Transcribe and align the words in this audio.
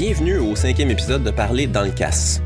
bienvenue 0.00 0.38
au 0.38 0.56
cinquième 0.56 0.90
épisode 0.90 1.24
de 1.24 1.30
Parler 1.30 1.66
dans 1.66 1.82
le 1.82 1.90
casse. 1.90 2.40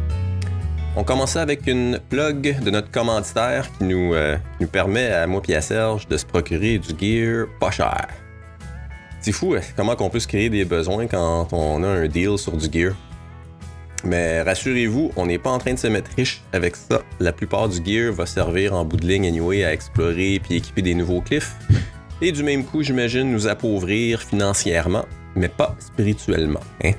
On 0.96 1.04
commençait 1.04 1.38
avec 1.38 1.68
une 1.68 2.00
plug 2.08 2.60
de 2.60 2.68
notre 2.68 2.90
commanditaire 2.90 3.70
qui 3.78 3.84
nous, 3.84 4.12
euh, 4.12 4.36
nous 4.58 4.66
permet 4.66 5.06
à 5.12 5.28
moi 5.28 5.40
et 5.46 5.54
à 5.54 5.60
Serge 5.60 6.08
de 6.08 6.16
se 6.16 6.26
procurer 6.26 6.78
du 6.78 6.88
gear 6.98 7.46
pas 7.60 7.70
cher. 7.70 8.08
C'est 9.20 9.30
fou 9.30 9.54
hein, 9.54 9.60
comment 9.76 9.94
qu'on 9.94 10.10
peut 10.10 10.18
se 10.18 10.26
créer 10.26 10.50
des 10.50 10.64
besoins 10.64 11.06
quand 11.06 11.52
on 11.52 11.84
a 11.84 11.86
un 11.86 12.08
deal 12.08 12.38
sur 12.38 12.56
du 12.56 12.66
gear. 12.72 12.96
Mais 14.02 14.42
rassurez-vous, 14.42 15.12
on 15.14 15.26
n'est 15.26 15.38
pas 15.38 15.50
en 15.50 15.58
train 15.58 15.74
de 15.74 15.78
se 15.78 15.86
mettre 15.86 16.10
riche 16.16 16.42
avec 16.52 16.74
ça. 16.74 17.02
La 17.20 17.30
plupart 17.30 17.68
du 17.68 17.76
gear 17.84 18.12
va 18.12 18.26
servir 18.26 18.74
en 18.74 18.84
bout 18.84 18.96
de 18.96 19.06
ligne 19.06 19.28
anyway 19.28 19.62
à 19.62 19.72
explorer 19.72 20.40
puis 20.42 20.56
équiper 20.56 20.82
des 20.82 20.96
nouveaux 20.96 21.20
cliffs. 21.20 21.54
Et 22.20 22.32
du 22.32 22.42
même 22.42 22.64
coup, 22.64 22.82
j'imagine 22.82 23.30
nous 23.30 23.46
appauvrir 23.46 24.22
financièrement, 24.22 25.04
mais 25.36 25.48
pas 25.48 25.76
spirituellement. 25.78 26.58
Hein? 26.82 26.94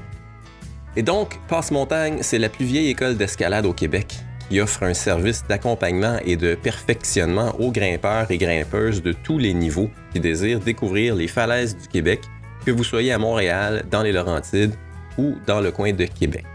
Et 0.98 1.04
donc, 1.04 1.40
Passe-Montagne, 1.48 2.20
c'est 2.22 2.40
la 2.40 2.50
plus 2.50 2.66
vieille 2.66 2.90
école 2.90 3.18
d'escalade 3.18 3.66
au 3.66 3.74
Québec 3.74 4.16
qui 4.50 4.62
offre 4.62 4.84
un 4.84 4.94
service 4.94 5.44
d'accompagnement 5.48 6.18
et 6.24 6.36
de 6.36 6.56
perfectionnement 6.56 7.54
aux 7.60 7.72
grimpeurs 7.72 8.30
et 8.30 8.38
grimpeuses 8.38 9.02
de 9.02 9.12
tous 9.12 9.38
les 9.38 9.54
niveaux 9.54 9.90
qui 10.14 10.20
désirent 10.20 10.60
découvrir 10.60 11.16
les 11.16 11.28
falaises 11.28 11.76
du 11.76 11.88
Québec, 11.88 12.22
que 12.66 12.72
vous 12.72 12.84
soyez 12.84 13.12
à 13.12 13.18
Montréal, 13.18 13.84
dans 13.90 14.04
les 14.04 14.12
Laurentides 14.12 14.76
ou 15.18 15.36
dans 15.48 15.62
le 15.62 15.72
coin 15.72 15.94
de 15.94 16.06
Québec. 16.06 16.46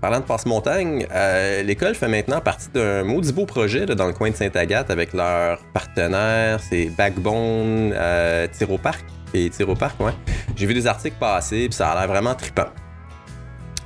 Parlant 0.00 0.20
de 0.20 0.24
passe-montagne, 0.24 1.06
euh, 1.12 1.62
l'école 1.62 1.94
fait 1.94 2.08
maintenant 2.08 2.40
partie 2.40 2.70
d'un 2.70 3.04
maudit 3.04 3.32
beau 3.32 3.44
projet 3.44 3.84
dans 3.84 4.06
le 4.06 4.14
coin 4.14 4.30
de 4.30 4.36
Sainte-Agathe 4.36 4.90
avec 4.90 5.12
leurs 5.12 5.58
partenaires, 5.74 6.60
c'est 6.60 6.86
Backbone, 6.96 7.92
euh, 7.94 8.46
Parc 8.82 9.04
et 9.34 9.50
Parc, 9.78 10.00
ouais. 10.00 10.12
J'ai 10.56 10.66
vu 10.66 10.74
des 10.74 10.86
articles 10.86 11.16
passer, 11.20 11.66
puis 11.68 11.74
ça 11.74 11.90
a 11.90 12.00
l'air 12.00 12.08
vraiment 12.08 12.34
trippant. 12.34 12.68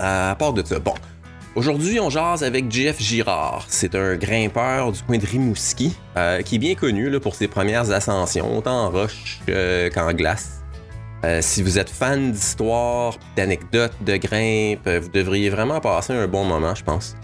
Euh, 0.00 0.32
à 0.32 0.34
part 0.34 0.52
de 0.52 0.64
ça, 0.64 0.78
bon. 0.78 0.94
Aujourd'hui, 1.54 2.00
on 2.00 2.10
jase 2.10 2.42
avec 2.42 2.70
Jeff 2.70 3.00
Girard. 3.00 3.64
C'est 3.68 3.94
un 3.94 4.16
grimpeur 4.16 4.90
du 4.90 5.00
coin 5.02 5.18
de 5.18 5.26
Rimouski, 5.26 5.94
euh, 6.16 6.42
qui 6.42 6.56
est 6.56 6.58
bien 6.58 6.74
connu 6.74 7.20
pour 7.20 7.36
ses 7.36 7.46
premières 7.46 7.92
ascensions, 7.92 8.58
autant 8.58 8.86
en 8.86 8.90
roche 8.90 9.38
qu'en 9.46 10.12
glace. 10.12 10.62
Euh, 11.24 11.38
si 11.40 11.62
vous 11.62 11.78
êtes 11.78 11.88
fan 11.88 12.32
d'histoire, 12.32 13.14
d'anecdotes, 13.36 13.94
de 14.04 14.16
grimpe, 14.16 14.88
vous 14.88 15.08
devriez 15.10 15.48
vraiment 15.48 15.80
passer 15.80 16.12
un 16.12 16.26
bon 16.26 16.44
moment, 16.44 16.74
je 16.74 16.82
pense. 16.82 17.16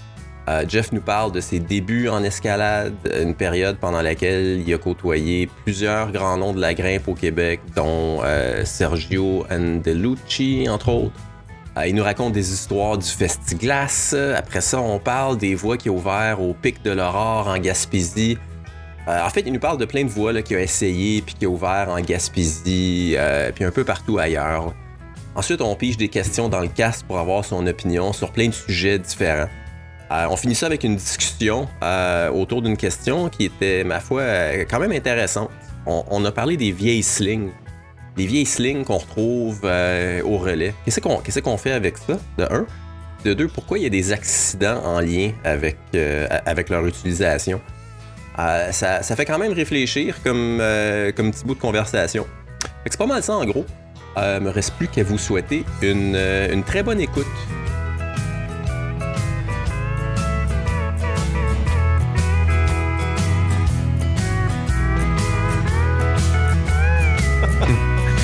Euh, 0.50 0.64
Jeff 0.66 0.90
nous 0.90 1.00
parle 1.00 1.30
de 1.30 1.40
ses 1.40 1.60
débuts 1.60 2.08
en 2.08 2.24
escalade, 2.24 2.94
une 3.20 3.34
période 3.34 3.76
pendant 3.78 4.02
laquelle 4.02 4.62
il 4.66 4.74
a 4.74 4.78
côtoyé 4.78 5.48
plusieurs 5.64 6.10
grands 6.10 6.36
noms 6.36 6.52
de 6.52 6.60
la 6.60 6.74
grimpe 6.74 7.06
au 7.06 7.14
Québec, 7.14 7.60
dont 7.76 8.20
euh, 8.24 8.64
Sergio 8.64 9.46
Andelucci, 9.48 10.66
entre 10.68 10.88
autres. 10.88 11.20
Il 11.86 11.94
nous 11.94 12.02
raconte 12.02 12.32
des 12.32 12.52
histoires 12.52 12.98
du 12.98 13.06
Festiglace. 13.06 14.14
Après 14.36 14.60
ça, 14.60 14.80
on 14.80 14.98
parle 14.98 15.38
des 15.38 15.54
voies 15.54 15.76
qui 15.76 15.88
ont 15.88 15.96
ouvert 15.96 16.42
au 16.42 16.52
pic 16.52 16.82
de 16.82 16.90
l'Aurore 16.90 17.48
en 17.48 17.58
Gaspésie, 17.58 18.38
euh, 19.08 19.26
en 19.26 19.30
fait, 19.30 19.40
il 19.40 19.52
nous 19.52 19.60
parle 19.60 19.78
de 19.78 19.84
plein 19.84 20.04
de 20.04 20.10
voies 20.10 20.40
qu'il 20.42 20.56
a 20.56 20.60
essayé, 20.60 21.22
puis 21.22 21.34
qui 21.34 21.44
a 21.44 21.48
ouvert 21.48 21.88
en 21.88 22.00
Gaspésie, 22.00 23.14
euh, 23.16 23.50
puis 23.52 23.64
un 23.64 23.70
peu 23.70 23.84
partout 23.84 24.18
ailleurs. 24.18 24.74
Ensuite, 25.34 25.60
on 25.62 25.74
pige 25.74 25.96
des 25.96 26.08
questions 26.08 26.48
dans 26.48 26.60
le 26.60 26.68
casque 26.68 27.06
pour 27.06 27.18
avoir 27.18 27.44
son 27.44 27.66
opinion 27.66 28.12
sur 28.12 28.30
plein 28.30 28.48
de 28.48 28.54
sujets 28.54 28.98
différents. 28.98 29.48
Euh, 30.10 30.26
on 30.28 30.36
finit 30.36 30.54
ça 30.54 30.66
avec 30.66 30.84
une 30.84 30.96
discussion 30.96 31.68
autour 32.34 32.62
d'une 32.62 32.76
question 32.76 33.28
qui 33.28 33.44
était, 33.44 33.84
ma 33.84 34.00
foi, 34.00 34.22
quand 34.68 34.80
même 34.80 34.92
intéressante. 34.92 35.50
On, 35.86 36.24
a 36.24 36.32
parlé 36.32 36.56
des 36.56 36.72
vieilles 36.72 37.02
slings. 37.02 37.50
Des 38.16 38.26
vieilles 38.26 38.46
slings 38.46 38.84
qu'on 38.84 38.98
retrouve 38.98 39.64
au 39.64 40.38
relais. 40.38 40.74
Qu'est-ce 40.84 41.40
qu'on 41.40 41.56
fait 41.56 41.72
avec 41.72 41.98
ça, 41.98 42.18
de 42.38 42.44
un? 42.44 42.66
De 43.24 43.34
deux, 43.34 43.48
pourquoi 43.48 43.78
il 43.78 43.82
y 43.82 43.86
a 43.86 43.90
des 43.90 44.12
accidents 44.12 44.82
en 44.84 45.00
lien 45.00 45.32
avec, 45.44 45.76
avec 46.46 46.70
leur 46.70 46.86
utilisation? 46.86 47.60
Euh, 48.38 48.72
ça, 48.72 49.02
fait 49.02 49.24
quand 49.24 49.38
même 49.38 49.52
réfléchir 49.52 50.22
comme, 50.22 50.58
euh, 50.60 51.12
comme 51.12 51.30
petit 51.30 51.44
bout 51.44 51.54
de 51.54 51.60
conversation. 51.60 52.26
C'est 52.86 52.96
pas 52.96 53.06
mal 53.06 53.22
ça 53.22 53.34
en 53.34 53.44
gros. 53.44 53.66
Euh, 54.16 54.40
me 54.40 54.50
reste 54.50 54.74
plus 54.74 54.88
qu'à 54.88 55.04
vous 55.04 55.18
souhaiter 55.18 55.64
une, 55.82 56.14
euh, 56.16 56.52
une 56.52 56.64
très 56.64 56.82
bonne 56.82 57.00
écoute. 57.00 57.26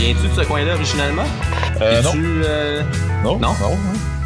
Viens-tu 0.06 0.28
de 0.28 0.34
ce 0.40 0.46
coin-là 0.46 0.76
originalement? 0.76 1.26
Euh, 1.80 2.00
non. 2.00 2.14
non. 2.14 3.40
non? 3.40 3.54
Non? 3.58 3.76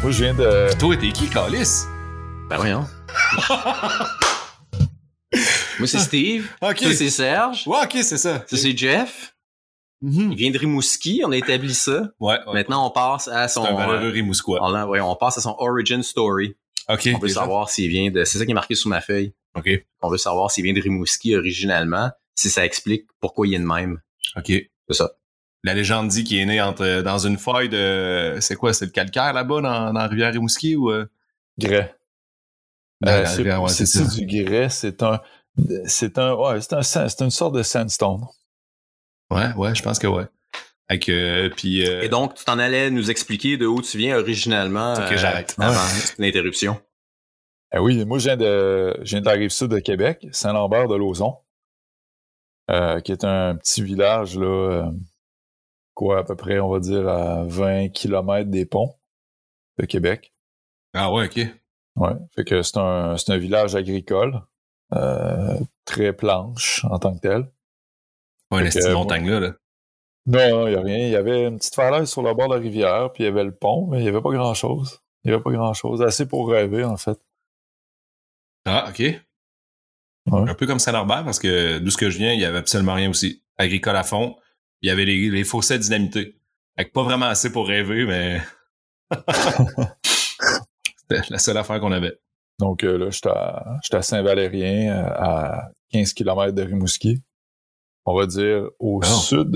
Moi, 0.03 0.11
je 0.11 0.23
viens 0.23 0.35
de. 0.35 0.77
Toi, 0.77 0.95
t'es 0.95 1.09
qui, 1.11 1.27
Calis? 1.27 1.85
Ben 2.47 2.57
voyons. 2.57 2.85
Moi, 5.79 5.87
c'est 5.87 5.97
Steve. 5.97 6.51
OK. 6.61 6.81
Toi, 6.81 6.93
c'est 6.93 7.09
Serge. 7.09 7.67
Ouais, 7.67 7.79
OK, 7.83 7.93
c'est 7.93 8.19
ça. 8.19 8.43
Ça, 8.45 8.57
c'est 8.57 8.77
Jeff. 8.77 9.35
Mhm. 10.03 10.33
Il 10.33 10.37
vient 10.37 10.51
de 10.51 10.59
Rimouski, 10.59 11.23
on 11.25 11.31
a 11.31 11.37
établi 11.37 11.73
ça. 11.73 12.11
Ouais. 12.19 12.37
ouais. 12.45 12.53
Maintenant, 12.53 12.85
on 12.85 12.91
passe 12.91 13.27
à 13.27 13.47
son. 13.47 13.63
C'est 13.63 13.69
un 13.69 13.75
valeureux 13.75 14.11
Rimousquois. 14.11 14.59
On, 14.61 14.87
ouais, 14.87 15.01
on 15.01 15.15
passe 15.15 15.39
à 15.39 15.41
son 15.41 15.55
origin 15.57 16.03
story. 16.03 16.55
OK. 16.89 17.09
On 17.15 17.17
veut 17.17 17.27
savoir 17.27 17.71
s'il 17.71 17.89
vient 17.89 18.11
de. 18.11 18.23
C'est 18.23 18.37
ça 18.37 18.45
qui 18.45 18.51
est 18.51 18.53
marqué 18.53 18.75
sur 18.75 18.89
ma 18.89 19.01
feuille. 19.01 19.33
OK. 19.57 19.67
On 20.03 20.11
veut 20.11 20.19
savoir 20.19 20.51
s'il 20.51 20.63
vient 20.63 20.73
de 20.73 20.81
Rimouski 20.81 21.35
originalement, 21.35 22.11
si 22.35 22.51
ça 22.51 22.63
explique 22.65 23.07
pourquoi 23.19 23.47
il 23.47 23.55
est 23.55 23.59
de 23.59 23.65
même. 23.65 23.99
OK. 24.37 24.51
C'est 24.87 24.93
ça. 24.93 25.09
La 25.63 25.73
légende 25.75 26.07
dit 26.07 26.23
qu'il 26.23 26.37
est 26.39 26.45
né 26.45 26.59
entre, 26.61 27.01
dans 27.01 27.19
une 27.19 27.37
faille 27.37 27.69
de. 27.69 28.37
C'est 28.41 28.55
quoi, 28.55 28.73
c'est 28.73 28.85
le 28.85 28.91
calcaire 28.91 29.33
là-bas 29.33 29.61
dans, 29.61 29.93
dans 29.93 29.99
la 29.99 30.07
rivière 30.07 30.31
Rimouski 30.33 30.75
ou. 30.75 30.89
Euh? 30.89 31.05
Grès. 31.59 31.95
Euh, 33.05 33.25
c'est 33.25 33.43
ouais, 33.43 34.25
du 34.25 34.43
grès, 34.43 34.69
c'est 34.69 35.03
un. 35.03 35.19
C'est 35.85 36.17
un. 36.17 36.33
Ouais, 36.33 36.61
c'est 36.61 36.73
un, 36.73 36.81
sand- 36.81 37.09
c'est 37.09 37.23
une 37.23 37.31
sorte 37.31 37.55
de 37.55 37.63
sandstone. 37.63 38.25
Ouais, 39.29 39.53
ouais, 39.55 39.75
je 39.75 39.81
pense 39.83 39.99
que 39.99 40.07
ouais. 40.07 40.25
Avec, 40.87 41.09
euh, 41.09 41.49
puis. 41.55 41.87
euh, 41.87 42.01
Et 42.01 42.09
donc, 42.09 42.35
tu 42.35 42.43
t'en 42.45 42.57
allais 42.59 42.89
nous 42.89 43.11
expliquer 43.11 43.57
de 43.57 43.65
où 43.65 43.81
tu 43.81 43.97
viens 43.97 44.17
originalement. 44.17 44.93
Ok, 44.93 45.11
euh, 45.11 45.17
j'arrête. 45.17 45.55
Avant 45.59 45.79
l'interruption. 46.17 46.81
Ah 47.71 47.81
oui, 47.81 48.03
moi, 48.05 48.17
je 48.19 48.25
viens 48.25 48.37
de, 48.37 48.97
je 49.03 49.09
viens 49.11 49.21
de 49.21 49.25
la 49.25 49.31
rive 49.33 49.49
sud 49.49 49.69
de 49.69 49.79
Québec, 49.79 50.27
Saint-Lambert 50.31 50.87
de 50.87 50.95
Lauzon, 50.95 51.37
euh, 52.69 52.99
qui 52.99 53.11
est 53.11 53.23
un 53.23 53.55
petit 53.55 53.81
village, 53.81 54.37
là, 54.37 54.45
euh, 54.45 54.91
quoi, 56.01 56.17
à 56.17 56.23
peu 56.23 56.35
près, 56.35 56.59
on 56.59 56.69
va 56.69 56.79
dire, 56.79 57.07
à 57.07 57.43
20 57.43 57.89
km 57.89 58.49
des 58.49 58.65
ponts 58.65 58.95
de 59.77 59.85
Québec. 59.85 60.33
Ah 60.95 61.13
ouais, 61.13 61.25
OK. 61.25 61.37
Ouais. 61.95 62.13
Fait 62.35 62.43
que 62.43 62.63
c'est 62.63 62.77
un, 62.77 63.15
un 63.15 63.37
village 63.37 63.75
agricole, 63.75 64.41
euh, 64.93 65.59
très 65.85 66.11
planche 66.11 66.83
en 66.89 66.97
tant 66.97 67.13
que 67.13 67.19
tel. 67.19 67.51
Ouais, 68.49 68.57
Fait 68.59 68.63
la 68.63 68.69
que, 68.69 68.77
petite 68.77 68.89
euh, 68.89 68.93
montagne 68.95 69.29
là. 69.29 69.53
Non, 70.25 70.65
il 70.67 70.71
n'y 70.71 70.75
a 70.75 70.81
rien. 70.81 70.97
Il 71.05 71.11
y 71.11 71.15
avait 71.15 71.45
une 71.45 71.59
petite 71.59 71.75
falaise 71.75 72.09
sur 72.09 72.23
le 72.23 72.33
bord 72.33 72.47
de 72.49 72.55
la 72.55 72.59
rivière, 72.59 73.11
puis 73.13 73.23
il 73.23 73.27
y 73.27 73.29
avait 73.29 73.43
le 73.43 73.53
pont, 73.53 73.85
mais 73.85 73.99
il 73.99 74.03
n'y 74.03 74.09
avait 74.09 74.21
pas 74.21 74.31
grand-chose. 74.31 75.01
Il 75.23 75.29
n'y 75.29 75.35
avait 75.35 75.43
pas 75.43 75.51
grand-chose. 75.51 76.01
Assez 76.01 76.27
pour 76.27 76.49
rêver, 76.49 76.83
en 76.83 76.97
fait. 76.97 77.19
Ah, 78.65 78.89
OK. 78.89 79.03
Un 80.31 80.55
peu 80.55 80.65
comme 80.65 80.79
Saint-Norbert, 80.79 81.25
parce 81.25 81.37
que 81.37 81.77
d'où 81.77 81.91
ce 81.91 81.97
que 81.97 82.09
je 82.09 82.17
viens, 82.17 82.33
il 82.33 82.39
y 82.39 82.45
avait 82.45 82.57
absolument 82.57 82.95
rien 82.95 83.09
aussi. 83.09 83.43
Agricole 83.57 83.95
à 83.95 84.03
fond. 84.03 84.35
Il 84.81 84.87
y 84.87 84.91
avait 84.91 85.05
les, 85.05 85.29
les 85.29 85.43
fossés 85.43 85.77
dynamités. 85.79 86.35
Fait 86.77 86.85
que 86.85 86.91
pas 86.91 87.03
vraiment 87.03 87.27
assez 87.27 87.51
pour 87.51 87.67
rêver, 87.67 88.05
mais. 88.05 88.41
C'était 90.97 91.21
la 91.29 91.37
seule 91.39 91.57
affaire 91.57 91.79
qu'on 91.79 91.91
avait. 91.91 92.17
Donc 92.59 92.83
euh, 92.83 92.97
là, 92.97 93.09
j'étais 93.09 93.29
à, 93.29 93.79
à 93.91 94.01
Saint-Valérien, 94.01 94.95
euh, 94.95 95.09
à 95.09 95.71
15 95.91 96.13
km 96.13 96.53
de 96.53 96.61
Rimouski. 96.63 97.21
On 98.05 98.15
va 98.17 98.25
dire 98.25 98.69
au 98.79 99.01
Oh. 99.03 99.03
sud 99.03 99.51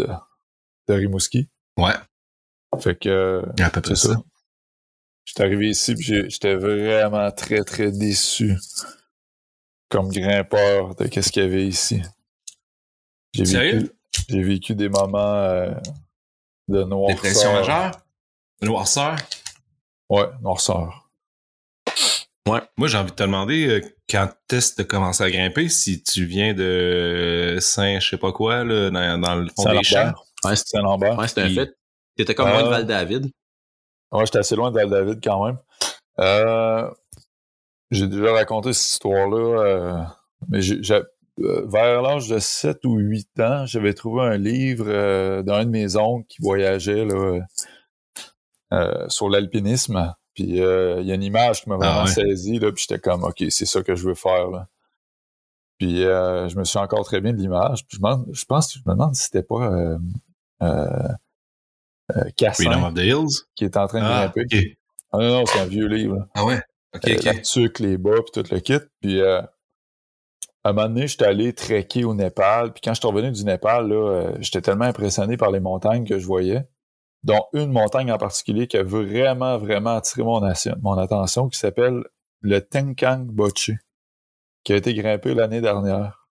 de 0.88 0.94
Rimouski. 0.94 1.50
Ouais. 1.78 1.94
Fait 2.80 2.96
que 2.98 3.44
À 3.62 3.70
peu 3.70 3.82
près 3.82 3.96
ça. 3.96 4.10
ça. 4.14 4.22
J'étais 5.24 5.44
arrivé 5.44 5.70
ici, 5.70 5.96
puis 5.96 6.30
j'étais 6.30 6.56
vraiment 6.56 7.32
très, 7.32 7.64
très 7.64 7.92
déçu 7.92 8.56
comme 9.90 10.10
grimpeur 10.10 10.96
de 10.96 11.08
qu'est-ce 11.08 11.32
qu'il 11.32 11.44
y 11.44 11.46
avait 11.46 11.66
ici. 11.66 12.02
J'ai 13.34 13.44
vécu, 13.44 13.52
Sérieux? 13.52 13.95
J'ai 14.30 14.42
vécu 14.44 14.76
des 14.76 14.90
moments 14.90 15.18
euh, 15.36 15.72
de 16.68 16.84
noirceur. 16.84 17.16
Dépression 17.16 17.54
majeure? 17.54 17.92
Noirceur? 18.62 19.16
Ouais, 20.10 20.26
noirceur. 20.42 21.10
Moi, 22.48 22.88
j'ai 22.88 22.98
envie 22.98 23.10
de 23.12 23.16
te 23.16 23.24
demander 23.24 23.68
euh, 23.68 23.82
quand 24.10 24.30
est-ce 24.52 24.72
que 24.72 24.76
t'as 24.78 24.84
commencé 24.84 25.24
à 25.24 25.32
grimper, 25.32 25.68
si 25.68 26.04
tu 26.04 26.26
viens 26.26 26.54
de 26.54 27.58
Saint, 27.60 28.00
je 28.00 28.08
sais 28.10 28.18
pas 28.18 28.32
quoi, 28.32 28.64
là, 28.64 28.92
dans, 28.92 29.18
dans 29.20 29.36
le 29.36 29.48
fond 29.56 29.72
des 29.72 29.82
champs. 29.84 30.12
Saint-Lambert. 30.14 30.16
Ouais, 30.44 30.56
c'est 30.56 30.68
Saint-Lambert. 30.68 31.18
ouais, 31.18 31.28
c'est 31.28 31.42
un 31.42 31.50
fait. 31.50 31.76
T'étais 32.16 32.36
comme 32.36 32.48
Ah. 32.50 32.54
moi 32.54 32.64
de 32.64 32.70
Val-David. 32.70 33.32
Ouais, 34.12 34.26
j'étais 34.26 34.38
assez 34.40 34.56
loin 34.56 34.70
de 34.72 34.86
David 34.86 35.20
quand 35.24 35.44
même. 35.46 35.58
Euh, 36.20 36.90
j'ai 37.90 38.08
déjà 38.08 38.32
raconté 38.34 38.74
cette 38.74 38.92
histoire-là, 38.92 39.38
euh, 39.62 40.04
mais 40.48 40.62
j'ai, 40.62 40.80
euh, 40.92 41.04
vers 41.38 42.02
l'âge 42.02 42.30
de 42.30 42.40
7 42.40 42.86
ou 42.86 42.98
8 42.98 43.40
ans, 43.40 43.66
j'avais 43.66 43.94
trouvé 43.94 44.24
un 44.24 44.38
livre 44.38 44.86
euh, 44.88 45.44
d'un 45.44 45.66
de 45.66 45.70
mes 45.70 45.96
oncles 45.96 46.26
qui 46.28 46.42
voyageait 46.42 47.06
là, 47.06 47.40
euh, 48.74 49.10
sur 49.10 49.30
l'alpinisme. 49.30 50.14
Puis 50.34 50.44
il 50.44 50.56
y 50.56 50.62
a 50.64 51.16
une 51.16 51.24
image 51.24 51.64
qui 51.64 51.70
m'a 51.70 51.78
vraiment 51.78 52.04
ah 52.04 52.08
saisi, 52.08 52.60
là, 52.60 52.72
puis 52.72 52.86
j'étais 52.88 53.00
comme, 53.00 53.24
OK, 53.24 53.44
c'est 53.50 53.66
ça 53.66 53.82
que 53.84 53.96
je 53.96 54.08
veux 54.08 54.16
faire. 54.16 54.50
Là. 54.50 54.68
Puis 55.78 56.02
je 56.02 56.58
me 56.58 56.64
suis 56.64 56.80
encore 56.80 57.06
très 57.06 57.22
bien 57.22 57.32
de 57.32 57.38
l'image. 57.38 57.86
Puis 57.88 57.98
je, 58.02 58.34
je 58.34 58.46
pense, 58.46 58.74
je 58.74 58.80
me 58.86 58.94
demande 58.94 59.16
si 59.16 59.24
c'était 59.24 59.44
pas 59.44 59.98
euh, 62.16 62.30
Cassin, 62.38 62.64
Freedom 62.66 62.86
of 62.86 62.94
the 62.94 63.00
Hills? 63.00 63.46
qui 63.56 63.66
est 63.66 63.78
en 63.78 63.88
train 63.88 64.00
de 64.00 64.06
ah, 64.06 64.32
grimper. 64.36 64.78
Ah 65.12 65.18
non, 65.20 65.40
non, 65.40 65.46
c'est 65.46 65.60
un 65.60 65.66
vieux 65.66 65.88
livre. 65.88 66.28
Ah 66.34 66.46
ouais? 66.46 66.62
OK, 66.94 67.04
OK. 67.08 67.24
La 67.24 67.36
tuque, 67.40 67.80
les 67.80 67.98
bas, 67.98 68.22
puis 68.22 68.44
tout 68.44 68.54
le 68.54 68.60
kit. 68.60 68.80
Puis 69.02 69.22
un 70.70 70.74
moment 70.74 70.88
donné, 70.88 71.08
j'étais 71.08 71.26
allé 71.26 71.54
trekker 71.54 72.06
au 72.06 72.16
Népal. 72.16 72.74
Puis 72.74 72.82
quand 72.84 72.94
je 72.94 73.00
suis 73.00 73.08
revenu 73.08 73.32
du 73.32 73.46
Népal, 73.46 73.88
là, 73.88 73.96
euh, 73.96 74.38
j'étais 74.40 74.62
tellement 74.62 74.86
impressionné 74.86 75.38
par 75.38 75.52
les 75.52 75.60
montagnes 75.60 76.06
que 76.06 76.18
je 76.18 76.26
voyais, 76.26 76.68
dont 77.24 77.46
une 77.54 77.72
montagne 77.72 78.12
en 78.12 78.18
particulier 78.18 78.68
qui 78.68 78.78
a 78.78 78.84
vraiment, 78.84 79.58
vraiment 79.60 79.96
attiré 79.96 80.24
mon, 80.24 80.42
mon 80.82 80.98
attention, 80.98 81.50
qui 81.50 81.60
s'appelle 81.60 82.04
le 82.42 82.62
Tenkang 82.62 83.26
Boche, 83.26 83.72
qui 84.64 84.74
a 84.74 84.76
été 84.76 84.96
grimpé 84.96 85.36
l'année 85.36 85.62
dernière. 85.62 86.28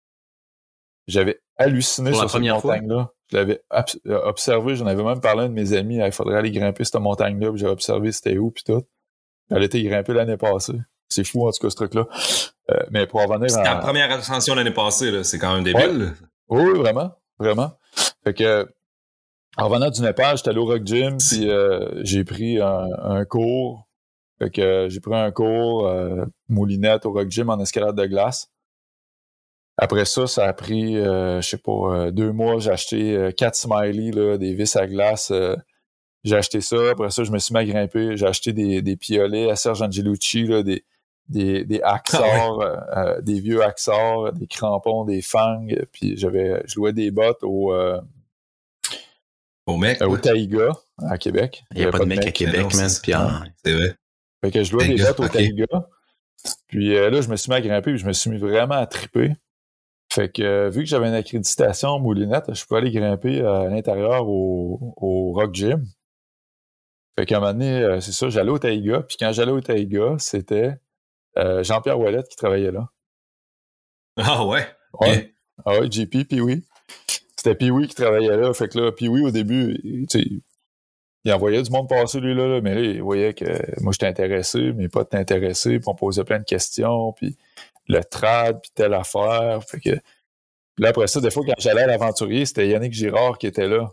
J'avais 1.07 1.41
halluciné 1.57 2.13
sur 2.13 2.29
cette 2.29 2.41
montagne-là. 2.41 3.11
Je 3.31 3.37
l'avais 3.37 3.63
euh, 4.07 4.21
observé, 4.25 4.75
j'en 4.75 4.85
avais 4.85 5.03
même 5.03 5.21
parlé 5.21 5.41
à 5.41 5.45
un 5.45 5.49
de 5.49 5.53
mes 5.53 5.73
amis, 5.73 5.97
il 5.97 6.11
faudrait 6.11 6.37
aller 6.37 6.51
grimper 6.51 6.83
cette 6.83 7.01
montagne-là, 7.01 7.49
puis 7.49 7.59
j'ai 7.59 7.67
observé 7.67 8.11
c'était 8.11 8.37
où, 8.37 8.51
puis 8.51 8.63
tout. 8.63 8.83
Elle 9.49 9.63
a 9.63 9.65
été 9.65 9.81
grimpée 9.83 10.13
l'année 10.13 10.37
passée. 10.37 10.79
C'est 11.09 11.23
fou, 11.23 11.47
en 11.47 11.51
tout 11.51 11.59
cas, 11.59 11.69
ce 11.69 11.75
truc-là. 11.75 12.07
Euh, 12.71 12.83
mais 12.91 13.07
pour 13.07 13.21
revenir 13.21 13.49
C'était 13.49 13.63
la 13.63 13.77
première 13.77 14.11
ascension 14.11 14.53
l'année 14.53 14.71
passée, 14.71 15.11
là. 15.11 15.23
C'est 15.23 15.39
quand 15.39 15.53
même 15.53 15.63
débile. 15.63 16.13
Oui, 16.49 16.77
vraiment. 16.77 17.11
Vraiment. 17.39 17.71
Fait 18.23 18.33
que, 18.33 18.67
en 19.57 19.67
revenant 19.67 19.89
du 19.89 20.01
Népal, 20.01 20.37
j'étais 20.37 20.49
allé 20.49 20.59
au 20.59 20.65
Rock 20.65 20.85
Gym, 20.85 21.17
puis 21.29 21.49
euh, 21.49 22.03
j'ai 22.03 22.23
pris 22.23 22.59
un, 22.61 23.25
cours. 23.25 23.87
Fait 24.39 24.51
que 24.51 24.87
j'ai 24.89 24.99
pris 24.99 25.15
un 25.15 25.31
cours 25.31 25.87
euh, 25.87 26.25
moulinette 26.47 27.05
au 27.05 27.11
Rock 27.11 27.29
Gym 27.29 27.49
en 27.49 27.59
escalade 27.59 27.95
de 27.95 28.05
glace. 28.05 28.51
Après 29.77 30.05
ça, 30.05 30.27
ça 30.27 30.45
a 30.45 30.53
pris, 30.53 30.95
je 30.95 31.39
sais 31.41 31.57
pas, 31.57 32.11
deux 32.11 32.33
mois. 32.33 32.59
J'ai 32.59 32.69
acheté 32.69 33.31
quatre 33.37 33.55
Smiley, 33.55 34.11
là, 34.11 34.37
des 34.37 34.53
vis 34.53 34.75
à 34.75 34.85
glace. 34.85 35.31
j'ai 36.25 36.35
acheté 36.35 36.59
ça. 36.59 36.91
Après 36.91 37.09
ça, 37.11 37.23
je 37.23 37.31
me 37.31 37.39
suis 37.39 37.53
mis 37.53 37.61
à 37.61 37.65
grimper. 37.65 38.17
J'ai 38.17 38.25
acheté 38.25 38.51
des, 38.51 38.81
des 38.81 38.97
piolets 38.97 39.49
à 39.49 39.55
Serge 39.55 39.81
Angelucci, 39.81 40.43
là, 40.43 40.63
des, 40.63 40.83
des, 41.29 41.63
des 41.63 41.79
ah 41.83 42.01
euh, 42.15 42.77
euh, 42.97 43.21
des 43.21 43.39
vieux 43.39 43.63
axors, 43.63 44.33
des 44.33 44.47
crampons, 44.47 45.05
des 45.05 45.21
fangs, 45.21 45.67
puis 45.91 46.17
j'avais 46.17 46.63
je 46.65 46.75
louais 46.75 46.91
des 46.91 47.11
bottes 47.11 47.43
au 47.43 47.71
euh, 47.71 48.01
au 49.67 49.77
mec 49.77 50.01
au 50.01 50.17
Taïga 50.17 50.71
à 50.97 51.17
Québec. 51.17 51.63
Il 51.71 51.81
n'y 51.81 51.85
a, 51.85 51.91
pas 51.91 51.99
de 51.99 52.05
mec, 52.05 52.25
à 52.25 52.31
Québec, 52.31 52.73
man. 52.75 52.89
C'est 52.89 53.73
vrai. 53.73 53.95
Fait 54.43 54.51
que 54.51 54.63
je 54.63 54.73
louais 54.73 54.87
des 54.87 55.03
bottes 55.03 55.19
au 55.19 55.27
Taïga. 55.27 55.67
Puis 56.67 56.95
là, 56.95 57.21
je 57.21 57.29
me 57.29 57.35
suis 57.35 57.51
mis 57.51 57.57
à 57.57 57.61
grimper, 57.61 57.91
puis 57.91 57.99
je 57.99 58.07
me 58.07 58.13
suis 58.13 58.29
mis 58.29 58.37
vraiment 58.37 58.75
à 58.75 58.87
triper. 58.87 59.33
Fait 60.11 60.29
que 60.29 60.69
vu 60.69 60.79
que 60.79 60.89
j'avais 60.89 61.07
une 61.07 61.13
accréditation 61.13 61.99
moulinette, 61.99 62.51
je 62.55 62.65
pouvais 62.65 62.79
aller 62.79 62.91
grimper 62.91 63.41
à 63.41 63.65
l'intérieur 63.65 64.27
au, 64.27 64.95
au 64.97 65.33
Rock 65.33 65.53
Gym. 65.53 65.83
Fait 67.19 67.27
qu'à 67.27 67.37
un 67.37 67.39
moment 67.41 67.53
donné, 67.53 67.99
c'est 68.01 68.13
ça, 68.13 68.29
j'allais 68.29 68.49
au 68.49 68.57
Taïga. 68.57 69.01
Puis 69.01 69.17
quand 69.19 69.31
j'allais 69.31 69.51
au 69.51 69.61
Taïga, 69.61 70.15
c'était 70.17 70.79
euh, 71.37 71.63
Jean-Pierre 71.63 71.99
Ouellette 71.99 72.27
qui 72.27 72.35
travaillait 72.35 72.71
là. 72.71 72.89
Ah 74.17 74.45
ouais? 74.45 74.67
Ouais. 74.99 75.33
Ah 75.65 75.79
ouais, 75.79 75.89
JP, 75.89 76.27
puis 76.27 76.41
oui. 76.41 76.63
C'était 77.35 77.55
Pee-Wee 77.55 77.87
qui 77.87 77.95
travaillait 77.95 78.35
là. 78.35 78.53
Fait 78.53 78.67
que 78.67 78.77
là, 78.77 78.91
Pee-Wee, 78.91 79.23
au 79.23 79.31
début, 79.31 79.79
il 81.23 81.33
envoyait 81.33 81.61
du 81.61 81.71
monde 81.71 81.87
passer, 81.87 82.19
lui, 82.19 82.33
là, 82.35 82.59
mais 82.61 82.75
là, 82.75 82.81
il 82.81 83.01
voyait 83.01 83.33
que 83.33 83.45
moi, 83.81 83.93
j'étais 83.93 84.07
intéressé, 84.07 84.73
mais 84.73 84.89
pas 84.89 85.05
intéressé, 85.13 85.79
puis 85.79 85.87
on 85.87 85.95
posait 85.95 86.23
plein 86.23 86.39
de 86.39 86.43
questions, 86.43 87.13
puis 87.13 87.37
le 87.87 88.03
trad, 88.03 88.59
puis 88.61 88.71
telle 88.73 88.93
affaire. 88.93 89.63
Fait 89.67 89.79
que... 89.79 89.89
Puis 89.91 90.83
là, 90.83 90.89
après 90.89 91.07
ça, 91.07 91.21
des 91.21 91.31
fois, 91.31 91.43
quand 91.45 91.53
j'allais 91.57 91.83
à 91.83 91.87
l'aventurier, 91.87 92.45
c'était 92.45 92.67
Yannick 92.67 92.93
Girard 92.93 93.37
qui 93.37 93.47
était 93.47 93.67
là. 93.67 93.89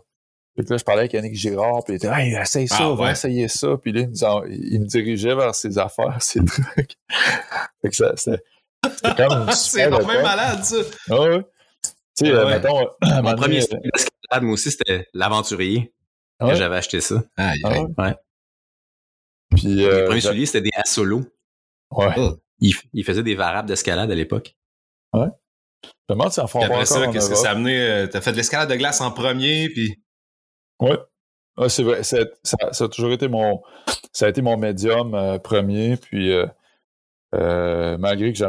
Puis 0.57 0.65
là, 0.67 0.77
je 0.77 0.83
parlais 0.83 1.01
avec 1.01 1.13
Yannick 1.13 1.35
Girard, 1.35 1.83
puis 1.83 1.93
il 1.93 1.95
était 1.97 2.07
Hey, 2.07 2.33
essaye 2.33 2.67
ça, 2.67 2.79
ah, 2.79 2.95
va 2.95 3.11
essayer 3.11 3.47
ça. 3.47 3.77
Puis 3.77 3.91
là, 3.91 4.01
il, 4.49 4.79
me 4.79 4.85
dirigeait 4.87 5.35
vers 5.35 5.53
ses 5.53 5.77
affaires, 5.77 6.17
ses 6.21 6.43
trucs. 6.43 6.97
fait 7.81 7.89
que 7.89 7.95
ça, 7.95 8.13
c'était. 8.15 8.43
comme 9.15 9.51
C'est 9.53 9.87
vraiment 9.87 10.23
malade, 10.23 10.63
ça. 10.63 10.77
Ah 11.11 11.21
ouais. 11.21 11.43
Tu 12.17 12.25
sais, 12.25 12.31
euh, 12.31 12.49
mettons. 12.49 12.87
Mon 13.21 13.35
premier 13.35 13.57
escalade, 13.57 14.41
moi 14.41 14.53
aussi, 14.53 14.71
c'était 14.71 15.07
l'aventurier. 15.13 15.93
Ah 16.39 16.55
j'avais 16.55 16.77
acheté 16.77 17.01
ça. 17.01 17.23
Ah, 17.37 17.53
ouais. 17.63 17.85
ouais. 17.95 18.15
Puis, 19.55 19.85
euh, 19.85 20.05
premier 20.07 20.21
soulier, 20.21 20.45
c'était 20.47 20.61
des 20.61 20.71
solo. 20.85 21.23
Ouais. 21.91 22.13
Oh. 22.17 22.35
Il, 22.59 22.73
il, 22.93 23.03
faisait 23.03 23.23
des 23.23 23.35
variables 23.35 23.67
d'escalade 23.67 24.09
à 24.09 24.15
l'époque. 24.15 24.55
Ouais. 25.13 25.27
Je 25.83 25.89
me 26.09 26.15
demande 26.15 26.31
si 26.31 26.39
en 26.39 26.47
font 26.47 26.63
encore 26.63 26.85
ça, 26.87 27.07
qu'est-ce 27.07 27.29
que 27.29 27.35
ça 27.35 27.49
a 27.49 27.51
amené? 27.51 27.79
Euh, 27.79 28.07
t'as 28.07 28.21
fait 28.21 28.31
de 28.31 28.37
l'escalade 28.37 28.69
de 28.69 28.75
glace 28.75 29.01
en 29.01 29.11
premier, 29.11 29.69
puis... 29.69 30.01
Oui. 30.79 30.95
c'est 31.69 31.83
vrai. 31.83 32.03
Ça, 32.03 32.17
ça, 32.43 32.85
a 32.85 32.87
toujours 32.87 33.11
été 33.11 33.27
mon. 33.27 33.61
Ça 34.13 34.25
a 34.25 34.29
été 34.29 34.41
mon 34.41 34.57
médium 34.57 35.13
euh, 35.13 35.39
premier. 35.39 35.97
Puis 35.97 36.31
euh, 36.31 36.45
euh, 37.35 37.97
malgré 37.97 38.33
que 38.33 38.39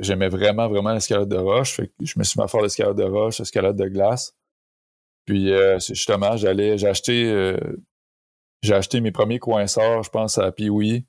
j'aimais 0.00 0.28
vraiment, 0.28 0.68
vraiment 0.68 0.92
l'escalade 0.92 1.28
de 1.28 1.36
roche, 1.36 1.80
je 2.00 2.18
me 2.18 2.24
suis 2.24 2.38
mis 2.38 2.44
à 2.44 2.48
faire 2.48 2.62
l'escalade 2.62 2.96
de 2.96 3.04
roche, 3.04 3.38
l'escalade 3.38 3.76
de 3.76 3.88
glace. 3.88 4.34
Puis 5.24 5.52
justement, 5.86 6.36
j'allais. 6.36 6.78
J'ai 6.78 6.88
acheté. 6.88 7.56
j'ai 8.62 8.74
acheté 8.74 9.00
mes 9.00 9.12
premiers 9.12 9.38
coinceurs, 9.38 10.02
je 10.02 10.10
pense, 10.10 10.38
à 10.38 10.52
Piwi. 10.52 11.04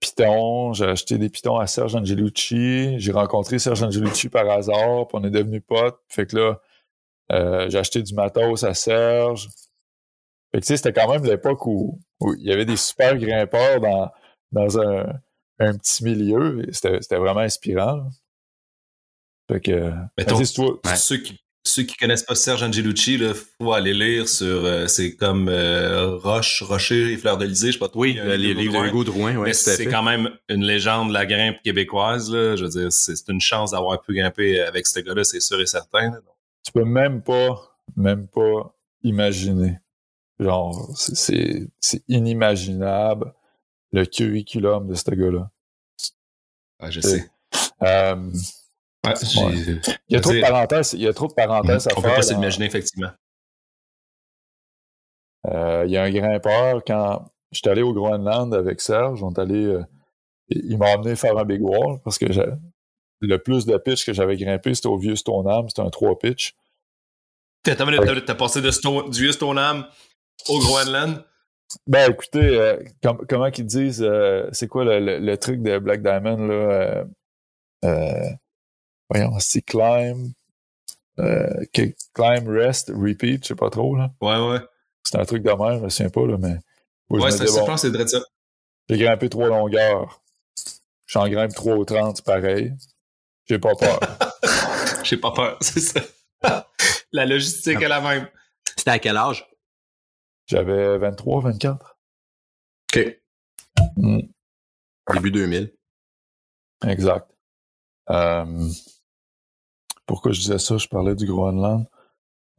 Python, 0.00 0.72
j'ai 0.72 0.86
acheté 0.86 1.18
des 1.18 1.28
pitons 1.28 1.58
à 1.58 1.66
Serge 1.66 1.94
Angelucci. 1.94 2.98
J'ai 2.98 3.12
rencontré 3.12 3.58
Serge 3.58 3.82
Angelucci 3.82 4.28
par 4.28 4.48
hasard, 4.50 5.08
puis 5.08 5.18
on 5.20 5.24
est 5.24 5.30
devenus 5.30 5.62
potes. 5.66 5.98
Fait 6.08 6.26
que 6.26 6.36
là, 6.36 6.60
euh, 7.32 7.68
j'ai 7.68 7.78
acheté 7.78 8.02
du 8.02 8.14
matos 8.14 8.64
à 8.64 8.74
Serge. 8.74 9.48
Fait 10.54 10.60
que, 10.60 10.66
c'était 10.66 10.92
quand 10.92 11.10
même 11.10 11.24
l'époque 11.24 11.66
où, 11.66 11.98
il 12.38 12.46
y 12.46 12.52
avait 12.52 12.64
des 12.64 12.76
super 12.76 13.16
grimpeurs 13.18 13.80
dans, 13.80 14.10
dans 14.52 14.78
un, 14.78 15.06
un 15.58 15.76
petit 15.76 16.04
milieu. 16.04 16.62
C'était 16.72 17.16
vraiment 17.16 17.40
inspirant. 17.40 18.08
Fait 19.50 19.60
que, 19.60 19.92
Mettons, 20.18 20.42
toi, 20.42 20.96
ceux, 20.96 21.18
qui, 21.18 21.38
ceux 21.64 21.84
qui 21.84 21.96
connaissent 21.96 22.24
pas 22.24 22.34
Serge 22.34 22.62
Angelucci, 22.62 23.14
il 23.14 23.32
faut 23.60 23.72
aller 23.72 23.94
lire 23.94 24.28
sur. 24.28 24.64
Euh, 24.64 24.86
c'est 24.86 25.14
comme 25.14 25.48
euh, 25.48 26.16
Roche, 26.16 26.62
Rocher 26.62 27.12
et 27.12 27.16
Fleurs 27.16 27.38
d'Elysée, 27.38 27.68
je 27.68 27.72
sais 27.72 27.78
pas 27.78 27.88
trop. 27.88 28.00
Oui, 28.00 28.18
les 28.24 28.54
livres 28.54 28.82
de 28.82 28.88
Hugo 28.88 29.04
Drouin, 29.04 29.36
oui. 29.36 29.54
C'est 29.54 29.86
quand 29.86 30.02
même 30.02 30.30
une 30.48 30.64
légende 30.64 31.08
de 31.08 31.14
la 31.14 31.26
grimpe 31.26 31.62
québécoise. 31.62 32.30
Là. 32.30 32.56
Je 32.56 32.64
veux 32.64 32.70
dire, 32.70 32.92
c'est 32.92 33.28
une 33.28 33.40
chance 33.40 33.72
d'avoir 33.72 34.00
pu 34.00 34.14
grimper 34.14 34.60
avec 34.60 34.86
ce 34.86 35.00
gars-là, 35.00 35.22
c'est 35.22 35.40
sûr 35.40 35.60
et 35.60 35.66
certain 35.66 36.12
tu 36.66 36.72
peux 36.72 36.84
même 36.84 37.22
pas, 37.22 37.78
même 37.96 38.26
pas 38.26 38.74
imaginer. 39.02 39.78
Genre, 40.40 40.90
c'est 40.96 41.70
inimaginable 42.08 43.32
le 43.92 44.04
curriculum 44.04 44.88
de 44.88 44.94
ce 44.94 45.10
gars-là. 45.10 45.50
Ah, 46.80 46.90
je 46.90 47.00
sais. 47.00 47.30
Euh, 47.82 48.32
il 49.04 49.94
y 50.08 50.16
a 50.16 50.20
trop 50.20 50.32
de 50.32 50.40
parenthèses, 50.40 50.92
il 50.94 51.02
y 51.02 51.06
a 51.06 51.12
trop 51.12 51.28
de 51.28 51.34
parenthèses 51.34 51.86
à 51.86 51.90
faire. 51.90 51.98
On 51.98 52.02
peut 52.02 52.14
pas 52.14 52.22
s'imaginer, 52.22 52.66
effectivement. 52.66 53.12
Euh, 55.46 55.84
il 55.86 55.92
y 55.92 55.96
a 55.96 56.02
un 56.02 56.10
grimpeur, 56.10 56.82
quand 56.84 57.30
j'étais 57.52 57.70
allé 57.70 57.82
au 57.82 57.94
Groenland 57.94 58.52
avec 58.52 58.80
Serge, 58.80 59.22
on 59.22 59.30
est 59.30 59.38
allé, 59.38 59.64
euh, 59.64 59.84
il 60.48 60.76
m'a 60.76 60.96
emmené 60.96 61.14
faire 61.14 61.38
un 61.38 61.44
big 61.44 61.62
wall 61.62 62.00
parce 62.02 62.18
que 62.18 62.26
le 63.20 63.38
plus 63.38 63.66
de 63.66 63.76
pitch 63.76 64.04
que 64.04 64.12
j'avais 64.12 64.36
grimpé, 64.36 64.74
c'était 64.74 64.88
au 64.88 64.98
vieux 64.98 65.16
Stoneham, 65.16 65.68
c'était 65.68 65.82
un 65.82 65.90
3 65.90 66.18
pitch. 66.18 66.54
T'as 67.62 68.34
passé 68.34 68.60
de 68.60 69.10
du 69.10 69.20
vieux 69.22 69.32
Stoneham 69.32 69.86
au 70.48 70.58
Groenland? 70.60 71.24
Ben 71.86 72.10
écoutez, 72.10 72.58
euh, 72.58 72.76
comment 73.28 73.50
qu'ils 73.50 73.66
disent, 73.66 74.02
euh, 74.02 74.48
c'est 74.52 74.68
quoi 74.68 74.84
le, 74.84 75.34
truc 75.36 75.62
de 75.62 75.78
Black 75.78 76.02
Diamond 76.02 76.46
là? 76.46 77.04
Euh, 77.84 78.30
voyons, 79.10 79.32
c'est 79.40 79.62
climb, 79.62 80.30
climb, 81.16 82.48
rest, 82.48 82.92
repeat, 82.94 83.42
je 83.42 83.48
sais 83.48 83.54
pas 83.56 83.70
trop 83.70 83.96
là. 83.96 84.12
Ouais, 84.20 84.38
ouais. 84.48 84.60
C'est 85.02 85.18
un 85.18 85.24
truc 85.24 85.42
de 85.42 85.50
même, 85.50 85.78
je 85.78 85.84
me 85.84 85.88
souviens 85.88 86.10
pas 86.10 86.26
là, 86.26 86.36
mais. 86.38 86.56
Ouais, 87.10 87.30
c'est 87.30 87.44
bon, 87.46 87.76
c'est 87.76 87.90
vrai 87.90 88.06
ça. 88.06 88.20
J'ai 88.88 88.98
grimpé 88.98 89.28
trois 89.28 89.48
longueurs. 89.48 90.20
J'en 91.06 91.28
grimpe 91.28 91.54
3 91.54 91.76
ou 91.76 91.84
30, 91.84 92.22
pareil. 92.22 92.72
J'ai 93.48 93.58
pas 93.58 93.74
peur. 93.74 94.00
J'ai 95.04 95.16
pas 95.16 95.30
peur, 95.30 95.56
c'est 95.60 95.80
ça. 95.80 96.00
la 97.12 97.26
logistique 97.26 97.80
est 97.80 97.88
la 97.88 98.00
même. 98.00 98.28
C'était 98.76 98.90
à 98.90 98.98
quel 98.98 99.16
âge? 99.16 99.46
J'avais 100.46 100.98
23, 100.98 101.42
24. 101.42 101.98
OK. 102.94 103.20
Mm. 103.96 104.20
Début 105.14 105.30
2000. 105.30 105.72
Exact. 106.86 107.28
Euh, 108.10 108.68
pourquoi 110.06 110.32
je 110.32 110.40
disais 110.40 110.58
ça? 110.58 110.76
Je 110.76 110.86
parlais 110.88 111.14
du 111.14 111.26
Groenland. 111.26 111.86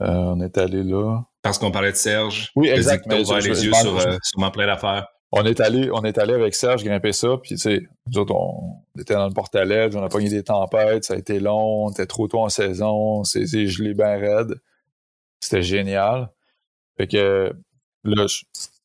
Euh, 0.01 0.05
on 0.07 0.41
est 0.41 0.57
allé 0.57 0.83
là. 0.83 1.23
Parce 1.41 1.57
qu'on 1.57 1.71
parlait 1.71 1.91
de 1.91 1.97
Serge. 1.97 2.51
Oui, 2.55 2.67
exact. 2.69 3.05
Mais 3.07 3.21
ouvert 3.21 3.39
les 3.39 3.65
yeux 3.65 3.73
sur, 3.73 3.97
euh, 3.97 4.17
sur 4.21 4.39
mon 4.39 4.51
plein 4.51 4.67
d'affaires. 4.67 5.07
On 5.31 5.43
est 5.45 5.59
allé, 5.59 5.89
on 5.91 6.03
est 6.03 6.17
allé 6.17 6.33
avec 6.33 6.55
Serge 6.55 6.83
grimper 6.83 7.11
ça, 7.11 7.37
puis 7.41 7.55
tu 7.55 7.57
sais, 7.57 7.81
nous 8.07 8.19
autres, 8.19 8.33
on 8.33 8.81
était 8.99 9.13
dans 9.13 9.27
le 9.27 9.33
portalet, 9.33 9.93
on 9.95 10.03
a 10.03 10.09
pogné 10.09 10.29
des 10.29 10.43
tempêtes, 10.43 11.03
ça 11.03 11.15
a 11.15 11.17
été 11.17 11.39
long, 11.39 11.87
on 11.87 11.91
était 11.91 12.05
trop 12.05 12.27
tôt 12.29 12.39
en 12.39 12.49
saison, 12.49 13.23
c'est 13.25 13.45
gelé 13.67 13.93
bien 13.93 14.17
raide. 14.17 14.55
C'était 15.41 15.63
génial. 15.63 16.29
Fait 16.97 17.07
que 17.07 17.53
là, 18.03 18.25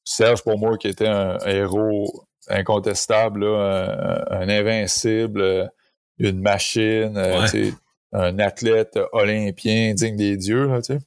Serge, 0.04 0.42
pour 0.42 0.58
moi, 0.58 0.76
qui 0.78 0.88
était 0.88 1.08
un 1.08 1.38
héros 1.46 2.26
incontestable, 2.48 3.44
un, 3.44 4.48
invincible, 4.48 5.70
une 6.18 6.40
machine, 6.40 7.16
euh, 7.16 7.70
un 8.12 8.38
athlète 8.40 8.98
olympien 9.12 9.94
digne 9.94 10.16
des 10.16 10.36
dieux, 10.36 10.66
là, 10.66 10.82
tu 10.82 10.94
sais. 10.94 10.98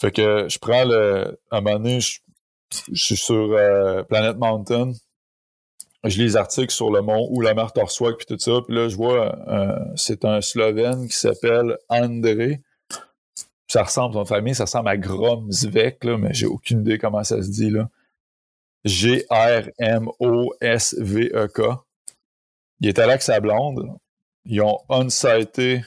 Fait 0.00 0.10
que 0.10 0.48
je 0.48 0.58
prends 0.58 0.84
le. 0.84 1.38
À 1.50 1.58
un 1.58 1.60
moment 1.60 1.78
donné, 1.78 2.00
je, 2.00 2.18
suis 2.92 3.16
sur 3.16 3.52
euh, 3.52 4.02
Planet 4.04 4.36
Mountain. 4.36 4.92
Je 6.04 6.18
lis 6.18 6.24
les 6.24 6.36
articles 6.36 6.72
sur 6.72 6.90
le 6.90 7.00
mont 7.00 7.28
ou 7.30 7.40
la 7.40 7.54
mer 7.54 7.72
Torswag 7.72 8.16
puis 8.16 8.26
tout 8.26 8.38
ça. 8.38 8.60
Puis 8.66 8.76
là, 8.76 8.88
je 8.88 8.96
vois, 8.96 9.36
euh, 9.48 9.78
c'est 9.96 10.24
un 10.24 10.40
Slovène 10.40 11.08
qui 11.08 11.16
s'appelle 11.16 11.78
André. 11.88 12.60
Ça 13.68 13.84
ressemble, 13.84 14.14
son 14.14 14.24
famille, 14.26 14.54
ça 14.54 14.64
ressemble 14.64 14.88
à 14.88 14.96
Gromsvek, 14.96 16.04
là, 16.04 16.18
mais 16.18 16.34
j'ai 16.34 16.46
aucune 16.46 16.80
idée 16.80 16.98
comment 16.98 17.24
ça 17.24 17.42
se 17.42 17.50
dit, 17.50 17.70
là. 17.70 17.88
G-R-M-O-S-V-E-K. 18.84 19.70
Il 22.80 22.88
est 22.88 22.98
allé 22.98 23.10
avec 23.10 23.22
sa 23.22 23.40
blonde. 23.40 23.96
Ils 24.44 24.60
ont 24.60 24.80
unsité 24.90 25.82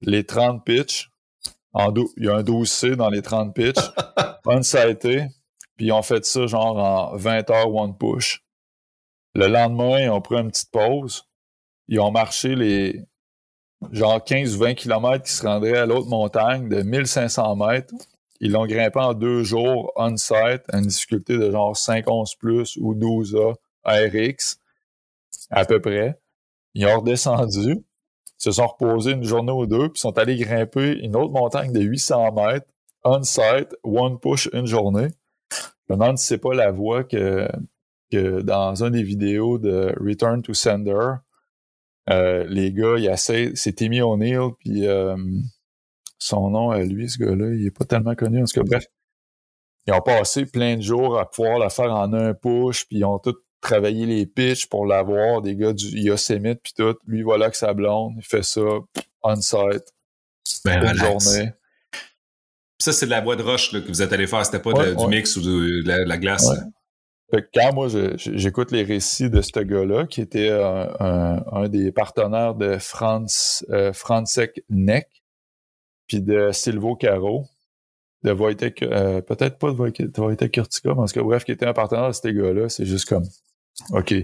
les 0.00 0.24
30 0.24 0.64
pitch 0.64 1.10
il 2.16 2.24
y 2.24 2.28
a 2.28 2.36
un 2.36 2.42
12C 2.42 2.94
dans 2.94 3.10
les 3.10 3.22
30 3.22 3.54
pitch, 3.54 3.78
unsité, 4.46 5.26
puis 5.80 5.86
ils 5.86 5.92
ont 5.92 6.02
fait 6.02 6.26
ça 6.26 6.46
genre 6.46 6.76
en 6.76 7.16
20 7.16 7.48
heures 7.48 7.74
one 7.74 7.96
push. 7.96 8.44
Le 9.34 9.46
lendemain, 9.46 9.98
ils 9.98 10.10
ont 10.10 10.20
pris 10.20 10.36
une 10.36 10.50
petite 10.50 10.70
pause. 10.70 11.24
Ils 11.88 11.98
ont 12.00 12.10
marché 12.10 12.54
les 12.54 13.06
genre 13.90 14.22
15 14.22 14.56
ou 14.56 14.58
20 14.58 14.74
km 14.74 15.24
qui 15.24 15.32
se 15.32 15.46
rendraient 15.46 15.78
à 15.78 15.86
l'autre 15.86 16.08
montagne 16.08 16.68
de 16.68 16.82
1500 16.82 17.56
mètres. 17.56 17.94
Ils 18.40 18.52
l'ont 18.52 18.66
grimpé 18.66 19.00
en 19.00 19.14
deux 19.14 19.42
jours 19.42 19.90
on-site 19.96 20.64
à 20.70 20.80
une 20.80 20.86
difficulté 20.86 21.38
de 21.38 21.50
genre 21.50 21.74
5-11 21.74 22.36
plus 22.38 22.76
ou 22.76 22.94
12A 22.94 23.54
RX, 23.86 24.58
à 25.48 25.64
peu 25.64 25.80
près. 25.80 26.20
Ils 26.74 26.84
ont 26.84 27.00
redescendu 27.00 27.82
se 28.36 28.50
sont 28.50 28.66
reposés 28.66 29.12
une 29.12 29.24
journée 29.24 29.52
ou 29.52 29.64
deux, 29.64 29.88
puis 29.88 29.98
sont 29.98 30.18
allés 30.18 30.36
grimper 30.36 30.98
une 31.02 31.16
autre 31.16 31.32
montagne 31.32 31.72
de 31.72 31.80
800 31.80 32.32
mètres, 32.32 32.66
on-site, 33.02 33.74
one 33.82 34.18
push 34.18 34.50
une 34.52 34.66
journée. 34.66 35.08
Je 35.90 35.94
me 35.96 35.98
demande 35.98 36.18
si 36.18 36.26
c'est 36.28 36.38
pas 36.38 36.54
la 36.54 36.70
voie 36.70 37.02
que, 37.02 37.48
que 38.12 38.42
dans 38.42 38.84
une 38.84 38.90
des 38.90 39.02
vidéos 39.02 39.58
de 39.58 39.92
Return 39.98 40.40
to 40.40 40.54
Sender, 40.54 41.14
euh, 42.08 42.44
les 42.48 42.72
gars, 42.72 42.94
il 42.96 43.06
essaient, 43.06 43.50
c'est 43.56 43.72
Timmy 43.72 44.00
O'Neill, 44.00 44.50
puis 44.60 44.86
euh, 44.86 45.16
son 46.16 46.50
nom 46.50 46.70
à 46.70 46.78
lui, 46.78 47.10
ce 47.10 47.18
gars-là, 47.18 47.54
il 47.54 47.66
est 47.66 47.76
pas 47.76 47.84
tellement 47.86 48.14
connu. 48.14 48.40
En 48.40 48.44
tout 48.44 48.60
cas, 48.60 48.62
bref, 48.64 48.86
ils 49.88 49.92
ont 49.92 50.00
passé 50.00 50.46
plein 50.46 50.76
de 50.76 50.80
jours 50.80 51.18
à 51.18 51.28
pouvoir 51.28 51.58
la 51.58 51.70
faire 51.70 51.92
en 51.92 52.12
un 52.12 52.34
push, 52.34 52.86
puis 52.86 52.98
ils 52.98 53.04
ont 53.04 53.18
tout 53.18 53.34
travailler 53.60 54.06
les 54.06 54.26
pitches 54.26 54.68
pour 54.68 54.86
l'avoir, 54.86 55.42
des 55.42 55.56
gars 55.56 55.72
du 55.72 55.88
Yosemite 55.88 56.60
puis 56.62 56.72
tout. 56.76 56.94
Lui, 57.08 57.22
voilà 57.22 57.50
que 57.50 57.56
sa 57.56 57.74
blonde, 57.74 58.14
il 58.16 58.24
fait 58.24 58.44
ça 58.44 58.60
on-site. 59.24 59.92
Ben, 60.64 60.84
une 60.84 60.94
journée. 60.94 61.52
Ça, 62.80 62.94
c'est 62.94 63.04
de 63.04 63.10
la 63.10 63.20
bois 63.20 63.36
de 63.36 63.42
roche 63.42 63.72
que 63.72 63.88
vous 63.88 64.00
êtes 64.00 64.12
allé 64.12 64.26
faire. 64.26 64.44
C'était 64.44 64.58
pas 64.58 64.72
du 64.72 65.06
mix 65.06 65.36
ou 65.36 65.42
de, 65.42 65.82
la, 65.86 66.16
glace. 66.16 66.48
quand 67.54 67.74
moi, 67.74 67.88
j'écoute 68.16 68.72
les 68.72 68.82
récits 68.82 69.28
de 69.28 69.42
ce 69.42 69.60
gars-là, 69.60 70.06
qui 70.06 70.22
était 70.22 70.48
un, 70.50 71.68
des 71.68 71.92
partenaires 71.92 72.54
de 72.54 72.78
Franz, 72.78 73.64
euh, 73.68 73.92
Franzek 73.92 74.64
Neck, 74.70 75.08
puis 76.06 76.22
de 76.22 76.52
Silvo 76.52 76.96
Caro, 76.96 77.46
de 78.22 78.32
Wojtek, 78.32 78.82
euh, 78.82 79.20
peut-être 79.20 79.58
pas 79.58 79.72
de 79.72 79.76
Wojtek 79.76 80.50
Kurtika, 80.50 80.94
mais 80.94 81.00
en 81.00 81.06
tout 81.06 81.12
cas, 81.12 81.22
bref, 81.22 81.44
qui 81.44 81.52
était 81.52 81.66
un 81.66 81.74
partenaire 81.74 82.08
de 82.08 82.12
ces 82.12 82.32
gars-là, 82.32 82.70
c'est 82.70 82.86
juste 82.86 83.08
comme, 83.08 83.26
OK. 83.92 84.14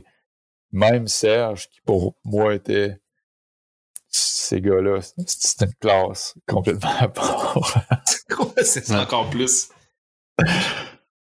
Même 0.73 1.07
Serge, 1.09 1.69
qui 1.69 1.81
pour 1.85 2.17
moi 2.25 2.55
était 2.55 2.99
ces 4.47 4.61
gars-là, 4.61 5.01
c'était 5.27 5.65
une 5.65 5.75
classe 5.75 6.35
complètement 6.47 6.97
à 6.99 7.09
part. 7.09 7.87
c'est 8.63 8.95
encore 8.95 9.29
plus. 9.29 9.71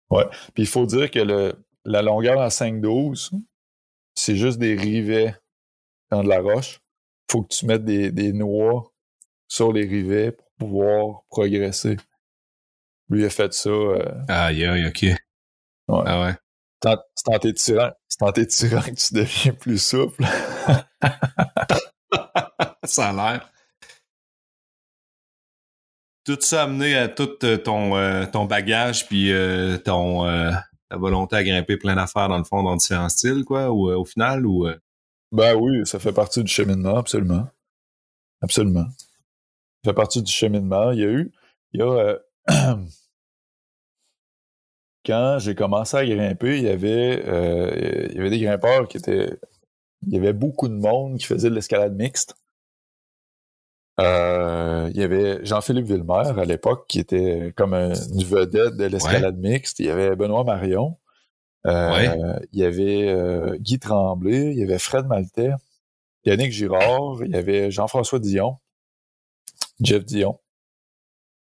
ouais. 0.10 0.25
Puis 0.54 0.63
il 0.63 0.68
faut 0.68 0.86
dire 0.86 1.12
que 1.12 1.20
le, 1.20 1.54
la 1.86 2.01
longueur 2.01 2.40
en 2.40 2.48
5-12, 2.48 3.32
c'est 4.16 4.36
juste 4.36 4.58
des 4.58 4.75
rivets 4.75 5.36
dans 6.10 6.24
de 6.24 6.30
la 6.30 6.42
roche. 6.42 6.80
faut 7.30 7.44
que 7.44 7.54
tu 7.54 7.66
mettes 7.66 7.86
des, 7.86 8.12
des 8.12 8.34
noix 8.34 8.92
sur 9.48 9.72
les 9.72 9.86
rivets 9.86 10.32
pour 10.32 10.48
pouvoir 10.58 11.22
progresser. 11.30 11.98
Lui 13.10 13.25
a 13.25 13.30
fait 13.30 13.54
ça. 13.54 13.70
Euh... 13.70 14.12
Aïe, 14.28 14.66
aïe, 14.66 14.88
ok. 14.88 15.04
Ouais. 15.04 15.18
Ah 16.06 16.22
ouais. 16.24 16.34
C'est 17.16 17.30
en 17.30 17.40
t'étirant, 17.40 18.82
que 18.82 19.08
tu 19.08 19.13
deviens 19.13 19.54
plus 19.54 19.78
souple. 19.78 20.24
ça 22.86 23.10
a 23.10 23.14
l'air. 23.14 23.52
Tout 26.24 26.38
ça 26.42 26.64
amené 26.64 26.96
à 26.96 27.08
tout 27.08 27.44
euh, 27.44 27.58
ton, 27.58 27.98
euh, 27.98 28.26
ton 28.28 28.46
bagage 28.46 29.08
puis 29.08 29.32
euh, 29.32 29.78
ton 29.78 30.24
ta 30.90 30.98
volonté 30.98 31.38
à 31.38 31.44
grimper 31.44 31.78
plein 31.78 31.96
d'affaires 31.96 32.28
dans 32.28 32.38
le 32.38 32.44
fond 32.44 32.64
dans 32.64 32.76
différents 32.76 33.10
styles, 33.10 33.46
quoi, 33.46 33.72
ou 33.72 33.90
au 33.90 34.06
final, 34.06 34.46
ou. 34.46 34.68
Ben 35.32 35.56
oui, 35.56 35.86
ça 35.86 36.00
fait 36.00 36.12
partie 36.12 36.44
du 36.44 36.52
cheminement, 36.52 36.98
absolument. 36.98 37.48
Absolument. 38.42 38.86
Ça 39.84 39.92
fait 39.92 39.94
partie 39.94 40.22
du 40.22 40.32
cheminement. 40.32 40.92
Il 40.92 41.00
y 41.00 41.06
a 41.06 41.10
eu. 41.10 41.32
Il 41.72 41.80
y 41.80 41.84
a 41.84 42.20
quand 45.06 45.40
j'ai 45.40 45.56
commencé 45.56 45.96
à 45.96 46.06
grimper, 46.06 46.58
il 46.58 46.64
y 46.64 46.70
avait, 46.70 48.10
il 48.10 48.16
y 48.18 48.20
avait 48.20 48.30
des 48.30 48.42
grimpeurs 48.42 48.90
qui 48.90 48.98
étaient. 48.98 49.40
Il 50.06 50.14
y 50.14 50.18
avait 50.18 50.34
beaucoup 50.34 50.68
de 50.68 50.74
monde 50.74 51.18
qui 51.18 51.26
faisait 51.26 51.50
de 51.50 51.56
l'escalade 51.56 51.96
mixte. 51.96 52.36
Euh, 54.01 54.89
il 54.93 55.00
y 55.00 55.03
avait 55.03 55.43
Jean-Philippe 55.46 55.86
Villemer 55.86 56.39
à 56.39 56.46
l'époque 56.46 56.86
qui 56.88 57.00
était 57.00 57.53
comme 57.55 57.74
une 57.74 58.24
vedette 58.24 58.75
de 58.75 58.86
l'escalade 58.86 59.38
mixte. 59.38 59.79
Il 59.79 59.86
y 59.86 59.89
avait 59.89 60.15
Benoît 60.15 60.43
Marion. 60.43 60.98
Euh, 61.67 62.39
il 62.51 62.60
y 62.60 62.65
avait 62.65 63.58
Guy 63.60 63.79
Tremblay. 63.79 64.51
Il 64.51 64.60
y 64.60 64.63
avait 64.63 64.79
Fred 64.79 65.05
Maltais. 65.05 65.51
Yannick 66.25 66.51
Girard. 66.51 67.24
Il 67.24 67.31
y 67.31 67.38
avait 67.38 67.72
Jean-François 67.72 68.20
Dion. 68.20 68.58
Jeff 69.79 70.05
Dion. 70.05 70.39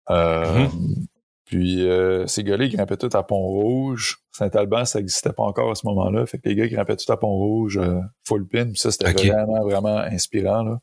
Mm-hmm. 0.09 1.07
Puis 1.47 1.87
euh, 1.87 2.27
ces 2.27 2.43
gars-là, 2.43 2.65
ils 2.65 2.75
grimpaient 2.75 2.97
tout 2.97 3.09
à 3.13 3.23
Pont-Rouge. 3.23 4.19
Saint-Alban, 4.31 4.83
ça 4.83 4.99
n'existait 4.99 5.31
pas 5.31 5.43
encore 5.43 5.71
à 5.71 5.75
ce 5.75 5.87
moment-là. 5.87 6.25
Fait 6.25 6.39
que 6.39 6.49
les 6.49 6.55
gars, 6.55 6.67
grimpaient 6.67 6.97
tout 6.97 7.09
à 7.11 7.17
Pont-Rouge, 7.17 7.77
euh, 7.77 8.01
full 8.25 8.45
pin. 8.45 8.65
Puis 8.65 8.77
ça, 8.77 8.91
c'était 8.91 9.13
vraiment, 9.13 9.63
vraiment 9.63 9.97
inspirant. 9.97 10.63
Là. 10.63 10.79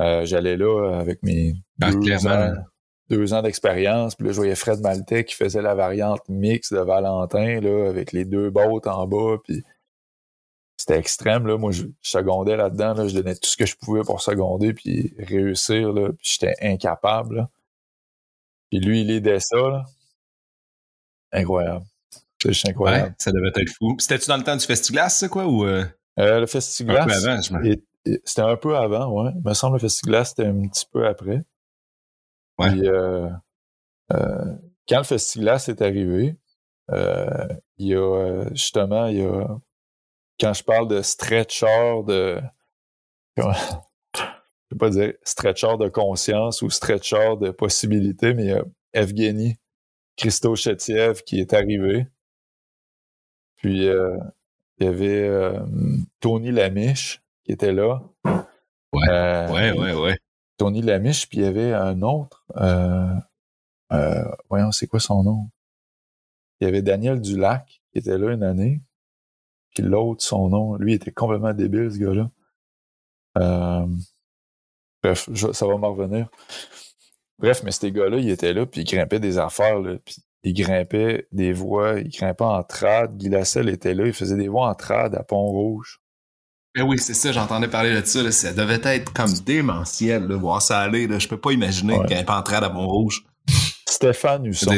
Euh, 0.00 0.24
j'allais 0.26 0.56
là 0.56 0.98
avec 0.98 1.22
mes 1.22 1.54
ah, 1.80 1.90
deux, 3.08 3.32
ans, 3.32 3.42
d'expérience. 3.42 4.14
Puis 4.14 4.26
là, 4.26 4.32
je 4.32 4.36
voyais 4.36 4.54
Fred 4.54 4.80
Maltais 4.80 5.24
qui 5.24 5.34
faisait 5.34 5.62
la 5.62 5.74
variante 5.74 6.28
mix 6.28 6.72
de 6.72 6.78
Valentin, 6.78 7.60
là, 7.60 7.88
avec 7.88 8.12
les 8.12 8.24
deux 8.24 8.50
bottes 8.50 8.86
en 8.86 9.06
bas. 9.06 9.38
Puis 9.44 9.62
c'était 10.76 10.98
extrême. 10.98 11.46
Là. 11.46 11.56
Moi, 11.56 11.72
je, 11.72 11.84
secondais 12.02 12.56
là-dedans. 12.56 12.94
Là. 12.94 13.08
Je 13.08 13.14
donnais 13.14 13.34
tout 13.34 13.48
ce 13.48 13.56
que 13.56 13.66
je 13.66 13.76
pouvais 13.76 14.02
pour 14.02 14.20
seconder 14.20 14.74
puis 14.74 15.14
réussir. 15.18 15.92
Là. 15.92 16.10
Puis 16.12 16.36
j'étais 16.38 16.54
incapable. 16.60 17.36
Là. 17.36 17.50
Puis 18.70 18.80
lui, 18.80 19.00
il 19.02 19.10
aidait 19.10 19.40
ça, 19.40 19.56
là. 19.56 19.84
Incroyable. 21.32 21.84
C'est 22.42 22.52
juste 22.52 22.68
incroyable. 22.68 23.08
Ouais, 23.08 23.14
ça 23.18 23.32
devait 23.32 23.48
être 23.48 23.72
fou. 23.78 23.96
C'était-tu 23.98 24.28
dans 24.28 24.36
le 24.36 24.42
temps 24.42 24.56
du 24.56 24.64
Festiglas, 24.64 25.08
ça, 25.08 25.28
quoi, 25.28 25.46
ou... 25.46 25.64
Euh... 25.64 25.84
euh 26.18 26.40
le 26.40 26.46
Festiglas... 26.46 27.02
Avant, 27.02 27.40
je 27.40 27.76
C'était 28.24 28.42
un 28.42 28.56
peu 28.56 28.76
avant, 28.76 29.10
ouais. 29.10 29.32
Il 29.34 29.42
me 29.42 29.54
semble 29.54 29.78
que 29.78 29.82
le 29.82 29.88
Festiglas, 29.88 30.26
c'était 30.26 30.46
un 30.46 30.68
petit 30.68 30.86
peu 30.90 31.06
après. 31.06 31.42
Ouais. 32.58 32.70
Puis, 32.70 32.88
euh, 32.88 33.28
euh, 34.12 34.54
quand 34.88 34.98
le 34.98 35.04
Festiglas 35.04 35.66
est 35.68 35.82
arrivé, 35.82 36.36
euh, 36.90 37.48
il 37.78 37.88
y 37.88 37.94
a, 37.94 38.48
justement, 38.52 39.06
il 39.06 39.18
y 39.18 39.24
a... 39.24 39.58
Quand 40.38 40.52
je 40.52 40.62
parle 40.62 40.88
de 40.88 41.00
stretcher, 41.00 42.02
de 42.06 42.40
je 43.38 43.42
peux 44.70 44.76
pas 44.76 44.90
dire 44.90 45.14
stretcher 45.22 45.76
de 45.78 45.88
conscience 45.88 46.60
ou 46.62 46.68
stretcher 46.68 47.36
de 47.40 47.50
possibilité, 47.50 48.34
mais 48.34 48.44
il 48.44 48.50
y 48.50 48.52
a 48.52 48.64
Evgeny 48.92 49.56
Christochetiev 50.16 51.22
qui 51.22 51.40
est 51.40 51.54
arrivé. 51.54 52.06
Puis 53.56 53.86
il 53.86 54.84
y 54.84 54.86
avait 54.86 55.58
Tony 56.20 56.50
Lamiche 56.50 57.22
qui 57.46 57.52
était 57.52 57.72
là. 57.72 58.02
Ouais, 58.92 59.08
euh, 59.08 59.52
ouais, 59.52 59.72
ouais, 59.72 59.94
ouais. 59.94 60.18
Tony 60.58 60.82
Lamiche, 60.82 61.28
puis 61.28 61.38
il 61.38 61.44
y 61.44 61.46
avait 61.46 61.72
un 61.72 62.02
autre. 62.02 62.44
Euh, 63.92 64.24
voyons, 64.50 64.72
c'est 64.72 64.88
quoi 64.88 64.98
son 64.98 65.22
nom? 65.22 65.48
Il 66.60 66.64
y 66.64 66.68
avait 66.68 66.82
Daniel 66.82 67.20
Dulac 67.20 67.80
qui 67.92 67.98
était 68.00 68.18
là 68.18 68.32
une 68.32 68.42
année. 68.42 68.82
Puis 69.74 69.84
l'autre, 69.84 70.24
son 70.24 70.48
nom, 70.48 70.74
lui, 70.74 70.94
était 70.94 71.12
complètement 71.12 71.52
débile, 71.52 71.92
ce 71.92 71.98
gars-là. 71.98 72.30
Euh, 73.38 73.86
bref, 75.02 75.28
ça 75.52 75.66
va 75.66 75.76
m'en 75.76 75.92
revenir. 75.94 76.28
Bref, 77.38 77.62
mais 77.62 77.70
ces 77.70 77.92
gars-là, 77.92 78.16
ils 78.16 78.30
étaient 78.30 78.54
là, 78.54 78.66
puis 78.66 78.80
ils 78.80 78.84
grimpaient 78.84 79.20
des 79.20 79.38
affaires, 79.38 79.78
là, 79.78 79.98
puis 80.04 80.16
ils 80.42 80.54
grimpaient 80.54 81.28
des 81.30 81.52
voies, 81.52 82.00
ils 82.00 82.08
grimpaient 82.08 82.42
en 82.42 82.64
trad. 82.64 83.16
Guy 83.16 83.28
Lasselle 83.28 83.68
était 83.68 83.94
là, 83.94 84.06
il 84.06 84.14
faisait 84.14 84.36
des 84.36 84.48
voies 84.48 84.68
en 84.68 84.74
trad 84.74 85.14
à 85.14 85.22
Pont-Rouge. 85.22 86.00
Ben 86.76 86.82
oui, 86.82 86.98
c'est 86.98 87.14
ça, 87.14 87.32
j'entendais 87.32 87.68
parler 87.68 87.98
de 87.98 88.04
ça. 88.04 88.30
Ça 88.30 88.52
devait 88.52 88.80
être 88.84 89.10
comme 89.14 89.32
démentiel, 89.32 90.28
de 90.28 90.34
voir 90.34 90.60
ça 90.60 90.80
aller. 90.80 91.06
Là. 91.06 91.18
Je 91.18 91.26
peux 91.26 91.40
pas 91.40 91.52
imaginer 91.52 91.94
ouais. 91.94 92.06
grimper 92.06 92.32
en 92.32 92.42
trad 92.42 92.62
à 92.62 92.68
Pont-Rouge. 92.68 93.24
Stéphane 93.88 94.44
Husson. 94.44 94.76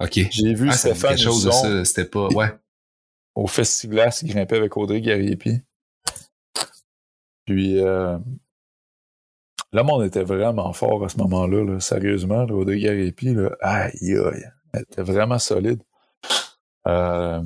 OK. 0.00 0.20
J'ai 0.30 0.54
vu 0.54 0.68
ah, 0.70 0.72
Stéphane 0.72 1.10
quelque 1.10 1.22
chose 1.24 1.46
Husson 1.46 1.68
de 1.68 1.78
ça, 1.78 1.84
c'était 1.84 2.08
pas... 2.08 2.28
Ouais. 2.28 2.52
au 3.34 3.48
Festiglas, 3.48 4.20
il 4.22 4.28
grimpait 4.28 4.56
avec 4.56 4.76
Audrey 4.76 5.00
Gariepi. 5.00 5.62
Puis 7.44 7.80
euh, 7.80 8.16
là, 9.72 9.84
on 9.84 10.02
était 10.02 10.22
vraiment 10.22 10.72
fort 10.72 11.04
à 11.04 11.08
ce 11.08 11.18
moment-là, 11.18 11.64
là, 11.64 11.80
sérieusement. 11.80 12.44
Là, 12.44 12.54
Audrey 12.54 12.78
Gariepi, 12.78 13.34
là, 13.34 13.50
aïe, 13.60 14.16
aïe, 14.16 14.44
elle 14.74 14.82
était 14.82 15.02
vraiment 15.02 15.40
solide. 15.40 15.82
Euh, 16.86 17.42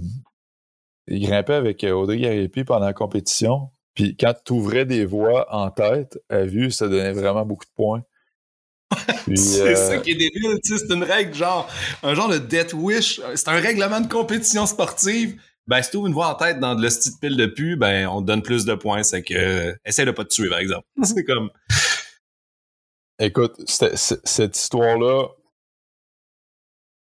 il 1.09 1.27
grimpait 1.27 1.55
avec 1.55 1.85
Audrey 1.85 2.19
Gariepi 2.19 2.65
pendant 2.65 2.87
la 2.87 2.93
compétition. 2.93 3.71
Puis 3.95 4.17
quand 4.17 4.35
tu 4.45 4.53
ouvrais 4.53 4.85
des 4.85 5.05
voies 5.05 5.47
en 5.55 5.71
tête, 5.71 6.19
à 6.29 6.45
vue, 6.45 6.71
ça 6.71 6.89
donnait 6.89 7.13
vraiment 7.13 7.47
beaucoup 7.47 7.65
de 7.65 7.71
points. 7.75 8.03
c'est 9.35 9.61
euh, 9.63 9.75
ça 9.75 9.99
qui 9.99 10.13
est 10.13 10.15
débile, 10.15 10.61
tu 10.63 10.77
sais, 10.77 10.85
c'est 10.87 10.95
une 10.95 11.03
règle 11.03 11.35
genre, 11.35 11.69
un 12.05 12.15
genre 12.15 12.29
de 12.29 12.39
death 12.39 12.73
wish, 12.73 13.21
c'est 13.35 13.49
un 13.49 13.59
règlement 13.59 14.01
de 14.01 14.07
compétition 14.07 14.65
sportive. 14.67 15.41
Ben, 15.67 15.83
si 15.83 15.91
tu 15.91 15.97
ouvres 15.97 16.07
une 16.07 16.13
voie 16.13 16.29
en 16.29 16.35
tête 16.35 16.61
dans 16.61 16.77
de 16.77 16.83
la 16.83 16.89
petite 16.89 17.19
pile 17.21 17.37
de 17.37 17.47
pu, 17.47 17.75
ben, 17.75 18.07
on 18.07 18.21
te 18.21 18.27
donne 18.27 18.43
plus 18.43 18.65
de 18.65 18.75
points, 18.75 19.03
c'est 19.03 19.23
que, 19.23 19.35
euh, 19.35 19.73
essaie 19.85 20.05
de 20.05 20.13
pas 20.13 20.25
te 20.25 20.29
tuer, 20.29 20.49
par 20.49 20.59
exemple. 20.59 20.87
c'est 21.03 21.25
comme... 21.25 21.51
Écoute, 23.19 23.55
cette 23.67 24.57
histoire-là, 24.57 25.29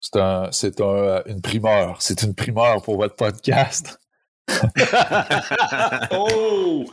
c'est 0.00 0.16
un, 0.16 0.48
c'est 0.52 0.80
un, 0.80 1.22
une 1.26 1.40
primeur. 1.40 2.00
C'est 2.00 2.22
une 2.22 2.34
primeur 2.34 2.82
pour 2.82 2.96
votre 2.96 3.16
podcast. 3.16 3.98
oh! 6.12 6.84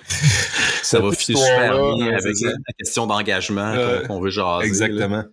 Ça 0.81 0.99
va 0.99 1.11
bien 1.11 2.13
avec 2.13 2.35
la 2.41 2.73
question 2.77 3.05
d'engagement 3.07 3.73
euh, 3.73 4.05
qu'on 4.07 4.19
veut 4.19 4.31
jaser. 4.31 4.67
Exactement. 4.67 5.17
Là. 5.17 5.25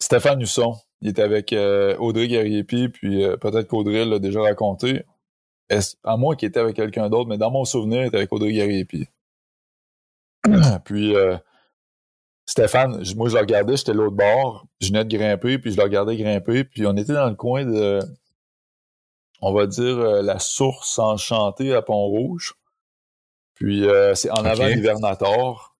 Stéphane 0.00 0.40
Husson, 0.40 0.76
il 1.00 1.10
était 1.10 1.22
avec 1.22 1.52
euh, 1.52 1.96
Audrey 1.98 2.28
Gariepi, 2.28 2.88
puis 2.88 3.24
euh, 3.24 3.36
peut-être 3.36 3.68
qu'Audrey 3.68 4.04
l'a 4.04 4.18
déjà 4.18 4.40
raconté. 4.40 5.04
À 6.02 6.16
moins 6.16 6.34
qu'il 6.34 6.48
était 6.48 6.60
avec 6.60 6.76
quelqu'un 6.76 7.10
d'autre, 7.10 7.28
mais 7.28 7.36
dans 7.36 7.50
mon 7.50 7.64
souvenir, 7.64 8.02
il 8.02 8.06
était 8.06 8.16
avec 8.16 8.32
Audrey 8.32 8.52
Gariepi. 8.52 9.06
puis 10.84 11.14
euh, 11.14 11.36
Stéphane, 12.48 13.02
moi 13.14 13.28
je 13.28 13.34
le 13.34 13.40
regardais, 13.40 13.76
j'étais 13.76 13.92
l'autre 13.92 14.16
bord, 14.16 14.66
je 14.80 14.88
venais 14.88 15.04
de 15.04 15.14
grimper, 15.14 15.58
puis 15.58 15.70
je 15.70 15.76
le 15.76 15.82
regardais 15.82 16.16
grimper, 16.16 16.64
puis 16.64 16.86
on 16.86 16.96
était 16.96 17.12
dans 17.12 17.28
le 17.28 17.34
coin 17.34 17.66
de 17.66 18.00
on 19.40 19.52
va 19.52 19.66
dire, 19.66 19.98
euh, 19.98 20.22
la 20.22 20.38
source 20.38 20.98
enchantée 20.98 21.74
à 21.74 21.82
Pont-Rouge. 21.82 22.54
Puis 23.54 23.86
euh, 23.86 24.14
c'est 24.14 24.30
en 24.30 24.44
avant 24.44 24.66
l'hivernator. 24.66 25.76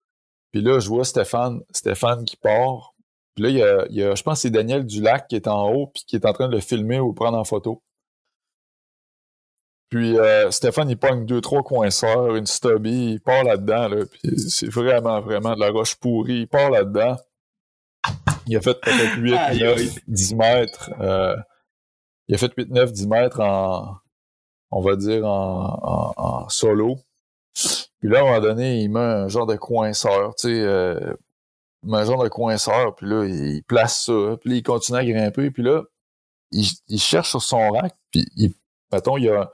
Puis 0.52 0.62
là, 0.62 0.78
je 0.78 0.88
vois 0.88 1.04
Stéphane, 1.04 1.62
Stéphane 1.70 2.24
qui 2.24 2.36
part. 2.36 2.94
Puis 3.34 3.44
là, 3.44 3.50
il 3.50 3.56
y 3.56 3.62
a, 3.62 3.86
il 3.90 3.96
y 3.96 4.02
a 4.02 4.14
je 4.14 4.22
pense 4.22 4.38
que 4.38 4.42
c'est 4.42 4.50
Daniel 4.50 4.84
Dulac 4.84 5.28
qui 5.28 5.36
est 5.36 5.46
en 5.46 5.70
haut 5.72 5.86
puis 5.88 6.04
qui 6.06 6.16
est 6.16 6.26
en 6.26 6.32
train 6.32 6.48
de 6.48 6.54
le 6.54 6.60
filmer 6.60 7.00
ou 7.00 7.12
prendre 7.12 7.38
en 7.38 7.44
photo. 7.44 7.82
Puis 9.88 10.18
euh, 10.18 10.50
Stéphane, 10.50 10.90
il 10.90 10.98
pogne 10.98 11.24
deux, 11.24 11.40
trois 11.40 11.62
coinceurs, 11.62 12.36
une 12.36 12.46
stubby, 12.46 13.12
il 13.12 13.20
part 13.20 13.44
là-dedans, 13.44 13.88
là, 13.88 14.04
puis 14.04 14.38
c'est 14.38 14.68
vraiment, 14.68 15.20
vraiment 15.20 15.54
de 15.54 15.60
la 15.60 15.70
roche 15.70 15.94
pourrie. 15.94 16.40
Il 16.40 16.48
part 16.48 16.70
là-dedans. 16.70 17.16
Il 18.46 18.56
a 18.56 18.60
fait 18.60 18.78
peut-être 18.80 19.16
8, 19.16 19.32
9, 19.60 19.98
10 20.06 20.34
mètres. 20.34 20.90
Euh, 21.00 21.36
il 22.28 22.34
a 22.34 22.38
fait 22.38 22.52
8, 22.56 22.70
9, 22.70 22.92
10 22.92 23.06
mètres 23.06 23.40
en, 23.40 23.96
on 24.70 24.80
va 24.80 24.96
dire, 24.96 25.26
en, 25.26 25.78
en, 25.82 26.14
en, 26.16 26.48
solo. 26.48 26.98
Puis 27.54 28.08
là, 28.08 28.18
à 28.18 28.22
un 28.22 28.24
moment 28.26 28.40
donné, 28.40 28.80
il 28.80 28.90
met 28.90 29.00
un 29.00 29.28
genre 29.28 29.46
de 29.46 29.56
coinceur, 29.56 30.34
tu 30.36 30.48
sais, 30.48 30.60
euh, 30.60 31.14
il 31.82 31.90
met 31.90 31.98
un 31.98 32.04
genre 32.04 32.22
de 32.22 32.28
coinceur, 32.28 32.94
puis 32.94 33.06
là, 33.08 33.24
il 33.24 33.62
place 33.64 34.04
ça, 34.04 34.36
puis 34.40 34.50
là, 34.50 34.56
il 34.56 34.62
continue 34.62 34.98
à 34.98 35.04
grimper, 35.04 35.50
puis 35.50 35.62
là, 35.62 35.82
il, 36.52 36.66
il 36.88 37.00
cherche 37.00 37.30
sur 37.30 37.42
son 37.42 37.70
rack, 37.70 37.94
puis 38.12 38.26
il, 38.36 38.54
mettons, 38.92 39.16
il 39.16 39.24
y 39.24 39.28
a, 39.30 39.50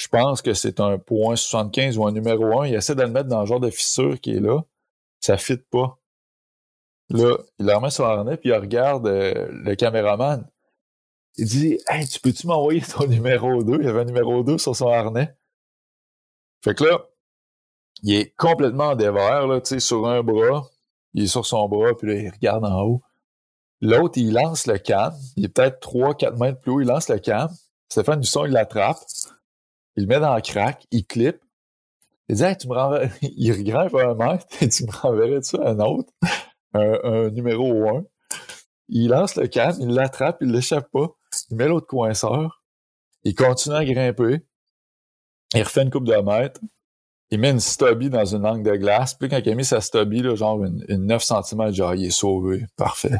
je 0.00 0.08
pense 0.08 0.40
que 0.40 0.54
c'est 0.54 0.80
un 0.80 0.96
point 0.96 1.36
75 1.36 1.98
ou 1.98 2.06
un 2.06 2.12
numéro 2.12 2.62
1, 2.62 2.68
il 2.68 2.74
essaie 2.74 2.94
de 2.94 3.02
le 3.02 3.10
mettre 3.10 3.28
dans 3.28 3.40
le 3.40 3.46
genre 3.46 3.60
de 3.60 3.68
fissure 3.68 4.18
qui 4.18 4.30
est 4.30 4.40
là, 4.40 4.62
ça 5.20 5.36
fit 5.36 5.58
pas. 5.58 5.98
Là, 7.10 7.36
il 7.58 7.70
remet 7.70 7.90
sur 7.90 8.08
l'harnais, 8.08 8.38
puis 8.38 8.48
il 8.48 8.54
regarde 8.54 9.06
euh, 9.06 9.48
le 9.50 9.74
caméraman. 9.74 10.48
Il 11.36 11.44
dit 11.44 11.78
tu 12.10 12.20
peux-tu 12.20 12.46
m'envoyer 12.46 12.80
ton 12.80 13.06
numéro 13.06 13.62
2? 13.62 13.78
Il 13.82 13.88
avait 13.88 14.00
un 14.00 14.04
numéro 14.04 14.42
2 14.42 14.56
sur 14.56 14.74
son 14.74 14.88
harnais. 14.88 15.36
Fait 16.64 16.74
que 16.74 16.84
là, 16.84 17.06
il 18.02 18.14
est 18.14 18.34
complètement 18.36 18.88
en 18.88 18.96
dévers, 18.96 19.46
là, 19.46 19.60
tu 19.60 19.68
sais, 19.68 19.80
sur 19.80 20.08
un 20.08 20.22
bras. 20.22 20.66
Il 21.12 21.24
est 21.24 21.26
sur 21.26 21.44
son 21.44 21.68
bras, 21.68 21.94
puis 21.98 22.08
là, 22.08 22.14
il 22.14 22.30
regarde 22.30 22.64
en 22.64 22.80
haut. 22.84 23.02
L'autre, 23.82 24.16
il 24.16 24.32
lance 24.32 24.66
le 24.66 24.78
cam. 24.78 25.12
Il 25.36 25.44
est 25.44 25.48
peut-être 25.48 25.86
3-4 25.86 26.38
mètres 26.38 26.60
plus 26.60 26.70
haut. 26.70 26.80
Il 26.80 26.86
lance 26.86 27.10
le 27.10 27.18
cam. 27.18 27.50
Stéphane 27.90 28.20
Dusson, 28.20 28.46
il 28.46 28.52
l'attrape. 28.52 28.98
Il 30.00 30.06
met 30.06 30.18
dans 30.18 30.34
le 30.34 30.40
crack. 30.40 30.86
Il 30.90 31.04
clip. 31.04 31.36
Il 32.30 32.36
dit, 32.36 32.56
tu 32.58 32.68
me 32.68 32.74
renverrais. 32.74 33.10
Il 33.22 33.52
regrimpe 33.52 33.94
un 33.94 34.14
mètre. 34.14 34.46
Et 34.62 34.68
tu 34.70 34.84
me 34.84 34.90
renverrais-tu 34.90 35.56
un 35.56 35.78
autre? 35.80 36.10
Un, 36.72 37.28
numéro 37.30 37.86
1. 37.98 38.04
Il 38.88 39.08
lance 39.08 39.36
le 39.36 39.46
cam. 39.46 39.74
Il 39.78 39.88
l'attrape. 39.88 40.38
Il 40.40 40.52
l'échappe 40.52 40.90
pas. 40.90 41.08
Il 41.50 41.58
met 41.58 41.68
l'autre 41.68 41.86
coinceur. 41.86 42.62
Il 43.24 43.34
continue 43.34 43.76
à 43.76 43.84
grimper. 43.84 44.40
Il 45.54 45.62
refait 45.62 45.82
une 45.82 45.90
coupe 45.90 46.06
de 46.06 46.16
mètres. 46.16 46.60
Il 47.30 47.38
met 47.38 47.50
une 47.50 47.60
stubby 47.60 48.08
dans 48.08 48.24
une 48.24 48.42
langue 48.42 48.64
de 48.64 48.76
glace. 48.76 49.12
Puis 49.14 49.28
quand 49.28 49.38
il 49.44 49.50
a 49.50 49.54
mis 49.54 49.66
sa 49.66 49.82
stubby, 49.82 50.22
là, 50.22 50.34
genre 50.34 50.64
une, 50.64 50.82
une 50.88 51.06
9 51.06 51.22
cm, 51.22 51.72
genre, 51.72 51.94
il 51.94 52.06
est 52.06 52.10
sauvé. 52.10 52.64
Parfait. 52.76 53.18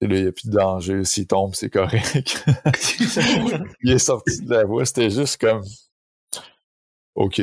Et 0.00 0.06
là, 0.06 0.16
il 0.16 0.22
n'y 0.22 0.28
a 0.28 0.32
plus 0.32 0.48
de 0.48 0.56
danger. 0.56 1.04
S'il 1.04 1.26
tombe, 1.26 1.54
c'est 1.54 1.70
correct. 1.70 2.44
il 3.82 3.92
est 3.92 3.98
sorti 3.98 4.40
de 4.42 4.50
la 4.50 4.64
voie. 4.64 4.84
C'était 4.86 5.10
juste 5.10 5.38
comme, 5.38 5.62
OK. 7.14 7.40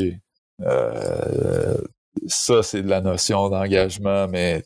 Euh, 0.61 1.77
ça, 2.25 2.63
c'est 2.63 2.81
de 2.81 2.89
la 2.89 3.01
notion 3.01 3.49
d'engagement, 3.49 4.27
mais 4.27 4.63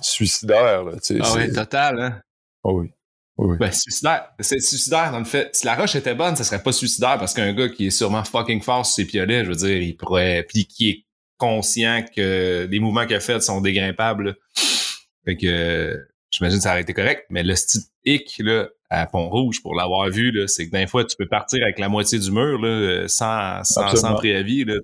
suicidaire. 0.00 0.84
Là, 0.84 0.92
ah 1.20 1.32
oui, 1.36 1.52
total. 1.52 2.00
Hein? 2.00 2.20
Oh 2.64 2.80
oui. 2.80 2.90
Oui. 3.38 3.56
Ben, 3.58 3.72
suicidaire. 3.72 4.30
C'est 4.40 4.60
suicidaire, 4.60 5.10
dans 5.12 5.18
le 5.18 5.24
fait. 5.24 5.54
Si 5.54 5.66
la 5.66 5.74
roche 5.74 5.96
était 5.96 6.14
bonne, 6.14 6.36
ça 6.36 6.44
serait 6.44 6.62
pas 6.62 6.72
suicidaire 6.72 7.18
parce 7.18 7.34
qu'un 7.34 7.52
gars 7.52 7.68
qui 7.68 7.86
est 7.86 7.90
sûrement 7.90 8.24
fucking 8.24 8.62
fort 8.62 8.86
sur 8.86 8.94
ses 8.96 9.04
piolets, 9.04 9.44
je 9.44 9.50
veux 9.50 9.56
dire, 9.56 9.82
il 9.82 9.96
pourrait. 9.96 10.46
Puis 10.48 10.66
qui 10.66 10.90
est 10.90 11.06
conscient 11.38 12.04
que 12.14 12.68
les 12.70 12.78
mouvements 12.78 13.06
qu'il 13.06 13.16
a 13.16 13.20
faits 13.20 13.42
sont 13.42 13.60
dégrimpables. 13.60 14.36
Fait 15.24 15.36
que 15.36 16.06
j'imagine 16.32 16.58
que 16.58 16.64
ça 16.64 16.72
aurait 16.72 16.82
été 16.82 16.94
correct. 16.94 17.26
Mais 17.30 17.42
le 17.42 17.54
style 17.54 17.82
hic, 18.04 18.36
là, 18.40 18.68
à 18.90 19.06
Pont-Rouge, 19.06 19.62
pour 19.62 19.74
l'avoir 19.74 20.08
vu, 20.10 20.32
là, 20.32 20.48
c'est 20.48 20.66
que 20.66 20.72
d'un 20.72 20.86
fois, 20.86 21.04
tu 21.04 21.16
peux 21.16 21.28
partir 21.28 21.62
avec 21.62 21.78
la 21.78 21.88
moitié 21.88 22.18
du 22.18 22.30
mur, 22.32 22.60
là, 22.60 23.06
sans, 23.06 23.62
sans, 23.62 23.94
sans 23.94 24.14
préavis, 24.14 24.64
là, 24.64 24.74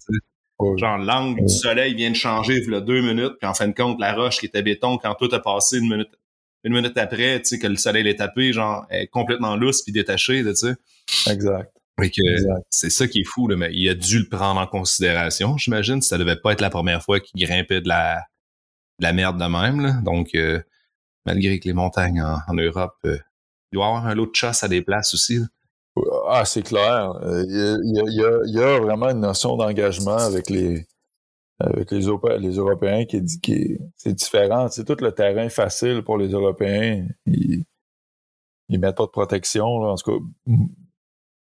oui. 0.60 0.78
Genre, 0.78 0.98
l'angle 0.98 1.40
oui. 1.40 1.46
du 1.46 1.52
soleil 1.54 1.94
vient 1.94 2.10
de 2.10 2.16
changer, 2.16 2.56
il 2.56 2.72
y 2.72 2.74
a 2.74 2.80
deux 2.80 3.00
minutes, 3.00 3.34
puis 3.38 3.48
en 3.48 3.54
fin 3.54 3.68
de 3.68 3.74
compte, 3.74 4.00
la 4.00 4.12
roche 4.12 4.38
qui 4.38 4.46
était 4.46 4.62
béton, 4.62 4.98
quand 4.98 5.14
tout 5.14 5.28
a 5.32 5.38
passé 5.38 5.78
une 5.78 5.88
minute, 5.88 6.10
une 6.64 6.72
minute 6.72 6.98
après, 6.98 7.40
tu 7.40 7.48
sais, 7.48 7.58
que 7.58 7.68
le 7.68 7.76
soleil 7.76 8.06
est 8.08 8.16
tapé, 8.16 8.52
genre, 8.52 8.84
est 8.90 9.06
complètement 9.06 9.56
lousse 9.56 9.82
puis 9.82 9.92
détaché, 9.92 10.42
tu 10.42 10.54
sais. 10.56 10.74
Exact. 11.30 11.72
Fait 12.00 12.10
que 12.10 12.22
c'est 12.70 12.90
ça 12.90 13.08
qui 13.08 13.20
est 13.20 13.24
fou, 13.24 13.48
là, 13.48 13.56
mais 13.56 13.70
il 13.72 13.88
a 13.88 13.94
dû 13.94 14.20
le 14.20 14.28
prendre 14.28 14.60
en 14.60 14.66
considération, 14.66 15.56
j'imagine. 15.56 16.00
Ça 16.00 16.16
devait 16.18 16.36
pas 16.36 16.52
être 16.52 16.60
la 16.60 16.70
première 16.70 17.02
fois 17.02 17.18
qu'il 17.18 17.44
grimpait 17.44 17.80
de 17.80 17.88
la, 17.88 18.22
de 19.00 19.04
la 19.04 19.12
merde 19.12 19.38
de 19.38 19.46
même, 19.46 19.80
là. 19.80 19.92
Donc, 20.04 20.34
euh, 20.34 20.60
malgré 21.28 21.60
que 21.60 21.68
les 21.68 21.74
montagnes 21.74 22.22
en, 22.22 22.38
en 22.48 22.54
Europe, 22.54 22.96
euh, 23.04 23.18
il 23.70 23.76
doit 23.76 23.84
y 23.84 23.88
avoir 23.88 24.06
un 24.06 24.14
lot 24.14 24.26
de 24.26 24.34
chasse 24.34 24.64
à 24.64 24.68
des 24.68 24.80
places 24.82 25.12
aussi. 25.12 25.38
Là. 25.38 25.46
Ah, 26.28 26.44
c'est 26.46 26.62
clair. 26.62 27.12
Il 27.22 27.54
y, 27.54 28.00
a, 28.00 28.38
il, 28.46 28.54
y 28.54 28.80
vraiment 28.80 29.10
une 29.10 29.20
notion 29.20 29.56
d'engagement 29.56 30.16
avec 30.16 30.48
les, 30.48 30.86
avec 31.58 31.90
les, 31.90 32.00
les 32.38 32.54
Européens 32.56 33.04
qui 33.04 33.16
est, 33.16 33.40
qui 33.42 33.78
c'est 33.96 34.14
différent. 34.14 34.68
C'est 34.68 34.84
tout 34.84 34.96
le 35.00 35.12
terrain 35.12 35.48
facile 35.48 36.02
pour 36.02 36.16
les 36.16 36.28
Européens. 36.28 37.06
Ils, 37.26 37.64
ils 38.70 38.78
mettent 38.80 38.96
pas 38.96 39.06
de 39.06 39.10
protection. 39.10 39.80
Là. 39.80 39.88
En 39.92 39.96
tout 39.96 40.18
cas, 40.18 40.54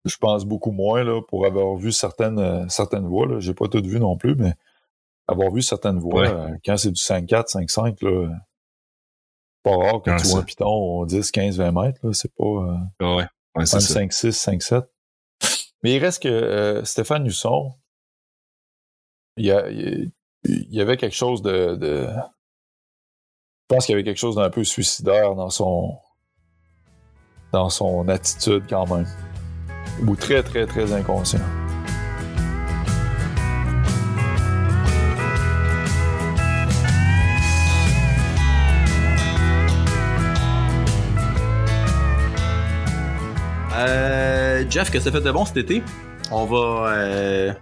je 0.05 0.17
pense 0.17 0.45
beaucoup 0.47 0.73
moins 0.73 1.05
là, 1.05 1.21
pour 1.29 1.45
avoir 1.47 1.77
vu 1.77 1.93
certaines, 1.93 2.69
certaines 2.69 3.07
voies. 3.07 3.27
Là. 3.27 3.41
J'ai 3.41 3.55
pas 3.55 3.69
toutes 3.69 3.87
vues 3.87 4.01
non 4.01 4.17
plus, 4.17 4.35
mais 4.37 4.55
avoir 5.29 5.53
vu 5.53 5.61
certaines 5.63 5.99
voies, 5.99 6.23
Ouais. 6.23 6.29
euh, 6.31 6.57
quand 6.65 6.77
c'est 6.77 6.93
du 6.93 7.01
5-4, 7.01 7.53
5-5, 7.53 8.03
là, 8.05 8.31
pas 9.67 9.77
rare 9.77 10.03
que 10.03 10.23
tu 10.23 10.29
vois 10.29 10.41
un 10.41 10.43
piton 10.43 10.67
au 10.67 11.07
10, 11.07 11.31
15, 11.31 11.59
20 11.59 11.73
mètres. 11.73 12.13
C'est 12.13 12.33
pas. 12.35 12.45
Euh, 12.45 12.77
ah 13.01 13.17
ouais. 13.17 13.27
ouais 13.57 13.67
5, 13.67 14.13
6, 14.13 14.33
5, 14.33 14.63
7. 14.63 14.85
Mais 15.83 15.95
il 15.95 15.99
reste 15.99 16.23
que 16.23 16.29
euh, 16.29 16.85
Stéphane 16.85 17.27
Husson, 17.27 17.73
il 19.37 19.47
y, 19.47 19.51
a, 19.51 19.69
il 19.69 20.13
y, 20.45 20.81
avait 20.81 20.97
quelque 20.97 21.15
chose 21.15 21.43
de, 21.43 21.77
de... 21.77 22.07
Je 22.09 23.75
pense 23.75 23.85
qu'il 23.85 23.93
y 23.93 23.97
avait 23.97 24.05
quelque 24.05 24.19
chose 24.19 24.37
d'un 24.37 24.49
peu 24.49 24.65
suicidaire 24.65 25.35
dans 25.35 25.51
son 25.51 25.99
dans 27.53 27.69
son 27.69 28.09
attitude 28.09 28.65
quand 28.69 28.87
même. 28.87 29.07
Ou 30.07 30.17
très, 30.17 30.43
très, 30.43 30.67
très 30.67 30.93
inconscient. 30.93 31.66
Euh, 44.67 44.71
Jeff, 44.71 44.91
que 44.91 45.01
ça 45.01 45.11
fait 45.13 45.21
de 45.21 45.31
bon 45.31 45.45
cet 45.45 45.57
été? 45.57 45.83
On 46.31 46.45
va 46.45 46.93
euh, 46.93 47.53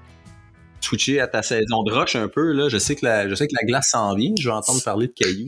switcher 0.80 1.20
à 1.20 1.28
ta 1.28 1.42
saison 1.42 1.82
de 1.82 1.92
roche 1.92 2.16
un 2.16 2.28
peu. 2.28 2.52
Là. 2.52 2.68
Je, 2.68 2.78
sais 2.78 2.96
que 2.96 3.04
la, 3.04 3.28
je 3.28 3.34
sais 3.34 3.46
que 3.46 3.54
la 3.54 3.66
glace 3.66 3.88
s'en 3.90 4.14
vient. 4.14 4.32
Je 4.38 4.48
vais 4.48 4.54
entendre 4.54 4.82
parler 4.82 5.08
de 5.08 5.12
cailloux. 5.12 5.46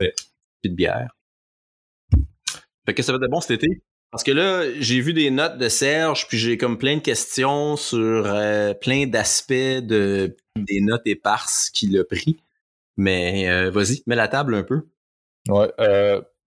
et 0.00 0.68
de 0.68 0.74
bière. 0.74 1.14
Fait 2.86 2.94
que 2.94 3.02
ça 3.02 3.12
fait 3.12 3.18
de 3.18 3.26
bon 3.28 3.40
cet 3.40 3.62
été? 3.62 3.82
Parce 4.10 4.22
que 4.22 4.32
là, 4.32 4.64
j'ai 4.78 5.00
vu 5.00 5.14
des 5.14 5.30
notes 5.30 5.56
de 5.56 5.68
Serge, 5.68 6.28
puis 6.28 6.36
j'ai 6.36 6.58
comme 6.58 6.76
plein 6.76 6.96
de 6.96 7.02
questions 7.02 7.76
sur 7.76 8.26
euh, 8.26 8.74
plein 8.74 9.06
d'aspects 9.06 9.52
de 9.52 10.36
des 10.56 10.80
notes 10.82 11.06
éparses 11.06 11.70
qu'il 11.70 11.98
a 11.98 12.04
pris. 12.04 12.38
Mais 12.96 13.70
vas-y, 13.70 14.02
mets 14.06 14.16
la 14.16 14.28
table 14.28 14.54
un 14.54 14.62
peu. 14.62 14.82
Ouais, 15.48 15.72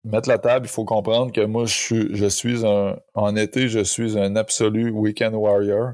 mettre 0.06 0.30
la 0.30 0.38
table, 0.38 0.68
il 0.68 0.70
faut 0.70 0.86
comprendre 0.86 1.32
que 1.32 1.42
moi, 1.42 1.66
je 1.66 1.74
suis, 1.74 2.16
je 2.16 2.28
suis 2.28 2.66
un, 2.66 2.98
en 3.16 3.36
été, 3.36 3.68
je 3.68 3.84
suis 3.84 4.18
un 4.18 4.36
absolu 4.36 4.92
weekend 4.92 5.34
warrior. 5.34 5.94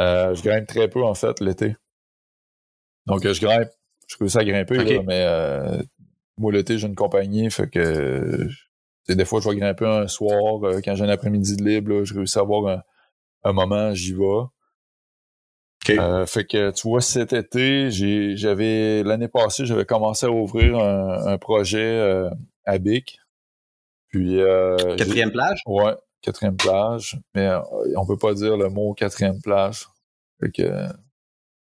Euh, 0.00 0.34
je 0.34 0.42
grimpe 0.42 0.66
très 0.66 0.88
peu, 0.88 1.02
en 1.02 1.14
fait, 1.14 1.40
l'été. 1.40 1.74
Donc, 3.06 3.26
je 3.26 3.40
grimpe, 3.40 3.68
je 4.06 4.16
réussis 4.18 4.38
à 4.38 4.44
grimper, 4.44 5.00
mais 5.06 5.24
euh, 5.24 5.82
moi, 6.36 6.52
l'été, 6.52 6.78
j'ai 6.78 6.86
une 6.86 6.94
compagnie, 6.94 7.50
fait 7.50 7.68
que 7.68 8.46
des 9.08 9.24
fois, 9.24 9.40
je 9.40 9.48
vais 9.48 9.56
grimper 9.56 9.86
un 9.86 10.06
soir, 10.08 10.62
euh, 10.64 10.80
quand 10.84 10.94
j'ai 10.94 11.04
un 11.04 11.08
après-midi 11.08 11.56
de 11.56 11.64
libre, 11.64 12.04
je 12.04 12.12
réussis 12.14 12.38
à 12.38 12.42
avoir 12.42 12.82
un, 13.44 13.52
moment, 13.52 13.94
j'y 13.94 14.12
vais. 14.12 14.42
fait 16.26 16.44
que 16.44 16.70
tu 16.72 16.88
vois, 16.88 17.00
cet 17.00 17.32
été, 17.32 17.90
j'avais 17.90 19.02
l'année 19.04 19.28
passée, 19.28 19.64
j'avais 19.64 19.86
commencé 19.86 20.26
à 20.26 20.30
ouvrir 20.30 20.78
un, 20.78 21.26
un 21.28 21.38
projet 21.38 22.28
à 22.66 22.78
Bic. 22.78 23.20
Puis, 24.08 24.40
euh, 24.40 24.96
quatrième 24.96 25.30
plage? 25.30 25.62
Ouais, 25.66 25.94
quatrième 26.20 26.56
plage. 26.56 27.18
Mais 27.34 27.46
euh, 27.46 27.60
on 27.96 28.06
peut 28.06 28.18
pas 28.18 28.34
dire 28.34 28.56
le 28.56 28.68
mot 28.68 28.94
quatrième 28.94 29.40
plage. 29.40 29.86
Fait 30.40 30.50
que 30.50 30.88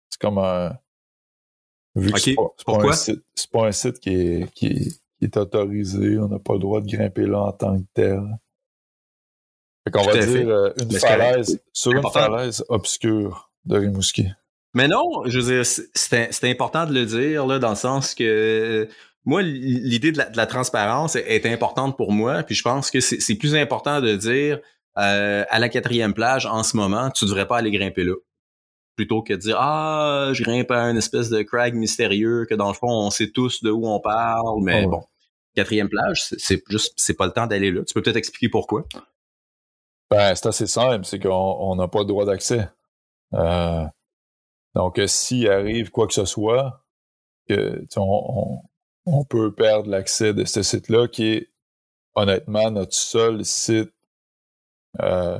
c'est 0.09 0.19
comme 0.19 0.37
un. 0.39 0.77
Vu 1.95 2.11
que 2.11 2.19
c'est 2.19 2.35
pas, 2.35 2.77
pas, 3.51 3.67
un 3.67 3.71
site 3.71 3.99
qui 3.99 4.09
est, 4.09 4.51
qui, 4.53 4.99
est, 5.21 5.37
autorisé, 5.37 6.19
on 6.19 6.27
n'a 6.27 6.37
pas 6.37 6.53
le 6.53 6.59
droit 6.59 6.79
de 6.79 6.87
grimper 6.87 7.25
là 7.25 7.39
en 7.39 7.51
tant 7.51 7.79
que 7.79 7.85
tel. 7.93 8.21
Fait 9.83 9.91
qu'on 9.91 10.03
va 10.03 10.17
dire 10.17 10.47
euh, 10.47 10.73
une 10.79 10.91
falaise, 10.91 11.59
sur 11.73 11.93
une 11.93 12.07
falaise 12.11 12.63
obscure 12.69 13.51
de 13.65 13.77
Rimouski. 13.77 14.27
Mais 14.75 14.87
non, 14.87 15.23
je 15.25 15.39
veux 15.39 15.55
dire, 15.55 15.65
c'est 15.65 16.49
important 16.51 16.85
de 16.85 16.93
le 16.93 17.05
dire, 17.05 17.47
là, 17.47 17.57
dans 17.57 17.71
le 17.71 17.75
sens 17.75 18.13
que 18.13 18.87
moi, 19.27 19.41
l'idée 19.41 20.13
de, 20.13 20.23
la, 20.35 20.45
transparence 20.45 21.17
est, 21.17 21.45
importante 21.45 21.97
pour 21.97 22.13
moi, 22.13 22.43
puis 22.43 22.55
je 22.55 22.63
pense 22.63 22.89
que 22.89 23.01
c'est 23.01 23.35
plus 23.35 23.55
important 23.55 23.99
de 23.99 24.15
dire 24.15 24.59
euh, 24.97 25.43
à 25.49 25.59
la 25.59 25.67
quatrième 25.67 26.13
plage, 26.13 26.45
en 26.45 26.63
ce 26.63 26.77
moment, 26.77 27.11
tu 27.11 27.25
devrais 27.25 27.45
pas 27.45 27.57
aller 27.57 27.71
grimper 27.71 28.05
là. 28.05 28.13
Plutôt 28.95 29.21
que 29.21 29.33
de 29.33 29.39
dire 29.39 29.57
Ah, 29.59 30.29
je 30.31 30.43
grimpe 30.43 30.71
à 30.71 30.83
une 30.83 30.95
espèce 30.95 31.29
de 31.29 31.41
crag 31.41 31.75
mystérieux 31.75 32.45
que 32.49 32.55
dans 32.55 32.69
le 32.69 32.73
fond, 32.73 32.87
on 32.87 33.09
sait 33.09 33.29
tous 33.29 33.61
de 33.63 33.69
où 33.69 33.85
on 33.85 33.99
parle, 33.99 34.63
mais 34.63 34.87
bon. 34.87 35.03
Quatrième 35.55 35.89
plage, 35.89 36.23
c'est 36.37 36.63
juste 36.69 36.93
c'est 36.95 37.15
pas 37.15 37.25
le 37.25 37.33
temps 37.33 37.47
d'aller 37.47 37.71
là. 37.71 37.83
Tu 37.83 37.93
peux 37.93 38.01
peut-être 38.01 38.15
expliquer 38.15 38.47
pourquoi? 38.47 38.85
Ben, 40.09 40.35
c'est 40.35 40.47
assez 40.47 40.67
simple, 40.67 41.03
c'est 41.03 41.19
qu'on 41.19 41.75
n'a 41.75 41.89
pas 41.89 41.99
le 41.99 42.05
droit 42.05 42.23
d'accès. 42.23 42.69
Euh, 43.33 43.83
donc, 44.73 45.01
s'il 45.07 45.49
arrive 45.49 45.91
quoi 45.91 46.07
que 46.07 46.13
ce 46.13 46.23
soit, 46.23 46.85
que, 47.49 47.85
on, 47.97 48.01
on 48.01 48.61
peut 49.23 49.53
perdre 49.53 49.89
l'accès 49.89 50.33
de 50.33 50.45
ce 50.45 50.61
site-là, 50.61 51.07
qui 51.07 51.25
est 51.33 51.49
honnêtement 52.15 52.71
notre 52.71 52.93
seul 52.93 53.45
site, 53.45 53.93
euh, 55.01 55.39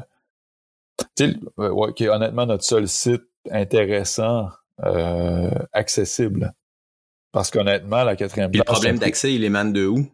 qui 1.15 2.03
est 2.03 2.09
honnêtement 2.09 2.45
notre 2.45 2.63
seul 2.63 2.87
site 2.87 3.23
intéressant, 3.51 4.49
euh, 4.83 5.49
accessible. 5.73 6.53
Parce 7.31 7.51
qu'honnêtement, 7.51 8.03
la 8.03 8.15
quatrième 8.15 8.51
place... 8.51 8.65
Le 8.65 8.71
problème 8.71 8.99
d'accès, 8.99 9.33
il 9.33 9.43
émane 9.43 9.73
de 9.73 9.85
où? 9.85 10.07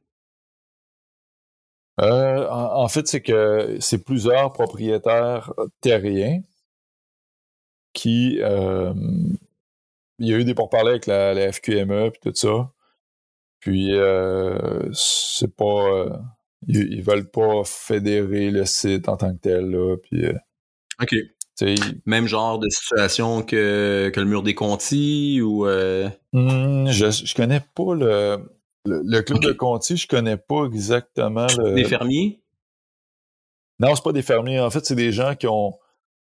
Euh, 2.01 2.49
en, 2.49 2.87
fait, 2.87 3.07
c'est 3.07 3.21
que 3.21 3.77
c'est 3.79 4.03
plusieurs 4.03 4.51
propriétaires 4.51 5.53
terriens 5.81 6.41
qui... 7.93 8.39
Euh, 8.41 8.93
il 10.19 10.27
y 10.27 10.33
a 10.33 10.37
eu 10.37 10.43
des 10.43 10.53
pourparlers 10.53 10.91
avec 10.91 11.07
la, 11.07 11.33
la 11.33 11.51
FQME 11.51 12.07
et 12.07 12.11
tout 12.21 12.33
ça. 12.33 12.72
Puis, 13.63 13.95
euh, 13.95 14.91
c'est 14.91 15.56
pas. 15.56 15.63
Euh, 15.63 16.10
ils, 16.67 17.02
veulent 17.02 17.30
pas 17.30 17.63
fédérer 17.63 18.52
le 18.52 18.65
site 18.65 19.08
en 19.08 19.15
tant 19.15 19.34
que 19.34 19.39
tel, 19.39 19.69
là. 19.69 19.95
Puis, 20.04 20.26
euh, 20.26 20.34
OK. 21.02 21.15
Même 22.06 22.28
genre 22.28 22.60
de 22.60 22.67
situation 22.67 23.41
que, 23.41 24.12
que 24.13 24.19
le 24.19 24.26
mur 24.26 24.43
des 24.43 24.54
Contis 24.54 25.39
ou. 25.41 25.65
Hmm, 25.65 26.88
je, 26.88 27.10
je 27.10 27.34
connais 27.34 27.62
pas 27.73 27.95
le. 27.95 28.49
Le, 28.86 29.21
club 29.21 29.39
de 29.39 29.54
Conti, 29.54 29.95
je 29.95 30.10
connais 30.10 30.36
pas 30.36 30.65
exactement 30.65 31.47
le. 31.58 31.73
Des 31.73 31.86
fermiers? 31.86 32.41
Non, 33.80 33.95
c'est 33.95 34.04
pas 34.04 34.12
des 34.12 34.23
fermiers. 34.23 34.60
En 34.60 34.69
fait, 34.71 34.86
c'est 34.86 34.95
des 34.95 35.13
gens 35.13 35.36
qui 35.36 35.47
ont. 35.47 35.80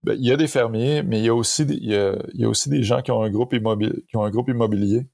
Ben, 0.03 0.13
il 0.13 0.27
y 0.27 0.31
a 0.31 0.37
des 0.37 0.45
fermiers, 0.45 1.01
mais 1.01 1.17
il 1.17 1.25
y 1.25 1.29
a 1.29 1.33
aussi 1.33 1.63
il 1.63 1.89
y 1.89 1.95
a, 1.95 2.15
il 2.35 2.41
y 2.41 2.45
a 2.45 2.49
aussi 2.49 2.69
des 2.69 2.83
gens 2.83 3.01
qui 3.01 3.09
ont 3.09 3.23
un 3.23 3.31
groupe 3.31 3.53
immobilier, 3.53 4.05
qui 4.07 4.15
ont 4.15 4.23
un 4.23 4.29
groupe 4.29 4.49
immobilier 4.49 5.07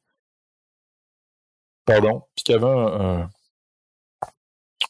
pardon, 1.85 2.23
puis 2.35 2.43
qu'il 2.43 2.53
y 2.53 2.57
avait 2.57 2.67
un, 2.67 3.29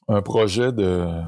un, 0.07 0.21
projet 0.21 0.71
de 0.71 1.23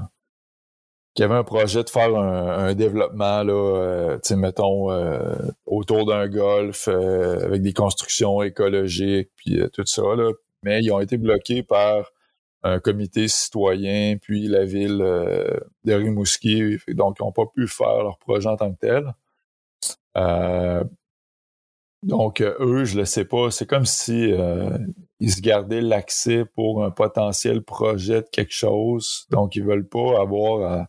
avait 1.21 1.35
un 1.35 1.43
projet 1.43 1.83
de 1.83 1.89
faire 1.89 2.15
un, 2.15 2.73
développement 2.73 3.43
là, 3.43 3.53
euh, 3.53 4.15
tu 4.15 4.29
sais, 4.29 4.35
mettons 4.35 4.91
euh, 4.91 5.35
autour 5.65 6.07
d'un 6.07 6.27
golf 6.27 6.87
euh, 6.87 7.45
avec 7.45 7.61
des 7.61 7.73
constructions 7.73 8.41
écologiques 8.41 9.29
puis 9.35 9.61
tout 9.73 9.85
ça 9.85 10.01
là, 10.01 10.31
mais 10.63 10.81
ils 10.81 10.91
ont 10.91 10.99
été 10.99 11.17
bloqués 11.17 11.61
par 11.61 12.11
un 12.63 12.79
comité 12.79 13.27
citoyen 13.27 14.17
puis 14.17 14.47
la 14.47 14.65
ville 14.65 14.97
de 14.97 15.93
Rimouski, 15.93 16.77
donc 16.89 17.17
ils 17.19 17.23
n'ont 17.23 17.31
pas 17.31 17.45
pu 17.45 17.67
faire 17.67 18.03
leur 18.03 18.17
projet 18.17 18.49
en 18.49 18.55
tant 18.57 18.73
que 18.73 18.79
tel. 18.79 19.13
donc 22.03 22.41
eux, 22.41 22.85
je 22.85 22.97
le 22.97 23.05
sais 23.05 23.25
pas, 23.25 23.51
c'est 23.51 23.67
comme 23.67 23.85
si 23.85 24.33
ils 25.23 25.31
se 25.31 25.39
gardaient 25.39 25.79
l'accès 25.79 26.43
pour 26.43 26.83
un 26.83 26.91
potentiel 26.91 27.63
projet 27.63 28.23
de 28.23 28.27
quelque 28.29 28.53
chose. 28.53 29.25
Donc, 29.29 29.55
ils 29.55 29.63
veulent 29.63 29.87
pas 29.87 30.19
avoir 30.19 30.85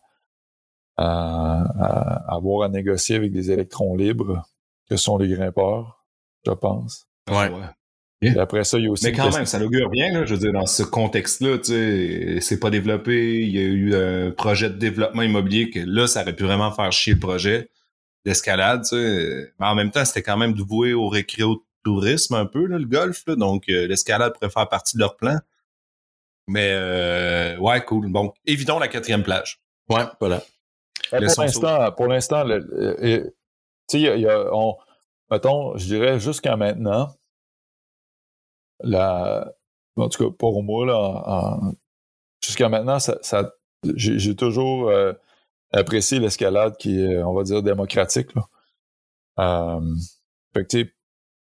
à, 0.97 2.25
avoir 2.27 2.63
à 2.63 2.69
négocier 2.69 3.15
avec 3.15 3.31
des 3.31 3.51
électrons 3.51 3.95
libres 3.95 4.43
que 4.89 4.97
sont 4.97 5.17
les 5.17 5.29
grimpeurs, 5.29 6.05
je 6.45 6.51
pense. 6.51 7.07
Ouais. 7.31 7.49
Et 8.21 8.37
après 8.37 8.65
ça, 8.65 8.77
il 8.77 8.83
y 8.83 8.87
a 8.87 8.91
aussi. 8.91 9.05
Mais 9.05 9.13
quand 9.13 9.33
même, 9.33 9.45
ça 9.45 9.57
l'augure 9.57 9.89
bien, 9.89 10.11
là, 10.11 10.25
je 10.25 10.33
veux 10.33 10.39
dire, 10.41 10.51
dans 10.51 10.65
ce 10.65 10.83
contexte-là, 10.83 11.59
tu 11.59 11.71
sais, 11.71 12.41
c'est 12.41 12.59
pas 12.59 12.69
développé, 12.69 13.41
il 13.41 13.55
y 13.55 13.59
a 13.59 13.61
eu 13.61 13.95
un 13.95 14.31
projet 14.31 14.69
de 14.69 14.75
développement 14.75 15.21
immobilier 15.21 15.69
que 15.69 15.79
là, 15.79 16.07
ça 16.07 16.23
aurait 16.23 16.35
pu 16.35 16.43
vraiment 16.43 16.73
faire 16.73 16.91
chier 16.91 17.13
le 17.13 17.19
projet 17.19 17.69
d'escalade, 18.25 18.81
tu 18.81 18.97
sais. 18.97 19.53
Mais 19.61 19.65
en 19.65 19.75
même 19.75 19.91
temps, 19.91 20.03
c'était 20.03 20.23
quand 20.23 20.37
même 20.37 20.53
voué 20.55 20.91
au 20.91 21.07
récréo 21.07 21.63
tourisme 21.85 22.33
un 22.33 22.45
peu, 22.45 22.65
le 22.65 22.83
golf. 22.85 23.25
donc, 23.25 23.69
euh, 23.69 23.87
l'escalade 23.87 24.33
pourrait 24.33 24.49
faire 24.49 24.67
partie 24.67 24.97
de 24.97 25.01
leur 25.01 25.15
plan. 25.15 25.37
Mais, 26.47 26.71
euh, 26.73 27.57
ouais, 27.57 27.83
cool. 27.85 28.11
Bon, 28.11 28.33
évidons 28.45 28.79
la 28.79 28.87
quatrième 28.87 29.23
plage. 29.23 29.61
Ouais, 29.89 30.03
voilà. 30.19 30.41
pour 31.09 31.19
l'instant, 31.19 31.91
pour 31.91 32.07
l'instant, 32.07 32.43
tu 32.45 33.31
sais, 33.87 34.01
il 34.01 34.19
y 34.19 34.27
a, 34.27 34.53
on, 34.53 34.75
mettons, 35.31 35.77
je 35.77 35.85
dirais 35.85 36.19
jusqu'à 36.19 36.57
maintenant, 36.57 37.15
la, 38.79 39.51
en 39.95 40.09
tout 40.09 40.29
cas, 40.29 40.35
pour 40.37 40.61
moi, 40.63 40.85
là, 40.85 41.59
jusqu'à 42.43 42.67
maintenant, 42.67 42.99
ça, 42.99 43.17
ça 43.21 43.51
j'ai 43.95 44.35
toujours 44.35 44.89
euh, 44.89 45.13
apprécié 45.71 46.19
l'escalade 46.19 46.75
qui 46.77 46.99
est, 46.99 47.21
on 47.21 47.33
va 47.33 47.43
dire, 47.43 47.61
démocratique. 47.61 48.29
Là. 49.37 49.79
fait 50.53 50.65
que, 50.65 50.94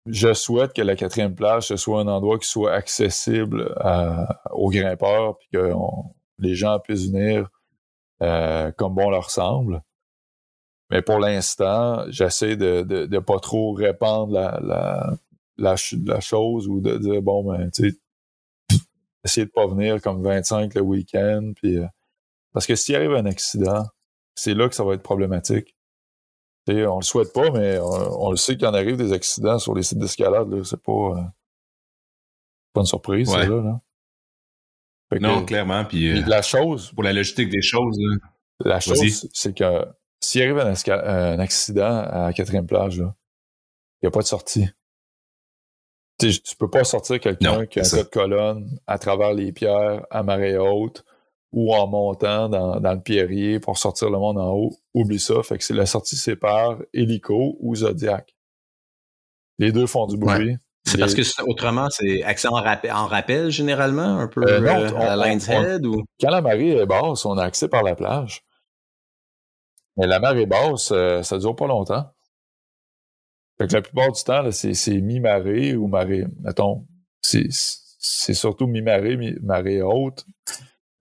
je 0.05 0.33
souhaite 0.33 0.73
que 0.73 0.81
la 0.81 0.95
quatrième 0.95 1.35
plage, 1.35 1.67
ce 1.67 1.77
soit 1.77 2.01
un 2.01 2.07
endroit 2.07 2.37
qui 2.37 2.47
soit 2.47 2.73
accessible 2.73 3.75
aux 4.51 4.69
grimpeurs, 4.69 5.37
puis 5.37 5.47
que 5.53 5.73
les 6.39 6.55
gens 6.55 6.79
puissent 6.79 7.07
venir 7.07 7.49
euh, 8.21 8.71
comme 8.71 8.95
bon 8.95 9.09
leur 9.09 9.29
semble. 9.29 9.83
Mais 10.89 11.01
pour 11.01 11.19
l'instant, 11.19 12.05
j'essaie 12.09 12.55
de, 12.55 12.83
de, 12.83 13.19
pas 13.19 13.39
trop 13.39 13.73
répandre 13.73 14.31
la, 14.33 14.59
la, 14.61 15.17
la, 15.57 15.75
la, 16.05 16.19
chose 16.21 16.67
ou 16.67 16.79
de 16.79 16.97
dire, 16.97 17.21
bon, 17.21 17.43
ben, 17.43 17.69
tu 17.71 17.91
sais, 18.69 18.79
essayer 19.23 19.45
de 19.45 19.51
pas 19.51 19.67
venir 19.67 20.01
comme 20.01 20.23
25 20.23 20.75
le 20.75 20.81
week-end. 20.81 21.53
Puis, 21.55 21.79
euh, 21.79 21.87
parce 22.53 22.67
que 22.67 22.75
s'il 22.75 22.95
arrive 22.95 23.13
un 23.13 23.25
accident, 23.25 23.85
c'est 24.35 24.53
là 24.53 24.69
que 24.69 24.75
ça 24.75 24.83
va 24.83 24.93
être 24.93 25.03
problématique. 25.03 25.74
On 26.67 26.97
le 26.97 27.03
souhaite 27.03 27.33
pas, 27.33 27.51
mais 27.51 27.77
on, 27.79 28.31
le 28.31 28.37
sait 28.37 28.57
qu'il 28.57 28.67
en 28.67 28.73
arrive 28.73 28.97
des 28.97 29.13
accidents 29.13 29.59
sur 29.59 29.75
les 29.75 29.83
sites 29.83 29.99
d'escalade. 29.99 30.63
C'est 30.63 30.81
pas, 30.81 30.91
euh, 30.91 31.23
pas 32.73 32.81
une 32.81 32.87
surprise, 32.87 33.33
là. 33.33 33.45
là. 33.45 33.79
non, 35.19 35.45
clairement. 35.45 35.85
Puis, 35.85 36.09
euh, 36.09 36.23
la 36.27 36.41
chose. 36.41 36.91
Pour 36.93 37.03
la 37.03 37.13
logistique 37.13 37.49
des 37.49 37.61
choses. 37.61 37.97
La 38.63 38.79
chose, 38.79 39.29
c'est 39.33 39.55
que 39.55 39.85
s'il 40.21 40.41
arrive 40.41 40.59
un, 40.59 41.39
accident 41.39 41.99
à 42.03 42.27
la 42.27 42.33
quatrième 42.33 42.65
plage, 42.65 42.97
il 42.97 44.03
n'y 44.03 44.07
a 44.07 44.11
pas 44.11 44.21
de 44.21 44.27
sortie. 44.27 44.67
Tu 46.17 46.31
tu 46.41 46.55
peux 46.55 46.69
pas 46.69 46.85
sortir 46.85 47.19
quelqu'un 47.19 47.65
qui 47.65 47.79
a 47.79 47.83
un 47.83 47.97
de 47.97 48.03
colonne 48.03 48.79
à 48.87 48.97
travers 48.97 49.33
les 49.33 49.51
pierres 49.51 50.05
à 50.09 50.23
marée 50.23 50.57
haute 50.57 51.03
ou 51.55 51.73
en 51.73 51.87
montant 51.87 52.49
dans, 52.49 52.79
le 52.79 53.01
pierrier 53.01 53.61
pour 53.61 53.77
sortir 53.77 54.09
le 54.09 54.19
monde 54.19 54.37
en 54.37 54.51
haut. 54.51 54.77
Oublie 54.93 55.19
ça. 55.19 55.41
Fait 55.41 55.57
que 55.57 55.63
c'est 55.63 55.73
la 55.73 55.85
sortie 55.85 56.17
c'est 56.17 56.35
par 56.35 56.77
hélico 56.93 57.55
ou 57.61 57.75
Zodiac. 57.75 58.35
Les 59.57 59.71
deux 59.71 59.87
font 59.87 60.05
du 60.05 60.17
bruit. 60.17 60.57
C'est 60.83 60.99
parce 60.99 61.15
que 61.15 61.21
autrement, 61.49 61.89
c'est 61.89 62.21
accès 62.23 62.49
en, 62.49 63.07
rappel, 63.07 63.49
généralement, 63.49 64.19
un 64.19 64.27
peu 64.27 64.43
euh, 64.43 64.61
euh, 64.61 65.19
à 65.19 65.27
Head 65.27 65.85
ou? 65.85 66.03
Quand 66.21 66.29
la 66.29 66.41
marée 66.41 66.77
est 66.77 66.85
basse, 66.85 67.25
on 67.25 67.37
a 67.37 67.43
accès 67.43 67.69
par 67.69 67.81
la 67.81 67.95
plage. 67.95 68.43
Mais 69.97 70.05
la 70.05 70.19
marée 70.19 70.45
basse, 70.45 70.91
euh, 70.91 71.23
ça 71.23 71.39
dure 71.39 71.55
pas 71.55 71.65
longtemps. 71.67 72.11
Fait 73.57 73.67
que 73.67 73.73
la 73.73 73.81
plupart 73.81 74.11
du 74.11 74.21
temps, 74.23 74.51
c'est 74.51 75.01
mi-marée 75.01 75.75
ou 75.75 75.87
marée. 75.87 76.25
Mettons, 76.41 76.85
c'est 77.21 77.49
surtout 78.33 78.67
mi-marée, 78.67 79.15
mi-marée 79.15 79.81
haute. 79.81 80.25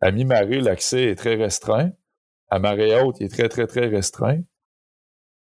À 0.05 0.11
mi-marée, 0.11 0.61
l'accès 0.61 1.05
est 1.05 1.14
très 1.14 1.35
restreint. 1.35 1.90
À 2.51 2.59
marée 2.59 3.01
haute, 3.01 3.17
il 3.21 3.25
est 3.25 3.29
très, 3.31 3.49
très, 3.49 3.67
très 3.67 3.87
restreint. 3.87 4.43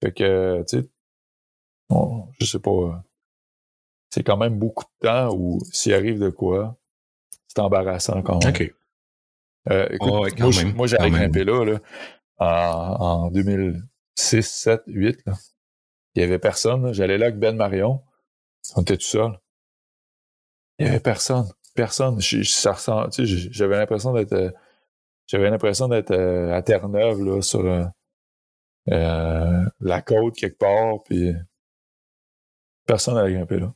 Fait 0.00 0.12
que, 0.12 0.62
tu 0.68 0.82
sais, 0.82 0.88
je 2.38 2.46
sais 2.46 2.60
pas. 2.60 3.04
C'est 4.10 4.22
quand 4.22 4.36
même 4.36 4.60
beaucoup 4.60 4.84
de 4.84 5.08
temps 5.08 5.34
où 5.34 5.58
s'il 5.72 5.94
arrive 5.94 6.20
de 6.20 6.30
quoi, 6.30 6.78
c'est 7.48 7.58
embarrassant 7.58 8.22
quand 8.22 8.44
même. 8.44 8.54
OK. 8.54 8.72
Euh, 9.68 9.88
écoute, 9.90 10.38
moi, 10.38 10.50
moi 10.76 10.86
j'avais 10.86 11.10
grimpé 11.10 11.42
là, 11.42 11.64
là 11.64 11.80
en, 12.38 13.32
2006, 13.32 14.42
7, 14.42 14.82
8. 14.86 15.26
Là. 15.26 15.32
Il 16.14 16.20
n'y 16.20 16.24
avait 16.24 16.38
personne. 16.38 16.92
J'allais 16.92 17.18
là 17.18 17.26
avec 17.26 17.40
Ben 17.40 17.56
Marion. 17.56 18.00
On 18.76 18.82
était 18.82 18.96
tout 18.96 19.02
seul. 19.02 19.40
Il 20.78 20.84
n'y 20.84 20.90
avait 20.90 21.00
personne. 21.00 21.48
Personne. 21.74 22.20
J'avais 22.20 23.76
l'impression 23.76 24.12
d'être. 24.12 24.52
J'avais 25.26 25.50
l'impression 25.50 25.88
d'être 25.88 26.10
euh, 26.10 26.52
à 26.52 26.62
Terre-Neuve, 26.62 27.24
là, 27.24 27.40
sur 27.40 27.64
euh, 27.64 27.84
euh, 28.90 29.64
la 29.80 30.02
côte 30.02 30.36
quelque 30.36 30.58
part, 30.58 31.02
puis 31.04 31.32
personne 32.86 33.14
n'allait 33.14 33.34
grimper 33.34 33.60
là. 33.60 33.72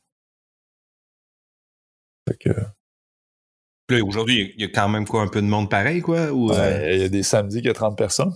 Fait 2.29 2.37
que. 2.37 4.01
aujourd'hui, 4.03 4.53
il 4.57 4.61
y 4.61 4.65
a 4.65 4.69
quand 4.69 4.89
même 4.89 5.07
quoi, 5.07 5.23
un 5.23 5.29
peu 5.29 5.41
de 5.41 5.47
monde 5.47 5.71
pareil, 5.71 6.03
quoi? 6.03 6.31
Ou, 6.33 6.53
Il 6.53 7.01
y 7.01 7.05
a 7.05 7.09
des 7.09 7.23
samedis 7.23 7.59
qu'il 7.59 7.67
y 7.67 7.71
a 7.71 7.75
30 7.75 7.97
personnes. 7.97 8.35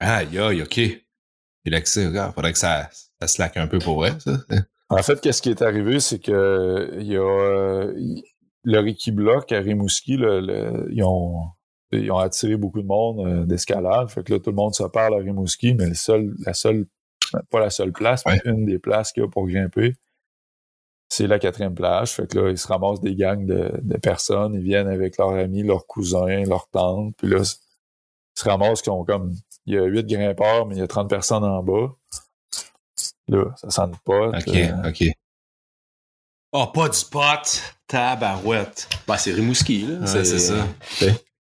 Aïe, 0.00 0.38
aïe, 0.38 0.62
OK. 0.62 0.78
Et 0.78 1.04
l'accès, 1.64 2.06
regarde, 2.06 2.34
faudrait 2.34 2.52
que 2.52 2.58
ça, 2.58 2.90
ça 3.20 3.28
slack 3.28 3.56
un 3.56 3.66
peu 3.66 3.78
pour 3.78 3.96
vrai, 3.96 4.18
ça. 4.18 4.32
En 4.90 4.98
fait, 4.98 5.20
qu'est-ce 5.20 5.40
qui 5.40 5.50
est 5.50 5.62
arrivé, 5.62 6.00
c'est 6.00 6.18
que 6.18 6.98
il 6.98 7.06
y 7.06 7.16
a 7.16 7.20
euh, 7.20 7.94
le 8.64 8.78
Ricky 8.80 9.12
Block 9.12 9.52
à 9.52 9.60
Rimouski, 9.60 10.14
ils, 10.14 11.02
ont, 11.04 11.44
ils 11.92 12.10
ont 12.10 12.18
attiré 12.18 12.56
beaucoup 12.56 12.82
de 12.82 12.86
monde 12.86 13.26
euh, 13.26 13.44
d'escalade. 13.46 14.10
Fait 14.10 14.24
que 14.24 14.34
là, 14.34 14.40
tout 14.40 14.50
le 14.50 14.56
monde 14.56 14.74
se 14.74 14.82
parle 14.82 15.14
à 15.14 15.18
Rimouski, 15.18 15.74
mais 15.74 15.86
le 15.86 15.94
seul, 15.94 16.34
la 16.44 16.54
seule, 16.54 16.86
pas 17.50 17.60
la 17.60 17.70
seule 17.70 17.92
place, 17.92 18.24
mais 18.26 18.40
une 18.44 18.66
des 18.66 18.80
places 18.80 19.12
qu'il 19.12 19.22
y 19.22 19.26
a 19.26 19.28
pour 19.28 19.46
grimper, 19.46 19.94
c'est 21.08 21.28
la 21.28 21.38
quatrième 21.38 21.74
plage. 21.74 22.10
Fait 22.12 22.26
que 22.26 22.38
là, 22.38 22.50
ils 22.50 22.58
se 22.58 22.66
ramassent 22.66 23.00
des 23.00 23.14
gangs 23.14 23.46
de, 23.46 23.70
de 23.80 23.96
personnes, 23.96 24.54
ils 24.54 24.62
viennent 24.62 24.88
avec 24.88 25.18
leurs 25.18 25.34
amis, 25.34 25.62
leurs 25.62 25.86
cousins, 25.86 26.44
leurs 26.46 26.68
tantes, 26.68 27.14
puis 27.16 27.28
là, 27.28 27.38
ils 27.38 28.40
se 28.40 28.48
ramassent 28.48 28.82
qui 28.82 28.90
ont 28.90 29.04
comme 29.04 29.34
il 29.66 29.74
y 29.74 29.78
a 29.78 29.84
8 29.84 30.06
grimpeurs, 30.06 30.66
mais 30.66 30.74
il 30.76 30.78
y 30.78 30.82
a 30.82 30.88
30 30.88 31.08
personnes 31.08 31.44
en 31.44 31.62
bas. 31.62 31.94
Là, 33.30 33.44
ça 33.56 33.70
sent 33.70 33.92
pas. 34.04 34.28
OK, 34.28 34.48
euh, 34.48 34.88
OK. 34.88 35.04
Oh, 36.52 36.66
pas 36.66 36.88
du 36.88 36.98
pot! 37.10 37.62
Tabarouette! 37.86 38.88
Bah, 39.06 39.16
c'est 39.16 39.32
Rimouski, 39.32 39.86
là. 39.86 40.06
c'est 40.06 40.24
ça. 40.24 40.66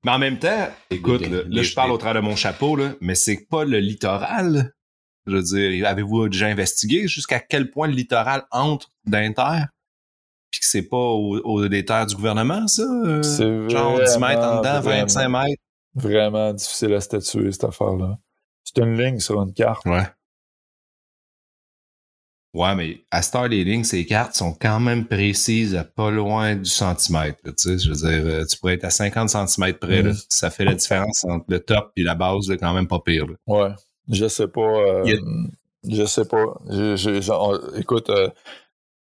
Mais 0.06 0.12
en 0.12 0.20
même 0.20 0.40
temps, 0.40 0.70
écoute, 0.90 1.28
là, 1.28 1.62
je 1.62 1.74
parle 1.74 1.92
au 1.92 1.98
travers 1.98 2.22
de 2.22 2.28
mon 2.28 2.36
chapeau, 2.36 2.76
là, 2.76 2.94
mais 3.02 3.16
c'est 3.16 3.48
pas 3.50 3.66
le 3.66 3.80
littoral. 3.80 4.74
Je 5.26 5.36
veux 5.36 5.42
dire, 5.42 5.88
avez-vous 5.88 6.30
déjà 6.30 6.48
investigué 6.48 7.08
jusqu'à 7.08 7.40
quel 7.40 7.72
point 7.72 7.88
le 7.88 7.94
littoral 7.94 8.46
entre 8.52 8.90
d'inter? 9.06 9.66
Puis 10.52 10.60
que 10.60 10.66
c'est 10.66 10.84
pas 10.84 10.98
au, 10.98 11.38
au, 11.38 11.68
des 11.68 11.86
terres 11.86 12.06
du 12.06 12.16
gouvernement, 12.16 12.68
ça? 12.68 12.84
C'est 13.24 13.70
Genre 13.70 14.00
10 14.04 14.18
mètres 14.20 14.42
en 14.42 14.60
dedans, 14.60 14.82
25 14.82 15.30
mètres? 15.30 15.62
vraiment 15.96 16.54
difficile 16.54 16.94
à 16.94 17.02
statuer, 17.02 17.52
cette 17.52 17.66
affaire-là. 17.66 18.18
C'est 18.64 18.82
une 18.82 18.98
ligne 18.98 19.20
sur 19.20 19.42
une 19.42 19.54
carte. 19.54 19.86
Ouais. 19.86 20.06
Ouais, 22.54 22.76
mais 22.76 23.04
à 23.10 23.24
Star, 23.24 23.48
les 23.48 23.64
lignes, 23.64 23.84
ces 23.84 24.06
cartes 24.06 24.36
sont 24.36 24.54
quand 24.54 24.80
même 24.80 25.06
précises 25.06 25.76
à 25.76 25.84
pas 25.84 26.12
loin 26.12 26.56
du 26.56 26.70
centimètre. 26.70 27.40
tu 27.44 27.54
sais, 27.58 27.80
je 27.80 27.90
veux 27.90 27.96
dire, 27.96 28.26
euh, 28.26 28.46
tu 28.46 28.60
pourrais 28.60 28.76
être 28.76 28.84
à 28.84 28.92
50 28.92 29.30
centimètres 29.30 29.80
près. 29.80 30.04
Mm. 30.04 30.14
ça 30.30 30.52
fait 30.52 30.64
la 30.64 30.76
différence 30.76 31.24
entre 31.26 31.46
le 31.48 31.60
top 31.60 31.92
et 31.98 32.04
la 32.04 32.14
base, 32.14 32.50
là, 32.50 32.58
quand 32.58 32.74
même 32.74 32.88
pas 32.88 33.00
pire. 33.00 33.26
Ouais. 33.48 33.70
Je 34.08 34.28
sais 34.28 34.48
pas. 34.48 34.62
Euh, 34.62 35.18
je 35.90 36.06
sais 36.06 36.26
pas. 36.26 36.46
écoute, 37.76 38.10
euh, 38.12 38.30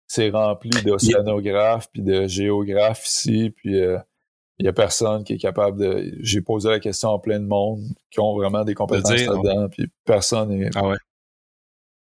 c'est 0.06 0.28
rempli 0.28 0.70
d'océanographes 0.82 1.88
puis 1.90 2.02
de 2.02 2.26
géographes 2.26 3.06
ici, 3.06 3.50
puis 3.56 3.78
il 3.78 4.66
y 4.66 4.68
a 4.68 4.72
personne 4.72 5.24
qui 5.24 5.34
est 5.34 5.38
capable 5.38 5.78
de. 5.78 6.12
J'ai 6.20 6.42
posé 6.42 6.68
la 6.68 6.80
question 6.80 7.14
à 7.14 7.18
plein 7.18 7.40
de 7.40 7.46
monde 7.46 7.82
qui 8.10 8.20
ont 8.20 8.34
vraiment 8.34 8.64
des 8.64 8.74
compétences 8.74 9.10
là-dedans, 9.10 9.68
puis 9.70 9.88
personne 10.04 10.50
n'est. 10.50 10.70
Ah 10.74 10.88
ouais. 10.88 10.96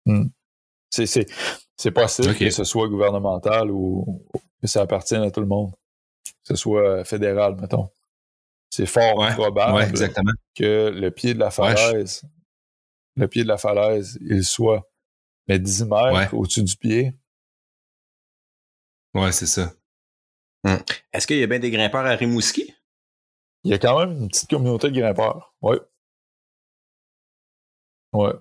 Hmm. 0.05 0.29
C'est 1.05 1.91
possible 1.91 2.35
que 2.35 2.49
ce 2.49 2.63
soit 2.63 2.87
gouvernemental 2.87 3.71
ou 3.71 4.25
que 4.61 4.67
ça 4.67 4.81
appartienne 4.81 5.21
à 5.21 5.31
tout 5.31 5.41
le 5.41 5.47
monde. 5.47 5.71
Que 6.25 6.49
ce 6.49 6.55
soit 6.55 7.03
fédéral, 7.05 7.55
mettons. 7.55 7.89
C'est 8.69 8.85
fort 8.85 9.15
probable 9.33 9.91
que 10.55 10.89
le 10.89 11.09
pied 11.11 11.33
de 11.33 11.39
la 11.39 11.51
falaise, 11.51 12.23
le 13.15 13.27
pied 13.27 13.43
de 13.43 13.47
la 13.47 13.57
falaise, 13.57 14.17
il 14.21 14.43
soit 14.43 14.89
mais 15.47 15.59
10 15.59 15.85
mètres 15.85 16.33
au-dessus 16.33 16.63
du 16.63 16.75
pied. 16.75 17.13
Ouais, 19.13 19.31
c'est 19.31 19.47
ça. 19.47 19.73
Hum. 20.65 20.77
Est-ce 21.13 21.25
qu'il 21.25 21.37
y 21.37 21.43
a 21.43 21.47
bien 21.47 21.59
des 21.59 21.71
grimpeurs 21.71 22.05
à 22.05 22.15
Rimouski? 22.15 22.73
Il 23.63 23.71
y 23.71 23.73
a 23.73 23.79
quand 23.79 23.99
même 23.99 24.11
une 24.21 24.27
petite 24.27 24.49
communauté 24.49 24.89
de 24.89 24.99
grimpeurs. 24.99 25.55
Oui. 25.61 25.77
Ouais. 28.13 28.33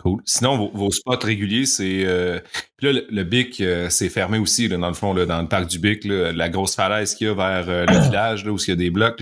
Cool. 0.00 0.22
Sinon, 0.24 0.70
vos, 0.72 0.90
spots 0.92 1.24
réguliers, 1.24 1.66
c'est. 1.66 2.04
Euh, 2.04 2.38
puis 2.76 2.92
là, 2.92 3.00
le, 3.08 3.24
Bic, 3.24 3.60
euh, 3.60 3.90
c'est 3.90 4.08
fermé 4.08 4.38
aussi, 4.38 4.68
dans 4.68 4.86
le 4.86 4.94
fond, 4.94 5.12
là, 5.12 5.26
dans 5.26 5.42
le 5.42 5.48
parc 5.48 5.66
du 5.66 5.80
Bic, 5.80 6.04
la 6.04 6.48
grosse 6.48 6.76
falaise 6.76 7.16
qu'il 7.16 7.26
y 7.26 7.30
a 7.30 7.34
vers 7.34 7.68
euh, 7.68 7.84
le 7.84 7.98
village, 8.08 8.44
là, 8.44 8.52
où 8.52 8.58
il 8.58 8.68
y 8.68 8.72
a 8.72 8.76
des 8.76 8.90
blocs. 8.90 9.20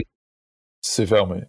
C'est 0.83 1.07
fermé. 1.07 1.45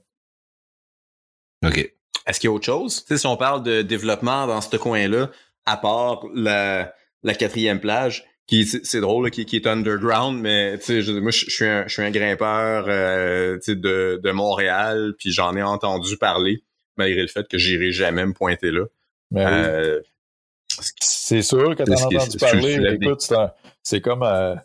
OK. 1.66 1.94
Est-ce 2.26 2.40
qu'il 2.40 2.50
y 2.50 2.52
a 2.52 2.54
autre 2.54 2.66
chose? 2.66 3.04
Tu 3.04 3.08
sais, 3.08 3.18
si 3.18 3.28
on 3.28 3.36
parle 3.36 3.63
de 3.63 3.82
développement 3.82 4.48
dans 4.48 4.62
ce 4.62 4.78
coin-là, 4.78 5.30
à 5.66 5.76
part 5.76 6.24
la, 6.34 6.94
la 7.24 7.36
quatrième 7.36 7.82
plage, 7.82 8.26
qui 8.48 8.66
c'est 8.66 9.02
drôle 9.02 9.30
qui, 9.30 9.46
qui, 9.46 9.58
est 9.58 9.68
underground 9.68 10.40
mais 10.42 10.80
tu 10.80 11.04
sais 11.04 11.12
moi 11.20 11.32
je 11.32 11.50
suis 11.50 11.66
un 11.66 11.86
je 11.86 11.94
suis 11.94 12.02
un 12.02 12.12
grimpeur 12.12 12.86
euh, 12.88 13.60
de, 13.68 14.22
de 14.24 14.32
Montréal 14.32 15.16
puis 15.20 15.34
j'en 15.34 15.54
ai 15.58 15.62
entendu 15.62 16.16
parler 16.16 16.63
malgré 16.96 17.22
le 17.22 17.28
fait 17.28 17.46
que 17.46 17.58
j'irai 17.58 17.92
jamais 17.92 18.26
me 18.26 18.32
pointer 18.32 18.72
là 18.72 18.86
euh, 19.36 20.00
c'est 21.00 21.42
sûr 21.42 21.76
que 21.76 21.84
t'en 21.84 21.94
as 21.94 22.06
entendu 22.06 22.38
parler 22.38 22.78
écoute 22.94 23.34
c'est 23.84 24.02
comme 24.02 24.24
euh, 24.24 24.56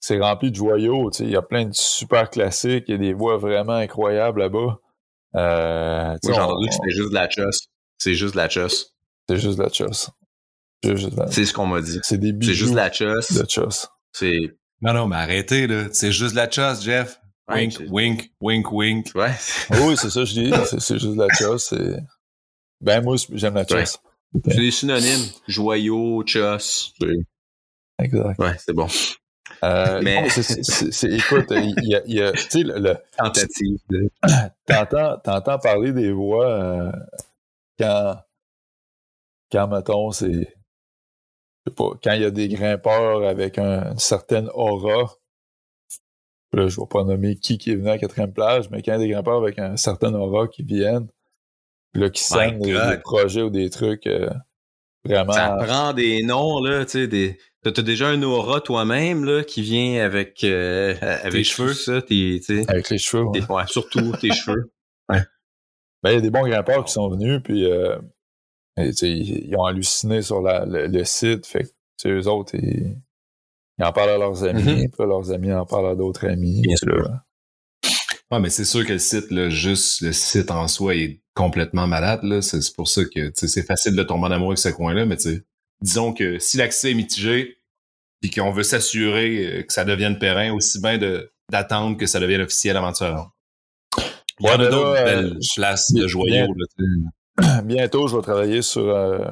c'est 0.00 0.18
rempli 0.18 0.50
de 0.50 0.56
joyaux 0.56 1.10
tu 1.10 1.18
sais 1.18 1.24
il 1.24 1.30
y 1.30 1.36
a 1.36 1.42
plein 1.42 1.66
de 1.66 1.74
super 1.74 2.28
classiques 2.30 2.84
il 2.88 2.92
y 2.92 2.94
a 2.94 2.98
des 2.98 3.12
voix 3.12 3.36
vraiment 3.38 3.74
incroyables 3.74 4.40
là-bas 4.40 4.78
euh, 5.36 6.16
moi 6.24 6.34
j'ai 6.34 6.40
entendu 6.40 6.68
que 6.68 6.74
c'était 6.74 6.90
juste 6.90 7.10
de 7.10 7.14
la 7.14 7.30
chosse 7.30 7.68
c'est 7.98 8.14
juste 8.14 8.32
de 8.34 8.38
la 8.40 8.48
chosse 8.48 8.94
c'est 9.28 9.36
juste 9.36 9.58
de 9.58 9.62
la 9.62 9.68
chosse 9.70 10.10
C'est 11.30 11.44
ce 11.44 11.52
qu'on 11.52 11.66
m'a 11.66 11.80
dit. 11.80 12.00
C'est 12.02 12.18
des 12.18 12.34
C'est 12.44 12.54
juste 12.54 12.74
la 12.74 12.88
de 12.88 12.94
choss. 13.48 13.88
C'est. 14.12 14.56
Non, 14.80 14.94
non, 14.94 15.06
mais 15.06 15.16
arrêtez, 15.16 15.66
là. 15.66 15.84
C'est 15.92 16.10
juste 16.10 16.32
de 16.32 16.36
la 16.36 16.50
chosse, 16.50 16.82
Jeff. 16.82 17.20
Wink, 17.48 17.80
wink, 17.90 18.32
wink, 18.40 18.72
wink. 18.72 19.06
Ouais. 19.14 19.32
Oui, 19.82 19.96
c'est 19.96 20.08
ça, 20.10 20.24
je 20.24 20.32
dis. 20.32 20.52
C'est 20.78 20.98
juste 20.98 21.14
de 21.16 21.18
la 21.22 21.28
choss. 21.34 21.68
c'est- 21.68 22.00
Ben, 22.80 23.02
moi, 23.02 23.16
j'aime 23.32 23.54
la 23.54 23.66
choss. 23.66 23.98
C'est 24.46 24.56
des 24.56 24.70
synonymes. 24.70 25.26
Joyau, 25.48 26.22
choss. 26.26 26.92
C'est- 27.00 27.06
Exact. 28.02 28.38
Ouais, 28.38 28.56
c'est 28.58 28.72
bon. 28.72 28.86
Euh, 29.62 30.00
Mais- 30.02 30.26
écoute, 30.26 31.46
il 31.50 31.74
y 31.88 31.94
a, 31.94 32.02
il 32.06 32.14
y 32.14 32.22
a- 32.22 32.32
tu 32.32 32.38
sais, 32.48 32.62
le, 32.62 32.78
le- 32.78 32.96
Tentative. 33.18 33.78
de- 33.90 34.10
t'entends, 34.66 35.18
t'entends 35.18 35.58
parler 35.58 35.92
des 35.92 36.12
voix 36.12 36.48
euh, 36.48 36.92
quand, 37.78 38.16
quand, 39.52 39.68
mettons, 39.68 40.12
c'est, 40.12 40.32
je 40.32 40.40
sais 41.66 41.74
pas, 41.76 41.90
quand 42.02 42.12
il 42.12 42.22
y 42.22 42.24
a 42.24 42.30
des 42.30 42.48
grimpeurs 42.48 43.26
avec 43.28 43.58
un- 43.58 43.92
une 43.92 43.98
certaine 43.98 44.48
aura, 44.54 45.12
là, 46.52 46.68
je 46.68 46.80
vais 46.80 46.86
pas 46.88 47.04
nommer 47.04 47.36
qui 47.36 47.58
qui 47.58 47.72
est 47.72 47.76
venu 47.76 47.88
à 47.88 47.92
la 47.92 47.98
quatrième 47.98 48.32
plage, 48.32 48.70
mais 48.70 48.80
quand 48.80 48.92
il 48.92 48.94
y 48.94 48.96
a 48.96 48.98
des 49.06 49.08
grimpeurs 49.10 49.36
avec 49.42 49.58
un 49.58 49.76
certain 49.76 50.14
aura 50.14 50.48
qui 50.48 50.62
viennent, 50.62 51.08
là, 51.94 52.10
qui 52.10 52.22
My 52.32 52.38
sènent 52.38 52.58
des, 52.60 52.98
projets 53.02 53.42
ou 53.42 53.50
des 53.50 53.70
trucs 53.70 54.06
euh, 54.06 54.30
vraiment... 55.04 55.32
Ça 55.32 55.56
prend 55.60 55.92
des 55.92 56.22
noms, 56.22 56.60
là, 56.62 56.84
tu 56.84 56.92
sais, 56.92 57.06
des. 57.08 57.38
T'as 57.62 57.82
déjà 57.82 58.08
un 58.08 58.22
aura 58.22 58.60
toi-même, 58.62 59.24
là, 59.24 59.44
qui 59.44 59.60
vient 59.62 60.02
avec, 60.02 60.44
euh, 60.44 60.94
avec 61.00 61.44
cheveux. 61.44 61.68
tout 61.68 61.74
ça, 61.74 62.00
tes, 62.00 62.40
avec 62.68 62.88
les 62.88 62.96
cheveux. 62.98 63.24
ouais. 63.24 63.42
ouais, 63.50 63.66
surtout 63.66 64.12
tes 64.20 64.32
cheveux. 64.32 64.70
Ben, 66.02 66.12
il 66.12 66.14
y 66.14 66.16
a 66.16 66.20
des 66.22 66.30
bons 66.30 66.46
grimpeurs 66.48 66.82
qui 66.86 66.92
sont 66.92 67.10
venus, 67.10 67.42
puis 67.44 67.70
euh, 67.70 67.98
et, 68.78 68.88
ils, 69.02 69.54
ont 69.58 69.64
halluciné 69.66 70.22
sur 70.22 70.40
la- 70.40 70.64
le, 70.64 70.86
le 70.86 71.04
site. 71.04 71.44
Fait 71.44 71.64
que, 71.64 71.68
tu 71.68 71.74
sais, 71.98 72.08
eux 72.08 72.26
autres, 72.26 72.54
ils, 72.54 72.96
ils 73.78 73.84
en 73.84 73.92
parlent 73.92 74.08
à 74.08 74.16
leurs 74.16 74.42
amis, 74.44 74.62
Mhm. 74.62 74.90
puis 74.90 75.06
leurs 75.06 75.30
amis 75.30 75.52
en 75.52 75.66
parlent 75.66 75.88
à 75.90 75.94
d'autres 75.94 76.26
amis. 76.26 76.62
Bien 76.62 76.74
là, 76.86 77.22
Ouais, 78.30 78.38
mais 78.38 78.50
c'est 78.50 78.64
sûr 78.64 78.86
que 78.86 78.92
le 78.92 78.98
site, 78.98 79.30
là, 79.30 79.48
juste 79.50 80.02
le 80.02 80.12
site 80.12 80.50
en 80.50 80.68
soi 80.68 80.94
est 80.94 81.20
complètement 81.34 81.86
malade, 81.86 82.20
là. 82.22 82.42
C'est 82.42 82.74
pour 82.76 82.88
ça 82.88 83.02
que, 83.04 83.32
c'est 83.34 83.62
facile 83.66 83.96
de 83.96 84.02
tomber 84.02 84.26
en 84.26 84.30
amour 84.30 84.48
avec 84.50 84.58
ce 84.58 84.68
coin-là, 84.68 85.04
mais 85.04 85.16
disons 85.82 86.12
que 86.12 86.38
si 86.38 86.56
l'accès 86.56 86.92
est 86.92 86.94
mitigé, 86.94 87.56
puis 88.20 88.30
qu'on 88.30 88.50
veut 88.52 88.62
s'assurer 88.62 89.46
euh, 89.46 89.62
que 89.62 89.72
ça 89.72 89.84
devienne 89.84 90.18
périn, 90.18 90.52
aussi 90.52 90.80
bien 90.80 90.98
de 90.98 91.32
d'attendre 91.50 91.96
que 91.96 92.06
ça 92.06 92.20
devienne 92.20 92.42
officiel 92.42 92.76
aventure. 92.76 93.32
Il 94.38 94.46
y 94.46 94.48
Ouais, 94.48 94.50
en 94.50 94.54
a 94.54 94.58
mais 94.58 94.64
là, 94.64 94.70
d'autres 94.70 94.88
euh, 95.00 95.04
belles 95.04 95.36
je- 95.40 95.54
places 95.56 95.92
de 95.92 96.06
joyaux, 96.06 96.54
là. 96.54 97.62
Bientôt, 97.64 98.06
je 98.06 98.14
vais 98.16 98.22
travailler 98.22 98.62
sur 98.62 98.88
euh, 98.88 99.24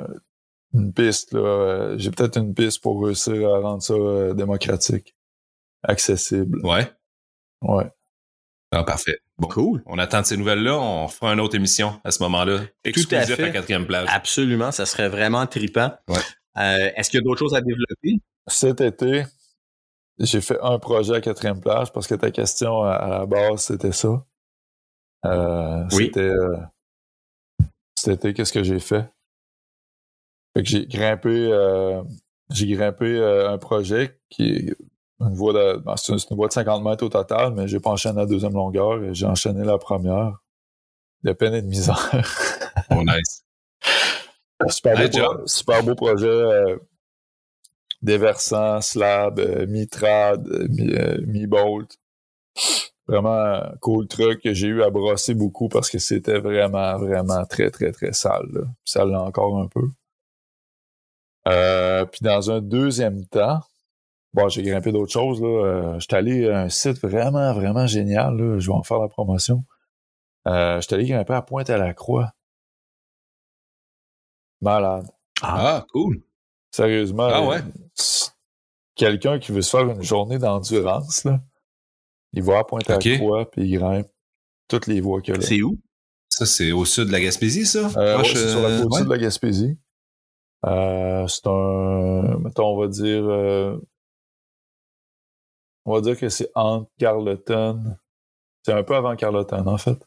une 0.75 0.93
piste. 0.93 1.33
là. 1.35 1.41
Euh, 1.41 1.99
J'ai 1.99 2.11
peut-être 2.11 2.39
une 2.39 2.55
piste 2.55 2.81
pour 2.83 3.05
réussir 3.05 3.35
à 3.49 3.61
rendre 3.61 3.83
ça 3.83 3.95
euh, 3.95 4.35
démocratique, 4.35 5.15
accessible. 5.85 6.59
Ouais. 6.67 6.91
Ouais. 7.63 7.89
Ah, 8.71 8.85
parfait. 8.85 9.19
Bon. 9.39 9.49
Cool. 9.49 9.83
On 9.87 9.99
attend 9.99 10.21
de 10.21 10.27
ces 10.27 10.37
nouvelles-là, 10.37 10.79
on 10.79 11.09
fera 11.09 11.33
une 11.33 11.41
autre 11.41 11.55
émission 11.55 12.01
à 12.05 12.11
ce 12.11 12.23
moment-là. 12.25 12.61
Exclusif 12.85 13.37
fait. 13.37 13.45
à 13.45 13.51
quatrième 13.51 13.87
plage. 13.87 14.09
Absolument, 14.11 14.73
ça 14.73 14.85
serait 14.85 15.09
vraiment 15.09 15.47
trippant. 15.47 15.93
Ouais. 16.09 16.19
Euh, 16.59 16.91
Est-ce 16.97 17.11
qu'il 17.11 17.19
y 17.19 17.23
a 17.23 17.25
d'autres 17.25 17.39
choses 17.39 17.55
à 17.55 17.61
développer? 17.61 18.21
Cet 18.47 18.81
été, 18.81 19.25
j'ai 20.19 20.41
fait 20.41 20.59
un 20.63 20.79
projet 20.79 21.15
à 21.15 21.21
quatrième 21.21 21.61
plage 21.61 21.93
parce 21.93 22.07
que 22.07 22.15
ta 22.15 22.31
question 22.31 22.83
à, 22.83 23.09
la 23.09 23.27
base, 23.27 23.63
c'était 23.63 23.93
ça. 23.93 24.25
Euh, 25.25 25.85
Oui. 25.93 26.07
C'était 26.07 26.21
euh, 26.21 26.57
cet 27.95 28.19
été, 28.19 28.35
qu'est-ce 28.35 28.53
que 28.53 28.63
j'ai 28.63 28.81
fait? 28.81 29.09
Fait 30.55 30.63
que 30.63 30.69
j'ai 30.69 30.87
grimpé, 30.87 31.29
euh, 31.53 32.03
j'ai 32.51 32.67
grimpé 32.67 33.05
euh, 33.05 33.51
un 33.51 33.59
projet 33.59 34.19
qui 34.31 34.49
est 34.49 34.77
une 35.21 35.35
voie 35.35 35.53
de, 35.53 35.79
ben, 35.79 35.95
c'est 35.97 36.13
une, 36.13 36.37
voie 36.37 36.49
de 36.49 36.53
50 36.53 36.83
mètres 36.85 37.05
au 37.05 37.09
total, 37.09 37.53
mais 37.55 37.67
j'ai 37.69 37.81
pas 37.81 37.91
enchaîné 37.91 38.17
la 38.21 38.27
deuxième 38.27 38.53
longueur 38.55 39.03
et 39.03 39.15
j'ai 39.15 39.27
enchaîné 39.27 39.65
la 39.65 39.79
première. 39.79 40.39
De 41.25 41.33
peine 41.33 41.55
et 41.55 41.63
de 41.63 41.67
misère. 41.67 42.11
Oh, 42.91 43.03
nice. 43.05 43.45
Super 44.69 44.95
beau, 44.97 45.03
Nice 45.03 45.11
pro- 45.11 45.19
job. 45.21 45.43
super 45.47 45.83
beau 45.83 45.95
projet. 45.97 46.27
euh, 46.29 46.79
déversant, 48.03 48.81
slab, 48.81 49.41
euh, 49.41 49.67
mi-trad, 49.67 50.47
euh, 50.49 50.69
mi- 50.71 50.95
euh, 50.95 51.19
mi-bolt. 51.27 51.97
Vraiment 53.09 53.61
cool 53.81 54.07
truc 54.07 54.43
que 54.43 54.55
j'ai 54.55 54.69
eu 54.69 54.83
à 54.83 54.91
brosser 54.91 55.35
beaucoup 55.35 55.69
parce 55.69 55.91
que 55.91 55.99
c'était 55.99 56.39
vraiment, 56.39 56.97
vraiment 56.99 57.45
très, 57.47 57.71
très, 57.71 57.91
très 57.91 58.13
sale. 58.13 58.47
là. 58.53 58.61
Ça 58.85 59.05
l'est 59.05 59.17
encore 59.17 59.59
un 59.59 59.67
peu. 59.67 59.89
Euh, 61.49 62.05
puis 62.05 62.21
dans 62.23 62.51
un 62.51 62.61
deuxième 62.61 63.25
temps, 63.27 63.61
bon, 64.35 64.49
j'ai 64.49 64.63
grimpé 64.63 64.93
d'autres 64.93 65.13
choses. 65.13 65.41
Là. 65.43 65.49
Euh, 65.49 65.99
j'étais 66.01 66.17
allé 66.17 66.49
à 66.49 66.61
un 66.63 66.69
site 66.69 67.01
vraiment, 67.01 67.53
vraiment 67.55 67.87
génial. 67.87 68.37
Là. 68.37 68.59
Je 68.59 68.67
vais 68.71 68.77
en 68.77 68.83
faire 68.83 68.99
la 68.99 69.09
promotion. 69.09 69.65
Euh, 70.47 70.81
j'étais 70.81 70.95
allé 70.95 71.07
grimper 71.07 71.35
à 71.35 71.43
Pointe-à-la-Croix. 71.43 72.33
Malade. 74.61 75.09
Ah, 75.43 75.85
cool. 75.93 76.23
Sérieusement. 76.71 77.29
Ah 77.31 77.47
ouais? 77.47 77.61
s- 77.99 78.35
Quelqu'un 78.97 79.39
qui 79.39 79.53
veut 79.53 79.63
se 79.63 79.71
faire 79.71 79.89
une 79.89 80.03
journée 80.03 80.39
d'endurance, 80.39 81.23
là, 81.25 81.41
il 82.33 82.43
va 82.43 82.59
à 82.59 82.65
Pointe-à-la-Croix 82.65 83.49
puis 83.51 83.63
il 83.69 83.79
grimpe 83.79 84.09
toutes 84.67 84.87
les 84.89 85.01
voies 85.01 85.21
a 85.29 85.33
là. 85.33 85.41
C'est 85.41 85.63
où? 85.63 85.79
Ça, 86.29 86.45
c'est 86.47 86.73
au 86.73 86.85
sud 86.85 87.07
de 87.07 87.13
la 87.13 87.21
Gaspésie, 87.21 87.65
ça? 87.65 87.89
Euh, 87.97 88.17
ouais, 88.17 88.23
Proche, 88.23 88.35
c'est 88.35 88.49
sur 88.51 88.61
la 88.61 88.69
euh, 88.69 88.83
côte 88.83 88.93
ouais. 88.93 88.99
sud 88.99 89.07
de 89.07 89.13
la 89.13 89.19
Gaspésie. 89.19 89.79
Euh, 90.67 91.27
c'est 91.29 91.47
un, 91.47 92.39
mettons, 92.41 92.67
on 92.75 92.81
va 92.81 92.89
dire, 92.89 93.25
euh, 93.25 93.79
on 95.89 95.95
va 95.95 96.01
dire 96.01 96.19
que 96.19 96.29
c'est 96.29 96.51
entre 96.55 96.91
Carleton. 96.99 97.97
C'est 98.65 98.73
un 98.73 98.83
peu 98.83 98.95
avant 98.95 99.17
Carleton, 99.17 99.67
en 99.67 99.79
fait. 99.79 99.99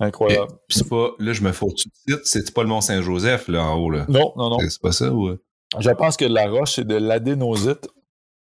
Incroyable. 0.00 0.52
C'est 0.68 0.88
pas, 0.88 1.10
là, 1.18 1.32
je 1.32 1.42
me 1.42 1.52
fous 1.52 1.68
tout 1.68 1.88
de 2.06 2.14
suite, 2.14 2.26
c'est 2.26 2.52
pas 2.54 2.62
le 2.62 2.68
Mont-Saint-Joseph, 2.68 3.48
là, 3.48 3.64
en 3.64 3.76
haut, 3.78 3.90
là? 3.90 4.06
Non, 4.08 4.32
non, 4.36 4.50
non. 4.50 4.58
C'est 4.68 4.80
pas 4.80 4.92
ça, 4.92 5.10
ou? 5.12 5.36
Je 5.78 5.90
pense 5.90 6.16
que 6.16 6.24
la 6.24 6.48
roche, 6.48 6.74
c'est 6.74 6.84
de 6.86 6.96
l'adénosite, 6.96 7.88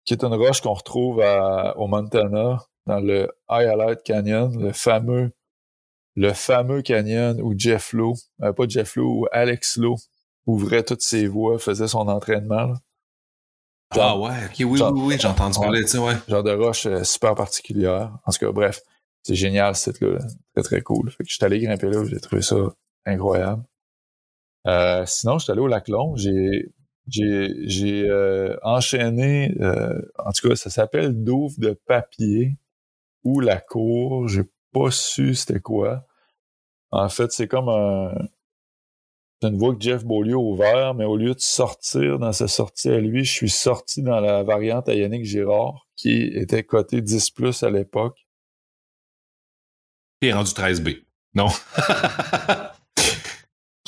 qui 0.05 0.13
est 0.13 0.23
une 0.23 0.33
roche 0.33 0.61
qu'on 0.61 0.73
retrouve 0.73 1.21
à- 1.21 1.77
au 1.77 1.87
Montana, 1.87 2.57
dans 2.87 2.99
le 2.99 3.29
Highlight 3.47 4.01
Canyon, 4.03 4.57
le 4.59 4.71
fameux, 4.73 5.31
le 6.15 6.33
fameux 6.33 6.81
canyon 6.81 7.39
où 7.41 7.53
Jeff 7.57 7.93
Lowe, 7.93 8.15
euh, 8.41 8.51
pas 8.53 8.67
Jeff 8.67 8.95
Lowe, 8.95 9.21
où 9.21 9.27
Alex 9.31 9.77
Lowe 9.77 9.95
ouvrait 10.47 10.83
toutes 10.83 11.01
ses 11.01 11.27
voies, 11.27 11.59
faisait 11.59 11.87
son 11.87 12.07
entraînement. 12.07 12.67
là. 12.67 12.73
Ah 13.99 14.17
ouais, 14.17 14.31
ok, 14.45 14.55
oui, 14.71 14.77
genre- 14.77 14.93
oui, 14.93 15.01
oui, 15.05 15.15
j'ai 15.19 15.27
entendu 15.27 15.59
parler, 15.59 15.81
tu 15.81 15.87
sais, 15.89 15.97
ouais. 15.97 16.13
Genre 16.27 16.43
de 16.43 16.51
roche 16.51 16.85
euh, 16.85 17.03
super 17.03 17.35
particulière. 17.35 18.17
En 18.25 18.31
tout 18.31 18.39
cas, 18.39 18.51
bref, 18.51 18.81
c'est 19.23 19.35
génial 19.35 19.75
ce 19.75 19.91
site-là. 19.91 20.17
Très, 20.55 20.63
très 20.63 20.81
cool. 20.81 21.11
Fait 21.11 21.23
que 21.23 21.29
je 21.29 21.35
suis 21.35 21.45
allé 21.45 21.59
grimper 21.59 21.89
là, 21.89 22.03
j'ai 22.05 22.19
trouvé 22.19 22.41
ça 22.41 22.55
incroyable. 23.05 23.63
Euh, 24.67 25.05
sinon, 25.05 25.39
je 25.39 25.43
suis 25.43 25.51
allé 25.51 25.61
au 25.61 25.67
lac 25.67 25.87
Long. 25.87 26.15
J'ai 26.15 26.71
j'ai 27.07 27.53
j'ai 27.67 28.07
euh, 28.09 28.55
enchaîné, 28.63 29.55
euh, 29.59 29.99
en 30.23 30.31
tout 30.31 30.47
cas, 30.49 30.55
ça 30.55 30.69
s'appelle 30.69 31.23
Douve 31.23 31.59
de 31.59 31.71
papier 31.87 32.57
ou 33.23 33.39
la 33.39 33.59
cour. 33.59 34.27
J'ai 34.27 34.43
pas 34.71 34.91
su 34.91 35.35
c'était 35.35 35.59
quoi. 35.59 36.05
En 36.91 37.09
fait, 37.09 37.31
c'est 37.31 37.47
comme 37.47 37.69
un 37.69 38.13
c'est 39.41 39.47
une 39.47 39.57
voie 39.57 39.73
que 39.73 39.81
Jeff 39.81 40.05
Beaulieu 40.05 40.35
a 40.35 40.37
ouvert, 40.37 40.93
mais 40.93 41.05
au 41.05 41.17
lieu 41.17 41.33
de 41.33 41.39
sortir 41.39 42.19
dans 42.19 42.31
sa 42.31 42.47
sortie 42.47 42.89
à 42.89 42.99
lui, 42.99 43.25
je 43.25 43.31
suis 43.31 43.49
sorti 43.49 44.03
dans 44.03 44.19
la 44.19 44.43
variante 44.43 44.87
à 44.87 44.93
Yannick 44.93 45.25
Girard, 45.25 45.87
qui 45.95 46.31
était 46.35 46.63
coté 46.63 47.01
10 47.01 47.31
plus 47.31 47.63
à 47.63 47.71
l'époque. 47.71 48.27
T'es 50.19 50.31
rendu 50.31 50.51
13B. 50.51 51.01
Non. 51.33 51.47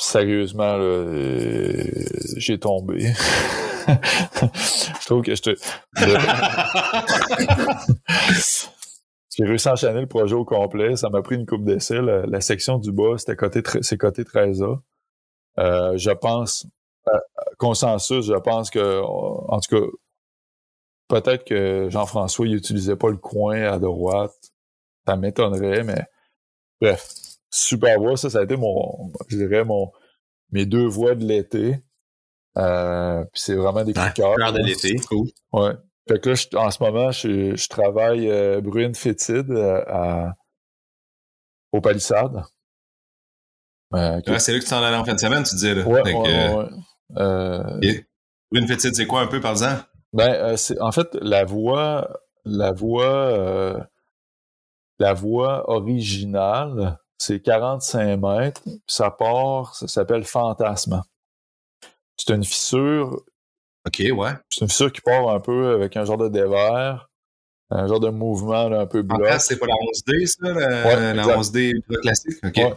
Sérieusement, 0.00 0.76
là, 0.76 0.82
euh, 0.82 1.84
j'ai 2.36 2.58
tombé. 2.58 3.04
je 3.86 5.06
trouve 5.06 5.22
que 5.22 5.36
je 5.36 5.42
te. 5.42 5.54
J'ai 9.36 9.44
réussi 9.44 9.68
à 9.68 9.72
enchaîner 9.72 10.00
le 10.00 10.06
projet 10.06 10.36
au 10.36 10.44
complet. 10.44 10.94
Ça 10.94 11.10
m'a 11.10 11.20
pris 11.20 11.34
une 11.34 11.44
coupe 11.44 11.64
d'essai. 11.64 12.00
La, 12.00 12.24
la 12.24 12.40
section 12.40 12.78
du 12.78 12.92
bas, 12.92 13.18
c'était 13.18 13.34
côté, 13.34 13.62
c'est 13.82 13.98
côté 13.98 14.22
13A. 14.22 14.78
Euh, 15.58 15.96
je 15.96 16.10
pense, 16.10 16.66
euh, 17.08 17.18
consensus, 17.58 18.26
je 18.26 18.34
pense 18.38 18.70
que, 18.70 19.00
en 19.02 19.60
tout 19.60 19.76
cas, 19.80 19.86
peut-être 21.08 21.44
que 21.44 21.88
Jean-François, 21.90 22.46
il 22.46 22.54
utilisait 22.56 22.96
pas 22.96 23.10
le 23.10 23.16
coin 23.16 23.62
à 23.62 23.78
droite. 23.78 24.34
Ça 25.06 25.16
m'étonnerait, 25.16 25.84
mais 25.84 26.02
bref. 26.80 27.08
Super 27.50 27.98
voie. 28.00 28.16
Ça, 28.16 28.30
ça 28.30 28.40
a 28.40 28.42
été 28.44 28.56
mon, 28.56 29.12
je 29.28 29.36
dirais, 29.36 29.64
mon, 29.64 29.92
mes 30.50 30.66
deux 30.66 30.86
voies 30.86 31.14
de 31.14 31.24
l'été. 31.24 31.76
Euh, 32.56 33.22
puis 33.32 33.40
c'est 33.40 33.54
vraiment 33.54 33.84
des 33.84 33.92
coups 33.92 34.06
de 34.08 34.12
cœur. 34.14 34.34
De 34.52 34.58
l'été, 34.66 34.96
cool. 35.08 35.28
Ouais. 35.52 35.72
Fait 36.08 36.20
que 36.20 36.30
là, 36.30 36.34
je- 36.34 36.56
en 36.56 36.70
ce 36.70 36.82
moment, 36.82 37.10
je, 37.12 37.54
je 37.54 37.68
travaille 37.68 38.28
euh, 38.28 38.60
Bruine 38.60 38.94
Fétide 38.94 39.50
euh, 39.50 39.82
à, 39.86 40.34
Palissade. 43.90 44.38
c'est 44.40 44.52
là 44.52 44.58
que 44.58 44.64
tu 44.64 44.70
t'en 44.70 44.82
allais 44.82 44.96
en 44.96 45.04
fin 45.04 45.14
de 45.14 45.20
semaine, 45.20 45.42
tu 45.42 45.54
disais. 45.54 45.74
Là. 45.74 45.86
Ouais, 45.86 46.02
ouais, 46.02 46.54
ouais. 46.54 46.66
Euh... 47.16 47.80
Une 48.52 48.66
fétide, 48.66 48.94
c'est 48.94 49.06
quoi 49.06 49.20
un 49.20 49.26
peu 49.26 49.40
par 49.40 49.52
exemple? 49.52 49.82
Ben, 50.12 50.56
en 50.80 50.92
fait, 50.92 51.08
la 51.20 51.44
voix, 51.44 52.08
la 52.44 52.72
voix, 52.72 53.88
la 54.98 55.12
voix 55.12 55.68
originale, 55.70 56.98
c'est 57.18 57.40
45 57.40 58.16
mètres. 58.16 58.62
Ça 58.86 59.10
part, 59.10 59.74
ça 59.74 59.88
s'appelle 59.88 60.24
Fantasme. 60.24 61.02
C'est 62.16 62.34
une 62.34 62.44
fissure. 62.44 63.22
OK, 63.86 64.02
ouais. 64.12 64.30
C'est 64.48 64.62
une 64.62 64.68
fissure 64.68 64.92
qui 64.92 65.00
part 65.00 65.28
un 65.28 65.40
peu 65.40 65.74
avec 65.74 65.96
un 65.96 66.04
genre 66.04 66.16
de 66.16 66.28
dévers, 66.28 67.10
un 67.70 67.86
genre 67.86 68.00
de 68.00 68.10
mouvement 68.10 68.66
un 68.72 68.86
peu 68.86 69.02
bloc. 69.02 69.40
C'est 69.40 69.58
pas 69.58 69.66
la 69.66 69.74
11D, 69.74 70.26
ça? 70.26 70.52
La, 70.52 71.14
la 71.14 71.24
11D 71.24 71.72
classique? 72.02 72.38
OK. 72.44 72.56
Ouais. 72.56 72.74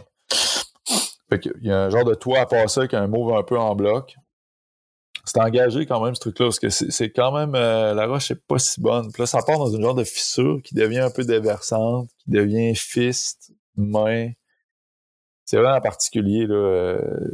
Fait 1.28 1.38
qu'il 1.38 1.52
y 1.62 1.70
a 1.70 1.84
un 1.84 1.90
genre 1.90 2.04
de 2.04 2.14
toit 2.14 2.40
à 2.40 2.46
passer 2.46 2.80
avec 2.80 2.94
un 2.94 3.06
move 3.06 3.34
un 3.36 3.42
peu 3.42 3.58
en 3.58 3.74
bloc. 3.74 4.16
C'est 5.24 5.40
engagé 5.40 5.84
quand 5.84 6.02
même 6.02 6.14
ce 6.14 6.20
truc-là, 6.20 6.46
parce 6.46 6.58
que 6.58 6.70
c'est 6.70 7.10
quand 7.10 7.32
même 7.32 7.54
euh, 7.54 7.92
la 7.92 8.06
roche 8.06 8.30
est 8.30 8.46
pas 8.46 8.58
si 8.58 8.80
bonne. 8.80 9.12
Puis 9.12 9.20
là, 9.20 9.26
ça 9.26 9.42
part 9.42 9.58
dans 9.58 9.70
une 9.70 9.82
genre 9.82 9.94
de 9.94 10.04
fissure 10.04 10.62
qui 10.62 10.74
devient 10.74 11.00
un 11.00 11.10
peu 11.10 11.24
déversante, 11.24 12.08
qui 12.18 12.30
devient 12.30 12.74
fiste, 12.74 13.52
main. 13.76 14.30
C'est 15.44 15.58
vraiment 15.58 15.80
particulier 15.80 16.46
là. 16.46 16.54
Euh, 16.54 17.28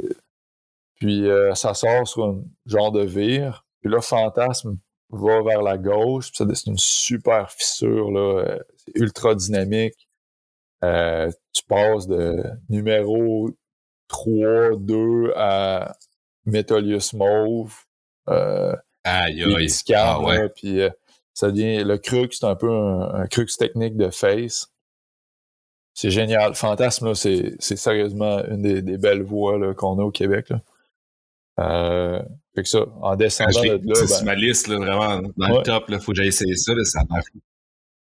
puis 0.96 1.28
euh, 1.28 1.54
ça 1.54 1.74
sort 1.74 2.08
sur 2.08 2.24
un 2.24 2.42
genre 2.66 2.90
de 2.90 3.02
vire. 3.04 3.64
Puis 3.80 3.90
là, 3.90 4.00
Fantasme 4.00 4.78
va 5.10 5.42
vers 5.42 5.62
la 5.62 5.78
gauche. 5.78 6.32
Puis 6.32 6.44
c'est 6.54 6.66
une 6.70 6.78
super 6.78 7.50
fissure 7.52 8.10
là. 8.10 8.58
C'est 8.76 8.96
ultra 8.96 9.36
dynamique. 9.36 10.08
tu 10.82 11.64
passes 11.68 12.08
de 12.08 12.42
numéro 12.68 13.50
3, 14.08 14.76
2 14.78 15.32
à 15.36 15.96
Metolius 16.46 17.12
Mauve. 17.12 17.74
Euh, 18.28 18.74
aïe, 19.04 19.42
aïe. 19.42 19.68
Ah, 19.94 20.20
ouais. 20.20 20.48
puis 20.50 20.80
euh, 20.80 20.90
ça 21.32 21.50
devient 21.50 21.84
le 21.84 21.98
crux, 21.98 22.28
c'est 22.32 22.46
un 22.46 22.54
peu 22.54 22.70
un, 22.70 23.26
crux 23.26 23.46
technique 23.58 23.96
de 23.96 24.10
face. 24.10 24.70
C'est 25.94 26.10
génial. 26.10 26.54
Fantasme, 26.54 27.08
là, 27.08 27.14
c'est, 27.14 27.60
sérieusement 27.60 28.44
une 28.46 28.62
des, 28.62 28.82
des 28.82 28.98
belles 28.98 29.22
voix 29.22 29.58
là, 29.58 29.74
qu'on 29.74 29.98
a 29.98 30.02
au 30.02 30.10
Québec. 30.10 30.48
Là. 30.50 30.60
Euh, 31.60 32.22
fait 32.54 32.62
que 32.62 32.68
ça, 32.68 32.86
en 33.00 33.16
descendant 33.16 33.60
de 33.62 33.88
là. 33.88 33.94
C'est 33.94 34.20
ben, 34.20 34.24
ma 34.24 34.34
liste, 34.34 34.68
là, 34.68 34.78
vraiment, 34.78 35.22
dans 35.36 35.48
le 35.48 35.62
top, 35.62 35.88
là, 35.88 35.98
faut 35.98 36.12
que 36.12 36.16
j'aille 36.16 36.28
essayer 36.28 36.56
ça, 36.56 36.74
là, 36.74 36.84
ça 36.84 37.02
marche. 37.08 37.26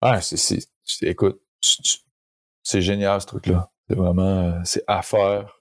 Ah, 0.01 0.20
c'est, 0.20 0.36
c'est, 0.36 1.07
écoute, 1.07 1.40
c'est 2.62 2.80
génial 2.80 3.20
ce 3.20 3.26
truc-là. 3.26 3.70
C'est 3.88 3.96
vraiment, 3.96 4.53
euh, 4.53 4.61
c'est 4.64 4.84
à 4.86 5.03
faire. 5.03 5.60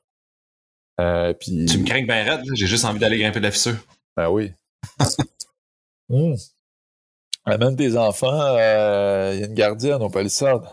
Euh, 1.00 1.34
tu 1.40 1.52
me 1.52 1.86
crains 1.86 2.04
bien 2.04 2.24
raide, 2.26 2.42
j'ai 2.54 2.68
juste 2.68 2.84
envie 2.84 3.00
d'aller 3.00 3.18
grimper 3.20 3.40
de 3.40 3.46
la 3.46 3.52
fissure. 3.52 3.78
Ben 4.18 4.30
oui. 4.30 4.52
mmh. 6.10 6.34
Amène 7.46 7.76
tes 7.76 7.98
enfants, 7.98 8.56
il 8.56 8.62
euh, 8.62 9.36
y 9.36 9.44
a 9.44 9.46
une 9.46 9.54
gardienne 9.54 10.02
au 10.02 10.10
palissade. 10.10 10.68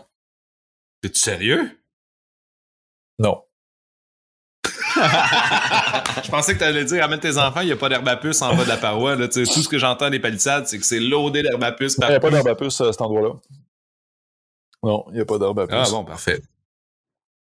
Es-tu 1.03 1.19
sérieux? 1.19 1.79
Non. 3.19 3.41
je 4.63 6.29
pensais 6.29 6.53
que 6.53 6.59
tu 6.59 6.63
allais 6.63 6.83
dire 6.83 7.03
amène 7.03 7.19
tes 7.19 7.37
enfants, 7.37 7.61
il 7.61 7.67
n'y 7.67 7.71
a 7.71 7.77
pas 7.77 7.87
d'herbe 7.87 8.07
à 8.07 8.17
puce 8.17 8.41
en 8.41 8.53
bas 8.55 8.63
de 8.63 8.69
la 8.69 8.77
paroi. 8.77 9.15
Là. 9.15 9.27
tout 9.27 9.45
ce 9.45 9.69
que 9.69 9.77
j'entends 9.77 10.09
des 10.09 10.19
palissades, 10.19 10.67
c'est 10.67 10.77
que 10.77 10.85
c'est 10.85 10.99
loadé 10.99 11.41
d'herbe 11.41 11.63
à 11.63 11.71
puce. 11.71 11.95
Il 12.01 12.07
n'y 12.07 12.15
a 12.15 12.19
pas 12.19 12.31
d'herbe 12.31 12.47
à 12.47 12.55
puce 12.55 12.81
à 12.81 12.91
cet 12.91 13.01
endroit-là. 13.01 13.35
Non, 14.83 15.05
il 15.09 15.13
n'y 15.15 15.21
a 15.21 15.25
pas 15.25 15.37
d'herbe 15.37 15.59
à 15.59 15.67
puce. 15.67 15.77
Ah 15.79 15.89
bon, 15.91 16.03
parfait. 16.03 16.41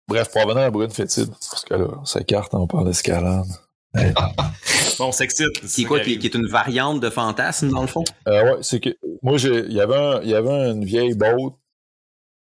Bref, 0.09 0.31
pour 0.33 0.43
revenir 0.43 0.65
à 0.65 0.71
Brune 0.71 0.91
Fétide, 0.91 1.29
parce 1.29 1.65
que 1.65 1.75
là, 1.75 1.87
on 2.01 2.05
s'écarte, 2.07 2.55
on 2.55 2.67
parle 2.67 2.87
d'escalade. 2.87 3.47
bon, 3.95 5.07
on 5.07 5.13
s'excite. 5.13 5.67
C'est 5.67 5.85
quoi, 5.85 6.01
qui, 6.01 6.15
est 6.15 6.35
une 6.35 6.47
variante 6.47 7.01
de 7.01 7.11
fantasme, 7.11 7.71
dans 7.71 7.83
le 7.83 7.87
fond? 7.87 8.05
Euh, 8.27 8.45
ouais, 8.45 8.59
c'est 8.63 8.81
que 8.81 8.91
moi, 9.23 9.37
il 9.39 9.73
y 9.73 9.81
avait, 9.81 10.25
il 10.25 10.31
y 10.31 10.35
avait 10.35 10.71
une 10.71 10.85
vieille 10.85 11.15
boat, 11.15 11.59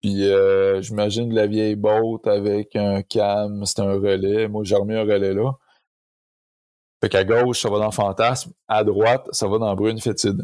puis 0.01 0.29
euh, 0.29 0.81
j'imagine 0.81 1.33
la 1.33 1.45
vieille 1.45 1.75
boat 1.75 2.21
avec 2.25 2.75
un 2.75 3.03
cam, 3.03 3.65
c'était 3.65 3.83
un 3.83 3.93
relais. 3.93 4.47
Moi, 4.47 4.63
j'ai 4.65 4.75
remis 4.75 4.95
un 4.95 5.03
relais 5.03 5.33
là. 5.33 5.51
Fait 7.01 7.09
qu'à 7.09 7.23
gauche, 7.23 7.61
ça 7.61 7.69
va 7.69 7.79
dans 7.79 7.91
Fantasme. 7.91 8.51
À 8.67 8.83
droite, 8.83 9.27
ça 9.31 9.47
va 9.47 9.59
dans 9.59 9.75
Brune 9.75 9.99
Fétide. 9.99 10.41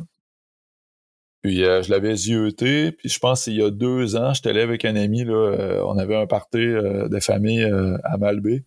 Puis 1.41 1.63
euh, 1.63 1.81
je 1.81 1.91
l'avais 1.91 2.15
zioté, 2.15 2.91
puis 2.91 3.07
je 3.07 3.17
pense 3.19 3.45
qu'il 3.45 3.55
y 3.55 3.63
a 3.63 3.69
deux 3.69 4.17
ans, 4.17 4.33
j'étais 4.33 4.49
allé 4.49 4.61
avec 4.61 4.83
un 4.83 4.95
ami, 4.95 5.23
là, 5.23 5.33
euh, 5.33 5.83
on 5.85 5.97
avait 5.97 6.17
un 6.17 6.27
party 6.27 6.57
euh, 6.57 7.07
de 7.07 7.19
famille 7.19 7.63
à 8.03 8.17
Malbé. 8.17 8.65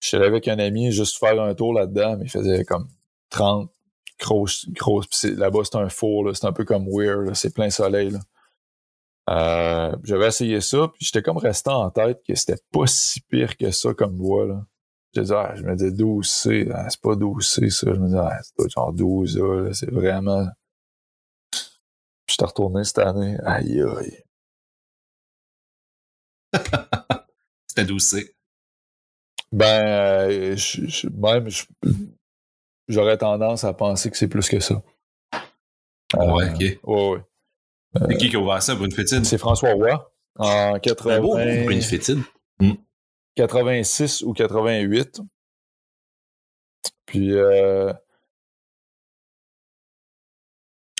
J'étais 0.00 0.18
allé 0.18 0.26
avec 0.26 0.48
un 0.48 0.58
ami 0.58 0.92
juste 0.92 1.18
faire 1.18 1.40
un 1.42 1.54
tour 1.54 1.74
là-dedans, 1.74 2.16
mais 2.16 2.26
il 2.26 2.30
faisait 2.30 2.64
comme 2.64 2.88
30 3.30 3.70
grosses, 4.20 4.68
grosses. 4.70 5.24
Là-bas, 5.24 5.60
c'est 5.64 5.76
un 5.76 5.88
four, 5.88 6.34
c'est 6.34 6.46
un 6.46 6.52
peu 6.52 6.64
comme 6.64 6.86
Weird, 6.88 7.34
c'est 7.34 7.52
plein 7.54 7.70
soleil. 7.70 8.10
Là. 9.26 9.92
j'avais 10.04 10.28
essayé 10.28 10.60
ça, 10.60 10.88
puis 10.94 11.04
j'étais 11.04 11.22
comme 11.22 11.38
resté 11.38 11.70
en 11.70 11.90
tête 11.90 12.20
que 12.26 12.34
c'était 12.36 12.60
pas 12.72 12.86
si 12.86 13.20
pire 13.22 13.56
que 13.56 13.70
ça 13.72 13.94
comme 13.94 14.16
voix. 14.16 14.46
Là. 14.46 14.64
Disais, 15.14 15.34
ah, 15.34 15.54
je 15.56 15.64
me 15.64 15.74
disais 15.74 15.90
12C, 15.90 16.70
ah, 16.72 16.88
c'est 16.88 17.00
pas 17.00 17.14
12C 17.16 17.68
ça. 17.70 17.92
Je 17.92 17.98
me 17.98 18.06
disais, 18.06 18.18
ah, 18.20 18.38
c'est 18.42 18.70
genre 18.70 18.94
12A, 18.94 19.72
c'est 19.72 19.90
vraiment 19.90 20.46
je 22.40 22.44
t'ai 22.44 22.48
retourné 22.48 22.84
cette 22.84 22.98
année. 22.98 23.36
Aïe 23.44 23.82
aïe. 23.82 24.24
C'était 27.66 27.84
doucé. 27.84 28.34
Ben, 29.52 30.30
euh, 30.30 30.56
même, 31.12 31.48
j'aurais 32.88 33.18
tendance 33.18 33.64
à 33.64 33.74
penser 33.74 34.10
que 34.10 34.16
c'est 34.16 34.28
plus 34.28 34.48
que 34.48 34.60
ça. 34.60 34.82
ouais, 36.16 36.50
ok. 36.50 36.60
Ouais, 36.60 36.78
ouais. 36.84 37.20
C'est 38.08 38.16
qui 38.16 38.30
qui 38.30 38.36
a 38.36 38.38
ouvert 38.38 38.62
ça, 38.62 38.74
Brune 38.74 38.92
Fétide? 38.92 39.24
C'est 39.26 39.38
François 39.38 39.72
Roy. 39.74 40.12
En 40.38 40.78
80... 40.78 41.20
beau, 41.20 41.34
Brune 41.34 41.82
Fétide. 41.82 42.22
86 43.36 44.22
ou 44.22 44.32
88. 44.32 45.20
Puis... 47.04 47.32
Euh... 47.34 47.92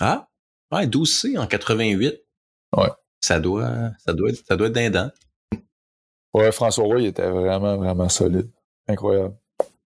Ah? 0.01 0.30
Ouais, 0.73 0.87
12C 0.87 1.39
en 1.39 1.47
88. 1.47 2.21
Ouais. 2.77 2.89
Ça 3.21 3.41
doit, 3.41 3.91
ça 4.05 4.15
doit 4.15 4.31
être, 4.31 4.47
ça 4.47 4.57
doit 4.57 4.69
être 4.69 4.73
dindant. 4.73 5.11
Ouais, 6.33 6.53
François 6.53 6.85
Roy, 6.85 7.01
il 7.01 7.07
était 7.07 7.29
vraiment, 7.29 7.77
vraiment 7.77 8.09
solide. 8.09 8.51
Incroyable. 8.87 9.37